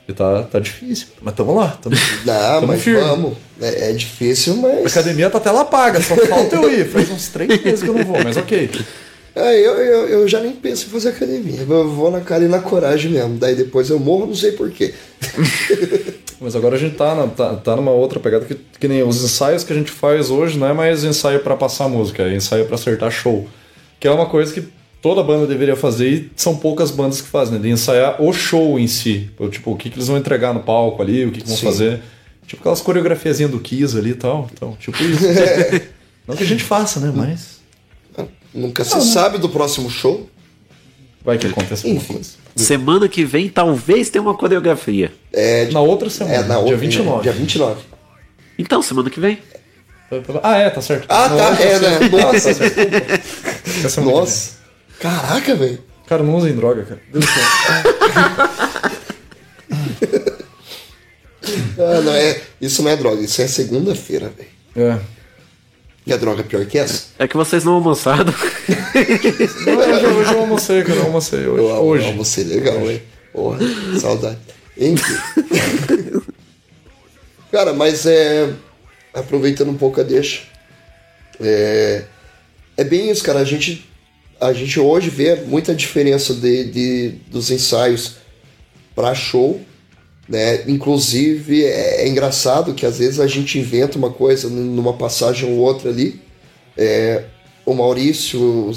E 0.07 0.13
tá, 0.13 0.43
tá 0.43 0.59
difícil. 0.59 1.07
Mas 1.21 1.33
tamo 1.35 1.55
lá. 1.55 1.77
Tamo, 1.81 1.95
Não, 2.25 2.33
tamo 2.55 2.67
mas 2.67 2.81
firme. 2.81 2.99
vamos. 3.01 3.37
É, 3.61 3.89
é 3.89 3.93
difícil, 3.93 4.55
mas. 4.57 4.85
A 4.85 4.99
academia 4.99 5.29
tá 5.29 5.37
até 5.37 5.51
lá 5.51 5.63
paga, 5.65 6.01
só 6.01 6.15
falta 6.15 6.55
eu 6.55 6.71
ir. 6.71 6.87
Faz 6.87 7.09
uns 7.09 7.27
três 7.29 7.61
meses 7.63 7.81
que 7.83 7.89
eu 7.89 7.93
não 7.93 8.03
vou, 8.03 8.17
mas 8.23 8.35
ok. 8.37 8.69
É, 9.33 9.55
eu, 9.59 9.73
eu, 9.75 10.07
eu 10.09 10.27
já 10.27 10.41
nem 10.41 10.51
penso 10.51 10.87
em 10.87 10.89
fazer 10.89 11.09
academia. 11.09 11.61
Eu 11.61 11.89
vou 11.89 12.11
na 12.11 12.19
cara 12.19 12.43
e 12.43 12.47
na 12.49 12.59
coragem 12.59 13.11
mesmo. 13.11 13.37
Daí 13.37 13.55
depois 13.55 13.89
eu 13.89 13.97
morro, 13.99 14.25
não 14.27 14.35
sei 14.35 14.51
porquê. 14.51 14.93
Mas 16.41 16.55
agora 16.55 16.75
a 16.75 16.79
gente 16.79 16.95
tá, 16.95 17.13
na- 17.15 17.27
tá, 17.27 17.55
tá 17.55 17.75
numa 17.75 17.91
outra 17.91 18.19
pegada 18.19 18.43
que, 18.45 18.55
que 18.79 18.87
nem 18.87 19.03
os 19.03 19.23
ensaios 19.23 19.63
que 19.63 19.71
a 19.71 19.75
gente 19.75 19.91
faz 19.91 20.29
hoje 20.31 20.57
não 20.57 20.67
é 20.67 20.73
mais 20.73 21.03
ensaio 21.03 21.39
pra 21.41 21.55
passar 21.55 21.87
música, 21.87 22.23
é 22.23 22.35
ensaio 22.35 22.65
pra 22.65 22.75
acertar 22.75 23.11
show. 23.11 23.47
Que 23.99 24.07
é 24.07 24.11
uma 24.11 24.25
coisa 24.25 24.51
que 24.51 24.63
toda 25.01 25.23
banda 25.23 25.47
deveria 25.47 25.75
fazer 25.75 26.09
e 26.09 26.31
são 26.35 26.55
poucas 26.55 26.91
bandas 26.91 27.21
que 27.21 27.27
fazem, 27.27 27.55
né? 27.55 27.59
De 27.59 27.69
ensaiar 27.69 28.21
o 28.21 28.31
show 28.31 28.79
em 28.79 28.87
si. 28.87 29.29
Tipo, 29.51 29.71
o 29.71 29.75
que, 29.75 29.89
que 29.89 29.97
eles 29.97 30.07
vão 30.07 30.17
entregar 30.17 30.53
no 30.53 30.61
palco 30.61 31.01
ali, 31.01 31.25
o 31.25 31.31
que, 31.31 31.41
que 31.41 31.47
vão 31.47 31.57
Sim. 31.57 31.65
fazer. 31.65 32.01
Tipo 32.47 32.61
aquelas 32.61 32.81
coreografiazinhas 32.81 33.51
do 33.51 33.59
Kiss 33.59 33.97
ali 33.97 34.11
e 34.11 34.15
tal. 34.15 34.49
Então, 34.53 34.75
tipo 34.79 35.01
isso. 35.03 35.23
não 36.27 36.35
que 36.35 36.43
a 36.43 36.47
gente 36.47 36.63
faça, 36.63 36.99
né? 36.99 37.11
Mas. 37.15 37.61
Nunca 38.53 38.83
se 38.83 39.01
sabe 39.01 39.37
do 39.37 39.47
próximo 39.47 39.89
show. 39.89 40.29
Vai 41.23 41.37
que 41.37 41.47
acontece 41.47 41.85
alguma 41.85 42.01
Enfim. 42.03 42.13
coisa. 42.15 42.29
Semana 42.55 43.07
que 43.07 43.23
vem 43.23 43.47
talvez 43.47 44.09
tenha 44.09 44.21
uma 44.21 44.33
coreografia. 44.33 45.13
É, 45.31 45.69
Na 45.71 45.79
outra 45.79 46.09
semana, 46.09 46.35
é, 46.35 46.39
na 46.39 46.47
dia 46.55 46.57
outra- 46.57 46.77
29. 46.77 47.21
Dia 47.23 47.31
29. 47.31 47.81
Então, 48.59 48.81
semana 48.81 49.09
que 49.09 49.19
vem. 49.19 49.37
Ah, 50.43 50.57
é, 50.57 50.69
tá 50.69 50.81
certo. 50.81 51.05
Ah, 51.07 51.29
Na 51.29 51.37
tá, 51.55 51.63
é, 51.63 51.79
né? 51.79 51.99
Nossa. 52.09 52.49
Ah, 53.83 53.83
tá 53.83 53.89
que 53.89 54.01
Nossa. 54.01 54.60
Caraca, 55.01 55.55
velho. 55.55 55.79
Cara, 56.07 56.23
não 56.23 56.35
usem 56.35 56.55
droga, 56.55 56.83
cara. 56.83 57.01
Deus 57.11 57.25
do 57.25 57.31
céu. 57.31 57.43
Ah, 61.79 62.01
não, 62.01 62.13
é, 62.13 62.39
isso 62.61 62.83
não 62.83 62.91
é 62.91 62.95
droga, 62.95 63.21
isso 63.21 63.41
é 63.41 63.47
segunda-feira, 63.47 64.31
velho. 64.37 64.49
É. 64.89 64.99
E 66.05 66.13
a 66.13 66.17
droga 66.17 66.41
é 66.41 66.43
pior 66.43 66.65
que 66.65 66.77
essa? 66.77 67.05
É 67.17 67.27
que 67.27 67.35
vocês 67.35 67.63
não 67.63 67.73
almoçaram. 67.73 68.33
Não, 69.65 69.77
hoje, 69.77 70.05
hoje 70.05 70.33
eu 70.33 70.39
almocei, 70.39 70.83
cara. 70.83 70.99
Eu 70.99 71.05
almocei 71.05 71.47
hoje. 71.47 71.63
Eu, 71.63 71.65
hoje. 71.65 72.03
eu 72.03 72.09
almocei 72.09 72.43
legal, 72.43 72.91
hein? 72.91 73.01
Porra, 73.31 73.59
saudade. 73.99 74.37
Enfim. 74.77 75.13
Cara, 77.51 77.73
mas 77.73 78.05
é. 78.05 78.51
Aproveitando 79.13 79.69
um 79.69 79.77
pouco 79.77 79.99
a 79.99 80.03
deixa. 80.03 80.43
É, 81.39 82.03
é 82.77 82.83
bem 82.83 83.11
isso, 83.11 83.23
cara. 83.23 83.39
A 83.39 83.43
gente, 83.43 83.89
a 84.41 84.51
gente 84.53 84.79
hoje 84.79 85.09
vê 85.09 85.35
muita 85.45 85.73
diferença 85.75 86.33
de, 86.33 86.65
de, 86.65 87.09
dos 87.29 87.51
ensaios 87.51 88.15
para 88.95 89.13
show. 89.13 89.61
Né? 90.27 90.63
Inclusive, 90.67 91.63
é, 91.65 92.03
é 92.03 92.07
engraçado 92.07 92.73
que 92.73 92.85
às 92.85 92.97
vezes 92.99 93.19
a 93.19 93.27
gente 93.27 93.59
inventa 93.59 93.97
uma 93.97 94.09
coisa 94.09 94.49
numa 94.49 94.93
passagem 94.93 95.51
ou 95.51 95.59
outra 95.59 95.89
ali. 95.89 96.19
É, 96.77 97.23
o 97.65 97.73
Maurício 97.73 98.71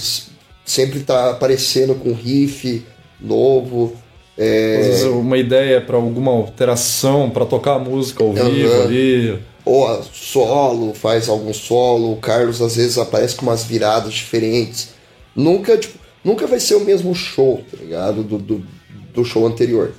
sempre 0.65 1.01
tá 1.01 1.31
aparecendo 1.31 1.95
com 1.95 2.12
riff 2.12 2.85
novo. 3.20 3.95
É, 4.36 4.78
Às 4.81 4.86
vezes 4.86 5.05
uma 5.05 5.39
ideia 5.39 5.81
pra 5.81 5.97
alguma 5.97 6.32
alteração, 6.32 7.31
pra 7.31 7.47
tocar 7.47 7.74
a 7.74 7.78
música 7.78 8.23
ao 8.23 8.32
Aham. 8.32 8.51
vivo 8.51 8.82
ali. 8.82 9.39
ou 9.65 10.03
solo, 10.12 10.93
faz 10.93 11.28
algum 11.28 11.55
solo. 11.55 12.12
O 12.12 12.16
Carlos 12.16 12.61
às 12.61 12.77
vezes 12.77 12.99
aparece 12.99 13.36
com 13.36 13.47
umas 13.47 13.65
viradas 13.65 14.12
diferentes. 14.12 14.94
Nunca, 15.35 15.77
tipo, 15.77 15.98
nunca 16.24 16.47
vai 16.47 16.61
ser 16.61 16.74
o 16.77 16.85
mesmo 16.85 17.15
show, 17.15 17.65
tá 17.70 17.77
ligado? 17.77 18.23
Do, 18.23 18.39
do, 18.39 18.66
do 19.12 19.24
show 19.24 19.47
anterior. 19.47 19.93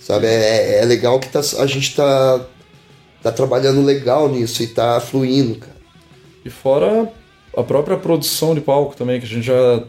Sabe? 0.00 0.26
É, 0.26 0.82
é 0.82 0.84
legal 0.84 1.18
que 1.18 1.28
tá, 1.28 1.40
a 1.40 1.66
gente 1.66 1.94
tá, 1.94 2.46
tá 3.22 3.32
trabalhando 3.32 3.84
legal 3.84 4.28
nisso 4.28 4.62
e 4.62 4.66
tá 4.66 5.00
fluindo, 5.00 5.56
cara. 5.56 5.76
E 6.44 6.50
fora 6.50 7.10
a 7.56 7.62
própria 7.62 7.96
produção 7.96 8.54
de 8.54 8.60
palco 8.60 8.94
também, 8.94 9.18
que 9.18 9.26
a 9.26 9.28
gente 9.28 9.46
já 9.46 9.82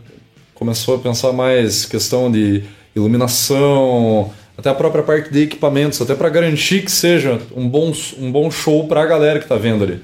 começou 0.56 0.96
a 0.96 1.00
pensar 1.00 1.34
mais 1.34 1.86
questão 1.86 2.32
de 2.32 2.64
iluminação, 2.96 4.32
até 4.58 4.70
a 4.70 4.74
própria 4.74 5.04
parte 5.04 5.32
de 5.32 5.44
equipamentos, 5.44 6.02
até 6.02 6.16
para 6.16 6.30
garantir 6.30 6.84
que 6.84 6.92
seja 6.92 7.40
um 7.56 7.70
bom, 7.70 7.94
um 8.18 8.32
bom 8.32 8.50
show 8.50 8.88
para 8.88 9.04
a 9.04 9.06
galera 9.06 9.40
que 9.40 9.48
tá 9.48 9.56
vendo 9.56 9.84
ali. 9.84 10.02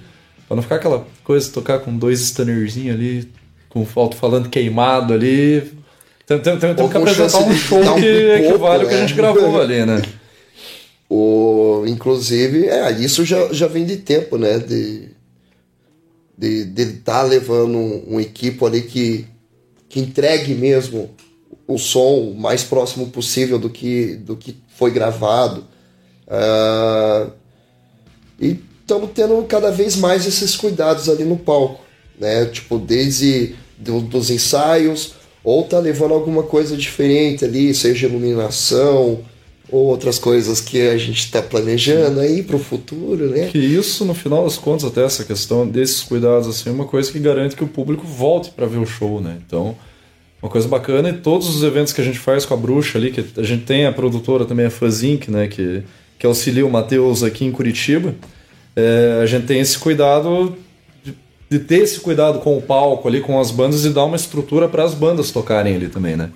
Pra 0.47 0.55
não 0.55 0.61
ficar 0.61 0.75
aquela 0.75 1.07
coisa 1.23 1.47
de 1.47 1.53
tocar 1.53 1.79
com 1.79 1.97
dois 1.97 2.19
stunnerzinhos 2.19 2.95
ali, 2.95 3.31
com 3.73 3.81
o 3.81 3.87
alto-falante 3.95 4.49
queimado 4.49 5.13
ali. 5.13 5.73
Tem, 6.25 6.39
tem, 6.39 6.57
tem, 6.57 6.75
tem 6.75 6.85
Ou 6.85 6.89
que 6.89 6.97
apresentar 6.97 7.39
um 7.39 7.53
show 7.53 7.79
um 7.79 7.95
que 7.95 8.27
pouco, 8.35 8.45
equivale 8.45 8.83
ao 8.83 8.89
que 8.89 8.95
a 8.95 8.97
né? 8.97 9.07
gente 9.07 9.17
gravou 9.17 9.59
ali, 9.59 9.85
né? 9.85 10.01
O, 11.09 11.83
inclusive, 11.87 12.67
é, 12.67 12.91
isso 12.91 13.25
já, 13.25 13.51
já 13.51 13.67
vem 13.67 13.85
de 13.85 13.97
tempo, 13.97 14.37
né? 14.37 14.59
De 14.59 15.11
de 16.37 16.65
de 16.65 16.81
estar 16.81 17.23
levando 17.23 17.77
um, 17.77 18.15
um 18.15 18.19
equipo 18.19 18.65
ali 18.65 18.81
que, 18.81 19.27
que 19.87 19.99
entregue 19.99 20.55
mesmo 20.55 21.11
o 21.67 21.77
som 21.77 22.19
o 22.19 22.35
mais 22.35 22.63
próximo 22.63 23.07
possível 23.07 23.59
do 23.59 23.69
que, 23.69 24.15
do 24.15 24.35
que 24.35 24.57
foi 24.75 24.91
gravado. 24.91 25.65
Ah, 26.27 27.27
e 28.39 28.59
estamos 28.81 29.11
tendo 29.13 29.41
cada 29.43 29.71
vez 29.71 29.95
mais 29.95 30.25
esses 30.25 30.55
cuidados 30.55 31.07
ali 31.09 31.23
no 31.23 31.37
palco, 31.37 31.83
né? 32.19 32.45
Tipo, 32.45 32.77
desde 32.77 33.55
do- 33.77 34.01
dos 34.01 34.29
ensaios, 34.29 35.13
ou 35.43 35.63
tá 35.63 35.79
levando 35.79 36.13
alguma 36.13 36.43
coisa 36.43 36.75
diferente 36.77 37.43
ali, 37.43 37.73
seja 37.73 38.07
iluminação, 38.07 39.19
ou 39.69 39.85
outras 39.87 40.19
coisas 40.19 40.61
que 40.61 40.81
a 40.81 40.97
gente 40.97 41.19
está 41.19 41.41
planejando 41.41 42.19
aí 42.19 42.43
para 42.43 42.55
o 42.55 42.59
futuro, 42.59 43.29
né? 43.29 43.47
Que 43.47 43.57
isso, 43.57 44.05
no 44.05 44.13
final 44.13 44.43
das 44.43 44.57
contas, 44.57 44.85
até 44.85 45.03
essa 45.03 45.23
questão 45.23 45.67
desses 45.67 46.01
cuidados, 46.03 46.47
assim, 46.47 46.69
é 46.69 46.71
uma 46.71 46.85
coisa 46.85 47.11
que 47.11 47.19
garante 47.19 47.55
que 47.55 47.63
o 47.63 47.67
público 47.67 48.05
volte 48.05 48.51
para 48.51 48.65
ver 48.67 48.77
o 48.77 48.85
show, 48.85 49.19
né? 49.19 49.37
Então, 49.45 49.75
uma 50.41 50.49
coisa 50.51 50.67
bacana 50.67 51.09
e 51.09 51.13
todos 51.13 51.47
os 51.55 51.63
eventos 51.63 51.91
que 51.93 52.01
a 52.01 52.03
gente 52.03 52.19
faz 52.19 52.45
com 52.45 52.53
a 52.53 52.57
bruxa 52.57 52.97
ali, 52.97 53.11
que 53.11 53.23
a 53.39 53.43
gente 53.43 53.63
tem 53.63 53.85
a 53.85 53.91
produtora 53.91 54.45
também, 54.45 54.65
a 54.65 54.69
Fuzink, 54.69 55.31
né? 55.31 55.47
Que, 55.47 55.81
que 56.19 56.25
auxilia 56.25 56.65
o 56.65 56.69
Matheus 56.71 57.23
aqui 57.23 57.43
em 57.45 57.51
Curitiba, 57.51 58.13
é, 58.75 59.19
a 59.23 59.25
gente 59.25 59.45
tem 59.45 59.59
esse 59.59 59.79
cuidado 59.79 60.55
de, 61.53 61.59
ter 61.59 61.83
esse 61.83 61.99
cuidado 61.99 62.39
com 62.39 62.57
o 62.57 62.61
palco 62.61 63.07
ali, 63.07 63.21
com 63.21 63.39
as 63.39 63.51
bandas 63.51 63.85
e 63.85 63.89
dar 63.89 64.05
uma 64.05 64.15
estrutura 64.15 64.67
para 64.67 64.83
as 64.83 64.93
bandas 64.93 65.31
tocarem 65.31 65.75
ali 65.75 65.87
também, 65.87 66.15
né? 66.15 66.29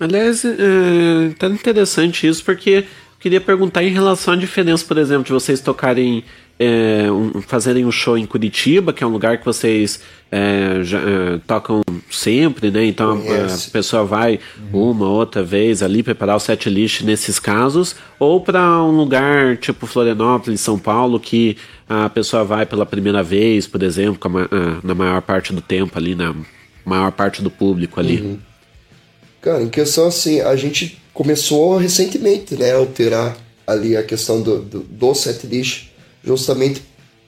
Aliás, 0.00 0.44
é 0.44 1.30
tá 1.38 1.48
interessante 1.48 2.26
isso, 2.26 2.44
porque 2.44 2.84
queria 3.18 3.40
perguntar 3.40 3.82
em 3.82 3.90
relação 3.90 4.34
à 4.34 4.36
diferença, 4.36 4.84
por 4.84 4.96
exemplo, 4.96 5.24
de 5.24 5.32
vocês 5.32 5.60
tocarem, 5.60 6.22
é, 6.58 7.10
um- 7.10 7.40
fazerem 7.42 7.84
um 7.86 7.92
show 7.92 8.18
em 8.18 8.26
Curitiba, 8.26 8.92
que 8.92 9.04
é 9.04 9.06
um 9.06 9.10
lugar 9.10 9.38
que 9.38 9.44
vocês 9.44 10.00
é, 10.30 10.80
já, 10.82 10.98
é, 10.98 11.38
tocam 11.46 11.80
sempre, 12.10 12.70
né? 12.70 12.84
Então 12.84 13.12
a, 13.12 13.16
Conhece. 13.16 13.68
a 13.68 13.70
pessoa 13.72 14.04
vai 14.04 14.40
uma, 14.72 15.08
outra 15.08 15.42
vez 15.42 15.82
ali 15.82 16.02
preparar 16.02 16.36
o 16.36 16.40
set 16.40 16.68
list 16.68 17.02
nesses 17.02 17.38
casos, 17.38 17.94
ou 18.18 18.40
para 18.40 18.82
um 18.82 18.90
lugar 18.90 19.56
tipo 19.56 19.86
Florianópolis, 19.86 20.60
São 20.60 20.78
Paulo, 20.78 21.18
que 21.20 21.56
a 21.88 22.08
pessoa 22.10 22.44
vai 22.44 22.66
pela 22.66 22.84
primeira 22.84 23.22
vez, 23.22 23.66
por 23.66 23.82
exemplo, 23.82 24.30
ma- 24.30 24.48
na 24.82 24.94
maior 24.94 25.22
parte 25.22 25.52
do 25.52 25.60
tempo 25.62 25.96
ali, 25.96 26.14
na 26.14 26.34
maior 26.84 27.10
parte 27.12 27.40
do 27.40 27.50
público 27.50 27.98
ali. 28.00 28.20
Uhum. 28.20 28.38
Cara, 29.40 29.62
em 29.62 29.68
questão 29.70 30.06
assim, 30.08 30.40
a 30.40 30.56
gente 30.56 30.98
começou 31.14 31.76
recentemente, 31.78 32.54
né, 32.56 32.72
a 32.72 32.76
alterar 32.76 33.36
ali 33.66 33.96
a 33.96 34.02
questão 34.02 34.42
do, 34.42 34.58
do, 34.60 34.80
do 34.80 35.14
setlist 35.14 35.86
justamente 36.24 36.82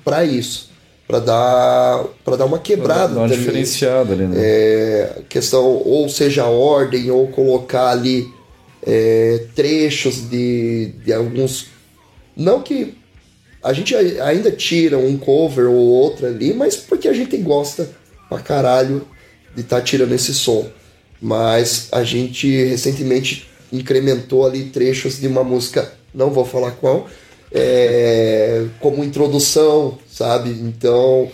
para 0.05 0.25
isso, 0.25 0.71
para 1.07 1.19
dar 1.19 2.05
para 2.25 2.37
dar 2.37 2.45
uma 2.47 2.59
quebrada 2.59 3.15
Dar 3.15 3.21
uma 3.21 3.29
também. 3.29 3.39
diferenciada 3.39 4.13
ali, 4.13 4.27
né? 4.27 4.37
É, 4.39 5.23
questão 5.29 5.65
ou 5.65 6.09
seja 6.09 6.47
ordem 6.47 7.11
ou 7.11 7.29
colocar 7.29 7.91
ali 7.91 8.29
é, 8.83 9.45
trechos 9.55 10.29
de, 10.29 10.93
de 11.05 11.13
alguns 11.13 11.67
não 12.37 12.63
que 12.63 12.95
a 13.63 13.73
gente 13.75 13.95
ainda 13.95 14.51
tira 14.51 14.97
um 14.97 15.19
cover 15.19 15.67
ou 15.69 15.77
outro 15.77 16.27
ali, 16.27 16.55
mas 16.55 16.77
porque 16.77 17.07
a 17.09 17.13
gente 17.13 17.37
gosta 17.37 17.91
pra 18.29 18.39
caralho 18.39 19.07
de 19.55 19.61
estar 19.61 19.83
tirando 19.83 20.15
esse 20.15 20.33
som. 20.33 20.67
Mas 21.21 21.89
a 21.93 22.03
gente 22.03 22.49
recentemente 22.65 23.47
incrementou 23.71 24.47
ali 24.47 24.65
trechos 24.71 25.21
de 25.21 25.27
uma 25.27 25.45
música, 25.45 25.93
não 26.15 26.31
vou 26.31 26.47
falar 26.47 26.71
qual, 26.71 27.07
é, 27.53 28.65
como 28.81 29.05
introdução, 29.05 29.99
sabe? 30.11 30.51
Então 30.51 31.29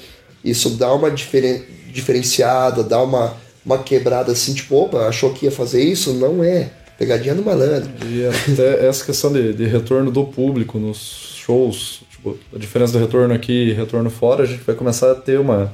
isso 0.45 0.71
dá 0.71 0.93
uma 0.93 1.11
diferen- 1.11 1.63
diferenciada, 1.93 2.83
dá 2.83 3.03
uma, 3.03 3.35
uma 3.65 3.79
quebrada 3.79 4.33
assim, 4.33 4.55
tipo, 4.55 4.77
opa, 4.77 5.07
achou 5.09 5.33
que 5.33 5.47
ia 5.47 5.51
fazer 5.53 5.83
isso? 5.83 6.13
Não 6.15 6.43
é. 6.43 6.71
Pegadinha 6.99 7.35
no 7.35 7.43
malandro. 7.43 7.91
E 8.07 8.25
até 8.53 8.87
essa 8.87 9.05
questão 9.05 9.31
de, 9.33 9.53
de 9.53 9.67
retorno 9.67 10.11
do 10.11 10.25
público 10.25 10.79
nos 10.79 11.35
shows, 11.45 12.01
tipo, 12.11 12.39
a 12.55 12.59
diferença 12.59 12.93
do 12.95 12.99
retorno 12.99 13.35
aqui 13.35 13.53
e 13.53 13.73
retorno 13.73 14.09
fora, 14.09 14.45
a 14.45 14.47
gente 14.47 14.63
vai 14.65 14.75
começar 14.75 15.13
a 15.13 15.15
ter 15.15 15.39
uma, 15.39 15.71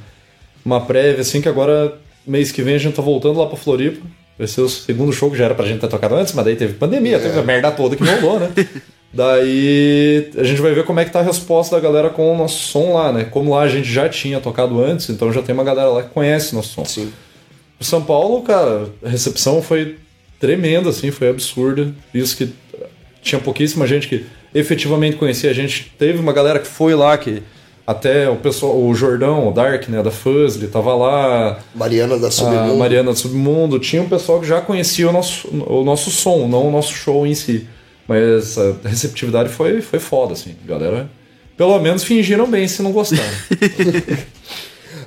uma 0.64 0.80
prévia, 0.80 1.20
assim, 1.20 1.40
que 1.40 1.48
agora, 1.48 1.96
mês 2.26 2.50
que 2.50 2.60
vem, 2.62 2.74
a 2.74 2.78
gente 2.78 2.96
tá 2.96 3.02
voltando 3.02 3.38
lá 3.38 3.46
pra 3.46 3.56
Floripa. 3.56 4.04
Vai 4.36 4.48
ser 4.48 4.62
o 4.62 4.68
segundo 4.68 5.12
show 5.12 5.30
que 5.30 5.36
já 5.36 5.44
era 5.44 5.54
pra 5.54 5.64
gente 5.66 5.80
ter 5.80 5.88
tocado 5.88 6.16
antes, 6.16 6.32
mas 6.32 6.44
daí 6.44 6.56
teve 6.56 6.74
pandemia, 6.74 7.20
teve 7.20 7.38
a 7.38 7.42
merda 7.42 7.70
toda 7.70 7.94
que 7.94 8.02
rolou, 8.02 8.40
né? 8.40 8.50
Daí 9.12 10.30
a 10.38 10.42
gente 10.42 10.62
vai 10.62 10.72
ver 10.72 10.84
como 10.84 10.98
é 10.98 11.04
que 11.04 11.10
tá 11.10 11.20
a 11.20 11.22
resposta 11.22 11.76
da 11.76 11.82
galera 11.82 12.08
com 12.08 12.34
o 12.34 12.36
nosso 12.36 12.62
som 12.62 12.94
lá, 12.94 13.12
né? 13.12 13.24
Como 13.24 13.54
lá 13.54 13.62
a 13.62 13.68
gente 13.68 13.90
já 13.90 14.08
tinha 14.08 14.40
tocado 14.40 14.82
antes, 14.82 15.10
então 15.10 15.32
já 15.32 15.42
tem 15.42 15.54
uma 15.54 15.64
galera 15.64 15.90
lá 15.90 16.02
que 16.02 16.10
conhece 16.10 16.54
nosso 16.54 16.74
som. 16.74 16.84
Sim. 16.84 17.12
São 17.78 18.02
Paulo, 18.02 18.42
cara, 18.42 18.88
a 19.04 19.08
recepção 19.08 19.60
foi 19.60 19.98
tremenda, 20.40 20.88
assim, 20.88 21.10
foi 21.10 21.28
absurda. 21.28 21.92
Isso 22.14 22.36
que 22.36 22.52
tinha 23.20 23.40
pouquíssima 23.40 23.86
gente 23.86 24.08
que 24.08 24.24
efetivamente 24.54 25.16
conhecia 25.16 25.50
a 25.50 25.54
gente. 25.54 25.92
Teve 25.98 26.18
uma 26.18 26.32
galera 26.32 26.58
que 26.58 26.66
foi 26.66 26.94
lá 26.94 27.16
que 27.18 27.42
até 27.86 28.30
o 28.30 28.36
pessoal, 28.36 28.80
o 28.80 28.94
Jordão, 28.94 29.48
o 29.48 29.52
Dark, 29.52 29.88
né, 29.88 30.02
da 30.02 30.10
Fuzzly, 30.10 30.68
tava 30.68 30.94
lá. 30.94 31.58
Mariana 31.74 32.18
da 32.18 32.30
Submundo. 32.30 32.72
A 32.72 32.76
Mariana 32.76 33.10
da 33.10 33.16
Submundo. 33.16 33.78
Tinha 33.78 34.00
um 34.00 34.08
pessoal 34.08 34.40
que 34.40 34.46
já 34.46 34.60
conhecia 34.60 35.08
o 35.08 35.12
nosso, 35.12 35.48
o 35.48 35.84
nosso 35.84 36.10
som, 36.10 36.46
não 36.48 36.68
o 36.68 36.70
nosso 36.70 36.94
show 36.94 37.26
em 37.26 37.34
si. 37.34 37.66
Mas 38.12 38.58
a 38.58 38.88
receptividade 38.88 39.48
foi, 39.48 39.80
foi 39.80 39.98
foda, 39.98 40.34
assim. 40.34 40.54
Galera, 40.66 41.10
pelo 41.56 41.78
menos, 41.80 42.04
fingiram 42.04 42.50
bem 42.50 42.68
se 42.68 42.82
não 42.82 42.92
gostaram. 42.92 43.22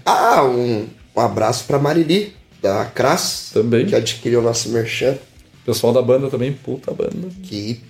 Ah, 0.07 0.43
um, 0.43 0.87
um 1.15 1.19
abraço 1.19 1.65
pra 1.65 1.79
Marili, 1.79 2.31
da 2.61 2.85
Cras. 2.85 3.49
Também. 3.51 3.87
Que 3.87 3.95
adquiriu 3.95 4.39
o 4.39 4.43
nosso 4.43 4.69
merchan. 4.69 5.17
Pessoal 5.65 5.91
da 5.91 6.01
banda 6.01 6.29
também, 6.29 6.53
puta 6.53 6.93
banda. 6.93 7.27
Que, 7.41 7.81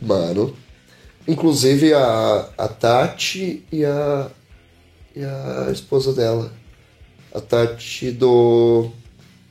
mano. 0.00 0.56
Inclusive 1.26 1.92
a, 1.94 2.48
a 2.56 2.68
Tati 2.68 3.64
e 3.72 3.84
a. 3.84 4.30
E 5.16 5.24
a 5.24 5.68
esposa 5.72 6.12
dela. 6.12 6.52
A 7.34 7.40
Tati 7.40 8.12
do. 8.12 8.88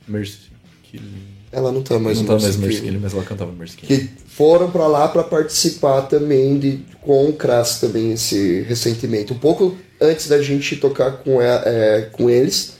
Mercy 0.08 0.50
Killing. 0.84 1.33
Ela 1.54 1.70
não 1.70 1.82
tá 1.82 1.98
mais 1.98 2.16
não 2.20 2.24
no 2.24 2.40
tá 2.40 2.42
mais. 2.42 2.56
Killing, 2.80 2.98
mas 2.98 3.12
ela 3.14 3.22
cantava 3.22 3.52
Mercy 3.52 3.76
Killing. 3.76 4.00
que 4.06 4.10
foram 4.26 4.70
pra 4.70 4.86
lá 4.88 5.06
pra 5.08 5.22
participar 5.22 6.02
também 6.02 6.58
de, 6.58 6.80
com 7.00 7.26
o 7.28 7.32
Crass 7.32 7.78
também 7.80 8.12
esse 8.12 8.62
recentemente. 8.68 9.32
Um 9.32 9.38
pouco 9.38 9.76
antes 10.00 10.26
da 10.28 10.42
gente 10.42 10.76
tocar 10.76 11.12
com, 11.12 11.40
é, 11.40 12.08
com 12.12 12.28
eles, 12.28 12.74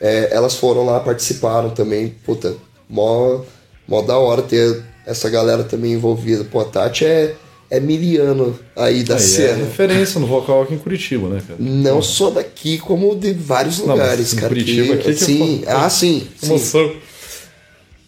é, 0.00 0.28
elas 0.30 0.54
foram 0.54 0.84
lá, 0.84 1.00
participaram 1.00 1.70
também. 1.70 2.14
Puta, 2.24 2.54
mó, 2.88 3.40
mó 3.86 4.02
da 4.02 4.18
hora 4.18 4.42
ter 4.42 4.82
essa 5.06 5.30
galera 5.30 5.64
também 5.64 5.94
envolvida. 5.94 6.44
Pô, 6.44 6.60
a 6.60 6.64
Tati 6.66 7.06
é, 7.06 7.34
é 7.70 7.80
miliano 7.80 8.58
aí 8.76 9.02
da 9.02 9.14
Aí 9.14 9.20
é 9.22 9.24
cena. 9.24 9.56
referência 9.64 10.20
no 10.20 10.26
vocal 10.26 10.62
aqui 10.62 10.74
em 10.74 10.78
Curitiba, 10.78 11.28
né, 11.30 11.40
cara? 11.46 11.58
Não 11.58 12.02
só 12.02 12.28
daqui, 12.28 12.76
como 12.76 13.16
de 13.16 13.32
vários 13.32 13.78
Não, 13.78 13.94
lugares, 13.94 14.34
em 14.34 14.36
cara. 14.36 14.48
Curitiba 14.48 14.94
aqui 14.94 15.04
que 15.04 15.14
sim, 15.14 15.62
eu- 15.66 15.78
ah, 15.78 15.88
sim. 15.88 16.28
sim. 16.38 16.58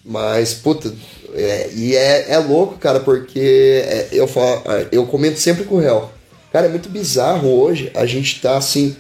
Mas, 0.05 0.55
puta, 0.55 0.93
é, 1.35 1.70
e 1.74 1.94
é, 1.94 2.32
é 2.32 2.39
louco, 2.39 2.78
cara, 2.78 3.01
porque 3.01 3.82
é, 3.85 4.09
eu, 4.12 4.27
falo, 4.27 4.62
eu 4.90 5.06
comento 5.06 5.39
sempre 5.39 5.64
com 5.64 5.77
o 5.77 5.81
réu. 5.81 6.10
Cara, 6.52 6.66
é 6.66 6.68
muito 6.70 6.89
bizarro 6.89 7.48
hoje 7.48 7.90
a 7.94 8.06
gente 8.06 8.40
tá 8.40 8.56
assim, 8.56 8.97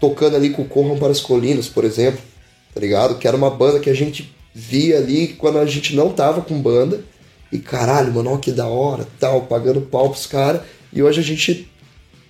tocando 0.00 0.36
ali 0.36 0.50
com 0.50 0.62
o 0.62 0.68
Corram 0.68 0.98
para 0.98 1.10
as 1.10 1.20
Colinas, 1.20 1.68
por 1.68 1.84
exemplo, 1.84 2.20
tá 2.74 2.80
ligado? 2.80 3.18
Que 3.18 3.26
era 3.26 3.36
uma 3.36 3.50
banda 3.50 3.80
que 3.80 3.90
a 3.90 3.94
gente 3.94 4.32
via 4.54 4.98
ali 4.98 5.28
quando 5.28 5.58
a 5.58 5.66
gente 5.66 5.96
não 5.96 6.10
tava 6.12 6.42
com 6.42 6.60
banda. 6.60 7.00
E 7.50 7.58
caralho, 7.58 8.12
mano, 8.12 8.32
ó, 8.32 8.36
que 8.38 8.50
da 8.50 8.66
hora, 8.66 9.06
tal, 9.18 9.42
pagando 9.42 9.80
pau 9.80 10.08
pros 10.10 10.26
caras. 10.26 10.62
E 10.92 11.02
hoje 11.02 11.20
a 11.20 11.24
gente 11.24 11.68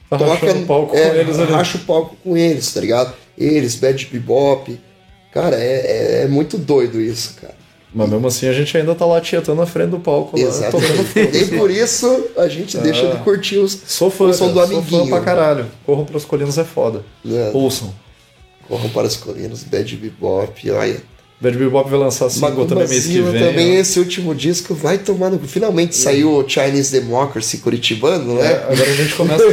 Tá 0.09 0.19
toca. 0.19 0.53
o 0.53 0.66
palco 0.66 0.97
é, 0.97 1.09
com 1.09 1.16
eles 1.16 1.39
ali. 1.39 1.53
racha 1.53 1.78
o 1.78 1.81
palco 1.81 2.16
com 2.23 2.36
eles, 2.36 2.73
tá 2.73 2.81
ligado? 2.81 3.15
Eles, 3.36 3.77
Bad 3.77 4.07
Bebop. 4.12 4.78
Cara, 5.32 5.57
é, 5.57 6.20
é, 6.20 6.23
é 6.24 6.28
muito 6.28 6.59
doido 6.59 7.01
isso, 7.01 7.35
cara. 7.40 7.55
Mas 7.94 8.09
mesmo 8.09 8.27
assim 8.27 8.48
a 8.48 8.52
gente 8.52 8.74
ainda 8.77 8.94
tá 8.94 9.05
lá 9.05 9.20
tietando 9.20 9.60
na 9.60 9.66
frente 9.66 9.90
do 9.90 9.98
palco. 9.98 10.39
Lá, 10.39 10.47
Exatamente. 10.47 11.14
Nem 11.32 11.47
por 11.59 11.70
isso 11.70 12.27
a 12.36 12.48
gente 12.48 12.78
deixa 12.78 13.06
Ah. 13.06 13.14
de 13.14 13.23
curtir 13.23 13.59
os, 13.59 13.78
Sou 13.86 14.10
fã, 14.10 14.24
o 14.27 14.32
som 14.35 14.48
do 14.48 14.55
cara, 14.55 14.66
sou 14.66 14.78
amiguinho. 14.78 15.05
fã 15.05 15.10
pra 15.10 15.20
caralho. 15.20 15.66
Corram 15.85 16.05
pras 16.06 16.24
colinas 16.24 16.56
é 16.56 16.64
foda. 16.64 17.05
É. 17.31 17.51
Ouçam. 17.52 17.93
Corram 18.69 18.89
para 18.90 19.06
as 19.06 19.16
colinas, 19.16 19.62
Bad 19.64 19.94
Bebop, 19.97 20.70
olha. 20.70 21.02
Bad 21.39 21.59
Bebop 21.59 21.90
vai 21.90 21.98
lançar 21.98 22.31
single 22.31 22.64
também 22.66 22.86
mês 22.89 23.05
que 23.05 23.20
vem. 23.20 23.43
também, 23.43 23.77
ó. 23.77 23.81
esse 23.81 23.98
último 23.98 24.32
disco 24.32 24.74
vai 24.77 24.97
tomar 24.97 25.28
no... 25.28 25.40
Finalmente 25.40 25.97
saiu 25.97 26.31
o 26.39 26.48
Chinese 26.48 26.93
Democracy 26.93 27.59
curitibano, 27.59 28.36
né? 28.36 28.47
É, 28.52 28.55
agora 28.73 28.89
a 28.90 28.94
gente 28.94 29.14
começa 29.14 29.44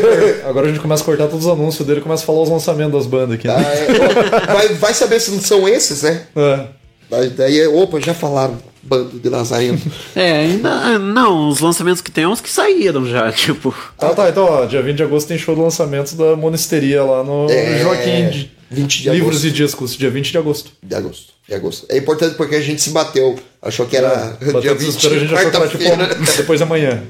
agora 0.47 0.67
a 0.67 0.69
gente 0.69 0.79
começa 0.81 1.01
a 1.01 1.05
cortar 1.05 1.27
todos 1.27 1.45
os 1.47 1.51
anúncios 1.51 1.85
dele 1.87 1.99
e 1.99 2.03
começa 2.03 2.21
a 2.23 2.25
falar 2.27 2.43
os 2.43 2.49
lançamentos 2.49 2.93
das 2.93 3.07
bandas 3.07 3.33
aqui. 3.35 3.47
Né? 3.47 3.55
Ah, 3.57 3.73
é, 3.73 4.53
vai, 4.53 4.67
vai 4.75 4.93
saber 4.93 5.19
se 5.19 5.31
não 5.31 5.41
são 5.41 5.67
esses, 5.67 6.03
né? 6.03 6.27
É. 6.35 6.78
Daí- 7.09 7.29
Daí, 7.29 7.67
opa, 7.67 7.99
já 7.99 8.13
falaram, 8.13 8.57
bando 8.83 9.19
de 9.19 9.29
Lazareno. 9.29 9.79
É, 10.15 10.31
ainda. 10.39 10.99
Não, 10.99 11.49
os 11.49 11.59
lançamentos 11.59 12.01
que 12.01 12.11
tem, 12.11 12.25
uns 12.25 12.41
que 12.41 12.49
saíram 12.49 13.05
já, 13.05 13.31
tipo. 13.33 13.73
Tá, 13.97 14.13
tá, 14.13 14.29
então, 14.29 14.45
ó, 14.45 14.65
dia 14.65 14.81
20 14.81 14.97
de 14.97 15.03
agosto 15.03 15.27
tem 15.27 15.37
show 15.37 15.55
de 15.55 15.61
lançamento 15.61 16.15
da 16.15 16.35
Monesteria 16.35 17.03
lá 17.03 17.23
no 17.23 17.49
É, 17.49 17.79
Joaquim. 17.79 18.29
de 18.29 18.51
20 18.71 19.01
de 19.03 19.09
Livros 19.09 19.29
agosto. 19.37 19.47
e 19.47 19.51
discos, 19.51 19.95
dia 19.95 20.09
20 20.11 20.31
de 20.31 20.37
agosto. 20.37 20.71
De 20.83 20.95
agosto, 20.95 21.33
de 21.47 21.55
agosto. 21.55 21.85
É 21.89 21.97
importante 21.97 22.35
porque 22.35 22.55
a 22.55 22.61
gente 22.61 22.81
se 22.81 22.91
bateu. 22.91 23.35
Achou 23.61 23.85
que 23.87 23.97
era 23.97 24.37
Bateu 24.39 24.61
dia 24.61 24.75
desespero, 24.75 25.15
20, 25.15 25.21
a 25.23 25.25
gente 25.25 25.33
achou 25.35 25.51
que 25.79 25.87
era 25.87 26.07
tipo 26.07 26.31
depois 26.37 26.59
da 26.59 26.65
manhã. 26.67 27.03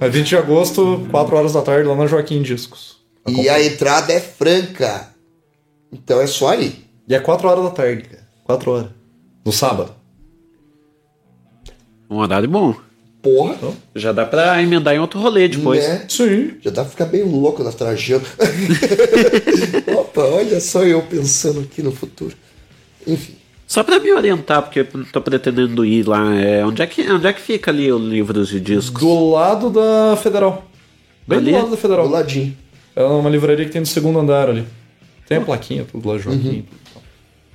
É 0.00 0.08
20 0.08 0.26
de 0.26 0.36
agosto, 0.36 1.06
4 1.12 1.36
horas 1.36 1.52
da 1.52 1.62
tarde, 1.62 1.88
lá 1.88 1.94
na 1.94 2.06
Joaquim 2.08 2.42
Discos. 2.42 2.96
E 3.28 3.48
a 3.48 3.62
entrada 3.64 4.12
é 4.12 4.18
franca. 4.18 5.08
Então 5.92 6.20
é 6.20 6.26
só 6.26 6.48
aí. 6.48 6.84
E 7.08 7.14
é 7.14 7.20
4 7.20 7.48
horas 7.48 7.62
da 7.64 7.70
tarde, 7.70 8.02
cara. 8.02 8.22
4 8.44 8.70
horas. 8.72 8.86
No 9.44 9.52
sábado. 9.52 9.94
Um 12.08 12.16
horário 12.18 12.48
bom. 12.48 12.74
Porra. 13.22 13.56
Já 13.94 14.12
dá 14.12 14.26
pra 14.26 14.60
emendar 14.62 14.94
em 14.94 14.98
outro 14.98 15.20
rolê 15.20 15.48
depois. 15.48 15.86
Né? 15.86 16.04
Sim. 16.08 16.54
Já 16.60 16.70
dá 16.70 16.82
pra 16.82 16.90
ficar 16.90 17.06
bem 17.06 17.22
louco 17.22 17.62
na 17.62 17.70
trajando. 17.72 18.26
Opa, 19.96 20.22
olha 20.22 20.60
só 20.60 20.82
eu 20.84 21.02
pensando 21.02 21.60
aqui 21.60 21.82
no 21.82 21.92
futuro. 21.92 22.34
Enfim. 23.06 23.36
Só 23.66 23.82
pra 23.82 23.98
me 24.00 24.12
orientar, 24.12 24.62
porque 24.62 24.80
eu 24.80 24.86
tô 25.12 25.20
pretendendo 25.22 25.84
ir 25.84 26.06
lá. 26.06 26.34
É, 26.34 26.64
onde, 26.66 26.82
é 26.82 26.86
que, 26.86 27.00
onde 27.10 27.26
é 27.26 27.32
que 27.32 27.40
fica 27.40 27.70
ali 27.70 27.90
o 27.90 27.98
livros 27.98 28.48
de 28.48 28.60
discos? 28.60 29.00
Do 29.00 29.30
lado 29.30 29.70
da 29.70 30.16
Federal. 30.16 30.66
Bem 31.26 31.38
Ali? 31.38 31.52
do 31.52 31.56
lado 31.58 31.70
da 31.70 31.76
Federal. 31.76 32.06
Do 32.06 32.12
ladinho. 32.12 32.56
É 32.94 33.02
uma 33.02 33.30
livraria 33.30 33.64
que 33.64 33.70
tem 33.72 33.80
no 33.80 33.86
segundo 33.86 34.18
andar 34.18 34.50
ali. 34.50 34.66
Tem 35.26 35.38
a 35.38 35.40
plaquinha, 35.40 35.86
tudo 35.90 36.06
lá, 36.06 36.18
Joaquim. 36.18 36.66
tudo. 36.68 37.02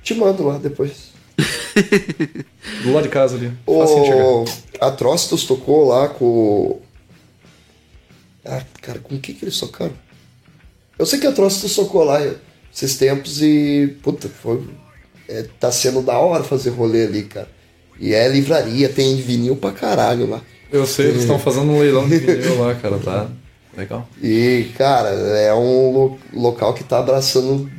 Te 0.02 0.14
mando 0.14 0.44
lá 0.44 0.58
depois. 0.58 1.07
Do 2.82 2.92
lado 2.92 3.04
de 3.04 3.08
casa 3.08 3.36
ali. 3.36 3.52
O 3.66 4.44
Atrocitus 4.80 5.44
tocou 5.44 5.86
lá 5.86 6.08
com. 6.08 6.80
Ah, 8.44 8.62
cara, 8.80 8.98
com 8.98 9.14
o 9.14 9.18
que 9.20 9.34
que 9.34 9.44
eles 9.44 9.58
tocaram? 9.58 9.92
Eu 10.98 11.06
sei 11.06 11.18
que 11.18 11.26
Atrocitus 11.26 11.74
tocou 11.74 12.02
lá 12.04 12.20
esses 12.74 12.96
tempos 12.96 13.40
e. 13.42 13.96
Puta, 14.02 14.28
foi. 14.28 14.62
é, 15.28 15.44
tá 15.60 15.70
sendo 15.70 16.02
da 16.02 16.18
hora 16.18 16.42
fazer 16.44 16.70
rolê 16.70 17.04
ali, 17.04 17.22
cara. 17.24 17.48
E 18.00 18.14
é 18.14 18.28
livraria, 18.28 18.88
tem 18.88 19.16
vinil 19.16 19.56
pra 19.56 19.72
caralho 19.72 20.28
lá. 20.28 20.40
Eu 20.70 20.86
sei, 20.86 21.06
eles 21.06 21.22
estão 21.22 21.38
fazendo 21.38 21.70
um 21.72 21.80
leilão 21.80 22.08
de 22.08 22.18
vinil 22.18 22.60
lá, 22.60 22.74
cara, 22.74 22.98
tá? 22.98 23.28
Legal. 23.76 24.08
E, 24.22 24.70
cara, 24.76 25.08
é 25.10 25.52
um 25.54 25.90
lo- 25.92 26.18
local 26.32 26.74
que 26.74 26.84
tá 26.84 26.98
abraçando 26.98 27.70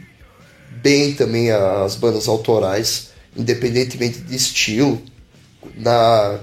bem 0.81 1.13
também 1.13 1.51
as 1.51 1.95
bandas 1.95 2.27
autorais, 2.27 3.08
independentemente 3.39 4.19
de 4.19 4.35
estilo. 4.35 5.01
Na, 5.75 6.39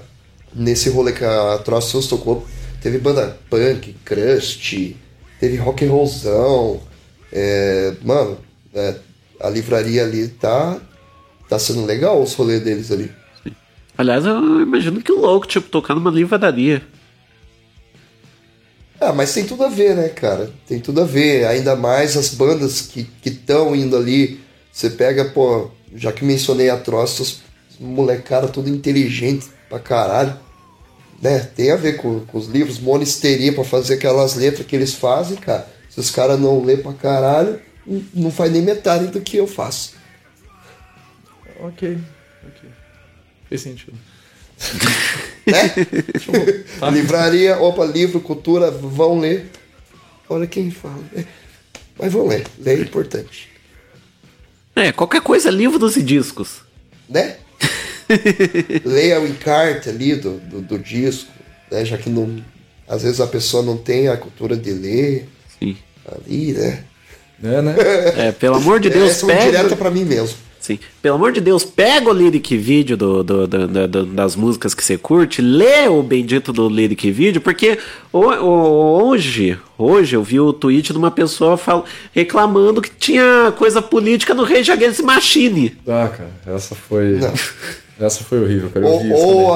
nesse 0.53 0.89
rolê 0.89 1.11
que 1.11 1.23
a 1.23 1.59
Trossos 1.59 2.07
tocou, 2.07 2.45
teve 2.81 2.97
banda 2.97 3.37
punk, 3.49 3.95
crust, 4.03 4.95
teve 5.39 5.57
rock 5.57 5.85
and 5.85 5.91
rollzão. 5.91 6.81
É, 7.31 7.93
mano, 8.03 8.37
é, 8.73 8.95
a 9.39 9.49
livraria 9.49 10.03
ali 10.03 10.27
tá, 10.27 10.79
tá 11.47 11.59
sendo 11.59 11.85
legal 11.85 12.21
os 12.21 12.33
rolês 12.33 12.61
deles 12.61 12.91
ali. 12.91 13.11
Aliás, 13.97 14.25
eu 14.25 14.61
imagino 14.61 15.01
que 15.01 15.11
louco, 15.11 15.47
tipo, 15.47 15.69
tocar 15.69 15.95
numa 15.95 16.11
livraria. 16.11 16.81
Ah, 18.99 19.13
mas 19.13 19.33
tem 19.33 19.45
tudo 19.45 19.63
a 19.63 19.69
ver, 19.69 19.95
né, 19.95 20.09
cara? 20.09 20.51
Tem 20.67 20.79
tudo 20.79 21.01
a 21.01 21.05
ver. 21.05 21.45
Ainda 21.45 21.75
mais 21.75 22.17
as 22.17 22.33
bandas 22.33 22.81
que 22.81 23.07
estão 23.23 23.75
indo 23.75 23.95
ali. 23.95 24.39
Você 24.71 24.89
pega, 24.89 25.25
pô, 25.25 25.71
já 25.95 26.11
que 26.11 26.23
mencionei 26.25 26.69
a 26.69 26.77
Trostos, 26.77 27.41
molecada 27.79 28.47
tudo 28.47 28.69
inteligente 28.69 29.47
pra 29.69 29.79
caralho. 29.79 30.37
Né? 31.21 31.39
Tem 31.39 31.71
a 31.71 31.75
ver 31.75 31.97
com, 31.97 32.19
com 32.21 32.37
os 32.37 32.47
livros, 32.47 32.79
monisteria 32.79 33.51
pra 33.53 33.63
fazer 33.63 33.95
aquelas 33.95 34.35
letras 34.35 34.65
que 34.65 34.75
eles 34.75 34.93
fazem, 34.93 35.37
cara. 35.37 35.67
Se 35.89 35.99
os 35.99 36.11
caras 36.11 36.39
não 36.39 36.63
lê 36.63 36.77
pra 36.77 36.93
caralho, 36.93 37.59
não- 38.13 38.29
faz 38.31 38.51
nem 38.51 38.61
metade 38.61 39.07
do 39.07 39.21
que 39.21 39.37
eu 39.37 39.47
faço. 39.47 39.95
Ok, 41.59 41.97
ok. 42.45 42.69
Fez 43.49 43.61
sentido. 43.61 43.97
Né? 45.47 45.69
Tipo, 46.19 46.91
livraria, 46.91 47.57
opa, 47.57 47.85
livro, 47.85 48.19
cultura, 48.19 48.69
vão 48.69 49.17
ler. 49.17 49.49
Olha 50.27 50.45
quem 50.45 50.69
fala. 50.69 51.01
Mas 51.97 52.11
vão 52.11 52.27
ler, 52.27 52.45
ler 52.59 52.77
é 52.77 52.81
importante. 52.81 53.49
É, 54.77 54.91
qualquer 54.91 55.21
coisa, 55.21 55.49
livros 55.49 55.97
e 55.97 56.03
discos. 56.03 56.61
né? 57.09 57.37
Leia 58.85 59.19
o 59.19 59.27
encarte 59.27 59.89
ali 59.89 60.15
do, 60.15 60.37
do, 60.37 60.61
do 60.61 60.79
disco, 60.79 61.29
né? 61.71 61.83
Já 61.83 61.97
que 61.97 62.09
não, 62.09 62.41
às 62.87 63.03
vezes 63.03 63.19
a 63.19 63.27
pessoa 63.27 63.63
não 63.63 63.75
tem 63.75 64.07
a 64.07 64.15
cultura 64.15 64.55
de 64.55 64.71
ler 64.71 65.27
Sim. 65.59 65.75
ali, 66.05 66.53
né? 66.53 66.83
É, 67.43 67.61
né? 67.61 67.75
É, 68.27 68.31
pelo 68.31 68.55
amor 68.55 68.79
de 68.79 68.89
Deus, 68.89 69.11
Essa 69.11 69.31
é 69.31 69.35
pega... 69.35 69.57
direta 69.57 69.75
pra 69.75 69.91
mim 69.91 70.05
mesmo. 70.05 70.37
Sim. 70.67 70.77
Pelo 71.01 71.15
amor 71.15 71.31
de 71.31 71.39
Deus, 71.39 71.63
pega 71.63 72.09
o 72.09 72.13
lyric 72.13 72.57
vídeo 72.57 72.97
do, 72.97 73.23
do- 73.23 73.47
do- 73.47 73.67
do- 73.67 73.87
do- 73.87 74.05
das 74.07 74.35
músicas 74.35 74.73
que 74.73 74.83
você 74.83 74.97
curte, 74.97 75.41
lê 75.41 75.87
o 75.87 76.03
bendito 76.03 76.51
do 76.51 76.67
lyric 76.67 77.09
vídeo, 77.09 77.39
porque 77.39 77.77
ho- 78.11 78.19
ho- 78.19 79.01
hoje, 79.07 79.57
hoje 79.77 80.17
eu 80.17 80.21
vi 80.23 80.41
o 80.41 80.51
tweet 80.51 80.91
de 80.91 80.97
uma 80.99 81.09
pessoa 81.09 81.55
fal- 81.55 81.85
reclamando 82.13 82.81
que 82.81 82.89
tinha 82.89 83.53
coisa 83.57 83.81
política 83.81 84.33
no 84.33 84.43
Rage 84.43 84.69
Against 84.69 84.99
Machine. 85.03 85.77
Ah, 85.87 86.09
cara, 86.09 86.55
essa 86.57 86.75
foi. 86.75 87.17
Essa 87.99 88.23
foi 88.23 88.39
horrível, 88.43 88.69
cara. 88.69 88.85
Ou, 88.85 89.09
ou 89.11 89.53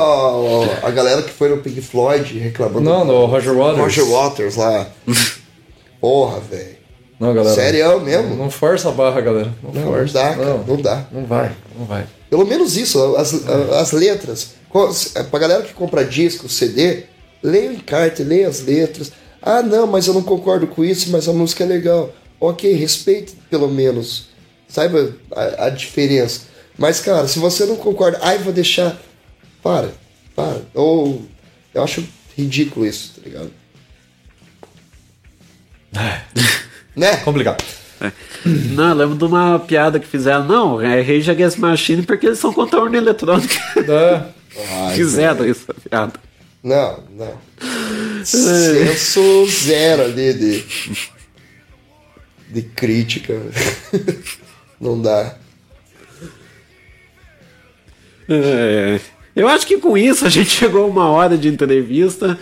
a, 0.84 0.88
a 0.88 0.90
galera 0.90 1.22
que 1.22 1.30
foi 1.30 1.48
no 1.50 1.58
Pink 1.58 1.80
Floyd 1.80 2.40
reclamando. 2.40 2.82
Não, 2.82 3.06
no 3.06 3.26
Roger 3.28 3.54
Waters. 3.54 3.78
Roger 3.80 4.06
Waters 4.10 4.56
lá. 4.56 4.88
Porra, 6.02 6.40
velho. 6.40 6.81
Não, 7.22 7.34
galera. 7.36 7.54
Sério 7.56 8.02
mesmo? 8.02 8.30
Não, 8.30 8.36
não 8.36 8.50
força 8.50 8.90
a 8.90 8.92
barra, 8.92 9.22
galera. 9.22 9.54
Não, 9.62 9.72
Não, 9.72 9.82
não 9.82 9.92
força. 9.94 10.14
dá, 10.14 10.36
cara, 10.36 10.64
não 10.68 10.82
dá. 10.82 11.06
Não 11.12 11.26
vai, 11.26 11.56
não 11.78 11.86
vai. 11.86 12.08
Pelo 12.32 12.48
menos 12.48 12.76
isso, 12.76 13.16
as, 13.16 13.32
as 13.74 13.92
letras. 13.92 14.54
Co- 14.70 14.90
Pra 15.30 15.40
galera 15.40 15.62
que 15.62 15.74
compra 15.74 16.04
disco, 16.04 16.50
CD, 16.50 17.04
leia 17.44 17.70
o 17.70 17.74
encarte, 17.74 18.24
leia 18.24 18.48
as 18.48 18.62
letras. 18.62 19.12
Ah, 19.40 19.62
não, 19.62 19.86
mas 19.86 20.08
eu 20.08 20.16
não 20.16 20.24
concordo 20.24 20.66
com 20.66 20.84
isso, 20.84 21.12
mas 21.12 21.28
a 21.30 21.34
música 21.34 21.64
é 21.64 21.68
legal. 21.68 22.12
Ok, 22.40 22.74
respeite 22.74 23.36
pelo 23.52 23.68
menos. 23.70 24.30
Saiba 24.68 25.14
a, 25.32 25.66
a 25.66 25.70
diferença. 25.70 26.42
Mas, 26.78 27.00
cara, 27.02 27.28
se 27.28 27.38
você 27.38 27.66
não 27.66 27.76
concorda, 27.76 28.18
ai, 28.24 28.40
vou 28.40 28.52
deixar. 28.52 29.00
Para, 29.62 29.92
para. 30.36 30.62
Ou. 30.74 31.22
Eu 31.72 31.84
acho 31.84 32.04
ridículo 32.36 32.84
isso, 32.86 33.14
tá 33.16 33.22
ligado? 33.24 33.52
né? 37.02 37.18
Complicado. 37.18 37.64
É. 38.00 38.12
Não, 38.46 38.90
eu 38.90 38.96
lembro 38.96 39.16
de 39.16 39.24
uma 39.24 39.60
piada 39.60 40.00
que 40.00 40.08
fizeram. 40.08 40.46
Não, 40.46 40.80
é 40.80 41.02
Rage 41.02 41.32
Against 41.32 41.58
Machine 41.58 42.04
porque 42.04 42.28
eles 42.28 42.38
são 42.38 42.54
contra 42.54 42.80
a 42.80 42.84
urna 42.84 42.98
eletrônica. 42.98 43.56
Ai, 44.72 44.96
Fizeram 44.96 45.48
isso, 45.48 45.66
a 45.70 45.90
piada. 45.90 46.14
Não, 46.64 47.04
não. 47.10 47.38
Senso 48.24 49.48
zero 49.48 50.04
ali 50.04 50.34
de. 50.34 50.64
de 52.50 52.62
crítica. 52.62 53.42
Não 54.80 55.00
dá. 55.00 55.36
É, 58.28 59.00
eu 59.36 59.48
acho 59.48 59.66
que 59.68 59.78
com 59.78 59.96
isso 59.96 60.26
a 60.26 60.30
gente 60.30 60.50
chegou 60.50 60.84
a 60.84 60.88
uma 60.88 61.10
hora 61.10 61.38
de 61.38 61.48
entrevista. 61.48 62.38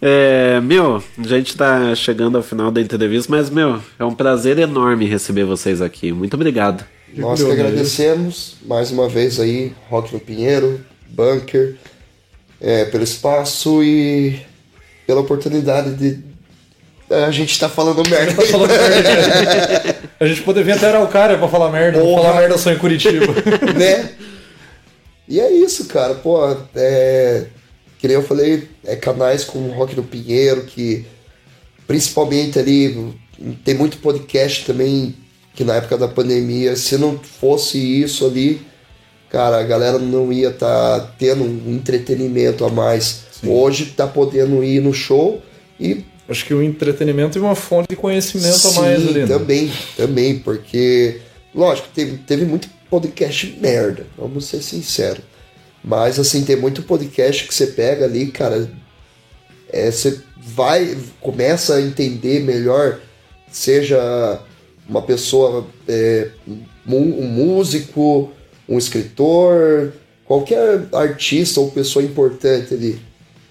É, 0.00 0.60
meu, 0.60 1.02
a 1.18 1.26
gente 1.26 1.56
tá 1.56 1.94
chegando 1.94 2.36
ao 2.36 2.42
final 2.42 2.70
da 2.70 2.80
entrevista, 2.80 3.30
mas, 3.34 3.48
meu, 3.48 3.80
é 3.98 4.04
um 4.04 4.14
prazer 4.14 4.58
enorme 4.58 5.06
receber 5.06 5.44
vocês 5.44 5.80
aqui. 5.80 6.12
Muito 6.12 6.34
obrigado. 6.34 6.84
Nós 7.14 7.42
que 7.42 7.50
agradecemos 7.50 8.56
mais 8.66 8.90
uma 8.90 9.08
vez 9.08 9.38
aí, 9.38 9.72
Rock 9.88 10.12
no 10.12 10.18
Pinheiro, 10.20 10.84
Bunker, 11.08 11.76
é, 12.60 12.84
pelo 12.86 13.04
espaço 13.04 13.82
e 13.84 14.40
pela 15.06 15.20
oportunidade 15.20 15.94
de. 15.94 16.18
é, 17.08 17.24
A 17.24 17.30
gente 17.30 17.58
tá 17.58 17.68
falando 17.68 18.02
merda. 18.10 18.34
A 20.18 20.26
gente 20.26 20.42
poder 20.42 20.64
vir 20.64 20.72
até 20.72 20.88
Araucária 20.88 21.38
pra 21.38 21.48
falar 21.48 21.70
merda. 21.70 21.98
Não 21.98 22.14
falar 22.16 22.34
merda 22.40 22.58
só 22.58 22.72
em 22.72 22.78
Curitiba. 22.78 23.26
né? 23.76 24.10
E 25.28 25.40
é 25.40 25.52
isso, 25.52 25.86
cara. 25.86 26.14
Pô, 26.14 26.38
é. 26.74 27.46
Que 27.98 28.08
nem 28.08 28.16
eu 28.16 28.22
falei, 28.22 28.68
é 28.84 28.96
canais 28.96 29.44
como 29.44 29.72
Rock 29.72 29.96
no 29.96 30.02
Pinheiro, 30.02 30.64
que 30.64 31.04
principalmente 31.86 32.58
ali 32.58 33.14
tem 33.64 33.74
muito 33.74 33.98
podcast 33.98 34.64
também 34.64 35.14
que 35.54 35.64
na 35.64 35.76
época 35.76 35.96
da 35.96 36.08
pandemia, 36.08 36.74
se 36.74 36.98
não 36.98 37.18
fosse 37.18 37.78
isso 37.78 38.26
ali, 38.26 38.60
cara, 39.30 39.60
a 39.60 39.62
galera 39.62 39.98
não 39.98 40.32
ia 40.32 40.48
estar 40.48 41.00
tá 41.00 41.14
tendo 41.18 41.44
um 41.44 41.72
entretenimento 41.72 42.64
a 42.64 42.70
mais. 42.70 43.22
Sim. 43.40 43.48
Hoje 43.48 43.86
tá 43.96 44.06
podendo 44.06 44.64
ir 44.64 44.80
no 44.80 44.92
show 44.92 45.40
e 45.78 46.04
Acho 46.26 46.46
que 46.46 46.54
o 46.54 46.62
entretenimento 46.62 47.38
é 47.38 47.40
uma 47.42 47.54
fonte 47.54 47.88
de 47.90 47.96
conhecimento 47.96 48.56
Sim, 48.56 48.78
a 48.78 48.80
mais 48.80 49.08
ali. 49.08 49.20
Né? 49.20 49.26
Também, 49.26 49.70
também, 49.94 50.38
porque, 50.38 51.20
lógico, 51.54 51.88
teve, 51.94 52.16
teve 52.16 52.46
muito 52.46 52.66
podcast 52.88 53.58
merda, 53.60 54.06
vamos 54.16 54.46
ser 54.46 54.62
sinceros. 54.62 55.22
Mas 55.84 56.18
assim, 56.18 56.44
tem 56.44 56.56
muito 56.56 56.82
podcast 56.82 57.46
que 57.46 57.54
você 57.54 57.66
pega 57.66 58.06
ali, 58.06 58.28
cara. 58.28 58.70
É, 59.68 59.90
você 59.90 60.20
vai, 60.38 60.96
começa 61.20 61.74
a 61.74 61.82
entender 61.82 62.40
melhor, 62.40 63.00
seja 63.50 64.40
uma 64.88 65.02
pessoa, 65.02 65.66
é, 65.86 66.30
um 66.86 67.26
músico, 67.26 68.32
um 68.68 68.78
escritor, 68.78 69.92
qualquer 70.24 70.86
artista 70.92 71.60
ou 71.60 71.70
pessoa 71.70 72.04
importante 72.04 72.72
ali. 72.72 73.00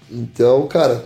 Então, 0.09 0.67
cara, 0.67 1.05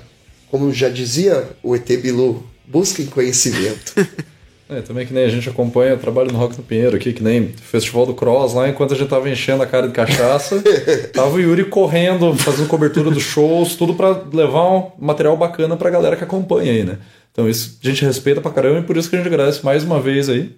como 0.50 0.72
já 0.72 0.88
dizia 0.90 1.50
o 1.62 1.76
ET 1.76 1.88
Bilu, 2.02 2.48
busquem 2.66 3.06
conhecimento. 3.06 3.94
É, 4.70 4.82
também 4.82 5.06
que 5.06 5.14
nem 5.14 5.24
a 5.24 5.30
gente 5.30 5.48
acompanha 5.48 5.96
o 5.96 5.98
trabalho 5.98 6.30
no 6.30 6.38
Rock 6.38 6.58
no 6.58 6.64
Pinheiro 6.64 6.96
aqui, 6.96 7.14
que 7.14 7.24
nem 7.24 7.48
Festival 7.48 8.06
do 8.06 8.14
Cross 8.14 8.54
lá, 8.54 8.68
enquanto 8.68 8.94
a 8.94 8.98
gente 8.98 9.08
tava 9.08 9.30
enchendo 9.30 9.64
a 9.64 9.66
cara 9.66 9.88
de 9.88 9.94
cachaça, 9.94 10.62
tava 11.14 11.36
o 11.36 11.40
Yuri 11.40 11.66
correndo, 11.66 12.36
fazendo 12.36 12.68
cobertura 12.68 13.10
dos 13.10 13.24
shows, 13.24 13.76
tudo 13.76 13.94
para 13.94 14.24
levar 14.34 14.70
um 14.70 14.92
material 15.00 15.38
bacana 15.38 15.78
pra 15.78 15.90
galera 15.90 16.18
que 16.18 16.24
acompanha 16.24 16.72
aí, 16.72 16.84
né? 16.84 16.98
Então 17.32 17.48
isso 17.48 17.80
a 17.82 17.88
gente 17.88 18.04
respeita 18.04 18.42
pra 18.42 18.52
caramba 18.52 18.80
e 18.80 18.84
por 18.84 18.98
isso 18.98 19.10
que 19.10 19.16
a 19.16 19.20
gente 19.20 19.28
agradece 19.28 19.64
mais 19.64 19.86
uma 19.86 20.02
vez 20.02 20.28
aí 20.28 20.54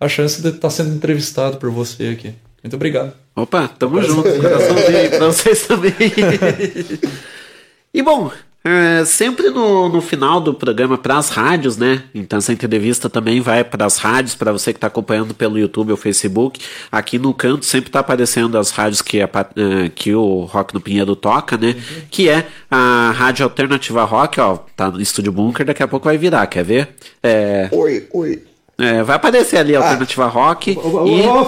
a 0.00 0.08
chance 0.08 0.42
de 0.42 0.48
estar 0.48 0.60
tá 0.60 0.70
sendo 0.70 0.96
entrevistado 0.96 1.58
por 1.58 1.70
você 1.70 2.08
aqui. 2.08 2.34
Muito 2.64 2.74
obrigado. 2.74 3.12
Opa, 3.36 3.68
tamo 3.68 4.02
junto. 4.02 4.28
Coraçãozinho 4.40 5.10
pra 5.10 5.26
vocês 5.26 5.66
também. 5.66 5.92
e 7.94 8.02
bom, 8.02 8.30
é, 8.64 9.04
sempre 9.04 9.50
no, 9.50 9.88
no 9.88 10.00
final 10.00 10.40
do 10.40 10.54
programa 10.54 10.96
para 10.96 11.18
as 11.18 11.30
rádios, 11.30 11.76
né? 11.76 12.04
Então 12.14 12.38
essa 12.38 12.52
entrevista 12.52 13.10
também 13.10 13.40
vai 13.40 13.64
para 13.64 13.84
as 13.84 13.98
rádios, 13.98 14.36
para 14.36 14.52
você 14.52 14.72
que 14.72 14.76
está 14.76 14.86
acompanhando 14.86 15.34
pelo 15.34 15.58
YouTube 15.58 15.90
ou 15.90 15.96
Facebook. 15.96 16.60
Aqui 16.90 17.18
no 17.18 17.34
canto 17.34 17.64
sempre 17.64 17.88
está 17.88 18.00
aparecendo 18.00 18.56
as 18.56 18.70
rádios 18.70 19.02
que, 19.02 19.20
é, 19.20 19.28
que 19.94 20.14
o 20.14 20.44
Rock 20.44 20.74
no 20.74 20.80
Pinheiro 20.80 21.16
toca, 21.16 21.56
né? 21.56 21.68
Uhum. 21.68 22.02
Que 22.10 22.28
é 22.28 22.46
a 22.70 23.12
Rádio 23.16 23.44
Alternativa 23.44 24.04
Rock, 24.04 24.40
ó. 24.40 24.58
Tá 24.76 24.90
no 24.90 25.00
Estúdio 25.00 25.32
Bunker, 25.32 25.66
daqui 25.66 25.82
a 25.82 25.88
pouco 25.88 26.04
vai 26.04 26.16
virar, 26.16 26.46
quer 26.46 26.64
ver? 26.64 26.90
É... 27.22 27.68
Oi, 27.72 28.06
oi. 28.12 28.42
É, 28.78 29.02
vai 29.02 29.16
aparecer 29.16 29.58
ali 29.58 29.76
a 29.76 29.80
ah. 29.80 29.82
Alternativa 29.82 30.26
Rock. 30.26 30.70
e 30.72 30.76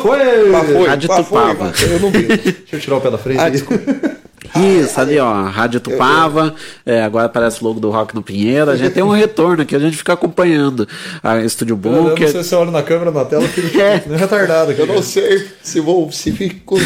foi, 0.03 0.87
Rádio 0.87 1.09
Tupava. 1.09 1.73
eu 1.81 2.01
não 2.01 2.11
vi. 2.11 2.27
Deixa 2.29 2.77
eu 2.77 2.81
tirar 2.81 2.97
o 2.97 3.01
pé 3.01 3.11
da 3.11 3.19
frente. 3.19 3.41
Ah, 3.41 3.51
isso, 4.57 5.01
ali, 5.01 5.19
ó, 5.19 5.45
Rádio 5.45 5.81
Tupava, 5.81 6.55
é, 6.85 7.03
agora 7.03 7.27
aparece 7.27 7.63
o 7.63 7.67
logo 7.67 7.81
do 7.81 7.91
Rock 7.91 8.15
no 8.15 8.23
Pinheiro, 8.23 8.71
a 8.71 8.77
gente 8.77 8.93
tem 8.93 9.03
um 9.03 9.11
retorno 9.15 9.63
aqui, 9.63 9.75
a 9.75 9.79
gente 9.79 9.97
fica 9.97 10.13
acompanhando 10.13 10.87
a 11.23 11.39
Estúdio 11.41 11.77
Bunker. 11.77 12.01
Eu 12.01 12.09
não 12.09 12.17
sei 12.17 12.29
se 12.29 12.49
você 12.49 12.55
olha 12.55 12.71
na 12.71 12.83
câmera, 12.83 13.11
na 13.11 13.25
tela, 13.25 13.47
que 13.49 13.61
é. 13.81 14.03
retardado 14.17 14.71
aqui. 14.71 14.81
Eu 14.81 14.87
não 14.87 15.03
sei 15.03 15.49
se 15.63 15.81
vou, 15.81 16.11
se 16.13 16.31
fico 16.33 16.79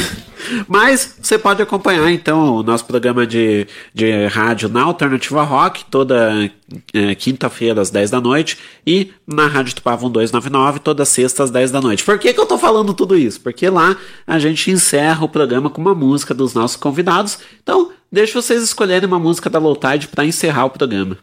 mas 0.66 1.16
você 1.20 1.39
pode 1.39 1.62
acompanhar 1.62 2.10
então 2.10 2.56
o 2.56 2.62
nosso 2.62 2.85
programa 2.85 3.26
de, 3.26 3.66
de 3.93 4.26
rádio 4.26 4.68
na 4.68 4.82
Alternativa 4.82 5.43
Rock, 5.43 5.85
toda 5.86 6.51
é, 6.93 7.14
quinta-feira 7.14 7.80
às 7.80 7.90
10 7.90 8.10
da 8.10 8.20
noite, 8.20 8.59
e 8.86 9.12
na 9.26 9.47
Rádio 9.47 9.74
Tupava 9.74 10.02
1299, 10.02 10.80
toda 10.80 11.05
sexta 11.05 11.43
às 11.43 11.51
10 11.51 11.70
da 11.70 11.80
noite. 11.80 12.05
Por 12.05 12.18
que, 12.18 12.32
que 12.32 12.40
eu 12.40 12.47
tô 12.47 12.56
falando 12.56 12.94
tudo 12.94 13.16
isso? 13.16 13.40
Porque 13.40 13.68
lá 13.68 13.97
a 14.26 14.39
gente 14.39 14.70
encerra 14.70 15.24
o 15.24 15.28
programa 15.28 15.68
com 15.70 15.80
uma 15.80 15.94
música 15.94 16.32
dos 16.32 16.55
nossos 16.55 16.76
convidados. 16.76 17.39
Então, 17.62 17.93
deixa 18.11 18.41
vocês 18.41 18.62
escolherem 18.62 19.07
uma 19.07 19.19
música 19.19 19.51
da 19.51 19.59
Low 19.59 19.77
Tide 19.77 20.09
para 20.09 20.25
encerrar 20.25 20.66
o 20.66 20.70
programa. 20.70 21.19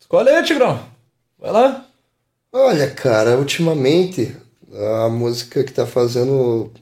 Escolhe 0.00 0.28
aí, 0.28 0.42
Tigrão. 0.44 0.80
Vai 1.38 1.52
lá. 1.52 1.86
Olha, 2.52 2.90
cara, 2.90 3.36
ultimamente 3.36 4.36
a 4.72 5.08
música 5.08 5.64
que 5.64 5.72
tá 5.72 5.86
fazendo 5.86 6.72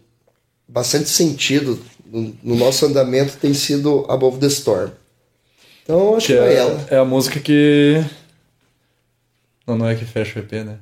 bastante 0.69 1.09
sentido 1.09 1.78
no, 2.05 2.36
no, 2.43 2.56
nosso 2.56 2.86
andamento 2.86 3.36
tem 3.36 3.52
sido 3.55 4.05
Above 4.09 4.39
the 4.39 4.47
Storm. 4.47 4.90
Então 5.82 6.16
acho 6.16 6.28
que, 6.28 6.32
que 6.32 6.39
é, 6.39 6.52
é, 6.52 6.56
ela. 6.56 6.86
É 6.90 6.97
a 6.97 7.05
música 7.05 7.40
que. 7.40 8.05
Não, 9.66 9.77
não 9.78 9.89
é 9.89 9.94
que 9.94 10.05
fecha 10.05 10.39
o 10.39 10.43
EP, 10.43 10.52
né? 10.65 10.78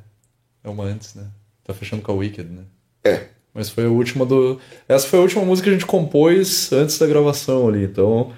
É 0.63 0.69
uma 0.69 0.85
antes, 0.85 1.15
né? 1.15 1.27
Tá 1.65 1.73
fechando 1.73 2.03
com 2.03 2.13
a 2.13 2.15
Wicked, 2.15 2.49
né? 2.51 2.65
É. 3.05 3.29
Mas 3.55 3.69
foi 3.69 3.85
a 3.85 3.89
última 3.89 4.25
do. 4.25 4.59
Essa 4.89 5.07
foi 5.07 5.19
a 5.19 5.23
última 5.23 5.45
música 5.45 5.65
que 5.65 5.71
a 5.71 5.79
gente 5.79 5.87
compôs 5.87 6.73
antes 6.73 6.99
da 6.99 7.07
gravação 7.07 7.69
ali. 7.69 7.85
Então. 7.85 8.33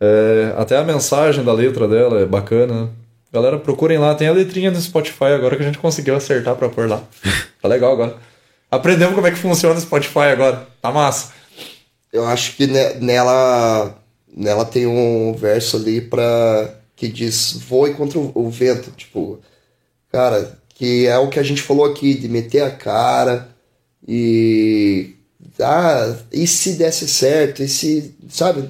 É... 0.00 0.54
Até 0.56 0.76
a 0.76 0.84
mensagem 0.84 1.44
da 1.44 1.52
letra 1.52 1.88
dela 1.88 2.20
é 2.20 2.26
bacana. 2.26 2.90
Galera, 3.32 3.58
procurem 3.58 3.98
lá. 3.98 4.14
Tem 4.14 4.28
a 4.28 4.32
letrinha 4.32 4.70
no 4.70 4.80
Spotify 4.80 5.24
agora 5.34 5.56
que 5.56 5.62
a 5.62 5.66
gente 5.66 5.78
conseguiu 5.78 6.14
acertar 6.14 6.54
pra 6.54 6.68
pôr 6.68 6.88
lá. 6.88 7.02
tá 7.60 7.68
legal 7.68 7.92
agora. 7.92 8.16
Aprendemos 8.70 9.14
como 9.14 9.26
é 9.26 9.30
que 9.30 9.38
funciona 9.38 9.78
o 9.78 9.80
Spotify 9.80 10.30
agora. 10.32 10.66
Tá 10.80 10.92
massa. 10.92 11.32
Eu 12.12 12.26
acho 12.26 12.56
que 12.56 12.66
nela, 12.66 13.98
nela 14.34 14.64
tem 14.64 14.86
um 14.86 15.34
verso 15.34 15.76
ali 15.76 16.00
pra, 16.00 16.74
que 16.94 17.08
diz 17.08 17.58
voe 17.66 17.94
contra 17.94 18.18
o 18.18 18.50
vento. 18.50 18.90
Tipo, 18.92 19.40
cara, 20.10 20.58
que 20.74 21.06
é 21.06 21.18
o 21.18 21.28
que 21.28 21.38
a 21.38 21.42
gente 21.42 21.62
falou 21.62 21.86
aqui, 21.86 22.14
de 22.14 22.28
meter 22.28 22.62
a 22.62 22.70
cara 22.70 23.51
e. 24.06 25.14
Ah, 25.60 26.16
e 26.32 26.46
se 26.46 26.74
desse 26.74 27.08
certo? 27.08 27.62
E 27.62 27.68
se. 27.68 28.14
Sabe? 28.28 28.68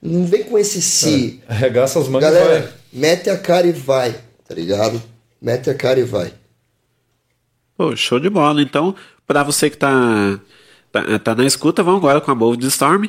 Não 0.00 0.24
vem 0.26 0.44
com 0.44 0.58
esse 0.58 0.80
se. 0.82 1.42
É, 1.48 1.52
arregaça 1.52 1.98
as 1.98 2.08
mangas 2.08 2.32
Galera, 2.32 2.60
vai. 2.60 2.72
mete 2.92 3.30
a 3.30 3.38
cara 3.38 3.66
e 3.66 3.72
vai, 3.72 4.14
tá 4.46 4.54
ligado? 4.54 5.02
Mete 5.40 5.70
a 5.70 5.74
cara 5.74 6.00
e 6.00 6.04
vai. 6.04 6.32
Pô, 7.76 7.94
show 7.94 8.18
de 8.18 8.30
bola. 8.30 8.62
Então, 8.62 8.94
para 9.26 9.42
você 9.42 9.68
que 9.68 9.76
tá, 9.76 10.40
tá, 10.90 11.18
tá, 11.18 11.34
na 11.34 11.44
escuta, 11.44 11.82
vamos 11.82 11.98
agora 12.00 12.20
com 12.20 12.30
a 12.30 12.34
Bold 12.34 12.66
Storm. 12.66 13.08